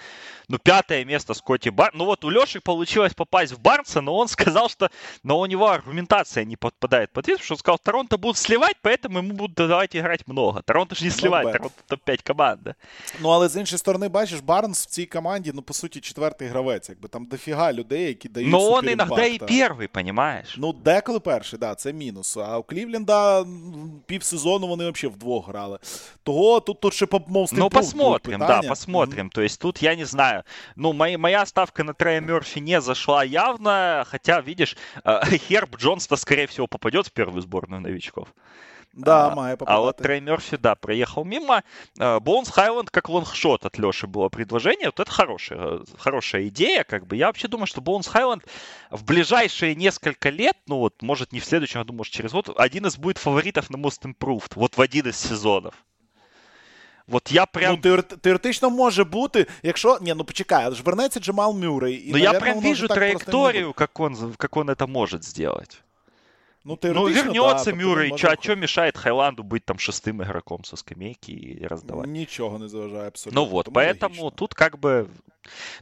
ну, 0.48 0.58
пятое 0.58 1.04
место 1.04 1.34
Скотти 1.34 1.70
Бар. 1.70 1.90
Ну 1.94 2.04
вот 2.04 2.24
у 2.24 2.30
Леши 2.30 2.60
получилось 2.60 3.14
попасть 3.14 3.52
в 3.52 3.58
Барнса, 3.60 4.00
но 4.00 4.16
он 4.16 4.28
сказал, 4.28 4.68
что 4.68 4.90
но 5.22 5.40
у 5.40 5.46
него 5.46 5.68
аргументация 5.68 6.44
не 6.44 6.56
подпадает 6.56 7.10
под 7.12 7.28
вид, 7.28 7.36
потому 7.36 7.44
что 7.44 7.54
он 7.54 7.58
сказал, 7.58 7.78
Торонто 7.78 8.18
будут 8.18 8.36
сливать, 8.36 8.76
поэтому 8.82 9.18
ему 9.18 9.32
будут 9.34 9.56
давать 9.56 9.96
играть 9.96 10.28
много. 10.28 10.62
Торонто 10.62 10.94
же 10.94 11.04
не 11.04 11.10
сливает, 11.10 11.46
bad. 11.48 11.52
Торонто 11.52 11.82
топ-5 11.88 12.26
команда. 12.26 12.74
Ну, 13.20 13.28
але 13.28 13.48
з 13.48 13.56
іншої 13.56 13.78
сторони, 13.78 14.08
бачиш, 14.08 14.40
Барнс 14.40 14.86
в 14.86 14.86
цій 14.86 15.06
команді, 15.06 15.52
ну, 15.54 15.62
по 15.62 15.74
суті, 15.74 16.00
четвертий 16.00 16.48
гравець. 16.48 16.88
Якби 16.88 17.08
там 17.08 17.24
дофіга 17.26 17.72
людей, 17.72 18.06
які 18.06 18.28
дають 18.28 18.50
Но 18.50 18.58
он 18.60 18.74
суперімпакт, 18.74 19.10
иногда 19.10 19.26
и 19.26 19.38
та. 19.38 19.46
первый, 19.46 19.88
понимаешь? 19.88 20.54
Ну, 20.58 20.72
деколи 20.72 21.20
перший, 21.20 21.58
да, 21.58 21.74
це 21.74 21.92
мінус. 21.92 22.36
А 22.38 22.58
у 22.58 22.62
Клівленда 22.62 23.40
м, 23.40 24.02
півсезону 24.06 24.66
вони 24.66 24.90
взагалі 24.90 25.14
вдвох 25.16 25.48
грали. 25.48 25.78
Того 26.22 26.60
тут, 26.60 26.80
тут 26.80 26.94
ще 26.94 27.06
по 27.06 27.16
most 27.16 27.48
Ну, 27.52 27.64
improved 27.66 27.70
посмотрим, 27.70 28.20
будуть 28.24 28.38
да, 28.38 28.46
питання. 28.46 28.68
посмотрим. 28.68 29.30
То 29.30 29.42
есть 29.42 29.60
тут 29.60 29.82
я 29.82 29.94
не 29.94 30.04
знаю. 30.04 30.42
Ну, 30.76 30.92
моя, 30.92 31.18
моя 31.18 31.46
ставка 31.46 31.84
на 31.84 31.92
Трея 31.92 32.20
Мерфи 32.20 32.60
не 32.60 32.80
зашла 32.80 33.24
явно, 33.24 34.04
хотя, 34.10 34.40
видишь, 34.40 34.76
э, 35.04 35.38
Херб 35.38 35.76
Джонс-то, 35.76 36.16
скорее 36.16 36.46
всего, 36.46 36.66
попадет 36.66 37.06
в 37.06 37.10
первую 37.12 37.42
сборную 37.42 37.80
новичков. 37.82 38.28
Мгм. 38.98 39.04
Да, 39.04 39.28
А- 39.28 39.34
має 39.34 39.54
А 39.54 39.56
попадати. 39.56 39.82
вот 39.82 39.96
Трей 39.96 40.20
Мерфи, 40.20 40.56
да, 40.56 40.74
проехал 40.74 41.24
мимо. 41.24 41.60
Э, 42.00 42.20
Боунс 42.20 42.50
Хайленд 42.50 42.90
как 42.90 43.08
лонгшот 43.08 43.64
от 43.66 43.78
Леши 43.78 44.06
было 44.06 44.28
предложение. 44.28 44.86
Вот 44.96 45.00
это 45.00 45.10
хорошая, 45.10 45.58
э, 45.60 45.80
хорошая 45.98 46.46
идея. 46.48 46.84
Как 46.84 47.06
бы. 47.06 47.16
Я 47.16 47.26
вообще 47.26 47.48
думаю, 47.48 47.66
что 47.66 47.80
Боунс 47.80 48.06
Хайленд 48.08 48.44
в 48.90 49.04
ближайшие 49.04 49.74
несколько 49.74 50.30
лет, 50.30 50.56
ну 50.68 50.76
вот, 50.78 51.02
может, 51.02 51.32
не 51.32 51.40
в 51.40 51.44
следующем 51.44 51.80
году, 51.80 51.92
может, 51.92 52.12
через 52.14 52.32
год, 52.32 52.50
один 52.56 52.86
из 52.86 52.96
будет 52.96 53.18
фаворитов 53.18 53.70
на 53.70 53.76
Most 53.76 54.02
Improved. 54.14 54.52
Вот 54.54 54.76
в 54.76 54.80
один 54.80 55.06
из 55.08 55.16
сезонов. 55.16 55.74
Вот 57.06 57.28
я 57.32 57.46
прям... 57.46 57.74
Ну, 57.84 57.90
теор- 57.90 58.16
теоретично 58.18 58.70
може 58.70 59.04
бути, 59.04 59.46
якщо. 59.62 59.98
Ні, 60.00 60.14
ну 60.14 60.24
почекай, 60.24 60.64
але 60.64 60.74
ж 60.74 60.82
вернеться 60.82 61.20
Джамал 61.20 61.54
Мюррей. 61.54 62.08
І, 62.08 62.12
Но 62.12 62.18
я 62.18 62.24
наверно, 62.24 62.40
прям 62.40 62.54
воно 62.56 62.68
вижу 62.68 62.86
вже 62.86 62.88
так 62.88 62.98
просто 62.98 63.08
не 63.08 63.12
буде. 63.14 63.24
траекторию, 63.24 63.72
как 63.72 64.00
он, 64.00 64.34
как 64.36 64.56
он 64.56 64.70
это 64.70 64.86
может 64.86 65.24
сделать. 65.24 65.82
Ну, 66.66 66.72
Ну, 66.72 66.76
теоретично, 66.76 67.22
вернется 67.32 67.70
да, 67.72 67.76
Мюррей, 67.76 68.08
тобто 68.08 68.22
чё- 68.26 68.28
а 68.28 68.30
може 68.30 68.42
что 68.42 68.56
мешает 68.56 68.96
Хайланду 68.96 69.42
быть 69.42 69.64
там 69.66 69.78
шестым 69.78 70.22
игроком 70.22 70.64
со 70.64 70.76
скамейки 70.76 71.30
и 71.30 71.66
раздавать? 71.66 72.06
Нічого 72.06 72.58
не 72.58 72.68
заважає 72.68 73.08
абсолютно. 73.08 73.42
Ну 73.42 73.48
вот, 73.50 73.64
тому 73.66 73.74
поэтому 73.76 74.08
логічно. 74.22 74.30
тут 74.30 74.54
как 74.54 74.78
бы, 74.78 75.06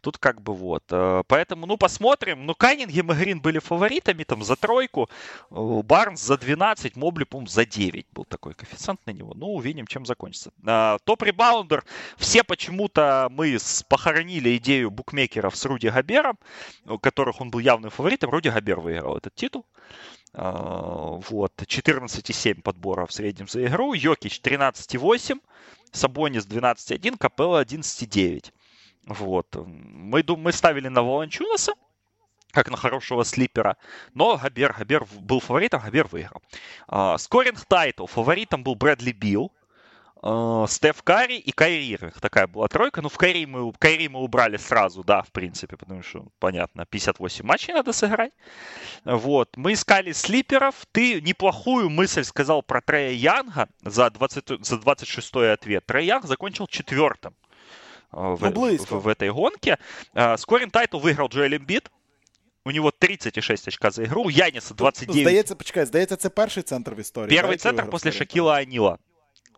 тут 0.00 0.16
как 0.16 0.40
бы 0.40 0.52
вот, 0.54 0.82
э, 0.92 1.22
поэтому, 1.28 1.66
ну, 1.66 1.76
посмотрим. 1.76 2.46
Ну, 2.46 2.54
Каннингем 2.54 3.12
и 3.12 3.14
Грин 3.14 3.40
были 3.40 3.60
фаворитами, 3.60 4.24
там, 4.24 4.42
за 4.42 4.56
тройку, 4.56 5.08
э, 5.52 5.82
Барнс 5.84 6.20
за 6.20 6.36
12, 6.36 6.96
Мобли, 6.96 7.24
по 7.24 7.46
за 7.46 7.64
9 7.64 8.06
был 8.12 8.24
такой 8.24 8.54
коэффициент 8.54 8.98
на 9.06 9.12
него. 9.12 9.34
Ну, 9.36 9.46
увидим, 9.54 9.86
чем 9.86 10.04
закончится. 10.06 10.50
А, 10.66 10.98
Топ-ребаундер, 11.04 11.84
все 12.16 12.42
почему-то 12.42 13.28
мы 13.30 13.54
с- 13.54 13.84
похоронили 13.88 14.56
идею 14.56 14.90
букмекеров 14.90 15.54
с 15.54 15.64
Руди 15.64 15.86
Габером, 15.90 16.36
у 16.86 16.98
которых 16.98 17.40
он 17.40 17.50
был 17.50 17.60
явным 17.60 17.90
фаворитом. 17.90 18.30
Руди 18.30 18.48
Габер 18.50 18.80
выиграл 18.80 19.16
этот 19.16 19.32
титул. 19.36 19.64
А, 20.33 21.19
Вот, 21.29 21.53
14,7 21.61 22.61
подбора 22.61 23.05
в 23.05 23.13
среднем 23.13 23.47
за 23.47 23.65
игру. 23.65 23.93
Йокич 23.93 24.41
13,8. 24.41 25.39
Сабонис 25.91 26.45
12.1, 26.45 27.17
Капелла 27.17 27.63
11.9. 27.63 28.51
Вот. 29.07 29.47
Мы, 29.55 30.23
мы 30.27 30.51
ставили 30.51 30.89
на 30.89 31.01
Валанчюнаса, 31.01 31.73
как 32.51 32.69
на 32.69 32.77
хорошего 32.77 33.23
sleeper 33.23 33.65
а. 33.65 33.77
Но 34.13 34.37
Гобер, 34.37 34.73
Гобер 34.73 35.05
был 35.19 35.39
фаворитом, 35.39 35.81
Гобер 35.81 36.07
выиграл. 36.07 36.41
Scoring 37.17 37.59
uh, 37.59 37.65
title. 37.67 38.05
Фаворитом 38.05 38.63
был 38.63 38.75
Брэдли 38.75 39.11
Билл. 39.11 39.51
Uh, 40.22 40.68
Стеф 40.68 41.02
Карри 41.02 41.38
и 41.38 41.50
Кайри 41.50 41.92
Ирвинг. 41.92 42.20
Такая 42.20 42.46
была 42.46 42.68
тройка. 42.68 43.02
Ну, 43.02 43.08
в 43.08 43.18
Кайри 43.18 43.44
мы, 43.44 43.72
Кайри 43.72 44.08
мы 44.08 44.20
убрали 44.20 44.56
сразу, 44.56 45.02
да, 45.02 45.22
в 45.22 45.32
принципе, 45.32 45.76
потому 45.76 46.04
что, 46.04 46.26
понятно, 46.38 46.86
58 46.86 47.44
матчей 47.44 47.74
надо 47.74 47.92
сыграть. 47.92 48.32
Вот. 49.04 49.56
Мы 49.56 49.72
искали 49.72 50.12
слиперов. 50.12 50.86
Ты 50.92 51.20
неплохую 51.20 51.90
мысль 51.90 52.22
сказал 52.22 52.62
про 52.62 52.80
Трея 52.80 53.10
Янга 53.10 53.68
за, 53.82 54.10
20, 54.10 54.64
за 54.64 54.78
26 54.78 55.34
ответ. 55.34 55.86
Трей 55.86 56.06
Янг 56.06 56.26
закончил 56.26 56.68
четвертым. 56.68 57.34
Uh, 58.12 58.36
в, 58.36 58.48
ну, 58.48 58.76
в, 58.76 58.90
в 58.90 59.08
этой 59.08 59.32
гонке. 59.32 59.78
Скоринг 60.36 60.72
тайтл 60.72 61.00
выиграл 61.00 61.30
Джоэль 61.30 61.56
Эмбит 61.56 61.90
у 62.64 62.70
него 62.70 62.92
36 62.92 63.68
очка 63.68 63.90
за 63.90 64.04
игру, 64.04 64.22
у 64.24 64.30
Яниса 64.30 64.74
29. 64.74 65.22
Здається, 65.22 65.54
почекай, 65.54 65.86
здається, 65.86 66.16
це 66.16 66.28
перший 66.28 66.62
центр 66.62 66.94
в 66.94 67.00
історії. 67.00 67.40
Первый 67.40 67.56
центр 67.56 67.90
после 67.90 68.12
Шакила 68.12 68.54
Анила. 68.54 68.98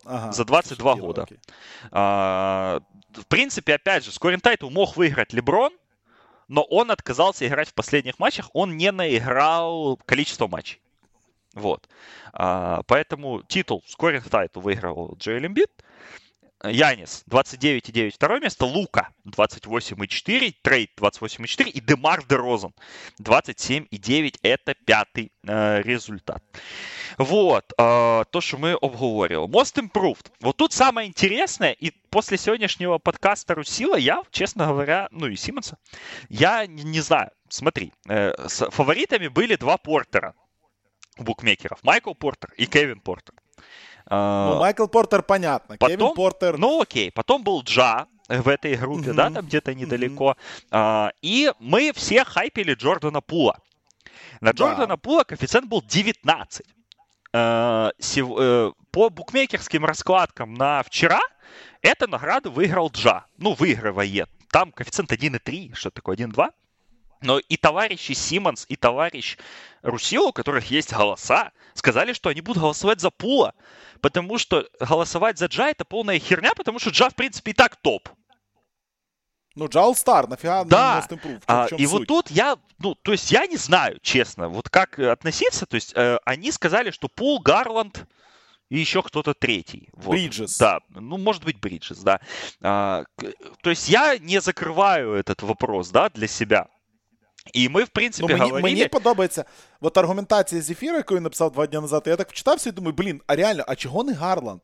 Ага, 0.05 0.31
за 0.31 0.45
22 0.45 0.91
Шакила, 0.91 1.05
года. 1.05 1.27
А, 1.91 2.79
в 3.13 3.25
принципе, 3.27 3.75
опять 3.75 4.03
же, 4.03 4.11
scoring 4.11 4.45
title 4.45 4.69
мог 4.69 4.97
выиграть 4.97 5.33
Леброн, 5.33 5.73
но 6.47 6.63
он 6.63 6.91
отказался 6.91 7.47
играть 7.47 7.69
в 7.69 7.73
последних 7.73 8.19
матчах, 8.19 8.49
он 8.53 8.77
не 8.77 8.91
наиграл 8.91 9.97
количество 10.05 10.47
матчей. 10.47 10.81
Вот. 11.53 11.89
А, 12.33 12.83
поэтому 12.87 13.43
титул 13.43 13.83
scoring 13.87 14.29
title 14.29 14.61
выиграл 14.61 15.15
Джоэл 15.17 15.45
Эмбиид. 15.45 15.71
Янис 16.63 17.23
29,9 17.29 18.11
второе 18.11 18.41
место, 18.41 18.65
Лука 18.65 19.09
28,4, 19.25 20.55
Трейд 20.61 20.91
28,4 20.97 21.69
и 21.69 21.79
Демар 21.79 22.25
Дерозан 22.25 22.73
27,9 23.21 24.39
это 24.41 24.73
пятый 24.73 25.31
э, 25.47 25.81
результат. 25.81 26.43
Вот, 27.17 27.71
э, 27.77 28.23
то, 28.29 28.41
что 28.41 28.57
мы 28.57 28.73
обговорили. 28.73 29.47
Most 29.47 29.81
Improved. 29.81 30.31
Вот 30.41 30.57
тут 30.57 30.73
самое 30.73 31.07
интересное, 31.07 31.71
и 31.71 31.91
после 32.09 32.37
сегодняшнего 32.37 32.97
подкаста 32.97 33.55
Русила 33.55 33.95
я, 33.95 34.23
честно 34.31 34.67
говоря, 34.67 35.07
ну 35.11 35.27
и 35.27 35.37
Симонса, 35.37 35.77
я 36.27 36.65
не, 36.67 36.83
не 36.83 36.99
знаю, 36.99 37.31
смотри, 37.47 37.93
э, 38.09 38.33
с 38.47 38.69
фаворитами 38.69 39.29
были 39.29 39.55
два 39.55 39.77
Портера 39.77 40.35
букмекеров, 41.17 41.83
Майкл 41.83 42.13
Портер 42.13 42.51
и 42.57 42.65
Кевин 42.65 42.99
Портер. 42.99 43.35
А, 44.09 44.53
ну, 44.53 44.59
Майкл 44.59 44.87
Портер, 44.87 45.21
понятно. 45.21 45.77
Потом, 45.77 45.97
Кевин 45.97 46.13
Портер... 46.13 46.57
Ну, 46.57 46.81
окей. 46.81 47.11
Потом 47.11 47.43
был 47.43 47.61
Джа 47.61 48.07
в 48.27 48.47
этой 48.47 48.75
группе, 48.75 49.11
mm-hmm. 49.11 49.13
да, 49.13 49.29
там 49.29 49.45
где-то 49.45 49.73
недалеко. 49.73 50.35
Mm-hmm. 50.71 51.11
И 51.21 51.51
мы 51.59 51.93
все 51.93 52.23
хайпили 52.23 52.73
Джордана 52.73 53.21
Пула. 53.21 53.59
На 54.41 54.51
Джордана 54.51 54.87
да. 54.87 54.97
Пула 54.97 55.23
коэффициент 55.23 55.67
был 55.67 55.81
19. 55.81 56.65
А, 57.31 57.91
э, 57.99 58.71
по 58.91 59.09
букмекерским 59.09 59.85
раскладкам 59.85 60.55
на 60.55 60.81
вчера 60.83 61.19
эту 61.81 62.07
награду 62.07 62.51
выиграл 62.51 62.89
Джа. 62.89 63.25
Ну, 63.37 63.53
выигрывает. 63.53 64.29
Там 64.51 64.71
коэффициент 64.71 65.11
1,3, 65.11 65.75
что 65.75 65.91
такое, 65.91 66.15
1,2. 66.15 66.49
Но 67.21 67.39
и 67.39 67.57
товарищи 67.57 68.13
Симмонс, 68.13 68.65
и 68.69 68.75
товарищ 68.75 69.37
Русил, 69.81 70.27
у 70.27 70.33
которых 70.33 70.71
есть 70.71 70.93
голоса, 70.93 71.51
сказали, 71.79 72.13
что 72.13 72.29
они 72.29 72.41
будут 72.41 72.61
голосовать 72.61 73.01
за 73.01 73.09
Пула 73.09 73.55
потому 74.01 74.37
что 74.37 74.67
голосовать 74.79 75.37
за 75.37 75.45
Джа 75.45 75.69
это 75.69 75.85
полная 75.85 76.19
херня, 76.19 76.51
потому 76.55 76.79
что 76.79 76.89
Джа, 76.89 77.09
в 77.09 77.15
принципе, 77.15 77.51
и 77.51 77.53
так 77.53 77.75
топ. 77.77 78.09
Ну, 79.55 79.67
Джал 79.67 79.95
Стар, 79.95 80.27
нафига 80.27 80.63
да. 80.63 81.05
Most 81.05 81.19
Improved? 81.19 81.43
А, 81.47 81.67
и 81.77 81.85
суть? 81.85 81.91
вот 81.91 82.07
тут 82.07 82.31
я, 82.31 82.57
ну, 82.77 82.95
то 82.95 83.11
есть 83.11 83.31
я 83.31 83.45
не 83.47 83.57
знаю, 83.57 83.99
честно, 84.01 84.47
вот 84.47 84.69
как 84.69 84.99
относиться, 84.99 85.65
то 85.65 85.75
есть 85.75 85.91
э, 85.95 86.17
они 86.23 86.51
сказали, 86.51 86.91
что 86.91 87.09
Пул, 87.09 87.39
Гарланд 87.39 88.05
и 88.69 88.77
еще 88.77 89.01
кто-то 89.01 89.33
третий. 89.33 89.89
Вот. 89.93 90.11
Бриджес. 90.11 90.57
Да, 90.57 90.79
ну, 90.89 91.17
может 91.17 91.43
быть, 91.43 91.59
Бриджес, 91.59 91.97
да. 91.99 92.21
А, 92.61 93.03
то 93.63 93.69
есть 93.69 93.89
я 93.89 94.17
не 94.17 94.39
закрываю 94.39 95.13
этот 95.13 95.41
вопрос, 95.41 95.89
да, 95.89 96.09
для 96.09 96.27
себя. 96.27 96.67
І 97.52 97.68
ми, 97.68 97.84
в 97.84 97.88
принципі, 97.88 98.26
ну, 98.28 98.38
мені, 98.38 98.50
говорили... 98.50 98.74
мені 98.74 98.88
подобається 98.88 99.44
от 99.80 99.98
аргументація 99.98 100.62
з 100.62 100.70
ефіру, 100.70 100.96
яку 100.96 101.14
я 101.14 101.20
написав 101.20 101.52
два 101.52 101.66
дні 101.66 101.80
назад. 101.80 102.02
Я 102.06 102.16
так 102.16 102.30
вчитався 102.30 102.68
і 102.68 102.72
думаю, 102.72 102.94
блін, 102.94 103.20
а 103.26 103.36
реально, 103.36 103.64
а 103.66 103.74
чого 103.74 104.04
не 104.04 104.12
Гарланд? 104.12 104.60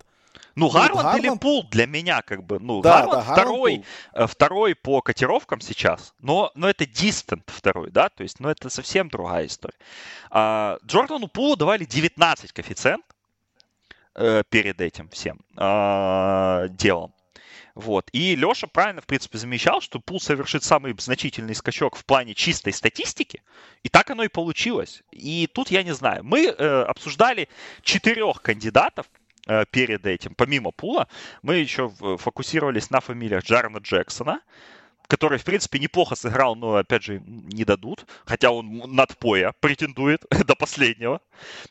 Ну, 0.57 0.69
Гарланд, 0.69 1.07
Гарланд 1.07 1.25
или 1.25 1.37
Пул 1.37 1.69
для 1.71 1.87
меня, 1.87 2.23
как 2.23 2.43
бы, 2.43 2.59
ну, 2.61 2.81
да, 2.83 3.01
Гарланд, 3.01 3.27
да, 3.27 3.33
второй, 3.33 3.85
Гарланд 4.13 4.31
второй 4.31 4.75
по 4.75 5.01
котировкам 5.01 5.61
сейчас, 5.61 6.15
но, 6.21 6.51
но 6.55 6.69
это 6.69 6.87
дистент 6.87 7.45
второй, 7.47 7.91
да, 7.91 8.09
то 8.09 8.23
есть, 8.23 8.41
ну, 8.41 8.49
это 8.49 8.71
совсем 8.71 9.09
другая 9.09 9.47
история. 9.47 9.79
А, 10.31 10.79
Джордану 10.85 11.29
Пулу 11.29 11.57
давали 11.57 11.85
19 11.85 12.53
коэффициент 12.53 13.05
э, 14.15 14.43
перед 14.49 14.81
этим 14.81 15.09
всем 15.09 15.41
э, 15.57 16.69
делом. 16.71 17.13
Вот. 17.76 18.10
И 18.14 18.36
Леша 18.38 18.68
правильно, 18.68 19.02
в 19.02 19.06
принципе, 19.06 19.38
замечал, 19.38 19.82
что 19.82 20.00
Пул 20.00 20.22
совершит 20.22 20.64
самый 20.64 20.96
значительный 20.98 21.54
скачок 21.54 21.98
в 21.98 22.06
плане 22.06 22.34
чистой 22.34 22.72
статистики, 22.72 23.44
и 23.84 23.90
так 23.90 24.10
оно 24.10 24.24
и 24.24 24.30
получилось. 24.30 25.04
И 25.12 25.48
тут 25.54 25.70
я 25.72 25.84
не 25.84 25.94
знаю. 25.94 26.24
Мы 26.24 26.46
э, 26.46 26.84
обсуждали 26.84 27.50
четырех 27.82 28.42
кандидатов 28.42 29.08
э, 29.48 29.66
перед 29.70 30.06
этим, 30.06 30.36
помимо 30.36 30.72
Пула. 30.72 31.10
Мы 31.42 31.56
еще 31.56 31.90
фокусировались 32.18 32.90
на 32.92 33.02
фамилиях 33.02 33.44
Джарна 33.44 33.80
Джексона, 33.80 34.40
который, 35.08 35.38
в 35.38 35.44
принципе, 35.44 35.80
неплохо 35.80 36.16
сыграл, 36.16 36.56
но, 36.56 36.76
опять 36.76 37.04
же, 37.04 37.22
не 37.26 37.64
дадут. 37.66 38.06
Хотя 38.26 38.52
он 38.52 38.84
над 38.88 39.18
поя 39.18 39.54
претендует 39.60 40.26
до 40.46 40.56
последнего. 40.56 41.22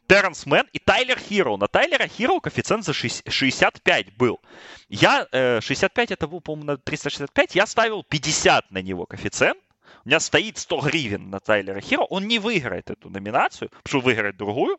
Терренс 0.07 0.47
Мэн 0.47 0.67
и 0.73 0.79
Тайлер 0.79 1.19
Хиро. 1.19 1.57
На 1.57 1.69
Тайлера 1.69 2.07
Хиро 2.07 2.41
коэффициент 2.41 2.85
за 2.85 2.93
65 2.93 4.17
был. 4.17 4.41
Я, 4.89 5.27
э, 5.33 5.61
65 5.61 6.13
это 6.13 6.27
был, 6.27 6.41
по-моему, 6.41 6.73
на 6.73 6.77
365. 6.77 7.55
Я 7.55 7.67
ставил 7.67 8.05
50 8.05 8.71
на 8.71 8.83
него 8.83 9.07
коэффициент. 9.07 9.59
У 10.05 10.09
меня 10.09 10.21
стоит 10.21 10.59
100 10.59 10.81
гривен 10.83 11.31
на 11.31 11.41
Тайлера 11.41 11.81
Хиро. 11.81 12.03
Он 12.11 12.27
не 12.27 12.39
выиграет 12.39 12.91
эту 12.91 13.09
номинацию, 13.09 13.71
потому 13.71 14.01
что 14.01 14.01
выиграет 14.01 14.37
другую. 14.37 14.79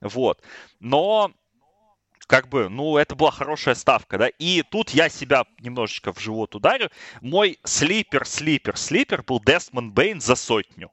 Вот. 0.00 0.40
Но 0.80 1.32
как 2.28 2.48
бы, 2.50 2.68
ну, 2.68 2.98
это 2.98 3.16
была 3.16 3.30
хорошая 3.30 3.74
ставка, 3.74 4.18
да. 4.18 4.28
И 4.28 4.62
тут 4.62 4.90
я 4.90 5.08
себя 5.08 5.46
немножечко 5.60 6.12
в 6.12 6.20
живот 6.20 6.54
ударю. 6.54 6.90
Мой 7.22 7.58
слипер, 7.64 8.26
слипер, 8.26 8.76
слипер 8.76 9.22
был 9.22 9.40
Десмонд 9.40 9.94
Бейн 9.94 10.20
за 10.20 10.36
сотню. 10.36 10.92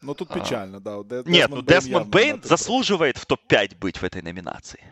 Ну, 0.00 0.14
тут 0.14 0.30
а. 0.30 0.40
печально, 0.40 0.78
а. 0.78 0.80
да. 0.80 1.02
Десмонд 1.02 1.26
Нет, 1.26 1.50
ну, 1.50 1.62
Десмонд 1.62 2.08
Бейн 2.08 2.42
заслуживает 2.42 3.18
в 3.18 3.26
топ-5 3.26 3.76
быть 3.76 3.98
в 3.98 4.04
этой 4.04 4.22
номинации. 4.22 4.82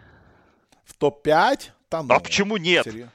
В 0.85 0.93
топ-5? 0.93 1.70
Там, 1.89 2.12
а 2.12 2.16
ну, 2.16 2.20
почему 2.20 2.59
нет? 2.59 2.85
Серьезно? 2.85 3.11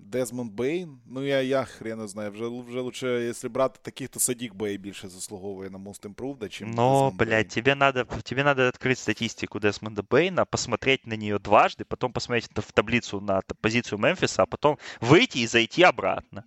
Дезмонд 0.00 0.52
Бейн. 0.52 1.00
Ну, 1.06 1.22
я 1.22 1.40
я 1.40 1.64
хрена 1.64 2.06
знаю. 2.06 2.30
Вже 2.32 2.48
вже 2.68 2.80
лучше, 2.80 3.06
якщо 3.06 3.48
брати 3.48 3.78
таких, 3.82 4.08
то 4.08 4.20
Садік 4.20 4.54
Бей 4.54 4.78
більше 4.78 5.08
заслуговує 5.08 5.70
на 5.70 5.78
Most 5.78 6.08
Improved, 6.08 6.48
чем 6.48 6.70
Но, 6.70 7.10
блядь, 7.10 7.48
тебе 7.48 7.74
надо, 7.74 8.04
тебе 8.22 8.44
надо 8.44 8.68
открыть 8.68 8.98
статистику 8.98 9.58
Десмонда 9.58 10.02
Бейна, 10.02 10.44
посмотреть 10.44 11.06
на 11.06 11.16
нее 11.16 11.38
дважды, 11.38 11.84
потом 11.84 12.12
посмотреть 12.12 12.48
в 12.54 12.72
таблицу 12.72 13.20
на 13.20 13.42
позицию 13.60 13.98
Мемфиса, 13.98 14.42
а 14.42 14.46
потом 14.46 14.78
выйти 15.00 15.38
и 15.38 15.46
зайти 15.46 15.82
обратно. 15.82 16.44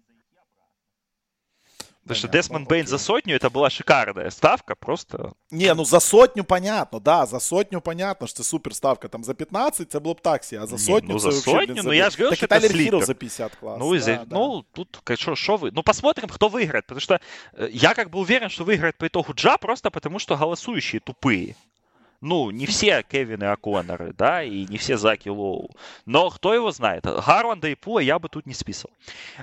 Потому 2.04 2.18
что 2.18 2.28
Десмонд 2.28 2.68
Бейн 2.68 2.86
за 2.86 2.98
сотню 2.98 3.34
это 3.34 3.48
была 3.48 3.70
шикарная 3.70 4.30
ставка, 4.30 4.74
просто. 4.74 5.32
Не, 5.50 5.72
ну 5.72 5.84
за 5.84 6.00
сотню 6.00 6.44
понятно, 6.44 7.00
да, 7.00 7.24
за 7.24 7.40
сотню 7.40 7.80
понятно, 7.80 8.26
что 8.26 8.44
супер 8.44 8.74
ставка. 8.74 9.08
Там 9.08 9.24
за 9.24 9.34
15 9.34 9.90
це 9.90 10.00
було 10.00 10.14
б 10.14 10.20
таксі, 10.20 10.56
а 10.56 10.66
за 10.66 10.78
сотню 10.78 11.08
Не, 11.08 11.12
ну, 11.14 11.18
за 11.18 11.32
сотню, 11.32 11.82
ну 11.82 11.92
я 11.92 12.10
же 12.10 12.18
говорю, 12.18 12.36
так 12.36 12.36
что 12.36 12.56
это 12.56 12.68
слипер. 12.68 13.04
за 13.04 13.14
50 13.14 13.54
класс. 13.54 13.78
Ну, 13.80 13.98
да, 13.98 14.04
да. 14.04 14.26
ну 14.30 14.64
тут 14.72 15.00
что, 15.18 15.34
что 15.34 15.56
вы. 15.56 15.70
Ну, 15.72 15.82
посмотрим, 15.82 16.28
кто 16.28 16.48
выиграет. 16.48 16.86
Потому 16.86 17.00
что 17.00 17.20
э, 17.54 17.68
я 17.72 17.94
как 17.94 18.10
бы 18.10 18.18
уверен, 18.18 18.50
что 18.50 18.64
выиграет 18.64 18.98
по 18.98 19.06
итогу 19.06 19.32
Джа, 19.32 19.56
просто 19.56 19.90
потому 19.90 20.18
что 20.18 20.36
голосующие 20.36 21.00
тупые. 21.00 21.56
Ну, 22.24 22.50
не 22.50 22.64
все 22.64 23.02
Кевины 23.02 23.44
О'Конноры, 23.44 24.14
да, 24.14 24.42
и 24.42 24.64
не 24.64 24.78
все 24.78 24.96
Заки 24.96 25.28
Лоу. 25.28 25.70
Но 26.06 26.30
кто 26.30 26.54
его 26.54 26.70
знает? 26.70 27.04
Гарланда 27.04 27.68
и 27.68 27.74
Пуа 27.74 28.00
я 28.00 28.18
бы 28.18 28.30
тут 28.30 28.46
не 28.46 28.54
списывал. 28.54 28.94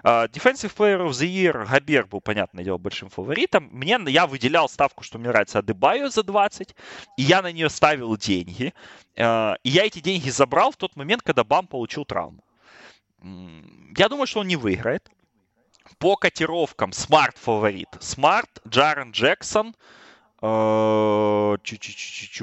Uh, 0.03 0.27
Defensive 0.31 0.75
Player 0.75 1.05
of 1.05 1.11
the 1.11 1.27
Year 1.27 1.67
Габер 1.69 2.07
был, 2.07 2.21
понятное 2.21 2.63
дело, 2.63 2.79
большим 2.79 3.11
фаворитом. 3.11 3.69
Мне, 3.71 3.99
я 4.07 4.25
выделял 4.25 4.67
ставку, 4.67 5.03
что 5.03 5.19
мне 5.19 5.29
нравится 5.29 5.59
Адебайо 5.59 6.09
за 6.09 6.23
20, 6.23 6.75
и 7.17 7.21
я 7.21 7.43
на 7.43 7.51
нее 7.51 7.69
ставил 7.69 8.17
деньги. 8.17 8.73
Э, 9.15 9.57
и 9.61 9.69
я 9.69 9.85
эти 9.85 9.99
деньги 9.99 10.31
забрал 10.31 10.71
в 10.71 10.77
тот 10.77 10.95
момент, 10.95 11.21
когда 11.21 11.43
Бам 11.43 11.67
получил 11.67 12.03
травму. 12.03 12.43
Я 13.95 14.09
думаю, 14.09 14.25
что 14.25 14.39
он 14.39 14.47
не 14.47 14.55
выиграет. 14.55 15.07
По 15.99 16.15
котировкам 16.15 16.93
Смарт 16.93 17.37
фаворит. 17.37 17.89
Смарт, 17.99 18.49
Джарен 18.67 19.11
Джексон, 19.11 19.75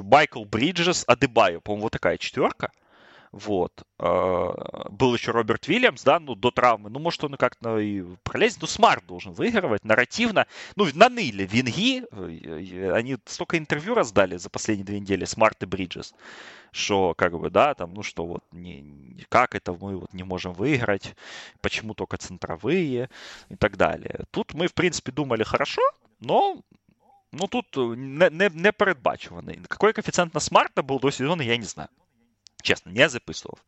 Майкл 0.02 0.44
Бриджес, 0.44 1.04
Адебайо. 1.06 1.60
По-моему, 1.60 1.84
вот 1.84 1.92
такая 1.92 2.16
четверка. 2.18 2.70
Вот. 3.30 3.82
Был 3.98 5.14
еще 5.14 5.32
Роберт 5.32 5.68
Вильямс, 5.68 6.02
да, 6.02 6.18
ну, 6.18 6.34
до 6.34 6.50
травмы. 6.50 6.88
Ну, 6.88 6.98
может, 6.98 7.22
он 7.24 7.36
как-то 7.36 7.78
и 7.78 8.02
пролезет. 8.22 8.62
Ну, 8.62 8.66
Смарт 8.66 9.04
должен 9.06 9.34
выигрывать 9.34 9.84
нарративно. 9.84 10.46
Ну, 10.76 10.86
наныли 10.94 11.44
винги. 11.44 12.04
Они 12.90 13.18
столько 13.26 13.58
интервью 13.58 13.92
раздали 13.94 14.38
за 14.38 14.48
последние 14.48 14.86
две 14.86 15.00
недели, 15.00 15.26
Смарт 15.26 15.62
и 15.62 15.66
Бриджес, 15.66 16.14
что, 16.72 17.12
как 17.14 17.38
бы, 17.38 17.50
да, 17.50 17.74
там, 17.74 17.92
ну, 17.92 18.02
что 18.02 18.24
вот, 18.24 18.42
не, 18.50 19.26
как 19.28 19.54
это 19.54 19.72
мы 19.74 19.98
вот 19.98 20.14
не 20.14 20.22
можем 20.22 20.54
выиграть, 20.54 21.14
почему 21.60 21.92
только 21.92 22.16
центровые 22.16 23.10
и 23.50 23.56
так 23.56 23.76
далее. 23.76 24.24
Тут 24.30 24.54
мы, 24.54 24.68
в 24.68 24.72
принципе, 24.74 25.12
думали 25.12 25.42
хорошо, 25.42 25.82
но 26.20 26.62
Ну 27.31 27.47
тут 27.47 27.65
не 27.97 28.29
не, 28.29 28.49
не 28.53 28.71
передбачуваний. 28.71 29.59
Какой 29.67 29.93
коефіцієнт 29.93 30.33
на 30.33 30.39
смарта 30.39 30.81
був 30.81 30.99
до 30.99 31.11
сезону, 31.11 31.43
я 31.43 31.57
не 31.57 31.65
знаю. 31.65 31.89
Честно, 32.63 32.91
не 32.91 33.09
записывал. 33.09 33.59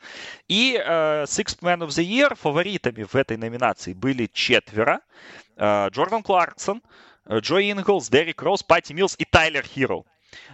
И 0.47 0.77
э, 0.77 1.23
Sixth 1.25 1.61
Man 1.61 1.79
of 1.79 1.89
the 1.89 2.03
Year 2.03 2.35
фаворитами 2.35 3.03
в 3.03 3.15
этой 3.15 3.35
номинации 3.37 3.93
были 3.93 4.29
четверо. 4.33 5.01
Э, 5.57 5.89
Джордан 5.89 6.23
Кларксон, 6.23 6.81
Джо 7.29 7.59
Инглс, 7.59 8.09
Дерек 8.09 8.41
Роуз, 8.41 8.63
Пати 8.63 8.93
Милс 8.93 9.15
и 9.19 9.25
Тайлер 9.25 9.65
Хиро. 9.65 10.05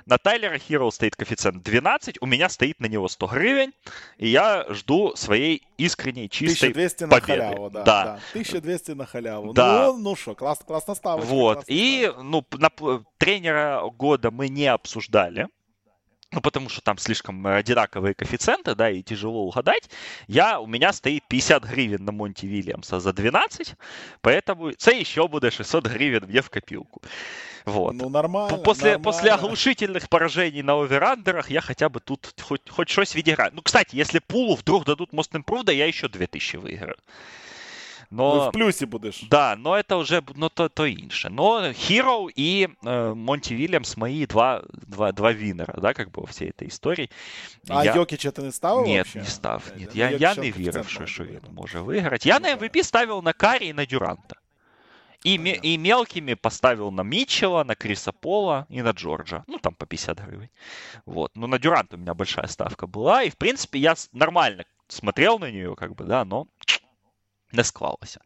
На 0.06 0.18
Тайлера 0.18 0.56
Hero 0.56 0.90
стоит 0.90 1.16
коэффициент 1.16 1.62
12, 1.62 2.18
у 2.20 2.26
меня 2.26 2.48
стоит 2.48 2.80
на 2.80 2.86
него 2.86 3.08
100 3.08 3.26
гривен, 3.26 3.72
и 4.18 4.28
я 4.28 4.66
жду 4.70 5.14
своей 5.16 5.66
искренней, 5.78 6.28
чистой 6.28 6.70
1200 6.70 7.04
на 7.04 7.10
победы. 7.10 7.26
халяву, 7.26 7.70
да, 7.70 7.82
да. 7.82 8.04
да. 8.04 8.20
1200 8.30 8.90
на 8.92 9.06
халяву. 9.06 9.52
Да. 9.52 9.86
Ну, 9.86 9.98
ну 9.98 10.16
что, 10.16 10.34
класс, 10.34 10.60
классно 10.66 10.94
ставочка. 10.94 11.28
Вот, 11.28 11.54
классно 11.54 11.72
и 11.72 12.12
ну, 12.22 12.44
на, 12.52 12.70
тренера 13.18 13.82
года 13.90 14.30
мы 14.30 14.48
не 14.48 14.66
обсуждали, 14.66 15.48
ну, 16.32 16.40
потому 16.40 16.68
что 16.68 16.80
там 16.80 16.98
слишком 16.98 17.46
одинаковые 17.46 18.14
коэффициенты, 18.14 18.74
да, 18.74 18.90
и 18.90 19.02
тяжело 19.02 19.46
угадать. 19.46 19.88
Я, 20.26 20.60
у 20.60 20.66
меня 20.66 20.92
стоит 20.92 21.24
50 21.28 21.64
гривен 21.64 22.04
на 22.04 22.12
Монти 22.12 22.46
Вильямса 22.46 23.00
за 23.00 23.12
12, 23.12 23.74
поэтому 24.22 24.72
це 24.72 24.98
еще 24.98 25.28
будет 25.28 25.52
600 25.52 25.86
гривен 25.86 26.24
мне 26.28 26.40
в 26.40 26.50
копилку. 26.50 27.00
Вот. 27.65 27.93
Ну, 27.93 28.09
нормально. 28.09 28.57
После, 28.57 28.91
нормально. 28.91 29.03
после 29.03 29.32
оглушительных 29.32 30.09
поражений 30.09 30.63
на 30.63 30.73
оверандерах 30.73 31.51
я 31.51 31.61
хотя 31.61 31.89
бы 31.89 31.99
тут 31.99 32.34
хоть, 32.41 32.69
хоть 32.69 32.89
что-то 32.89 33.17
відіграю. 33.17 33.51
Ну, 33.53 33.61
кстати, 33.61 33.95
если 33.95 34.19
пулу 34.19 34.55
вдруг 34.55 34.86
дадут 34.86 35.13
Most 35.13 35.32
Improved, 35.32 35.73
я 35.73 35.88
еще 35.88 36.07
2000 36.07 36.57
выиграю. 36.57 36.97
Но, 38.11 38.36
ну, 38.36 38.49
в 38.49 38.51
плюсі 38.51 38.86
будеш. 38.86 39.23
Да, 39.29 39.55
но 39.55 39.77
это 39.77 39.95
уже 39.95 40.21
ну, 40.36 40.49
то, 40.49 40.69
то 40.69 40.88
інше. 40.88 41.29
Но 41.29 41.61
Hero 41.61 42.29
и 42.39 42.67
э, 42.84 43.13
Монти 43.13 43.55
Вильямс 43.55 43.97
мои 43.97 44.25
два, 44.25 44.63
два, 44.88 45.11
два 45.11 45.32
винера, 45.32 45.73
да, 45.82 45.93
как 45.93 46.11
бы 46.11 46.21
во 46.21 46.27
всей 46.27 46.49
этой 46.49 46.67
истории. 46.67 47.09
А 47.69 47.86
я... 47.86 47.95
Йокіча 47.95 48.32
ти 48.32 48.41
не 48.41 48.51
ставив? 48.51 48.88
Нет, 48.88 48.97
вообще? 48.97 49.19
не 49.19 49.25
став. 49.25 49.63
Нет, 49.79 49.95
я, 49.95 50.09
я 50.09 50.36
не 50.36 50.51
вірив, 50.51 50.88
що, 50.88 51.05
що 51.05 51.23
він 51.23 51.41
може 51.51 51.79
виграти. 51.79 52.29
Я 52.29 52.39
на 52.39 52.55
MVP 52.55 52.84
ставил 52.84 53.23
на 53.23 53.34
Карі 53.34 53.67
і 53.67 53.73
на 53.73 53.86
Дюранта. 53.86 54.36
И, 55.26 55.38
ме- 55.38 55.58
и 55.60 55.76
мелкими 55.76 56.34
поставил 56.34 56.92
на 56.92 57.02
Митчелла, 57.02 57.64
на 57.64 57.74
Криса 57.74 58.12
Пола 58.12 58.66
и 58.68 58.80
на 58.80 58.90
Джорджа. 58.90 59.42
Ну, 59.48 59.58
там 59.58 59.74
по 59.74 59.84
50 59.84 60.20
гривен. 60.20 60.50
Вот. 61.04 61.32
Ну, 61.34 61.48
на 61.48 61.58
Дюрант 61.58 61.92
у 61.94 61.96
меня 61.96 62.14
большая 62.14 62.46
ставка 62.46 62.86
была. 62.86 63.24
И, 63.24 63.30
в 63.30 63.36
принципе, 63.36 63.80
я 63.80 63.94
нормально 64.12 64.64
смотрел 64.86 65.40
на 65.40 65.50
нее, 65.50 65.74
как 65.74 65.96
бы, 65.96 66.04
да, 66.04 66.24
но 66.24 66.46
не 67.55 67.63
склалося. 67.63 68.21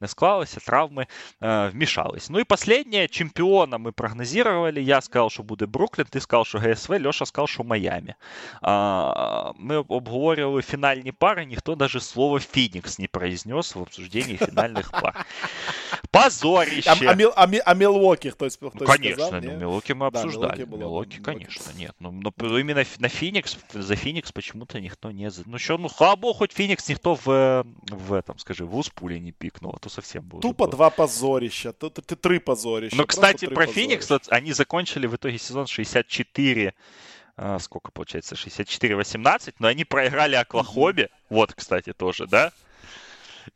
Не 0.00 0.08
склалося, 0.08 0.60
травми 0.60 1.06
е, 1.42 1.68
вмішались. 1.68 2.30
Ну 2.30 2.40
і 2.40 2.44
останнє, 2.48 3.08
чемпіона 3.08 3.78
ми 3.78 3.92
прогнозували. 3.92 4.82
Я 4.82 5.00
сказав, 5.00 5.32
що 5.32 5.42
буде 5.42 5.66
Бруклін, 5.66 6.06
ти 6.10 6.20
сказав, 6.20 6.46
що 6.46 6.58
ГСВ, 6.58 7.06
Льоша 7.06 7.26
сказав, 7.26 7.48
що 7.48 7.64
Майами. 7.64 8.14
А, 8.62 9.52
Ми 9.58 9.76
обговорювали 9.76 10.62
фінальні 10.62 11.12
пари, 11.12 11.44
ніхто 11.44 11.76
навіть 11.76 12.02
слово 12.02 12.40
Фінікс 12.40 12.98
не 12.98 13.06
произнес 13.06 13.74
в 13.74 13.80
обсуждении 13.80 14.36
фінальних 14.36 14.90
пар. 14.90 15.26
Позорище. 16.10 16.90
А, 16.90 17.12
а, 17.12 17.32
а, 17.36 17.48
а 17.66 17.74
Милуоки 17.74 18.30
хтось, 18.30 18.56
хтось 18.56 18.72
ну, 18.74 18.86
Конечно, 18.86 19.26
сказал, 19.26 19.40
ну, 19.52 19.56
Милуоки 19.58 19.92
мы 19.92 20.06
обсуждали. 20.06 20.64
Да, 20.64 20.76
Милуоки, 20.76 21.18
конечно, 21.18 21.72
нет. 21.78 21.94
Ну, 22.00 22.22
но 22.36 22.58
именно 22.58 22.84
на 22.98 23.08
Феникс, 23.08 23.58
за 23.74 23.96
Феникс 23.96 24.32
почему-то 24.32 24.80
никто 24.80 25.10
не... 25.10 25.30
Ну, 25.46 25.58
что, 25.58 25.78
ну, 25.78 25.88
слава 25.88 26.16
богу, 26.16 26.38
хоть 26.38 26.52
Феникс 26.52 26.88
никто 26.88 27.14
в, 27.14 27.64
в 27.90 28.12
этом, 28.12 28.38
скажи, 28.38 28.64
в 28.64 28.73
пули 28.89 29.17
не 29.19 29.31
пикнул, 29.31 29.73
а 29.75 29.79
то 29.79 29.89
совсем 29.89 30.23
было. 30.23 30.41
Тупо 30.41 30.67
два 30.67 30.89
позорища, 30.89 31.73
тут 31.73 31.95
три 32.21 32.39
позорища. 32.39 32.95
Но, 32.95 33.05
кстати, 33.05 33.47
про 33.47 33.65
Феникс, 33.65 34.09
они 34.29 34.53
закончили 34.53 35.07
в 35.07 35.15
итоге 35.15 35.37
сезон 35.37 35.67
64 35.67 36.73
а, 37.37 37.59
сколько 37.59 37.91
получается, 37.91 38.35
64-18, 38.35 39.55
но 39.59 39.67
они 39.67 39.83
проиграли 39.83 40.35
Оклахоме, 40.35 41.09
вот, 41.29 41.53
кстати, 41.53 41.91
тоже, 41.91 42.27
да? 42.27 42.53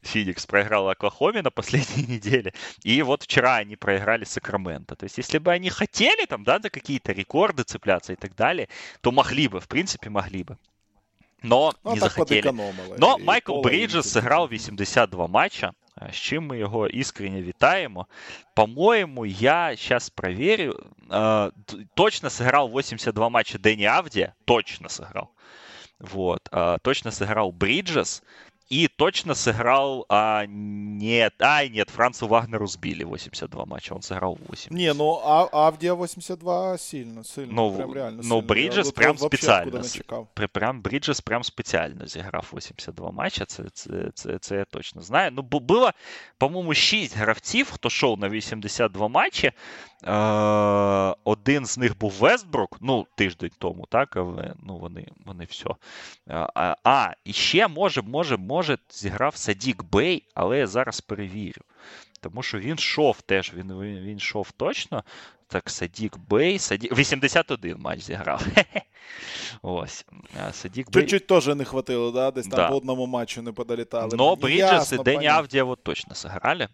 Феникс 0.02 0.46
проиграл 0.46 0.90
Оклахоме 0.90 1.42
на 1.42 1.50
последней 1.50 2.04
неделе. 2.16 2.54
И 2.84 3.02
вот 3.02 3.24
вчера 3.24 3.56
они 3.56 3.76
проиграли 3.76 4.26
Сакраменто. 4.26 4.96
То 4.96 5.06
есть, 5.06 5.18
если 5.18 5.38
бы 5.38 5.52
они 5.52 5.70
хотели 5.70 6.26
там, 6.26 6.44
да, 6.44 6.60
за 6.60 6.70
какие-то 6.70 7.12
рекорды 7.12 7.64
цепляться 7.64 8.14
и 8.14 8.16
так 8.16 8.36
далее, 8.36 8.70
то 9.02 9.12
могли 9.12 9.48
бы, 9.48 9.60
в 9.60 9.68
принципе, 9.68 10.10
могли 10.10 10.44
бы. 10.44 10.58
Но 11.43 11.73
ну, 11.85 11.95
не 11.95 12.01
захотели. 12.01 12.51
Но 12.99 13.19
Майкл 13.19 13.61
Бріджес 13.61 14.17
сыграл 14.17 14.49
82 14.49 15.27
матча, 15.27 15.73
з 16.13 16.15
чим 16.15 16.47
ми 16.47 16.59
його 16.59 16.89
іскренне 16.89 17.43
вітаємо. 17.43 18.07
По-моєму, 18.55 19.27
я 19.27 19.71
сейчас 19.77 20.11
проверю. 20.11 20.81
Э, 21.11 21.53
точно 21.95 22.31
сыграл 22.31 22.69
82 22.69 23.29
матча 23.29 23.59
Дэнни 23.59 23.85
Авдия. 23.85 24.35
Точно 24.45 24.89
сыграл. 24.89 25.29
Вот. 26.01 26.49
Э, 26.53 26.79
точно 26.83 27.11
сыграл 27.11 27.53
Бриджес. 27.53 28.23
И 28.71 28.89
точно 28.89 29.35
сыграл... 29.35 30.07
А, 30.09 30.47
нет, 30.47 31.35
ай, 31.41 31.69
нет, 31.69 31.91
Францу 31.91 32.27
Вагнеру 32.27 32.67
сбили 32.67 33.05
82 33.05 33.67
матча, 33.67 33.93
он 33.93 34.01
сыграл 34.01 34.39
8. 34.49 34.75
Не, 34.75 34.95
ну 34.95 35.21
а, 35.23 35.49
Авдия 35.53 35.95
82 35.95 36.79
сильно, 36.79 37.25
сильно, 37.25 37.53
ну, 37.53 37.77
прям 37.77 37.93
реально 37.93 38.17
Ну, 38.17 38.23
сильно. 38.23 38.41
Бриджес 38.41 38.91
прям 38.93 39.19
спеціально. 39.19 39.83
Прям 40.53 40.81
Бриджес 40.81 41.21
прям 41.21 41.45
спеціально 41.45 42.07
зіграв 42.07 42.51
82 42.53 43.11
матча, 43.11 43.45
це, 43.45 43.63
це, 43.73 44.11
це, 44.15 44.39
це 44.39 44.57
я 44.57 44.65
точно 44.65 45.03
знаю. 45.03 45.31
Ну, 45.31 45.43
було, 45.43 45.91
по-моєму, 46.39 46.75
6 46.75 47.17
гравців, 47.17 47.71
хто 47.71 47.89
йшов 47.89 48.19
на 48.19 48.29
82 48.29 49.09
матчі. 49.09 49.53
Е, 50.04 51.16
один 51.24 51.66
з 51.66 51.78
них 51.78 51.98
був 51.98 52.12
Вестбрук, 52.12 52.78
ну, 52.82 53.08
тиждень 53.16 53.52
тому, 53.58 53.86
так, 53.90 54.18
але 54.18 54.54
ну, 54.64 54.78
вони 54.78 55.08
вони 55.26 55.46
все. 55.50 55.70
А, 56.28 56.76
а 56.84 57.14
і 57.26 57.34
ще 57.34 57.68
може, 57.68 58.02
може, 58.02 58.38
може, 58.38 58.78
зіграв 58.90 59.36
Садік 59.36 59.84
Бей, 59.84 60.28
але 60.36 60.58
я 60.58 60.68
зараз 60.68 61.02
перевірю. 61.02 61.62
Тому 62.22 62.44
що 62.44 62.60
він 62.60 62.76
йшов 62.76 63.22
теж, 63.22 63.54
він 63.56 63.82
він, 63.82 64.00
він 64.00 64.18
йшов 64.18 64.52
точно. 64.52 65.04
Так, 65.48 65.70
Садік 65.70 66.18
Бей, 66.18 66.60
Садік... 66.60 66.98
81 66.98 67.78
матч 67.80 68.02
зіграв. 68.02 68.46
Ось. 69.62 70.06
Садік 70.52 70.92
Бей... 70.92 71.04
Чуть-чуть 71.04 71.28
теж 71.28 71.48
не 71.48 71.66
хватило, 71.66 72.12
да? 72.12 72.32
Десь 72.32 72.48
там 72.48 72.58
да. 72.58 72.70
по 72.70 72.76
одному 72.76 73.06
матчу 73.06 73.42
не 73.42 73.52
подолітали. 73.52 74.18
Но 74.18 74.36
Бриджес 74.36 74.92
і 74.92 74.98
Дені 74.98 75.28
Авдія 75.28 75.76
точно 75.84 76.14
сыграли. 76.16 76.68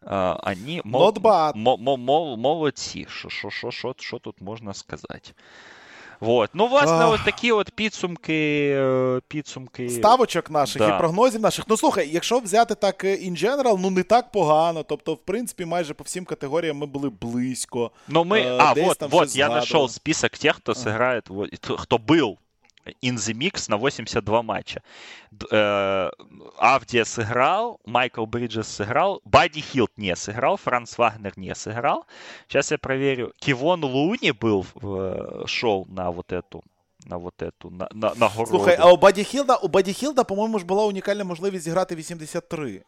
Они 0.00 0.80
мол, 0.84 1.14
мол, 1.54 1.96
мол, 1.96 2.36
молодці. 2.36 3.06
Що, 3.10 3.28
що, 3.28 3.50
що, 3.50 3.70
що, 3.70 3.94
що 3.98 4.18
тут 4.18 4.40
можна 4.40 4.74
сказати? 4.74 5.32
Вот. 6.20 6.50
Ну, 6.54 6.66
власне, 6.66 6.96
Ах. 6.96 7.12
ось 7.12 7.20
такі 7.24 7.52
от 7.52 7.70
підсумки. 7.70 8.70
Е, 8.78 9.20
підсумки. 9.28 9.90
Ставочок 9.90 10.50
наших 10.50 10.82
да. 10.82 10.96
і 10.96 10.98
прогнозів 10.98 11.40
наших. 11.40 11.64
Ну, 11.68 11.76
слухай, 11.76 12.08
якщо 12.12 12.38
взяти 12.38 12.74
так 12.74 13.04
е, 13.04 13.16
in 13.16 13.44
general, 13.44 13.76
ну 13.80 13.90
не 13.90 14.02
так 14.02 14.32
погано. 14.32 14.82
Тобто, 14.82 15.14
в 15.14 15.18
принципі, 15.18 15.64
майже 15.64 15.94
по 15.94 16.04
всім 16.04 16.24
категоріям 16.24 16.76
ми 16.76 16.86
були 16.86 17.10
близько. 17.20 17.90
Ну, 18.08 18.24
ми... 18.24 18.40
Е, 18.40 18.56
а, 18.60 18.72
вот, 18.72 19.02
вот, 19.02 19.36
я 19.36 19.46
знайшов 19.46 19.90
список 19.90 20.30
тих, 20.30 20.56
хто 20.56 20.72
ага. 20.72 20.80
сыграет, 20.80 21.22
хто 21.78 21.98
був 21.98 22.38
in 23.01 23.15
the 23.15 23.33
mix 23.33 23.69
на 23.69 23.77
82 23.77 24.43
матча. 24.43 24.81
Э, 25.51 26.09
Авдия 26.57 27.05
сыграл, 27.05 27.79
Майкл 27.85 28.25
Бриджес 28.25 28.67
сыграл, 28.67 29.21
Бадди 29.25 29.61
Хилт 29.61 29.91
не 29.97 30.15
сыграл, 30.15 30.57
Франц 30.57 30.97
Вагнер 30.97 31.33
не 31.37 31.55
сыграл. 31.55 32.05
Сейчас 32.47 32.71
я 32.71 32.77
проверю. 32.77 33.33
Кивон 33.37 33.83
Луни 33.83 34.31
был 34.31 34.65
в 34.73 35.43
э, 35.43 35.47
шоу 35.47 35.85
на 35.89 36.11
вот 36.11 36.31
эту 36.31 36.63
на 37.05 37.17
вот 37.17 37.41
эту 37.41 37.69
на, 37.69 37.89
на, 37.91 38.13
нагороду. 38.15 38.57
Слухай, 38.57 38.77
а 38.79 38.91
у 38.91 38.97
Баді 38.97 39.23
Хілда, 39.23 39.55
у 39.55 39.67
Баді 39.67 39.93
Хілда, 39.93 40.23
по-моєму, 40.23 40.59
ж 40.59 40.65
була 40.65 40.85
унікальна 40.85 41.23
можливість 41.23 41.63
зіграти 41.63 41.95
83. 41.95 42.83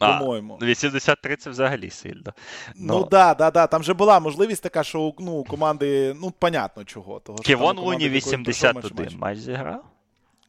По-моєму. 0.00 0.58
83 0.62 1.36
це 1.36 1.50
взагалі 1.50 1.90
сильно. 1.90 2.32
Но... 2.76 2.98
Ну 2.98 3.08
да, 3.10 3.34
да, 3.34 3.50
да. 3.50 3.66
Там 3.66 3.82
же 3.82 3.94
була 3.94 4.20
можливість 4.20 4.62
така, 4.62 4.84
що 4.84 5.14
ну, 5.18 5.32
у 5.32 5.44
команди, 5.44 6.16
ну, 6.20 6.30
понятно 6.30 6.84
чого. 6.84 7.20
Того, 7.20 7.38
Ківон 7.38 7.78
Луні 7.78 8.08
81 8.08 9.18
матч 9.18 9.38
зіграв. 9.38 9.84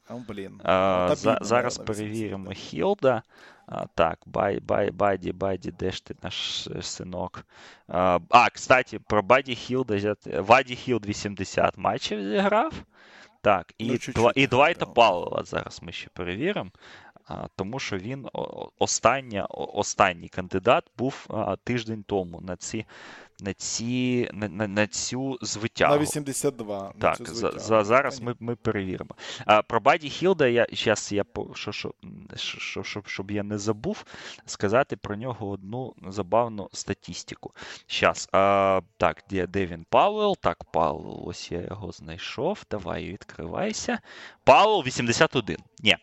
О, 0.10 0.14
блін. 0.28 0.62
А, 0.64 1.16
за, 1.16 1.32
бідно, 1.32 1.46
зараз 1.46 1.78
перевіримо 1.78 2.52
Хілда. 2.52 3.22
А, 3.68 3.86
так, 3.96 4.20
бай, 4.26 4.60
бай, 4.60 4.92
Баді, 4.92 5.32
Баді, 5.32 5.74
де 5.80 5.92
ж 5.92 6.06
ти 6.06 6.16
наш 6.24 6.68
синок? 6.82 7.46
А, 7.88 8.20
а 8.30 8.50
кстати, 8.50 9.00
про 9.00 9.24
Баді 9.24 9.56
Хілда. 9.56 10.16
Ваді 10.26 10.76
Хілд 10.76 11.06
80 11.06 11.78
матчів 11.78 12.24
зіграв. 12.24 12.74
Так, 13.42 13.74
Ну, 13.80 13.86
і, 13.86 13.90
чуть-чуть 13.90 14.16
Два, 14.16 14.32
і 14.36 14.42
не 14.42 14.48
Двайта 14.48 14.86
хватило. 14.86 14.94
Пауела 14.94 15.44
зараз 15.44 15.80
ми 15.82 15.92
ще 15.92 16.10
перевіримо. 16.14 16.72
А, 17.26 17.48
тому 17.56 17.80
що 17.80 17.98
він 17.98 18.28
о- 18.34 18.70
остання, 18.80 19.48
о- 19.50 19.80
останній 19.80 20.30
кандидат 20.30 20.84
був 20.98 21.26
а, 21.30 21.56
тиждень 21.56 22.04
тому 22.04 22.42
на 22.42 22.56
ці 22.56 22.86
на, 23.41 23.55
ці, 23.55 24.29
на, 24.33 24.49
на, 24.49 24.69
на 24.69 24.87
цю 24.87 25.39
звитягу. 25.43 25.95
На 25.95 26.01
82. 26.01 26.83
на 26.83 27.01
Так, 27.01 27.17
цю 27.17 27.35
за, 27.35 27.51
за, 27.51 27.85
зараз 27.85 28.21
ми, 28.21 28.35
ми 28.41 28.57
перевіримо. 28.57 29.11
А, 29.47 29.63
про 29.63 29.81
Баді 29.81 30.11
Хілда 30.11 30.47
я 30.47 30.67
зараз 30.73 31.13
я 31.13 31.25
що, 31.55 31.73
що, 31.73 31.93
що, 32.37 32.59
що, 32.61 32.83
щоб, 32.83 33.07
щоб 33.07 33.31
я 33.31 33.43
не 33.43 33.59
забув 33.59 34.05
сказати 34.47 34.97
про 34.97 35.17
нього 35.17 35.51
одну 35.51 35.95
забавну 36.09 36.69
статистику. 36.73 37.53
Щас, 37.87 38.29
а, 38.33 38.81
так, 38.97 39.25
де, 39.31 39.47
де 39.47 39.67
він 39.67 39.87
Пауел? 39.91 40.37
Так, 40.41 40.65
Пауел, 40.65 41.23
ось 41.25 41.53
я 41.53 41.61
його 41.61 41.93
знайшов. 41.93 42.63
Давай, 42.71 43.07
відкривайся. 43.07 43.99
Пауел 44.45 44.83
81. 44.87 45.57
Ні. 45.79 45.97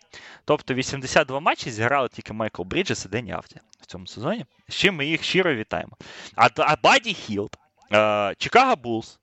Тобто 0.45 0.73
82 0.73 1.39
матчі 1.39 1.71
зіграли 1.71 2.09
тільки 2.09 2.33
Майкл 2.33 2.63
Бріджес 2.63 3.05
і 3.05 3.09
Дені 3.09 3.31
Авді 3.31 3.55
в 3.81 3.85
цьому 3.85 4.07
сезоні. 4.07 4.45
З 4.72 4.74
чим 4.74 4.94
ми 4.96 5.06
їх 5.06 5.22
щиро 5.22 5.54
вітаємо. 5.54 5.92
А, 6.36 6.48
а 6.56 6.76
Баді 6.82 7.14
Хілд, 7.14 7.56
е, 7.92 8.34
Чикаго 8.38 8.76
Булс, 8.76 9.20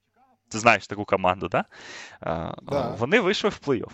ти 0.50 0.60
знаєш 0.60 0.88
таку 0.88 1.06
команду, 1.06 1.48
да? 1.48 1.66
Е, 2.24 2.54
Да. 2.62 2.96
Вони 2.98 3.20
вийшли 3.20 3.50
в 3.50 3.60
плей-офф. 3.66 3.92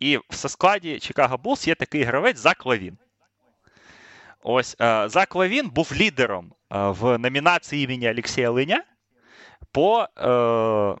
І 0.00 0.16
в 0.16 0.48
складі 0.48 0.98
Чикаго 0.98 1.38
Булс 1.38 1.68
є 1.68 1.74
такий 1.74 2.02
гравець 2.02 2.38
Зак 2.38 2.66
Лавін. 2.66 2.98
Ось 4.42 4.76
е, 4.80 5.08
Зак 5.08 5.34
Лавін 5.34 5.68
був 5.68 5.92
лідером 5.96 6.52
е, 6.72 6.78
в 6.78 7.18
номінації 7.18 7.84
імені 7.84 8.10
Олексія 8.10 8.50
Линя 8.50 8.84
по 9.72 10.06
е, 10.18 10.96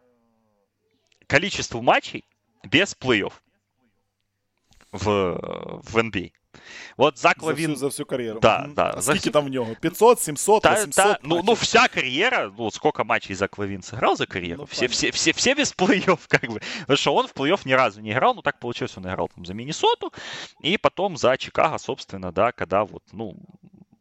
количеству 1.30 1.82
матчей 1.82 2.24
без 2.64 2.96
плей-офф 3.00 3.32
в, 4.92 5.30
в 5.84 5.96
NBA. 5.96 6.30
От 6.96 7.18
Зак 7.18 7.36
За 7.40 7.46
Лавін 7.46 7.70
всю, 7.70 7.76
за 7.76 7.86
всю 7.86 8.06
кар'єру. 8.06 8.40
Да, 8.40 8.58
Мгм. 8.58 8.74
да, 8.74 8.90
А 8.96 9.00
за 9.00 9.02
скільки 9.02 9.18
всю- 9.18 9.32
там 9.32 9.44
в 9.44 9.48
нього? 9.48 9.76
500, 9.80 10.20
700, 10.20 10.62
Та, 10.62 10.72
800? 10.74 10.94
та, 10.94 11.18
ну, 11.22 11.36
ну, 11.36 11.42
матчів? 11.42 11.62
вся 11.62 11.88
карьера, 11.88 12.52
ну, 12.58 12.70
сколько 12.70 13.04
матчей 13.04 13.36
Зак 13.36 13.58
Лавин 13.58 13.80
сыграл 13.80 14.16
за 14.16 14.26
карьеру, 14.26 14.58
Ну, 14.58 14.64
все, 14.64 14.76
понятно. 14.80 14.94
все, 14.94 15.10
все, 15.10 15.32
все 15.32 15.54
без 15.54 15.74
плей-офф, 15.76 16.18
как 16.28 16.42
бы. 16.50 16.60
Потому 16.80 16.96
что 16.96 17.14
он 17.14 17.26
в 17.26 17.32
плей-офф 17.34 17.66
ни 17.68 17.72
разу 17.72 18.00
не 18.00 18.10
играл, 18.12 18.34
ну, 18.34 18.42
так 18.42 18.58
получилось, 18.58 18.96
он 18.96 19.04
играл 19.06 19.28
там 19.34 19.44
за 19.46 19.54
Миннесоту, 19.54 20.12
и 20.64 20.78
потом 20.78 21.16
за 21.16 21.36
Чикаго, 21.36 21.78
собственно, 21.78 22.32
да, 22.32 22.52
когда 22.52 22.84
вот, 22.84 23.02
ну, 23.12 23.36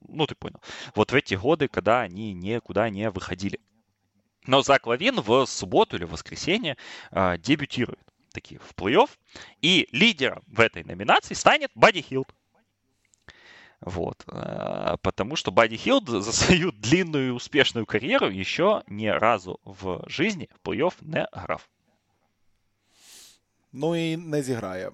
ну, 0.09 0.25
ты 0.25 0.35
понял, 0.35 0.59
вот 0.95 1.11
в 1.11 1.15
эти 1.15 1.35
годы, 1.35 1.67
когда 1.67 2.01
они 2.01 2.33
никуда 2.33 2.89
не 2.89 3.09
выходили. 3.09 3.59
Но 4.47 4.61
Зак 4.61 4.87
Лавин 4.87 5.19
в 5.21 5.45
субботу 5.45 5.97
или 5.97 6.05
воскресенье 6.05 6.77
а, 7.11 7.37
дебютирует 7.37 7.99
таки 8.31 8.57
в 8.57 8.73
плей-офф, 8.75 9.09
и 9.61 9.87
лидером 9.91 10.41
в 10.47 10.59
этой 10.59 10.83
номинации 10.83 11.33
станет 11.35 11.71
Бадди 11.75 12.01
Хилд. 12.01 12.27
Вот. 13.80 14.24
Потому 15.02 15.36
что 15.36 15.50
Бадди 15.50 15.76
Хилд 15.76 16.08
за 16.08 16.32
свою 16.32 16.72
длинную 16.72 17.28
и 17.28 17.30
успешную 17.30 17.86
карьеру 17.86 18.30
еще 18.30 18.82
ни 18.86 19.06
разу 19.06 19.60
в 19.64 20.04
жизни 20.06 20.48
в 20.62 20.68
плей-офф 20.68 20.94
не 21.00 21.28
грав. 21.32 21.68
Ну 23.72 23.96
і 23.96 24.16
не 24.16 24.42
зіграє. 24.42 24.90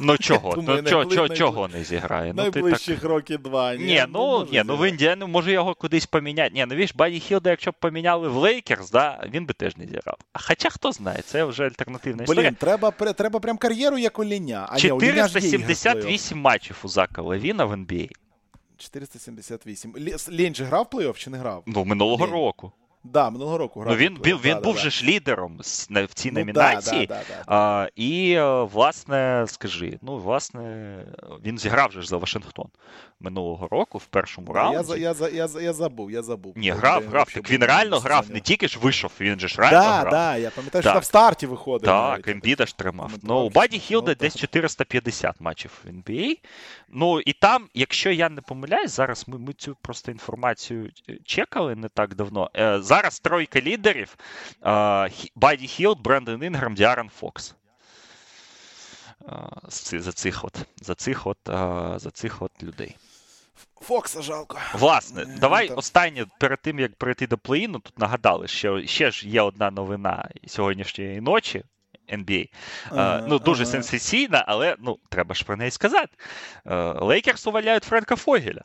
Ну 0.00 0.18
чого? 0.18 0.54
думаю, 0.54 0.82
ну, 0.82 0.90
чого, 0.90 1.04
найбли- 1.04 1.14
чого, 1.14 1.28
чого 1.28 1.68
не 1.68 1.84
зіграє? 1.84 2.32
Ну, 2.36 2.42
так... 2.42 2.54
Найближчих 2.54 3.04
років 3.04 3.42
два. 3.42 3.74
Ні, 3.74 3.84
Ні, 3.84 4.04
ну, 4.08 4.18
може 4.18 4.52
ні, 4.52 4.62
ну 4.66 4.76
в. 4.76 4.88
Індіану 4.88 5.26
може 5.26 5.52
його 5.52 5.74
кудись 5.74 6.06
поміняти. 6.06 6.50
Ні, 6.54 6.66
ну 6.68 6.74
віж, 6.74 6.94
Баді 6.94 7.20
Хілда, 7.20 7.50
якщо 7.50 7.70
б 7.70 7.74
поміняли 7.80 8.28
в 8.28 8.36
Лейкерс, 8.36 8.90
да, 8.90 9.24
він 9.34 9.46
би 9.46 9.54
теж 9.54 9.76
не 9.76 9.86
зіграв. 9.86 10.18
А 10.32 10.38
хоча 10.38 10.70
хто 10.70 10.92
знає, 10.92 11.22
це 11.24 11.44
вже 11.44 11.64
альтернативна 11.64 12.22
історія. 12.22 12.42
Блін, 12.42 12.54
треба, 12.54 12.90
треба 12.90 13.40
прям 13.40 13.56
кар'єру, 13.56 13.98
як 13.98 14.18
у 14.18 14.24
Ліня. 14.24 14.68
А, 14.70 14.78
ні, 14.78 14.90
у 14.90 15.00
Ліня 15.00 15.28
ж 15.28 15.38
є 15.38 15.48
ігри 15.48 15.58
в 15.58 15.60
плей-офф. 15.62 15.74
478 15.74 16.38
матчів 16.38 16.76
у 16.82 16.88
Зака 16.88 17.22
Левіна 17.22 17.64
в 17.64 17.72
NBA. 17.72 18.10
478. 18.77 19.93
Лі- 19.97 20.31
Лінь 20.31 20.55
же 20.55 20.65
грав 20.65 20.87
в 20.91 20.95
плей-офф 20.95 21.17
чи 21.17 21.29
не 21.29 21.37
грав? 21.37 21.63
Ну, 21.65 21.85
минулого 21.85 22.25
Ні. 22.25 22.31
року. 22.31 22.71
Да, 23.04 23.30
минулого 23.30 23.58
року 23.58 23.80
грав. 23.80 23.92
Ну, 23.92 23.98
він, 23.98 24.14
в 24.14 24.40
він, 24.40 24.54
Да, 24.54 24.60
був 24.60 24.74
да, 24.74 24.80
же 24.80 24.90
ж 24.90 25.04
лідером 25.04 25.58
в 25.88 26.14
цій 26.14 26.30
Ну, 26.30 26.38
номінації. 26.38 27.06
Да. 27.06 27.22
А, 27.46 27.88
і, 27.96 28.32
е, 28.32 28.62
власне, 28.62 29.44
скажи, 29.48 29.98
ну, 30.02 30.16
власне, 30.16 30.96
він 31.44 31.58
зіграв 31.58 31.92
же 31.92 32.02
ж 32.02 32.08
за 32.08 32.16
Вашингтон 32.16 32.66
минулого 33.20 33.68
року 33.68 33.98
в 33.98 34.06
першому 34.06 34.52
раунді. 34.52 34.76
Я, 35.00 35.14
за- 35.14 35.28
я, 35.28 35.46
я, 35.46 35.48
я 35.62 35.72
забув, 35.72 36.10
я 36.10 36.22
забув. 36.22 36.52
Ні, 36.56 36.70
грав, 36.70 37.02
він 37.02 37.08
грав. 37.10 37.32
Так 37.34 37.50
він 37.50 37.64
реально 37.64 37.98
грав, 37.98 38.30
не 38.30 38.40
тільки 38.40 38.68
ж 38.68 38.78
вийшов, 38.78 39.12
він 39.20 39.40
же 39.40 39.48
ж 39.48 39.60
реально 39.60 39.78
грав. 39.80 40.10
да, 40.10 40.36
я 40.36 40.50
пам'ятаю, 40.50 40.82
Так. 40.82 40.90
що 40.90 40.92
там 40.92 41.00
в 41.00 41.04
старті 41.04 41.46
виходив. 41.46 41.86
Так. 41.86 42.28
Ембіда 42.28 42.66
ж 42.66 42.76
тримав. 42.76 43.12
Ну, 43.22 43.38
у 43.40 43.50
Баді 43.50 43.78
Хілда 43.78 44.10
ну, 44.10 44.14
десь 44.14 44.32
так. 44.32 44.40
450 44.40 45.40
матчів 45.40 45.70
в 45.84 45.88
NBA. 45.88 46.38
Ну, 46.88 47.20
і 47.20 47.32
там, 47.32 47.68
якщо 47.74 48.10
я 48.10 48.28
не 48.28 48.40
помиляюсь, 48.40 48.90
зараз 48.90 49.24
ми, 49.28 49.38
ми 49.38 49.52
цю 49.52 49.76
просто 49.82 50.10
інформацію 50.10 50.90
е, 51.08 51.16
чекали 51.24 51.74
не 51.74 51.88
так 51.88 52.14
давно. 52.14 52.50
Зараз 52.88 53.20
тройка 53.20 53.60
лідерів: 53.60 54.16
е, 54.66 55.10
Баді 55.34 55.66
Хілд, 55.66 56.00
Брендон 56.00 56.42
Інграм, 56.42 56.74
Діарон 56.74 57.08
Фокс. 57.08 57.54
Е, 59.22 60.00
За 60.00 60.12
цих 60.12 60.44
от, 60.44 60.56
за 60.76 60.94
цих 60.94 61.26
от, 61.26 61.48
е, 61.48 61.98
за 61.98 62.10
цих 62.10 62.42
от 62.42 62.62
людей. 62.62 62.96
Фокса 63.80 64.22
жалко. 64.22 64.58
Власне, 64.74 65.24
давай 65.24 65.68
останнє 65.68 66.26
перед 66.38 66.62
тим, 66.62 66.78
як 66.78 66.94
перейти 66.94 67.26
до 67.26 67.36
плей-іну, 67.36 67.72
тут 67.80 67.98
нагадали, 67.98 68.48
що 68.48 68.86
ще 68.86 69.10
ж 69.10 69.28
є 69.28 69.42
одна 69.42 69.70
новина 69.70 70.28
сьогоднішньої 70.46 71.20
ночі. 71.20 71.64
NBA. 72.12 72.48
Ага, 72.90 73.26
ну, 73.28 73.38
дуже 73.38 73.62
ага. 73.62 73.72
сенсаційна, 73.72 74.44
але 74.46 74.76
ну, 74.78 74.98
треба 75.08 75.34
ж 75.34 75.44
про 75.44 75.56
неї 75.56 75.70
сказати. 75.70 76.16
Лейкерс 77.00 77.46
увольняють 77.46 77.84
Френка 77.84 78.16
Фогеля. 78.16 78.62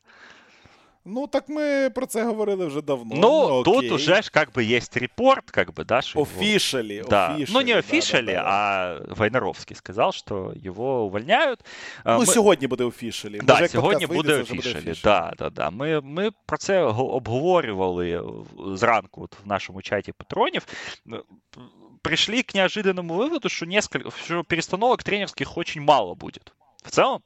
Ну, 1.11 1.27
так 1.27 1.49
ми 1.49 1.91
про 1.91 2.07
це 2.07 2.25
говорили 2.25 2.67
вже 2.67 2.83
давно. 2.83 3.15
Ну, 3.17 3.63
тут 3.63 3.77
окей. 3.77 3.91
уже 3.91 4.23
ж 4.23 4.31
как 4.31 4.53
бы 4.53 4.77
есть 4.77 4.97
репорт, 4.97 5.51
как 5.51 5.73
бы, 5.73 5.85
да, 5.85 6.03
что 6.03 6.21
его- 6.21 6.29
Офішалі, 6.31 7.05
Да. 7.11 7.35
офішалі, 7.35 7.55
Ну, 7.55 7.61
не 7.67 7.73
да, 7.73 7.79
офишали, 7.79 8.27
да, 8.27 8.33
да. 8.33 8.43
а 8.45 8.99
Войнаровский 9.15 9.77
сказал, 9.77 10.13
что 10.13 10.55
его 10.67 11.05
увольняют. 11.05 11.61
А, 12.05 12.13
Ну, 12.13 12.19
ми- 12.19 12.27
сьогодні 12.27 12.67
буде 12.67 12.85
офішалі. 12.85 13.41
Да, 13.43 13.53
Може, 13.53 13.63
як 13.63 13.71
сьогодні 13.71 14.07
подкаст 14.07 14.17
буде 14.17 14.33
вийде, 14.33 14.47
це 14.53 14.59
вже 14.59 14.71
офішалі. 14.79 14.95
Да, 15.05 15.33
да, 15.39 15.51
да. 15.51 15.71
Ми, 15.71 16.01
ми 16.01 16.31
про 16.47 16.59
це 16.59 16.85
го- 16.85 17.13
обговорювали 17.15 18.21
в- 18.21 18.77
зранку 18.77 19.23
от 19.23 19.37
в 19.45 19.49
нашому 19.49 19.83
чаті 19.83 20.13
патронів. 20.13 20.67
Ну, 21.07 21.17
п- 21.51 21.61
Пришли 22.03 22.43
к 22.43 22.53
неожиданному 22.55 23.15
выводу, 23.15 23.49
что, 23.49 23.67
несколько, 23.67 24.11
что 24.25 24.45
перестановок 24.45 25.03
тренерских 25.03 25.59
очень 25.59 25.83
мало 25.83 26.15
будет. 26.15 26.53
В 26.85 26.91
целом, 26.91 27.21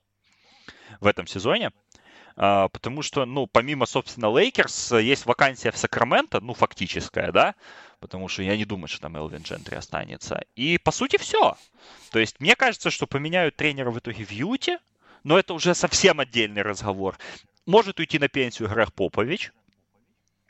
в 1.01 1.07
этом 1.07 1.27
сезоне. 1.27 1.71
А, 2.40 2.70
потому 2.70 3.02
что, 3.02 3.26
ну, 3.26 3.48
помимо, 3.48 3.88
собственно, 3.88 4.28
Лейкерс, 4.30 4.92
есть 4.92 5.26
вакансия 5.26 5.72
в 5.72 5.78
Сакраменто, 5.78 6.40
ну, 6.40 6.54
фактическая, 6.54 7.32
да, 7.32 7.56
потому 8.00 8.28
что 8.28 8.44
я 8.44 8.56
не 8.56 8.64
думаю, 8.64 8.88
что 8.88 9.02
там 9.02 9.18
Элвин 9.18 9.42
Джентри 9.42 9.76
останется. 9.76 10.44
И, 10.56 10.78
по 10.78 10.92
сути, 10.92 11.18
все. 11.18 11.58
То 12.12 12.20
есть, 12.20 12.40
мне 12.40 12.56
кажется, 12.56 12.92
что 12.92 13.08
поменяют 13.08 13.56
тренера 13.56 13.90
в 13.90 13.98
итоге 13.98 14.24
в 14.24 14.32
Юте, 14.32 14.78
но 15.24 15.40
это 15.40 15.56
уже 15.56 15.74
совсем 15.74 16.20
отдельный 16.20 16.62
разговор. 16.62 17.18
Может 17.66 18.00
уйти 18.00 18.20
на 18.20 18.30
пенсию 18.30 18.70
Грег 18.70 18.94
Попович. 18.94 19.52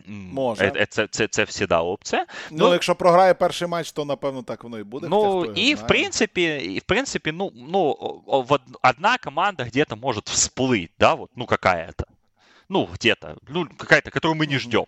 М, 0.08 0.30
Може. 0.32 0.64
Е- 0.64 0.72
е- 0.76 0.86
Це, 0.86 1.06
це, 1.06 1.26
це 1.28 1.44
всегда 1.44 1.82
опція. 1.82 2.26
Ну, 2.50 2.58
Ну, 2.66 2.72
якщо 2.72 2.94
програє 2.94 3.34
перший 3.34 3.68
матч, 3.68 3.92
то 3.92 4.04
напевно 4.04 4.42
так 4.42 4.64
воно 4.64 4.78
і 4.78 4.82
буде. 4.84 5.06
Ну, 5.10 5.16
хоча 5.16 5.28
хто 5.30 5.60
його 5.60 5.70
и 5.70 5.74
в 5.74 5.76
знає. 5.76 5.88
принципе, 5.88 6.40
и 6.64 6.78
в 6.78 6.82
принципе, 6.82 7.32
ну, 7.32 7.50
ну, 7.54 7.78
о- 8.00 8.22
о- 8.26 8.42
в 8.42 8.52
од- 8.52 8.78
одна 8.82 9.18
команда 9.18 9.64
где-то 9.64 9.96
может 9.96 10.28
всплыть, 10.30 10.90
да, 10.98 11.14
вот, 11.14 11.30
ну, 11.36 11.46
какая-то. 11.46 12.04
Ну, 12.68 12.88
где-то, 12.94 13.36
ну, 13.48 13.66
какая-то, 13.76 14.10
которую 14.10 14.40
мы 14.40 14.46
не 14.46 14.54
Мгм. 14.54 14.60
ждем. 14.60 14.84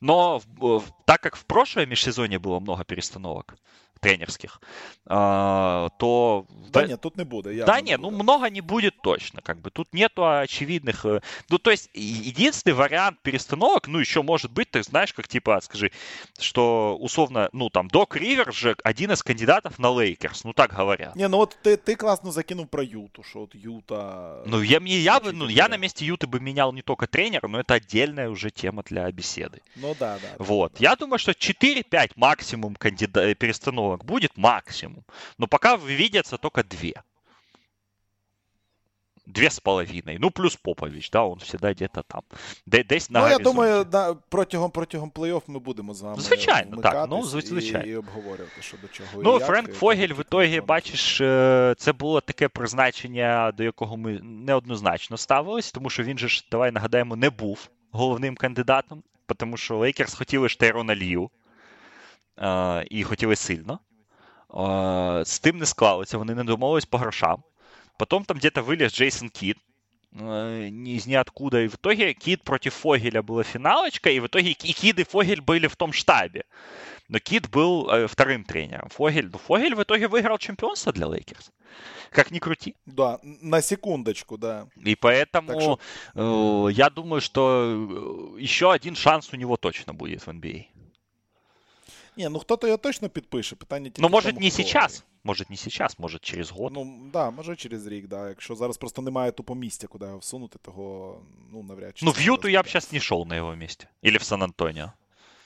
Но 0.00 0.38
в- 0.38 0.78
в- 0.78 0.90
так 1.04 1.20
как 1.20 1.36
в 1.36 1.42
прошлое 1.44 1.86
межсезонье 1.86 2.38
было 2.38 2.60
много 2.60 2.84
перестановок 2.84 3.54
тренерских, 4.01 4.61
а, 5.05 5.89
то... 5.99 6.45
Та 6.71 6.87
ні, 6.87 6.97
тут 6.97 7.17
не 7.17 7.23
буде. 7.23 7.53
явно 7.53 7.65
да 7.73 7.81
не 7.81 7.91
не, 7.91 7.97
ну 7.97 8.09
буде. 8.09 8.23
много 8.23 8.49
не 8.49 8.61
будет 8.61 8.93
точно, 9.03 9.41
как 9.43 9.57
бы 9.61 9.69
тут 9.71 9.93
нету 9.93 10.21
очевидных, 10.23 11.05
э, 11.05 11.21
ну 11.49 11.57
то 11.57 11.71
есть 11.71 11.89
единственный 11.93 12.73
вариант 12.73 13.17
перестановок, 13.21 13.87
ну 13.87 13.99
еще 13.99 14.21
может 14.21 14.51
быть, 14.51 14.71
ты 14.71 14.83
знаешь, 14.83 15.13
как 15.13 15.27
типа, 15.27 15.59
скажи, 15.61 15.91
что 16.39 16.95
условно, 17.01 17.49
ну 17.53 17.69
там 17.69 17.87
Док 17.87 18.15
Риверс 18.15 18.53
же 18.53 18.75
один 18.83 19.11
из 19.11 19.23
кандидатов 19.23 19.79
на 19.79 19.89
Лейкерс, 19.89 20.43
ну 20.45 20.53
так 20.53 20.73
говорят. 20.73 21.15
Ні, 21.15 21.27
ну 21.27 21.37
от 21.39 21.57
ти, 21.61 21.77
ти 21.77 21.95
класно 21.95 22.31
закинув 22.31 22.67
про 22.67 22.83
Юту, 22.83 23.23
що 23.23 23.39
от 23.39 23.55
Юта. 23.55 24.35
Ну 24.45 24.63
я 24.63 24.79
мне 24.79 24.99
я 24.99 25.17
бы, 25.19 25.31
ну 25.33 25.49
я 25.49 25.67
на 25.67 25.77
месте 25.77 26.05
Юты 26.05 26.27
бы 26.27 26.39
менял 26.39 26.73
не 26.73 26.81
только 26.81 27.05
тренера, 27.07 27.47
но 27.49 27.59
это 27.59 27.73
отдельная 27.73 28.29
уже 28.29 28.49
тема 28.49 28.83
для 28.83 29.11
беседы. 29.11 29.61
Ну 29.75 29.95
да, 29.99 30.17
да. 30.21 30.27
да, 30.37 30.43
Вот. 30.45 30.71
да. 30.73 30.89
Я 30.89 30.95
думаю, 30.95 31.19
что 31.19 31.31
4-5 31.31 32.11
максимум 32.15 32.75
кандида- 32.79 33.35
перестановок 33.35 33.90
будет 33.97 34.37
максимум. 34.37 35.03
Но 35.37 35.47
пока 35.47 35.75
видятся 35.75 36.37
только 36.37 36.63
две. 36.63 36.93
две 39.25 39.49
с 39.49 39.59
половиной. 39.59 40.17
Ну, 40.17 40.29
плюс 40.31 40.55
Попович, 40.55 41.09
да, 41.11 41.23
он 41.23 41.39
всегда 41.39 41.73
где-то 41.73 42.03
там. 42.03 42.21
Десь 42.65 43.09
на 43.09 43.21
Ну, 43.21 43.27
я 43.27 43.37
думаю, 43.37 43.85
да, 43.85 44.15
протягом 44.29 44.71
протягом 44.71 45.09
плей-офф 45.09 45.43
ми 45.47 45.59
будемо 45.59 45.93
з 45.93 46.01
вами. 46.01 46.21
Звичайно, 46.21 46.77
так. 46.77 47.07
Ну, 47.09 47.23
звичайно. 47.23 47.85
І, 47.85 47.89
і 47.89 47.95
обговорювати, 47.95 48.61
що 48.61 48.77
до 48.81 48.87
чого. 48.87 49.23
Ну, 49.23 49.33
як, 49.33 49.45
Френк 49.45 49.73
Фогель, 49.73 50.13
в 50.13 50.21
ітогі, 50.21 50.61
бачиш, 50.61 51.21
е, 51.21 51.75
це 51.77 51.93
було 51.93 52.21
таке 52.21 52.47
призначення, 52.47 53.51
до 53.57 53.63
якого 53.63 53.97
ми 53.97 54.19
неоднозначно 54.21 55.17
ставились, 55.17 55.71
тому 55.71 55.89
що 55.89 56.03
він 56.03 56.17
же 56.17 56.27
ж, 56.27 56.45
давай 56.51 56.71
нагадаємо, 56.71 57.15
не 57.15 57.29
був 57.29 57.69
головним 57.91 58.35
кандидатом, 58.35 59.03
тому 59.37 59.57
що 59.57 59.77
Лейкерс 59.77 60.13
хотіли 60.13 60.49
ж 60.49 60.59
Тейрона 60.59 60.95
Лію, 60.95 61.29
і 62.90 63.04
хотіли 63.04 63.36
сильно. 63.36 63.80
Е, 64.54 65.24
з 65.24 65.38
тим 65.38 65.58
не 65.58 65.66
склалося, 65.66 66.18
вони 66.18 66.34
не 66.34 66.44
домовились 66.44 66.84
по 66.84 66.98
грошам. 66.98 67.42
Потом 67.98 68.24
там 68.24 68.36
где-то 68.36 68.62
вылез 68.62 68.92
Джейсон 68.92 69.30
Кит, 69.30 69.56
э, 70.20 70.68
из 70.68 71.06
ниоткуда. 71.06 71.62
И 71.62 71.68
в 71.68 71.74
итоге 71.74 72.14
Кит 72.14 72.42
против 72.42 72.74
Фогеля 72.74 73.22
была 73.22 73.42
финалочка, 73.42 74.10
и 74.10 74.20
в 74.20 74.26
итоге 74.26 74.50
и 74.50 74.72
Кит, 74.72 74.98
и 74.98 75.04
Фогель 75.04 75.40
были 75.40 75.66
в 75.66 75.76
том 75.76 75.92
штабе. 75.92 76.44
Но 77.08 77.18
Кит 77.18 77.50
был 77.50 77.88
э, 77.90 78.06
вторым 78.06 78.44
тренером. 78.44 78.88
Фогель, 78.88 79.30
ну, 79.32 79.38
Фогель 79.38 79.74
в 79.74 79.82
итоге 79.82 80.08
выиграл 80.08 80.38
чемпионство 80.38 80.92
для 80.92 81.06
Лейкерс. 81.06 81.50
Как 82.10 82.30
ни 82.30 82.38
крути. 82.38 82.74
Да, 82.86 83.18
на 83.22 83.62
секундочку, 83.62 84.38
да. 84.38 84.66
И 84.76 84.94
поэтому 84.94 85.60
что... 85.60 86.68
э, 86.68 86.72
я 86.72 86.90
думаю, 86.90 87.20
что 87.20 88.34
э, 88.36 88.42
еще 88.42 88.72
один 88.72 88.96
шанс 88.96 89.32
у 89.32 89.36
него 89.36 89.56
точно 89.56 89.94
будет 89.94 90.26
в 90.26 90.28
NBA. 90.28 90.66
Не, 92.17 92.29
ну 92.29 92.39
кто-то 92.39 92.67
ее 92.67 92.77
точно 92.77 93.09
подпишет. 93.09 93.59
Питание 93.59 93.91
Ну, 93.97 94.09
може, 94.09 94.33
не 94.33 94.51
сейчас. 94.51 95.05
Може 95.23 95.45
не 95.49 95.55
зараз, 95.55 95.99
може 95.99 96.19
через 96.19 96.51
год. 96.51 96.73
Ну, 96.73 97.09
да, 97.13 97.31
може 97.31 97.55
через 97.55 97.87
рік, 97.87 98.07
да. 98.07 98.29
Якщо 98.29 98.55
зараз 98.55 98.77
просто 98.77 99.01
немає 99.01 99.31
тупо 99.31 99.55
місця, 99.55 99.87
куди 99.87 100.05
його 100.05 100.17
всунути, 100.17 100.59
того 100.61 101.17
ну, 101.51 101.63
навряд 101.63 101.97
чи. 101.97 102.05
Ну, 102.05 102.11
в 102.11 102.21
Юту 102.21 102.47
я 102.47 102.63
б 102.63 102.67
зараз 102.67 102.91
не 102.91 102.97
йшов 102.97 103.27
на 103.27 103.35
його 103.35 103.55
місці. 103.55 103.87
Или 104.05 104.17
в 104.17 104.23
Сан-Антоніо. 104.23 104.91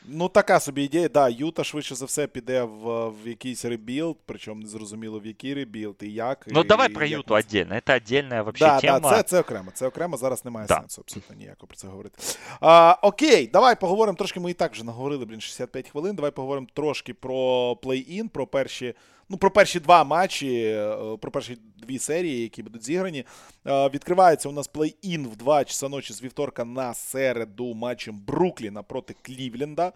Ну, 0.07 0.29
така 0.29 0.59
собі 0.59 0.83
ідея. 0.83 1.09
Да, 1.09 1.29
Юта 1.29 1.63
швидше 1.63 1.95
за 1.95 2.05
все 2.05 2.27
піде 2.27 2.63
в 2.63 3.09
в 3.09 3.27
якийсь 3.27 3.65
ребілд, 3.65 4.17
причому 4.25 4.61
не 4.61 4.67
зрозуміло 4.67 5.19
в 5.19 5.25
який 5.25 5.53
ребілд 5.53 5.95
і 6.01 6.11
як. 6.11 6.45
Ну, 6.47 6.61
і, 6.61 6.63
давай 6.63 6.89
і 6.89 6.93
про 6.93 7.05
Юту 7.05 7.35
це... 7.35 7.39
віддільно. 7.39 7.79
Це 7.87 7.95
віддільна 7.95 8.41
вообще 8.41 8.65
да, 8.65 8.79
тема. 8.79 8.99
Да, 8.99 9.09
це, 9.09 9.23
це 9.23 9.39
окремо. 9.39 9.71
Це 9.73 9.87
окремо, 9.87 10.17
зараз 10.17 10.45
немає 10.45 10.67
да. 10.67 10.75
сенсу 10.75 11.01
абсолютно 11.01 11.35
ніякого 11.35 11.67
про 11.67 11.77
це 11.77 11.87
говорити. 11.87 12.17
А, 12.61 12.97
Окей, 13.01 13.47
давай 13.47 13.79
поговоримо 13.79 14.17
трошки. 14.17 14.39
Ми 14.39 14.51
і 14.51 14.53
так 14.53 14.71
вже 14.71 14.83
наговорили, 14.83 15.25
блін, 15.25 15.41
65 15.41 15.89
хвилин. 15.89 16.15
Давай 16.15 16.31
поговоримо 16.31 16.67
трошки 16.73 17.13
про 17.13 17.71
плей-ін, 17.83 18.29
про 18.29 18.47
перші 18.47 18.93
ну, 19.29 19.37
про 19.37 19.51
перші 19.51 19.79
два 19.79 20.03
матчі, 20.03 20.63
е, 20.63 21.17
про 21.21 21.31
перші 21.31 21.57
дві 21.77 21.99
серії, 21.99 22.41
які 22.41 22.63
будуть 22.63 22.85
зіграні. 22.85 23.25
Е, 23.67 23.89
відкривається 23.89 24.49
у 24.49 24.51
нас 24.51 24.69
плей-ін 24.69 25.27
в 25.27 25.35
2 25.35 25.65
часа 25.65 25.89
ночі 25.89 26.13
з 26.13 26.23
вівторка 26.23 26.65
на 26.65 26.93
середу 26.93 27.73
матчем 27.73 28.19
Брукліна 28.27 28.83
проти 28.83 29.15
Клівленда. 29.21 29.93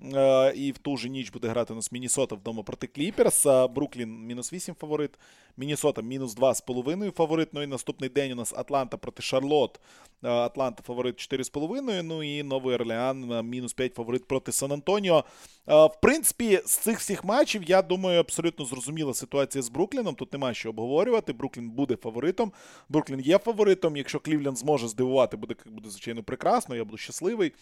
Е, 0.00 0.52
і 0.56 0.72
в 0.72 0.78
ту 0.78 0.96
же 0.96 1.08
ніч 1.08 1.30
буде 1.30 1.48
грати 1.48 1.72
у 1.72 1.76
нас 1.76 1.92
Мінісота 1.92 2.34
вдома 2.34 2.62
проти 2.62 2.86
Кліперс. 2.86 3.46
Бруклін 3.70 4.26
мінус 4.26 4.52
8 4.52 4.74
фаворит. 4.74 5.10
Мінісота 5.56 6.02
мінус 6.02 6.36
2,5 6.36 7.10
фаворит. 7.10 7.48
Ну 7.52 7.62
і 7.62 7.66
наступний 7.66 8.10
день 8.10 8.32
у 8.32 8.34
нас 8.34 8.54
Атланта 8.56 8.96
проти 8.96 9.22
Шарлот. 9.22 9.80
Е, 10.24 10.28
Атланта 10.28 10.82
фаворит 10.82 11.16
4,5. 11.32 12.02
Ну 12.02 12.22
і 12.22 12.42
Новий 12.42 12.74
Орлеан 12.74 13.32
е, 13.32 13.42
мінус 13.42 13.72
5 13.72 13.94
фаворит 13.94 14.28
проти 14.28 14.52
Сан-Антоніо. 14.52 15.24
В 15.66 16.00
принципі, 16.02 16.60
з 16.66 16.76
цих 16.76 16.98
всіх 16.98 17.24
матчів, 17.24 17.62
я 17.62 17.82
думаю, 17.82 18.20
абсолютно 18.20 18.64
зрозуміла 18.64 19.14
ситуація 19.14 19.62
з 19.62 19.68
Брукліном. 19.68 20.14
Тут 20.14 20.32
нема 20.32 20.54
що 20.54 20.70
обговорювати. 20.70 21.32
Бруклін 21.32 21.70
буде 21.70 21.96
фаворитом. 21.96 22.52
Бруклін 22.88 23.20
є 23.20 23.38
фаворитом. 23.38 23.96
Якщо 23.96 24.20
Клівленд 24.20 24.58
зможе 24.58 24.88
здивувати, 24.88 25.36
буде, 25.36 25.54
буде 25.66 25.90
звичайно 25.90 26.22
прекрасно. 26.22 26.76
Я 26.76 26.84
буду 26.84 26.96
щасливий. 26.96 27.52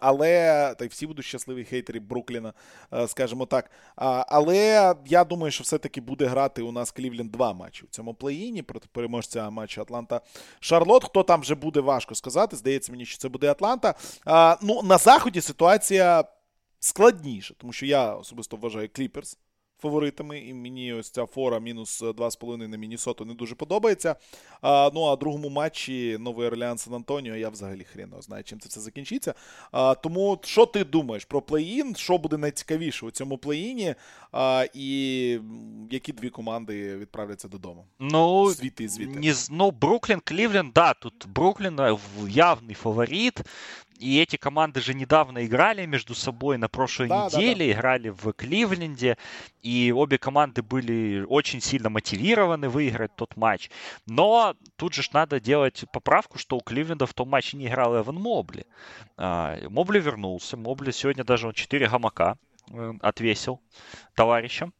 Але 0.00 0.74
та 0.78 0.84
й 0.84 0.88
всі 0.88 1.06
будуть 1.06 1.24
щасливі 1.24 1.64
хейтери 1.64 2.00
Брукліна, 2.00 2.52
скажімо 3.06 3.46
так. 3.46 3.70
Але 4.28 4.94
я 5.06 5.24
думаю, 5.24 5.50
що 5.50 5.64
все-таки 5.64 6.00
буде 6.00 6.26
грати 6.26 6.62
у 6.62 6.72
нас 6.72 6.90
Клівлін 6.90 7.28
два 7.28 7.52
матчі 7.52 7.84
у 7.84 7.88
цьому 7.88 8.12
плей-іні 8.14 8.62
проти 8.62 8.88
переможця 8.92 9.50
матчу 9.50 9.80
Атланта 9.80 10.20
Шарлот. 10.60 11.04
Хто 11.04 11.22
там 11.22 11.40
вже 11.40 11.54
буде 11.54 11.80
важко 11.80 12.14
сказати? 12.14 12.56
Здається 12.56 12.92
мені, 12.92 13.06
що 13.06 13.18
це 13.18 13.28
буде 13.28 13.50
Атланта. 13.50 13.94
Ну, 14.62 14.82
на 14.82 14.98
заході 14.98 15.40
ситуація 15.40 16.24
складніша, 16.80 17.54
тому 17.58 17.72
що 17.72 17.86
я 17.86 18.14
особисто 18.14 18.56
вважаю 18.56 18.88
Кліперс 18.92 19.38
фаворитами. 19.78 20.38
І 20.40 20.54
мені 20.54 20.92
ось 20.92 21.10
ця 21.10 21.26
фора 21.26 21.58
мінус 21.60 22.02
2,5 22.02 22.68
на 22.68 22.76
Мінісоту 22.76 23.24
не 23.24 23.34
дуже 23.34 23.54
подобається. 23.54 24.16
А, 24.62 24.90
Ну 24.94 25.04
а 25.04 25.16
другому 25.16 25.48
матчі 25.48 26.16
Новий 26.20 26.46
Орлеан 26.46 26.78
Сан 26.78 26.94
Антоніо 26.94 27.36
я 27.36 27.48
взагалі 27.48 27.84
хріно 27.84 28.22
знаю, 28.22 28.44
чим 28.44 28.60
це 28.60 28.68
все 28.68 28.80
закінчиться. 28.80 29.34
А, 29.72 29.94
Тому 29.94 30.38
що 30.42 30.66
ти 30.66 30.84
думаєш 30.84 31.24
про 31.24 31.40
плей-ін? 31.40 31.96
Що 31.96 32.18
буде 32.18 32.36
найцікавіше 32.36 33.06
у 33.06 33.10
цьому 33.10 33.36
плей-іні? 33.36 33.94
А, 34.32 34.66
І 34.74 35.40
які 35.90 36.12
дві 36.12 36.30
команди 36.30 36.96
відправляться 36.96 37.48
додому? 37.48 37.86
Ну, 37.98 38.50
звідти 38.50 38.84
і 38.84 38.88
звідти. 38.88 39.18
Не, 39.18 39.34
ну, 39.50 39.70
Бруклін, 39.70 40.20
Клівленд, 40.24 40.72
да, 40.72 40.94
тут 40.94 41.26
Бруклін 41.28 41.80
явний 42.28 42.74
фаворит. 42.74 43.40
И 43.98 44.20
эти 44.20 44.36
команды 44.36 44.80
же 44.80 44.94
недавно 44.94 45.44
играли 45.46 45.86
между 45.86 46.14
собой 46.14 46.58
на 46.58 46.68
прошлой 46.68 47.08
да, 47.08 47.26
неделе, 47.26 47.66
да, 47.66 47.72
да. 47.72 47.78
играли 47.78 48.08
в 48.10 48.32
Кливленде, 48.32 49.16
и 49.62 49.92
обе 49.94 50.18
команды 50.18 50.62
были 50.62 51.24
очень 51.28 51.60
сильно 51.60 51.90
мотивированы 51.90 52.68
выиграть 52.68 53.14
тот 53.16 53.36
матч. 53.36 53.70
Но 54.06 54.54
тут 54.76 54.94
же 54.94 55.02
надо 55.12 55.40
делать 55.40 55.84
поправку, 55.92 56.38
что 56.38 56.56
у 56.56 56.60
Кливленда 56.60 57.06
в 57.06 57.14
том 57.14 57.28
матче 57.28 57.56
не 57.56 57.66
играл 57.66 57.96
Эван 57.96 58.16
Мобли. 58.16 58.66
А, 59.16 59.58
Мобли 59.68 60.00
вернулся, 60.00 60.56
Мобли 60.56 60.90
сегодня 60.90 61.24
даже 61.24 61.48
он 61.48 61.54
4 61.54 61.88
гамака 61.88 62.36
э, 62.70 62.92
отвесил 63.00 63.60
товарищам. 64.14 64.72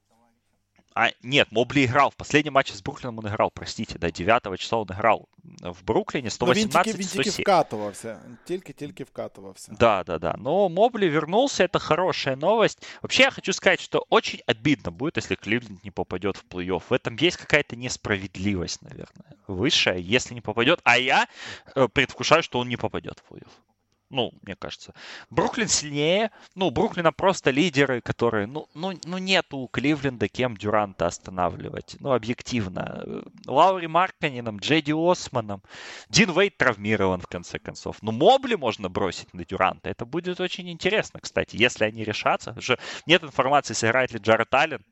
А, 0.96 1.12
нет, 1.24 1.52
Мобли 1.52 1.86
играл. 1.86 2.12
В 2.12 2.18
последнем 2.18 2.54
матче 2.54 2.74
с 2.74 2.82
Бруклином 2.82 3.20
он 3.20 3.28
играл, 3.28 3.50
простите, 3.50 3.98
да, 3.98 4.12
9 4.12 4.60
числа 4.60 4.80
он 4.80 4.88
играл 4.88 5.30
в 5.62 5.84
Бруклине 5.84 6.30
118 6.30 6.74
Но 6.74 6.82
він 6.82 6.84
тільки, 6.84 6.98
він 6.98 7.24
тільки 7.24 7.44
вкатывался. 7.44 8.18
Тільки-тільки 8.46 9.04
вкатывался. 9.04 9.78
Да, 9.80 10.04
да, 10.04 10.20
да. 10.20 10.36
Но 10.38 10.70
Мобли 10.70 11.08
вернулся, 11.08 11.64
это 11.64 11.80
хорошая 11.80 12.36
новость. 12.36 12.86
Вообще 13.02 13.24
я 13.24 13.32
хочу 13.32 13.54
сказать, 13.54 13.80
что 13.80 14.06
очень 14.10 14.42
обидно 14.48 14.92
будет, 14.92 15.18
если 15.18 15.36
Кливленд 15.36 15.84
не 15.84 15.92
попадет 15.92 16.38
в 16.38 16.46
плей-офф. 16.50 16.84
В 16.90 16.94
этом 16.94 17.16
есть 17.16 17.38
какая-то 17.38 17.76
несправедливость, 17.78 18.82
наверное, 18.82 19.36
высшая, 19.48 19.98
если 19.98 20.34
не 20.34 20.42
попадет. 20.42 20.82
А 20.84 20.98
я 20.98 21.28
э, 21.76 21.88
предвкушаю, 21.88 22.44
что 22.44 22.60
он 22.60 22.68
не 22.68 22.78
попадет 22.78 23.20
в 23.20 23.34
плей-офф. 23.34 23.52
Ну, 24.09 24.33
мне 24.43 24.55
кажется. 24.55 24.95
Бруклин 25.31 25.69
сильнее. 25.69 26.31
Ну, 26.55 26.71
Бруклина 26.71 27.13
просто 27.13 27.51
лидеры, 27.51 28.01
которые... 28.01 28.47
Ну, 28.47 28.69
ну, 28.75 28.93
ну 29.05 29.19
нету 29.19 29.59
у 29.59 29.69
Кливленда 29.69 30.29
кем 30.29 30.57
Дюранта 30.57 31.07
останавливать. 31.07 31.97
Ну, 31.99 32.13
объективно. 32.13 33.25
Лаури 33.47 33.89
Марканином, 33.89 34.59
Джеди 34.59 34.93
Османом. 34.93 35.63
Дин 36.09 36.31
Вейт 36.33 36.57
травмирован, 36.57 37.21
в 37.21 37.27
конце 37.27 37.59
концов. 37.59 37.97
Ну, 38.01 38.13
Мобли 38.13 38.55
можно 38.55 38.89
бросить 38.89 39.35
на 39.35 39.45
Дюранта. 39.45 39.91
Это 39.91 40.05
будет 40.07 40.41
очень 40.41 40.71
интересно, 40.71 41.21
кстати, 41.21 41.57
если 41.57 41.85
они 41.85 42.05
решатся. 42.05 42.55
Уже 42.57 42.79
нет 43.07 43.25
информации, 43.25 43.75
сыграет 43.75 44.13
ли 44.13 44.21
Джаред 44.21 44.55
Аллен. 44.55 44.85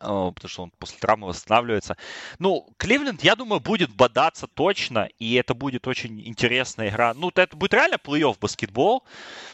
А, 0.00 0.30
потому 0.30 0.48
что 0.48 0.62
он 0.64 0.70
после 0.78 0.98
травмы 0.98 1.28
восстанавливается. 1.28 1.96
Ну, 2.38 2.66
Кливленд, 2.76 3.22
я 3.22 3.36
думаю, 3.36 3.60
будет 3.60 3.90
бодаться 3.94 4.46
точно, 4.46 5.08
и 5.18 5.34
это 5.34 5.54
будет 5.54 5.86
очень 5.86 6.20
интересная 6.26 6.88
игра. 6.88 7.14
Ну, 7.14 7.30
это 7.34 7.56
будет 7.56 7.74
реально 7.74 7.96
плей-офф 7.96 8.36
баскетбол, 8.40 9.04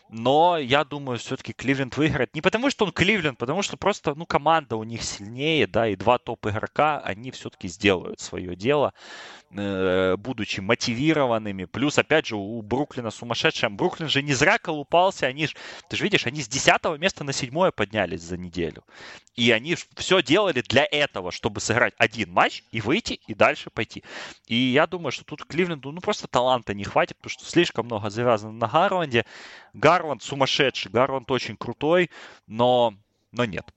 но 0.09 0.59
я 0.59 0.85
думаю, 0.85 1.19
все-таки 1.19 1.53
Кливленд 1.53 1.97
выиграет. 1.97 2.35
Не 2.35 2.41
потому, 2.41 2.71
что 2.71 2.85
он 2.85 2.93
Кливленд, 2.93 3.39
потому 3.39 3.63
что 3.63 3.77
просто, 3.77 4.15
ну, 4.15 4.27
команда 4.27 4.77
у 4.77 4.85
них 4.85 5.03
сильнее, 5.03 5.67
да, 5.67 5.89
и 5.89 5.97
два 5.97 6.19
топ-игрока, 6.19 7.01
они 7.01 7.31
все-таки 7.31 7.69
сделают 7.69 8.21
свое 8.21 8.57
дело. 8.57 8.93
Э, 9.53 10.17
будучи 10.17 10.61
мотивированными. 10.61 11.65
Плюс, 11.65 11.99
опять 11.99 12.27
же, 12.27 12.37
у 12.37 12.63
Бруклина 12.63 13.11
сумасшедшая. 13.11 13.69
Бруклин 13.69 14.09
же 14.09 14.23
не 14.23 14.33
зря 14.33 14.59
колупался. 14.59 15.27
Они 15.27 15.49
ж, 15.49 15.57
ты 15.89 15.97
же 15.97 16.05
видишь, 16.05 16.25
они 16.25 16.41
с 16.41 16.47
10 16.47 17.01
места 17.01 17.25
на 17.25 17.33
7 17.33 17.73
поднялись 17.73 18.23
за 18.23 18.37
неделю. 18.37 18.85
И 19.35 19.51
они 19.51 19.77
все 19.97 20.23
делали 20.31 20.63
для 20.63 20.87
этого, 20.89 21.33
чтобы 21.33 21.61
сыграть 21.61 21.93
один 21.99 22.31
матч 22.31 22.63
и 22.71 22.81
выйти, 22.81 23.15
и 23.27 23.35
дальше 23.35 23.69
пойти. 23.69 24.05
И 24.47 24.55
я 24.55 24.87
думаю, 24.87 25.11
что 25.11 25.25
тут 25.25 25.45
Кливленду 25.45 25.91
ну 25.91 26.01
просто 26.01 26.29
таланта 26.29 26.73
не 26.73 26.85
хватит, 26.85 27.17
потому 27.17 27.31
что 27.31 27.45
слишком 27.45 27.87
много 27.87 28.11
завязано 28.11 28.53
на 28.53 28.69
Гарланде. 28.69 29.27
Гарланд 29.73 30.23
сумасшедший, 30.23 30.93
Гарланд 30.93 31.29
очень 31.33 31.57
крутой, 31.57 32.11
но, 32.47 32.95
но 33.33 33.45
нет. 33.45 33.75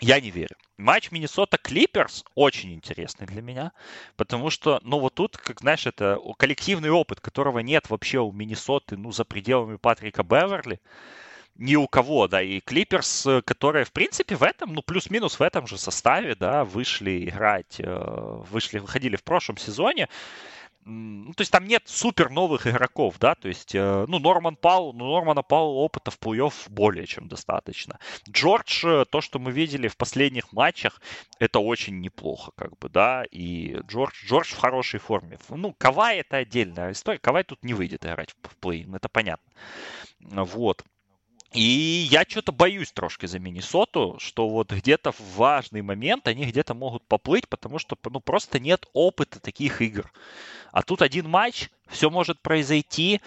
Я 0.00 0.18
не 0.18 0.30
верю. 0.30 0.56
Матч 0.78 1.10
Миннесота 1.10 1.58
Клиперс 1.58 2.24
очень 2.34 2.72
интересный 2.72 3.26
для 3.26 3.42
меня, 3.42 3.72
потому 4.16 4.48
что, 4.48 4.80
ну 4.82 4.98
вот 4.98 5.14
тут, 5.14 5.36
как 5.36 5.60
знаешь, 5.60 5.86
это 5.86 6.18
коллективный 6.38 6.90
опыт, 6.90 7.20
которого 7.20 7.58
нет 7.58 7.90
вообще 7.90 8.18
у 8.20 8.32
Миннесоты, 8.32 8.96
ну, 8.96 9.12
за 9.12 9.26
пределами 9.26 9.76
Патрика 9.76 10.22
Беверли. 10.22 10.80
Ни 11.58 11.76
у 11.76 11.86
кого, 11.88 12.28
да, 12.28 12.42
и 12.42 12.60
Клиперс, 12.60 13.26
которые, 13.44 13.84
в 13.84 13.92
принципе, 13.92 14.36
в 14.36 14.42
этом, 14.42 14.72
ну, 14.74 14.82
плюс-минус 14.82 15.38
в 15.38 15.42
этом 15.42 15.66
же 15.66 15.78
составе, 15.78 16.34
да, 16.34 16.64
вышли 16.64 17.28
играть, 17.28 17.76
э, 17.78 18.42
вышли, 18.50 18.78
выходили 18.78 19.16
в 19.16 19.24
прошлом 19.24 19.56
сезоне, 19.56 20.08
ну, 20.88 21.32
то 21.32 21.40
есть 21.40 21.50
там 21.50 21.66
нет 21.66 21.82
супер 21.86 22.30
новых 22.30 22.68
игроков, 22.68 23.16
да, 23.18 23.34
то 23.34 23.48
есть, 23.48 23.74
э, 23.74 24.04
ну, 24.06 24.20
Норман 24.20 24.54
Пау, 24.54 24.92
ну, 24.92 25.06
Нормана 25.06 25.42
Пау 25.42 25.74
опыта 25.74 26.12
в 26.12 26.18
плей-офф 26.20 26.52
более 26.68 27.06
чем 27.06 27.26
достаточно. 27.26 27.98
Джордж, 28.30 28.86
э, 28.86 29.04
то, 29.10 29.20
что 29.20 29.40
мы 29.40 29.50
видели 29.50 29.88
в 29.88 29.96
последних 29.96 30.52
матчах, 30.52 31.00
это 31.40 31.58
очень 31.58 32.00
неплохо, 32.00 32.52
как 32.56 32.78
бы, 32.78 32.88
да, 32.88 33.24
и 33.32 33.78
Джордж, 33.88 34.26
Джордж 34.26 34.54
в 34.54 34.58
хорошей 34.58 35.00
форме. 35.00 35.38
Ну, 35.48 35.74
Кавай 35.76 36.18
это 36.18 36.36
отдельная 36.36 36.92
история, 36.92 37.18
Кавай 37.18 37.42
тут 37.42 37.64
не 37.64 37.74
выйдет 37.74 38.04
играть 38.06 38.30
в 38.42 38.56
плей 38.56 38.86
это 38.94 39.08
понятно. 39.08 39.50
Вот. 40.20 40.84
И 41.52 42.08
я 42.10 42.24
что-то 42.28 42.52
боюсь 42.52 42.92
трошки 42.92 43.26
за 43.26 43.38
Миннесоту, 43.38 44.16
что 44.18 44.48
вот 44.48 44.72
где-то 44.72 45.12
в 45.12 45.20
важный 45.36 45.82
момент 45.82 46.28
они 46.28 46.44
где-то 46.44 46.74
могут 46.74 47.06
поплыть, 47.06 47.48
потому 47.48 47.78
что 47.78 47.96
ну, 48.04 48.20
просто 48.20 48.58
нет 48.58 48.86
опыта 48.92 49.40
таких 49.40 49.80
игр. 49.80 50.12
А 50.72 50.82
тут 50.82 51.02
один 51.02 51.28
матч, 51.28 51.70
все 51.88 52.10
может 52.10 52.40
произойти. 52.40 53.20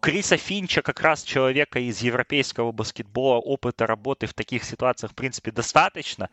Криса 0.00 0.36
Финча, 0.36 0.82
как 0.82 1.00
раз 1.00 1.22
человека 1.22 1.78
из 1.80 2.02
европейского 2.02 2.72
баскетбола, 2.72 3.38
опыта 3.38 3.86
работы 3.86 4.26
в 4.26 4.34
таких 4.34 4.64
ситуациях, 4.64 5.12
в 5.12 5.14
принципе, 5.14 5.50
достаточно. 5.50 6.28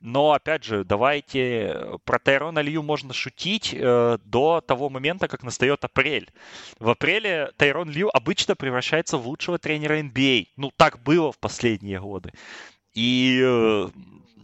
Но, 0.00 0.32
опять 0.32 0.62
же, 0.62 0.84
давайте 0.84 1.98
про 2.04 2.18
Тайрона 2.20 2.60
Лью 2.60 2.82
можно 2.82 3.12
шутить 3.12 3.74
э, 3.74 4.18
до 4.24 4.60
того 4.60 4.88
момента, 4.88 5.26
как 5.26 5.42
настает 5.42 5.84
апрель. 5.84 6.30
В 6.78 6.88
апреле 6.88 7.50
Тайрон 7.56 7.90
Лью 7.90 8.08
обычно 8.14 8.54
превращается 8.54 9.18
в 9.18 9.26
лучшего 9.26 9.58
тренера 9.58 10.00
NBA. 10.00 10.48
Ну, 10.56 10.70
так 10.76 11.02
было 11.02 11.32
в 11.32 11.38
последние 11.38 12.00
годы. 12.00 12.32
И 12.94 13.40
э, 13.44 13.88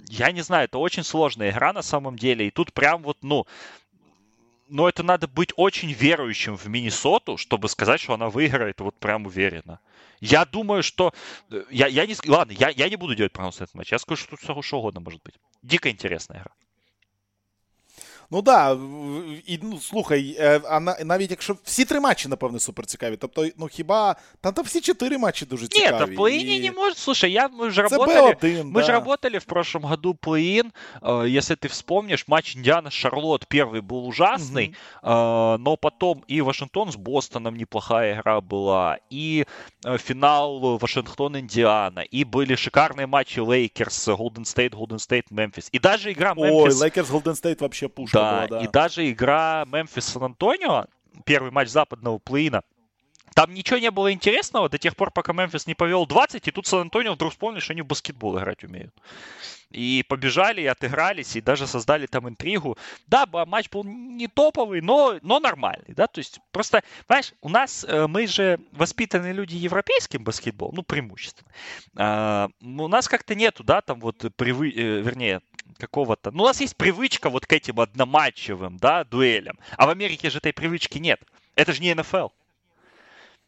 я 0.08 0.32
не 0.32 0.42
знаю, 0.42 0.64
это 0.64 0.78
очень 0.78 1.04
сложная 1.04 1.50
игра 1.50 1.72
на 1.72 1.82
самом 1.82 2.18
деле. 2.18 2.48
И 2.48 2.50
тут 2.50 2.72
прям 2.72 3.02
вот, 3.02 3.18
ну, 3.22 3.46
но 4.72 4.88
это 4.88 5.02
надо 5.02 5.28
быть 5.28 5.52
очень 5.56 5.92
верующим 5.92 6.56
в 6.56 6.66
Миннесоту, 6.66 7.36
чтобы 7.36 7.68
сказать, 7.68 8.00
что 8.00 8.14
она 8.14 8.30
выиграет 8.30 8.80
вот 8.80 8.98
прям 8.98 9.26
уверенно. 9.26 9.80
Я 10.20 10.46
думаю, 10.46 10.82
что... 10.82 11.12
Э, 11.50 11.64
я, 11.70 11.88
я 11.88 12.06
не... 12.06 12.16
Ладно, 12.26 12.52
я, 12.52 12.70
я 12.70 12.88
не 12.88 12.96
буду 12.96 13.14
делать 13.14 13.32
прогноз 13.32 13.60
на 13.60 13.64
этот 13.64 13.74
матч. 13.74 13.92
Я 13.92 13.98
скажу, 13.98 14.22
что 14.22 14.36
тут 14.36 14.64
что 14.64 14.78
угодно 14.78 15.00
может 15.00 15.22
быть. 15.22 15.34
Дико 15.62 15.90
интересная 15.90 16.40
игра. 16.40 16.52
Ну 18.31 18.41
да, 18.41 18.77
і 19.45 19.59
ну 19.63 19.79
слухай, 19.79 20.37
а 20.69 20.79
навіть 20.79 21.31
якщо 21.31 21.57
всі 21.63 21.85
три 21.85 21.99
матчі, 21.99 22.29
напевне, 22.29 22.59
супер 22.59 22.85
цікаві. 22.85 23.17
Тобто, 23.17 23.47
ну 23.57 23.67
хіба 23.67 24.15
там 24.41 24.53
там 24.53 24.65
всі 24.65 24.81
чотири 24.81 25.17
матчі 25.17 25.45
дуже 25.45 25.67
цікаві. 25.67 25.99
Нет, 25.99 26.09
в 26.09 26.15
плей-ине 26.15 26.57
и... 26.57 26.59
не 26.59 26.71
может. 26.71 26.97
Слушай, 26.97 27.31
я, 27.31 27.47
мы 27.47 27.69
же 27.69 27.81
работали, 27.81 28.33
B1, 28.33 28.63
мы 28.63 28.81
да. 28.81 28.85
же 28.85 28.91
работали 28.91 29.37
в 29.37 29.45
прошлом 29.45 29.83
году 29.83 30.13
плей-ин. 30.13 30.71
Э, 31.01 31.25
если 31.27 31.55
ты 31.55 31.67
вспомнишь, 31.67 32.27
матч 32.27 32.55
Индиана-Шарлот 32.55 33.47
первый 33.47 33.81
был 33.81 34.07
ужасный, 34.07 34.75
угу. 35.01 35.57
но 35.59 35.77
потом 35.81 36.23
и 36.27 36.41
Вашингтон 36.41 36.91
с 36.91 36.95
Бостоном 36.95 37.55
неплохая 37.55 38.19
игра 38.19 38.41
была, 38.41 38.97
и 39.09 39.45
э, 39.85 39.97
финал 39.97 40.77
Вашингтон-Индиана, 40.77 41.99
и 41.99 42.23
были 42.23 42.55
шикарные 42.55 43.07
матчи 43.07 43.39
Лейкерс, 43.39 44.07
Голден 44.07 44.45
Стейт, 44.45 44.73
Голден 44.73 44.99
Стейт, 44.99 45.31
Мемфис. 45.31 45.69
И 45.71 45.79
даже 45.79 46.11
игра 46.11 46.33
Мемфис... 46.33 46.75
Ой, 46.75 46.85
Лейкерс, 46.85 47.09
Голден 47.09 47.35
Стейт 47.35 47.61
вообще 47.61 47.87
пушка 47.87 48.17
да. 48.48 48.60
И 48.60 48.68
даже 48.68 49.10
игра 49.10 49.64
Мемфис-Сан-Антонио, 49.66 50.86
первый 51.24 51.50
матч 51.50 51.68
западного 51.68 52.18
плей-ина, 52.18 52.62
там 53.34 53.54
ничего 53.54 53.78
не 53.78 53.90
было 53.90 54.12
интересного 54.12 54.68
до 54.68 54.78
тех 54.78 54.94
пор, 54.96 55.10
пока 55.10 55.32
Мемфис 55.32 55.66
не 55.66 55.74
повел 55.74 56.06
20, 56.06 56.46
и 56.46 56.50
тут 56.50 56.66
Сан-Антонио 56.66 57.14
вдруг 57.14 57.32
вспомнили, 57.32 57.60
что 57.60 57.72
они 57.72 57.82
в 57.82 57.86
баскетбол 57.86 58.38
играть 58.38 58.62
умеют. 58.64 58.94
И 59.72 60.04
побежали, 60.08 60.60
и 60.60 60.66
отыгрались, 60.66 61.34
и 61.34 61.40
даже 61.40 61.66
создали 61.66 62.06
там 62.06 62.28
интригу. 62.28 62.76
Да, 63.06 63.26
матч 63.26 63.70
был 63.70 63.84
не 63.84 64.28
топовый, 64.28 64.80
но, 64.80 65.18
но 65.22 65.40
нормальный, 65.40 65.94
да, 65.94 66.06
то 66.06 66.18
есть 66.18 66.40
просто, 66.50 66.82
понимаешь, 67.06 67.32
у 67.40 67.48
нас, 67.48 67.86
мы 68.08 68.26
же 68.26 68.60
воспитанные 68.72 69.32
люди 69.32 69.56
европейским 69.56 70.24
баскетболом, 70.24 70.74
ну, 70.76 70.82
преимущественно. 70.82 71.50
А, 71.96 72.50
у 72.60 72.88
нас 72.88 73.08
как-то 73.08 73.34
нету, 73.34 73.64
да, 73.64 73.80
там 73.80 73.98
вот 74.00 74.24
привы... 74.36 74.70
Вернее, 74.70 75.40
какого-то... 75.78 76.30
Ну, 76.30 76.42
у 76.42 76.46
нас 76.46 76.60
есть 76.60 76.76
привычка 76.76 77.30
вот 77.30 77.46
к 77.46 77.52
этим 77.52 77.80
одноматчевым, 77.80 78.76
да, 78.76 79.04
дуэлям. 79.04 79.58
А 79.76 79.86
в 79.86 79.90
Америке 79.90 80.30
же 80.30 80.38
этой 80.38 80.52
привычки 80.52 80.98
нет. 80.98 81.20
Это 81.54 81.72
же 81.72 81.80
не 81.80 81.94
НФЛ. 81.94 82.28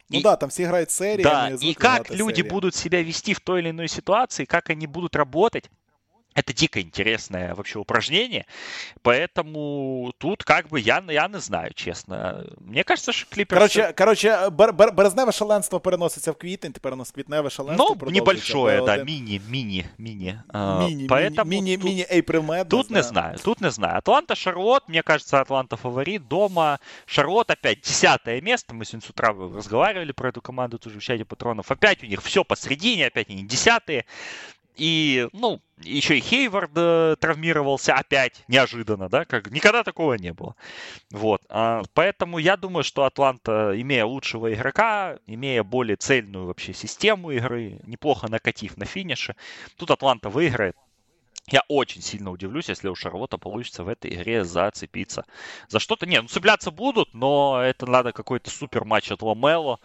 Ну 0.08 0.18
и, 0.18 0.22
да, 0.22 0.36
там 0.36 0.50
все 0.50 0.64
играют 0.64 0.90
сериями. 0.90 1.22
Да, 1.22 1.50
и 1.50 1.74
как 1.74 2.10
люди 2.10 2.36
серия. 2.36 2.50
будут 2.50 2.74
себя 2.74 3.02
вести 3.02 3.34
в 3.34 3.40
той 3.40 3.60
или 3.60 3.70
иной 3.70 3.88
ситуации, 3.88 4.44
как 4.44 4.70
они 4.70 4.86
будут 4.86 5.16
работать, 5.16 5.70
это 6.39 6.53
дико 6.53 6.79
интересное 6.79 7.53
вообще 7.55 7.79
упражнение, 7.79 8.45
поэтому 9.01 10.13
тут 10.19 10.43
как 10.43 10.67
бы 10.69 10.79
я, 10.79 11.03
я 11.09 11.27
не 11.27 11.39
знаю, 11.39 11.73
чесно. 11.73 12.45
Мне 12.59 12.83
кажется, 12.83 13.11
що 13.11 13.27
Кліперс... 13.29 13.59
Короче, 13.59 13.93
короче 13.93 14.49
бер, 14.49 14.73
бер, 14.73 14.93
березневе 14.93 15.31
шаленство 15.31 15.79
переноситься 15.79 16.31
в 16.31 16.35
квітень, 16.35 16.71
тепер 16.71 16.93
у 16.93 16.95
нас 16.95 17.11
квітневе 17.11 17.49
шаленство 17.49 17.97
Ну, 18.01 18.11
небольшое, 18.11 18.85
да, 18.85 19.03
мини, 19.03 19.41
мини, 19.49 19.85
мини. 19.97 20.41
Мини, 20.53 21.07
поэтому 21.07 21.45
мини, 21.45 21.75
тут, 21.75 21.85
мини 21.85 22.07
April 22.11 22.45
Madness, 22.45 22.69
Тут 22.69 22.87
да. 22.89 22.95
не 22.95 23.03
знаю, 23.03 23.37
тут 23.43 23.61
не 23.61 23.71
знаю. 23.71 23.97
Атланта, 23.97 24.35
Шарлот, 24.35 24.87
мне 24.87 25.03
кажется, 25.03 25.41
Атланта 25.41 25.77
фаворит. 25.77 26.27
Дома 26.27 26.79
Шарлот 27.05 27.51
опять 27.51 27.81
десятое 27.81 28.41
место. 28.41 28.73
Мы 28.73 28.85
сегодня 28.85 29.05
с 29.05 29.09
утра 29.09 29.33
разговаривали 29.33 30.11
про 30.11 30.29
эту 30.29 30.41
команду 30.41 30.77
тоже 30.77 30.99
в 30.99 31.03
чате 31.03 31.25
патронов. 31.25 31.71
Опять 31.71 32.03
у 32.03 32.05
них 32.05 32.21
все 32.21 32.43
посередине, 32.43 33.07
опять 33.07 33.29
они 33.29 33.43
десятые. 33.43 34.05
И, 34.76 35.28
ну, 35.32 35.60
еще 35.78 36.18
и 36.18 36.20
Хейвард 36.20 36.72
э, 36.74 37.16
травмировался 37.20 37.94
опять, 37.94 38.42
неожиданно, 38.48 39.08
да, 39.08 39.24
как 39.24 39.50
никогда 39.50 39.84
такого 39.84 40.14
не 40.14 40.32
было. 40.32 40.56
Вот, 41.10 41.42
а, 41.48 41.82
поэтому 41.94 42.38
я 42.38 42.56
думаю, 42.56 42.82
что 42.82 43.04
Атланта, 43.04 43.72
имея 43.80 44.04
лучшего 44.04 44.52
игрока, 44.52 45.18
имея 45.26 45.62
более 45.62 45.96
цельную 45.96 46.46
вообще 46.46 46.72
систему 46.72 47.30
игры, 47.30 47.80
неплохо 47.86 48.28
накатив 48.28 48.76
на 48.76 48.84
финише, 48.84 49.36
тут 49.76 49.90
Атланта 49.92 50.28
выиграет. 50.28 50.76
Я 51.48 51.62
очень 51.68 52.00
сильно 52.00 52.30
удивлюсь, 52.30 52.70
если 52.70 52.88
у 52.88 52.94
Шарлота 52.94 53.36
получится 53.36 53.84
в 53.84 53.88
этой 53.88 54.14
игре 54.14 54.44
зацепиться. 54.44 55.26
За 55.68 55.78
что-то, 55.78 56.06
не, 56.06 56.20
ну 56.20 56.26
цепляться 56.26 56.70
будут, 56.70 57.12
но 57.12 57.60
это 57.62 57.84
надо 57.84 58.12
какой-то 58.12 58.48
супер 58.50 58.86
матч 58.86 59.12
от 59.12 59.20
Ламело. 59.20 59.78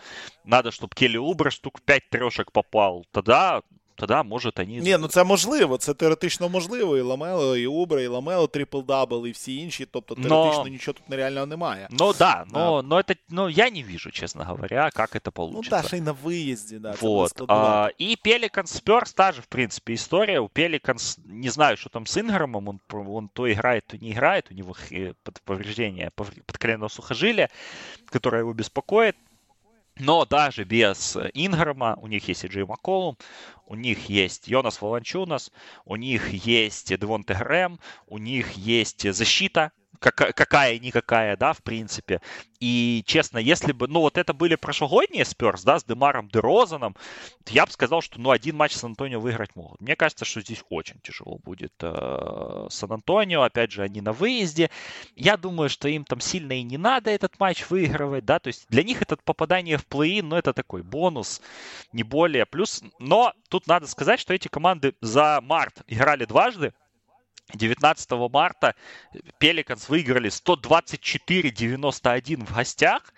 Надо, 0.46 0.72
чтобы 0.72 0.96
Келли 0.96 1.18
Убре 1.18 1.52
штук 1.52 1.82
5 1.82 2.10
трешек 2.10 2.54
попал. 2.54 3.06
Тогда 3.12 3.62
тоді 3.99 4.29
може 4.29 4.53
вони... 4.57 4.81
Ні, 4.81 4.97
ну 5.01 5.09
це 5.09 5.25
можливо, 5.25 5.77
це 5.77 5.95
теоретично 5.95 6.49
можливо. 6.49 6.97
І 6.97 7.01
Ламело, 7.01 7.57
і 7.57 7.67
Убра, 7.67 8.03
і 8.03 8.07
Ламело 8.07 8.47
трипл-дабл, 8.47 9.27
і 9.27 9.31
всі 9.31 9.57
інші. 9.57 9.87
Тобто 9.91 10.15
теоретично 10.15 10.65
но... 10.65 10.69
нічого 10.69 10.93
тут 10.93 11.09
нереального 11.09 11.47
немає. 11.47 11.89
Ну 11.91 12.13
да, 12.19 12.45
но, 12.53 12.83
но, 12.83 12.99
это, 12.99 13.17
но 13.29 13.51
я 13.51 13.71
не 13.71 13.83
вижу, 13.83 14.11
честно 14.11 14.45
говоря, 14.45 14.91
как 14.91 15.17
это 15.17 15.31
получится. 15.31 15.77
Ну 15.77 15.83
да, 15.83 15.89
ще 15.89 15.97
й 15.97 16.01
на 16.01 16.13
виїзді, 16.13 16.79
да. 16.79 16.95
Вот. 17.01 17.43
А, 17.49 17.91
и 18.01 18.17
Пеликанс 18.25 18.83
Спёрс 18.83 19.15
та 19.15 19.33
же, 19.33 19.41
в 19.41 19.47
принципе, 19.47 19.93
история. 19.93 20.41
У 20.41 20.49
Пеликанс, 20.49 21.19
не 21.25 21.51
знаю, 21.51 21.77
что 21.77 21.91
там 21.91 22.07
с 22.07 22.21
Инграмом, 22.21 22.69
он, 22.69 22.81
он 22.93 23.29
то 23.33 23.53
играет, 23.53 23.87
то 23.87 23.97
не 23.97 24.11
играет, 24.11 24.51
у 24.51 24.55
него 24.55 24.75
повреждение 25.45 26.11
подколенного 26.47 26.89
сухожилия, 26.89 27.49
которое 28.07 28.41
его 28.41 28.53
беспокоит. 28.53 29.17
Но 30.00 30.26
даже 30.26 30.64
без 30.64 31.18
Инграма, 31.34 31.98
у 32.02 32.08
них 32.08 32.30
есть 32.30 32.46
и 32.46 32.48
Джей 32.48 32.64
Макколум, 32.64 33.18
у 33.66 33.76
них 33.76 34.08
есть 34.08 34.48
Йонас 34.48 34.82
Волончунас, 34.82 35.52
у 35.84 35.98
них 35.98 36.30
есть 36.30 36.98
Девонте 36.98 37.34
Грэм, 37.34 37.82
у 38.08 38.18
них 38.18 38.54
есть 38.54 39.14
защита, 39.14 39.74
какая-никакая, 40.00 41.36
да, 41.38 41.54
в 41.54 41.62
принципе. 41.62 42.22
И, 42.60 43.04
честно, 43.06 43.38
если 43.38 43.72
бы, 43.72 43.88
ну, 43.88 44.02
вот 44.02 44.18
это 44.18 44.34
были 44.34 44.56
прошлогодние 44.56 45.26
Сперс, 45.26 45.64
да, 45.64 45.80
с 45.80 45.84
Демаром 45.84 46.30
Дерозаном, 46.30 46.96
я 47.48 47.66
бы 47.66 47.72
сказал, 47.72 48.02
что, 48.02 48.20
ну, 48.20 48.32
один 48.32 48.58
матч 48.58 48.74
с 48.74 48.84
Антонио 48.84 49.20
выиграть 49.20 49.56
могут. 49.56 49.80
Мне 49.80 49.96
кажется, 49.96 50.26
что 50.26 50.42
здесь 50.42 50.64
очень 50.70 51.00
тяжело 51.02 51.38
будет 51.38 51.74
э, 51.82 52.68
Сан-Антонио, 52.70 53.44
опять 53.44 53.72
же, 53.72 53.82
они 53.82 54.02
на 54.02 54.12
выезде. 54.12 54.70
Я 55.16 55.38
думаю, 55.38 55.70
что 55.70 55.88
им 55.88 56.04
там 56.04 56.20
сильно 56.20 56.54
и 56.54 56.64
не 56.64 56.78
надо 56.78 57.12
этот 57.12 57.40
матч 57.40 57.70
выигрывать, 57.70 58.26
да, 58.26 58.40
то 58.40 58.48
есть 58.48 58.66
для 58.70 58.84
них 58.84 59.02
это 59.02 59.18
попадание 59.18 59.78
в 59.78 59.86
плей-ин, 59.86 60.24
ну, 60.24 60.36
это 60.36 60.54
такой 60.54 60.84
бонус, 60.84 61.42
не 61.94 62.04
более. 62.04 62.46
Плюс, 62.46 62.84
но 63.00 63.34
тут 63.50 63.68
надо 63.68 63.88
сказать, 63.88 64.20
что 64.20 64.34
эти 64.34 64.48
команды 64.48 64.96
за 65.02 65.40
март 65.42 65.82
играли 65.88 66.26
дважды, 66.26 66.74
19 67.54 68.12
марта 68.32 68.76
Пеликанс 69.38 69.90
выиграли 69.90 70.30
124-91 70.30 72.46
в 72.46 72.56
гостях. 72.56 73.14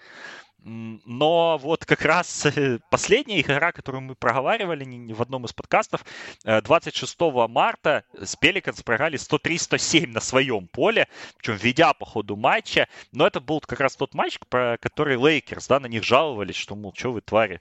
Но 0.64 1.58
вот 1.58 1.86
как 1.86 2.04
раз 2.04 2.46
э, 2.46 2.80
последняя 2.92 3.42
игра, 3.42 3.72
которую 3.72 4.02
мы 4.02 4.14
проговаривали 4.14 5.12
в 5.12 5.22
одном 5.22 5.46
из 5.46 5.54
подкастов, 5.54 6.06
26 6.44 7.16
э, 7.20 7.48
марта 7.48 8.04
с 8.22 8.36
Пеликанс 8.36 8.84
проиграли 8.84 9.18
103-107 9.18 10.08
на 10.08 10.20
своем 10.20 10.68
поле, 10.68 11.08
причем 11.38 11.56
ведя 11.56 11.94
по 11.94 12.06
ходу 12.06 12.36
матча. 12.36 12.88
Но 13.12 13.26
это 13.26 13.40
был 13.40 13.60
как 13.62 13.80
раз 13.80 13.96
тот 13.96 14.14
матч, 14.14 14.38
про 14.50 14.78
который 14.80 15.18
Лейкерс, 15.18 15.68
да, 15.68 15.80
на 15.80 15.88
них 15.88 16.04
жаловались, 16.04 16.58
что, 16.58 16.76
мол, 16.76 16.94
что 16.96 17.12
вы, 17.12 17.22
твари, 17.22 17.60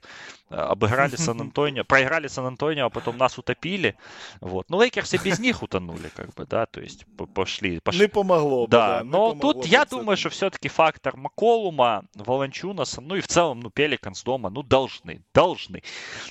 э, 0.51 0.55
обыграли 0.55 1.15
Сан-Антонио, 1.15 1.83
проиграли 1.87 2.27
Сан-Антонио, 2.27 2.85
а 2.85 2.89
потом 2.91 3.17
нас 3.17 3.35
утопили. 3.35 3.95
Вот. 4.41 4.69
Ну, 4.69 4.79
Лейкерс 4.79 5.15
и 5.15 5.17
без 5.17 5.39
них 5.39 5.63
утонули, 5.63 6.09
как 6.15 6.35
бы, 6.35 6.45
да, 6.45 6.67
то 6.67 6.79
есть 6.79 7.05
пошли. 7.33 7.79
пошли. 7.79 8.01
Не 8.01 8.07
помогло. 8.07 8.67
Да, 8.67 8.99
да 8.99 9.03
но 9.03 9.33
тут 9.33 9.65
я 9.65 9.85
думаю, 9.85 10.17
что 10.17 10.29
все-таки 10.29 10.69
фактор 10.69 11.17
Маколума, 11.17 12.03
Волончунаса, 12.13 12.90
Пелікансом, 12.90 13.04
ну 13.08 13.16
і 13.16 13.20
в 13.20 13.26
цілому, 13.26 13.60
ну, 13.64 13.70
Пеліканс 13.70 14.24
дома, 14.24 14.50
ну, 14.54 14.62
должны, 14.62 15.20
должны. 15.34 15.82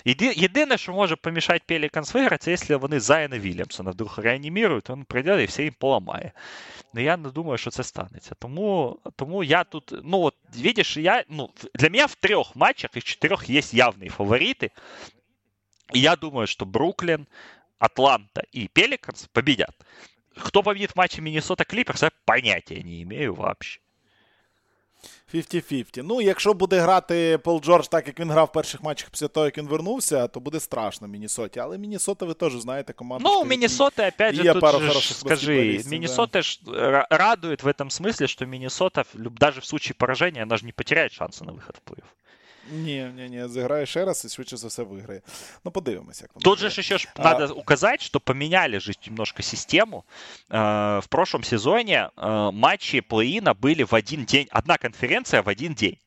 Єди, 0.05 0.33
єдине, 0.35 0.77
що 0.77 0.93
може 0.93 1.15
помішати 1.15 1.61
Пеліканс 1.65 2.13
виграти, 2.13 2.37
це 2.37 2.51
якщо 2.51 2.79
вони 2.79 2.99
Зайна 2.99 3.39
Вільямсона 3.39 3.91
вдруг 3.91 4.19
реанімірують, 4.19 4.89
він 4.89 5.03
прийде 5.03 5.43
і 5.43 5.45
все 5.45 5.63
їм 5.63 5.73
поламає. 5.79 6.31
Ну, 6.93 7.01
я 7.01 7.17
не 7.17 7.29
думаю, 7.29 7.57
що 7.57 7.71
це 7.71 7.83
станеться. 7.83 8.35
Тому, 8.39 8.99
тому 9.15 9.43
я 9.43 9.63
тут, 9.63 9.93
ну, 10.03 10.21
от, 10.21 10.35
видиш, 10.55 10.97
я, 10.97 11.23
ну, 11.29 11.49
для 11.75 11.89
мене 11.89 12.05
в 12.05 12.15
трьох 12.15 12.55
матчах 12.55 12.91
із 12.95 13.03
чотирьох 13.03 13.49
є 13.49 13.61
явні 13.71 14.09
фаворити. 14.09 14.71
И 15.95 15.99
я 15.99 16.15
думаю, 16.15 16.47
что 16.47 16.65
Бруклин, 16.65 17.27
Атланта 17.77 18.41
и 18.51 18.67
Пеликанс 18.67 19.27
победят. 19.31 19.75
Кто 20.35 20.63
победит 20.63 20.91
в 20.91 20.95
матче 20.95 21.21
Миннесота 21.21 21.63
Клиперс, 21.63 22.01
я 22.01 22.09
понятия 22.25 22.81
не 22.83 23.03
имею 23.03 23.35
вообще. 23.35 23.79
50-50. 25.33 26.03
Ну, 26.03 26.21
якщо 26.21 26.53
буде 26.53 26.79
грати 26.79 27.37
Пол 27.43 27.61
Джордж 27.61 27.87
так, 27.87 28.07
як 28.07 28.19
він 28.19 28.31
грав 28.31 28.45
в 28.45 28.51
перших 28.51 28.83
матчах 28.83 29.09
після 29.09 29.27
того, 29.27 29.45
як 29.45 29.57
він 29.57 29.67
вернувся, 29.67 30.27
то 30.27 30.39
буде 30.39 30.59
страшно 30.59 31.07
Мінісоті. 31.07 31.59
Але 31.59 31.77
Мінісота, 31.77 32.25
ви 32.25 32.33
теж 32.33 32.59
знаєте, 32.59 32.93
команда. 32.93 33.29
Ну, 33.29 33.45
Мінісота, 33.45 34.07
опять 34.07 34.35
же, 34.35 34.53
тут 34.53 34.81
же, 34.81 34.91
ж, 34.91 35.13
скажи, 35.13 35.83
Мінісота 35.85 36.39
да. 36.39 36.41
ж 36.41 36.59
радует 37.09 37.63
в 37.63 37.67
этом 37.67 37.89
смысле, 37.89 38.27
что 38.27 38.45
Мінісота, 38.45 39.03
даже 39.13 39.59
в 39.59 39.65
случае 39.65 39.95
поражения, 39.97 40.43
она 40.43 40.57
же 40.57 40.65
не 40.65 40.71
потеряет 40.71 41.11
шансы 41.11 41.43
на 41.43 41.51
выход 41.51 41.75
в 41.75 41.91
плей-офф. 41.91 42.18
Ні, 42.71 43.11
ні, 43.15 43.29
ні, 43.29 43.47
зіграє 43.47 43.85
ще 43.85 44.05
раз 44.05 44.25
і 44.25 44.29
швидше 44.29 44.57
за 44.57 44.67
все 44.67 44.83
виграє. 44.83 45.21
Ну, 45.65 45.71
подивимося, 45.71 46.23
як 46.23 46.43
Тут 46.43 46.59
же 46.59 46.67
еще 46.67 46.97
а... 47.15 47.23
надо 47.23 47.53
указать, 47.53 48.01
что 48.01 48.19
поменяли 48.19 48.79
же 48.79 48.93
немножко 49.07 49.43
систему. 49.43 50.03
в 50.49 51.05
прошлом 51.09 51.43
сезоне 51.43 52.09
матчи 52.53 53.01
плей-ина 53.01 53.53
были 53.53 53.83
в 53.83 53.93
один 53.93 54.25
день. 54.25 54.47
Одна 54.51 54.77
конференция 54.77 55.41
в 55.41 55.49
один 55.49 55.73
день. 55.73 55.97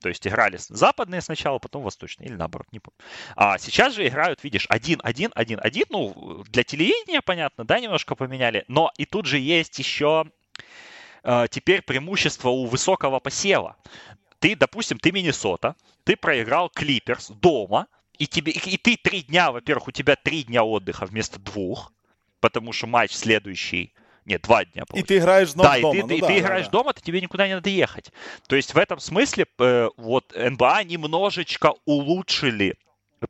То 0.00 0.08
есть 0.08 0.26
играли 0.26 0.56
западные 0.56 1.20
сначала, 1.20 1.58
потом 1.58 1.82
восточные, 1.82 2.28
или 2.28 2.36
наоборот, 2.36 2.66
не 2.72 2.80
помню. 2.80 2.98
А 3.36 3.58
сейчас 3.58 3.94
же 3.94 4.06
играют, 4.08 4.44
видишь, 4.44 4.66
один, 4.70 5.00
один, 5.04 5.30
один, 5.34 5.60
один. 5.62 5.84
Ну, 5.90 6.42
для 6.48 6.64
телевидения, 6.64 7.20
понятно, 7.20 7.64
да, 7.64 7.78
немножко 7.80 8.14
поменяли. 8.14 8.64
Но 8.68 8.90
и 8.96 9.04
тут 9.04 9.26
же 9.26 9.38
есть 9.38 9.78
еще 9.78 10.24
теперь 11.50 11.82
преимущество 11.82 12.48
у 12.48 12.64
высокого 12.64 13.20
посева 13.20 13.76
ты, 14.45 14.55
допустим, 14.55 14.99
ты 14.99 15.11
Миннесота, 15.11 15.75
ты 16.03 16.15
проиграл 16.15 16.69
Клиперс 16.69 17.29
дома, 17.29 17.87
и, 18.19 18.27
тебе, 18.27 18.51
и 18.51 18.77
ты 18.77 18.95
три 18.95 19.23
дня, 19.23 19.51
во-первых, 19.51 19.87
у 19.87 19.91
тебя 19.91 20.15
три 20.15 20.43
дня 20.43 20.63
отдыха 20.63 21.07
вместо 21.07 21.39
двух, 21.39 21.91
потому 22.41 22.71
что 22.71 22.85
матч 22.85 23.11
следующий 23.11 23.91
нет, 24.25 24.43
два 24.43 24.63
дня. 24.63 24.85
Получается. 24.85 25.13
И 25.13 25.17
ты 25.17 25.23
играешь 25.23 25.53
дома. 25.53 25.69
Да, 25.69 25.77
и 25.77 25.81
ты, 25.81 26.03
ну, 26.03 26.15
и 26.15 26.21
да, 26.21 26.27
ты 26.27 26.33
да, 26.33 26.39
играешь 26.39 26.65
да. 26.65 26.71
дома, 26.71 26.93
то 26.93 27.01
тебе 27.01 27.21
никуда 27.21 27.47
не 27.47 27.55
надо 27.55 27.71
ехать. 27.71 28.11
То 28.47 28.55
есть 28.55 28.75
в 28.75 28.77
этом 28.77 28.99
смысле 28.99 29.47
э, 29.57 29.89
вот 29.97 30.31
НБА 30.35 30.83
немножечко 30.83 31.73
улучшили 31.85 32.77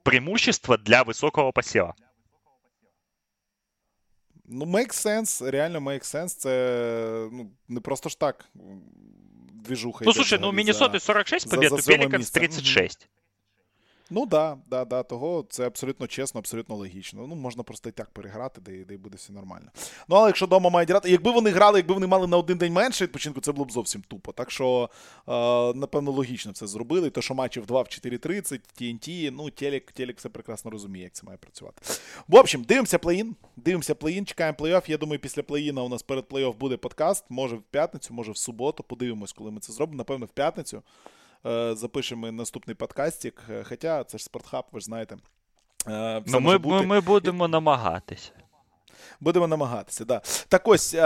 преимущество 0.04 0.78
для 0.78 1.06
высокого 1.06 1.54
посева. 1.54 1.96
Ну, 4.44 4.66
make 4.66 4.92
sense, 4.92 5.50
реально 5.50 5.78
make 5.78 6.04
sense. 6.04 6.38
Це 6.38 7.30
ну, 7.32 7.52
не 7.70 7.80
просто 7.80 8.10
ж 8.10 8.20
так 8.20 8.50
движуха. 9.66 10.06
Ну, 10.06 10.14
слушай, 10.14 10.40
ну 10.40 10.50
у 10.50 10.52
Миннесоты 10.52 11.00
46 11.00 11.50
побед, 11.50 11.72
у 11.72 11.78
Пеликанс 11.82 12.32
36. 12.32 13.08
Ну 14.10 14.26
да, 14.26 14.58
да, 14.70 14.86
да, 14.86 15.04
того 15.04 15.46
це 15.50 15.68
абсолютно 15.68 16.08
чесно, 16.08 16.40
абсолютно 16.40 16.76
логічно. 16.76 17.28
Ну, 17.28 17.36
можна 17.36 17.64
просто 17.64 17.90
і 17.90 17.92
так 17.92 18.10
переграти, 18.10 18.62
де, 18.62 18.86
де 18.86 18.98
буде 18.98 19.18
все 19.18 19.34
нормально. 19.34 19.72
Ну, 20.08 20.16
але 20.16 20.30
якщо 20.30 20.46
вдома 20.46 20.70
мають 20.70 20.90
грати, 20.90 21.12
якби 21.12 21.32
вони 21.32 21.50
грали, 21.50 21.80
якби 21.80 21.94
вони 21.94 22.08
мали 22.08 22.28
на 22.28 22.38
один 22.38 22.58
день 22.58 22.74
менше 22.74 23.04
відпочинку, 23.04 23.42
це 23.42 23.52
було 23.52 23.66
б 23.66 23.72
зовсім 23.72 24.02
тупо. 24.08 24.32
Так 24.32 24.52
що, 24.52 24.90
е, 25.28 25.32
напевно, 25.74 26.12
логічно 26.12 26.54
це 26.54 26.68
зробили. 26.68 27.10
То, 27.10 27.22
що 27.22 27.34
матчів 27.34 27.66
2 27.66 27.82
в 27.82 27.86
4.30, 27.86 28.62
TNT, 28.82 29.32
ну, 29.32 29.50
Телек, 29.50 29.92
Телек 29.92 30.18
все 30.18 30.30
прекрасно 30.30 30.72
розуміє, 30.72 31.04
як 31.04 31.14
це 31.14 31.26
має 31.26 31.38
працювати. 31.38 31.82
В 32.28 32.36
общем, 32.36 32.64
дивимося 32.64 32.98
плей-ін, 32.98 33.36
дивимося 33.56 33.94
плей-ін, 33.94 34.26
чекаємо 34.26 34.58
плей-офф. 34.58 34.90
Я 34.90 34.98
думаю, 34.98 35.20
після 35.20 35.42
плей-іна 35.42 35.82
у 35.82 35.90
нас 35.90 36.04
перед 36.04 36.26
плей-офф 36.26 36.54
буде 36.54 36.78
подкаст. 36.78 37.26
Може 37.30 37.56
в 37.56 37.62
п'ятницю, 37.62 38.14
може 38.14 38.32
в 38.32 38.38
суботу. 38.38 38.84
Подивимось, 38.84 39.34
коли 39.34 39.52
ми 39.52 39.60
це 39.60 39.74
зробимо. 39.74 39.98
Напевно, 39.98 40.26
в 40.26 40.30
п'ятницю. 40.30 40.84
Запишемо 41.72 42.32
наступний 42.32 42.76
подкастик. 42.76 43.44
Хоча 43.64 44.04
це 44.04 44.18
ж 44.18 44.24
спортхаб, 44.24 44.66
ви 44.72 44.80
ж 44.80 44.86
знаєте. 44.86 45.18
Е, 45.88 46.24
ну, 46.28 46.40
ми, 46.40 46.58
ми, 46.60 46.82
ми 46.82 47.02
будемо 47.02 47.48
намагатися. 47.48 48.32
Будемо 49.20 49.48
намагатися, 49.48 50.06
да. 50.06 50.22
Так 50.48 50.68
ось, 50.68 50.94
е, 50.94 51.00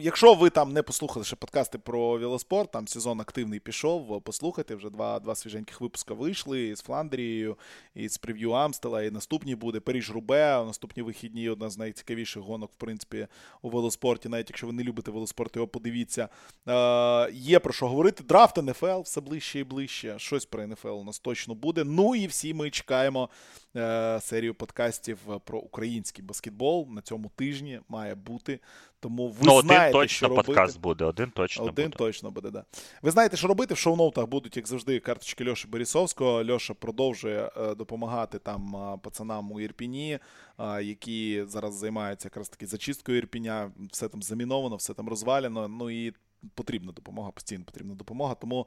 якщо 0.00 0.34
ви 0.34 0.50
там 0.50 0.72
не 0.72 0.82
послухали 0.82 1.24
ще 1.24 1.36
подкасти 1.36 1.78
про 1.78 2.18
велоспорт, 2.18 2.70
там 2.70 2.88
сезон 2.88 3.20
активний 3.20 3.60
пішов, 3.60 4.22
послухайте, 4.24 4.74
вже 4.74 4.90
два 4.90 5.20
два 5.20 5.34
свіженьких 5.34 5.80
випуска 5.80 6.14
вийшли 6.14 6.76
з 6.76 6.82
Фландрією, 6.82 7.56
і 7.94 8.08
з 8.08 8.18
прев'ю 8.18 8.50
Амстела, 8.50 9.02
і 9.02 9.10
наступні 9.10 9.54
буде 9.54 9.80
Паріж 9.80 10.10
Рубе, 10.10 10.64
наступні 10.64 11.02
вихідні 11.02 11.48
одна 11.48 11.70
з 11.70 11.78
найцікавіших 11.78 12.42
гонок, 12.42 12.70
в 12.72 12.76
принципі, 12.76 13.26
у 13.62 13.70
велоспорті. 13.70 14.28
Навіть 14.28 14.50
якщо 14.50 14.66
ви 14.66 14.72
не 14.72 14.82
любите 14.82 15.10
велоспорт, 15.10 15.56
його 15.56 15.68
подивіться. 15.68 16.28
Е, 16.68 17.32
Є 17.32 17.58
про 17.58 17.72
що 17.72 17.88
говорити. 17.88 18.24
Драфт 18.24 18.56
НФЛ 18.56 19.00
все 19.00 19.20
ближче 19.20 19.58
і 19.58 19.64
ближче. 19.64 20.14
Щось 20.18 20.46
про 20.46 20.66
НФЛ 20.66 20.88
у 20.88 21.04
нас 21.04 21.18
точно 21.18 21.54
буде. 21.54 21.84
Ну 21.84 22.14
і 22.14 22.26
всі 22.26 22.54
ми 22.54 22.70
чекаємо 22.70 23.28
е, 23.76 24.20
серію 24.20 24.54
подкастів 24.54 25.18
про 25.44 25.58
український 25.58 26.24
баскетбол 26.24 26.88
на 26.90 27.00
цьому 27.00 27.21
тижні 27.28 27.80
має 27.88 28.14
бути. 28.14 28.60
Тому 29.00 29.28
ви 29.28 29.38
ну, 29.42 29.60
знаєте, 29.60 29.88
один 29.88 29.92
точно 29.92 30.28
що 30.28 30.34
подкаст 30.34 30.80
буде, 30.80 31.04
один 31.04 31.30
точно 31.30 31.64
один 31.64 31.84
буде. 31.84 31.96
точно 31.96 32.30
буде, 32.30 32.50
да. 32.50 32.64
Ви 33.02 33.10
знаєте, 33.10 33.36
що 33.36 33.48
робити? 33.48 33.74
В 33.74 33.76
шоу-ноутах 33.76 34.26
будуть, 34.26 34.56
як 34.56 34.68
завжди, 34.68 35.00
карточки 35.00 35.50
Льоші 35.50 35.68
Борисовського. 35.68 36.44
Льоша 36.44 36.74
продовжує 36.74 37.50
е, 37.56 37.74
допомагати 37.74 38.38
там 38.38 38.76
е, 38.76 38.98
пацанам 39.02 39.52
у 39.52 39.60
Ірпіні, 39.60 40.18
е, 40.58 40.82
які 40.82 41.44
зараз 41.46 41.74
займаються 41.74 42.26
якраз 42.26 42.48
таки 42.48 42.66
зачисткою 42.66 43.18
Ірпіня. 43.18 43.70
Все 43.92 44.08
там 44.08 44.22
заміновано, 44.22 44.76
все 44.76 44.94
там 44.94 45.08
розвалено. 45.08 45.68
Ну 45.68 45.90
і 45.90 46.12
потрібна 46.54 46.92
допомога, 46.92 47.30
постійно 47.30 47.64
потрібна 47.64 47.94
допомога. 47.94 48.34
Тому 48.34 48.66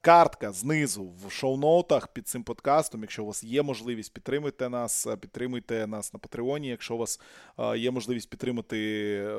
Картка 0.00 0.52
знизу 0.52 1.12
в 1.26 1.30
шоу-ноутах 1.32 2.08
під 2.08 2.28
цим 2.28 2.42
подкастом. 2.42 3.00
Якщо 3.00 3.24
у 3.24 3.26
вас 3.26 3.44
є 3.44 3.62
можливість, 3.62 4.12
підтримуйте 4.12 4.68
нас, 4.68 5.06
е, 5.06 5.16
підтримуйте 5.16 5.86
нас 5.86 6.12
на 6.12 6.18
Патреоні. 6.18 6.68
Якщо 6.68 6.94
у 6.94 6.98
вас 6.98 7.20
е, 7.58 7.78
є 7.78 7.90
можливість 7.90 8.30
підтримати 8.30 9.30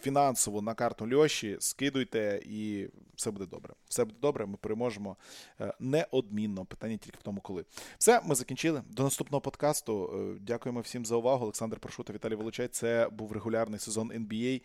фінансово 0.00 0.62
на 0.62 0.74
карту 0.74 1.08
Льоші, 1.14 1.56
скидуйте 1.60 2.40
і 2.46 2.88
все 3.16 3.30
буде 3.30 3.46
добре. 3.46 3.74
Все 3.88 4.04
буде 4.04 4.18
добре, 4.20 4.46
ми 4.46 4.56
переможемо 4.56 5.16
е, 5.60 5.72
неодмінно. 5.80 6.64
Питання 6.64 6.96
тільки 6.96 7.18
в 7.20 7.22
тому, 7.22 7.40
коли. 7.40 7.64
Все, 7.98 8.20
ми 8.24 8.34
закінчили. 8.34 8.82
До 8.90 9.02
наступного 9.02 9.40
подкасту. 9.40 10.10
Дякуємо 10.40 10.80
всім 10.80 11.04
за 11.04 11.16
увагу. 11.16 11.42
Олександр 11.42 11.78
Прошута, 11.78 12.12
Віталій 12.12 12.34
Волочай. 12.34 12.68
Це 12.68 13.08
був 13.12 13.32
регулярний 13.32 13.80
сезон 13.80 14.12
NBA. 14.12 14.62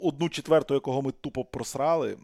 Одну 0.00 0.28
четверту, 0.28 0.74
якого 0.74 1.02
ми 1.02 1.12
тупо 1.12 1.44
просрали 1.44 2.18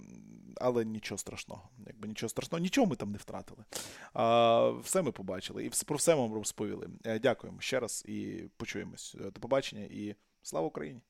але 0.57 0.85
нічого 0.85 1.19
страшного. 1.19 1.69
Якби 1.87 2.09
нічого 2.09 2.31
страшного, 2.31 2.63
нічого 2.63 2.87
ми 2.87 2.97
там 2.97 3.13
не 3.13 3.19
втратили. 3.19 3.65
А, 4.13 4.71
Все 4.71 5.03
ми 5.03 5.13
побачили 5.13 5.65
і 5.65 5.71
про 5.87 5.97
все 5.97 6.15
вам 6.15 6.35
розповіли. 6.35 6.89
Е, 7.05 7.19
дякуємо 7.19 7.61
ще 7.61 7.81
раз 7.81 8.05
і 8.09 8.45
почуємось. 8.57 9.17
До 9.35 9.41
побачення 9.41 9.83
і 9.83 10.15
слава 10.43 10.67
Україні! 10.67 11.01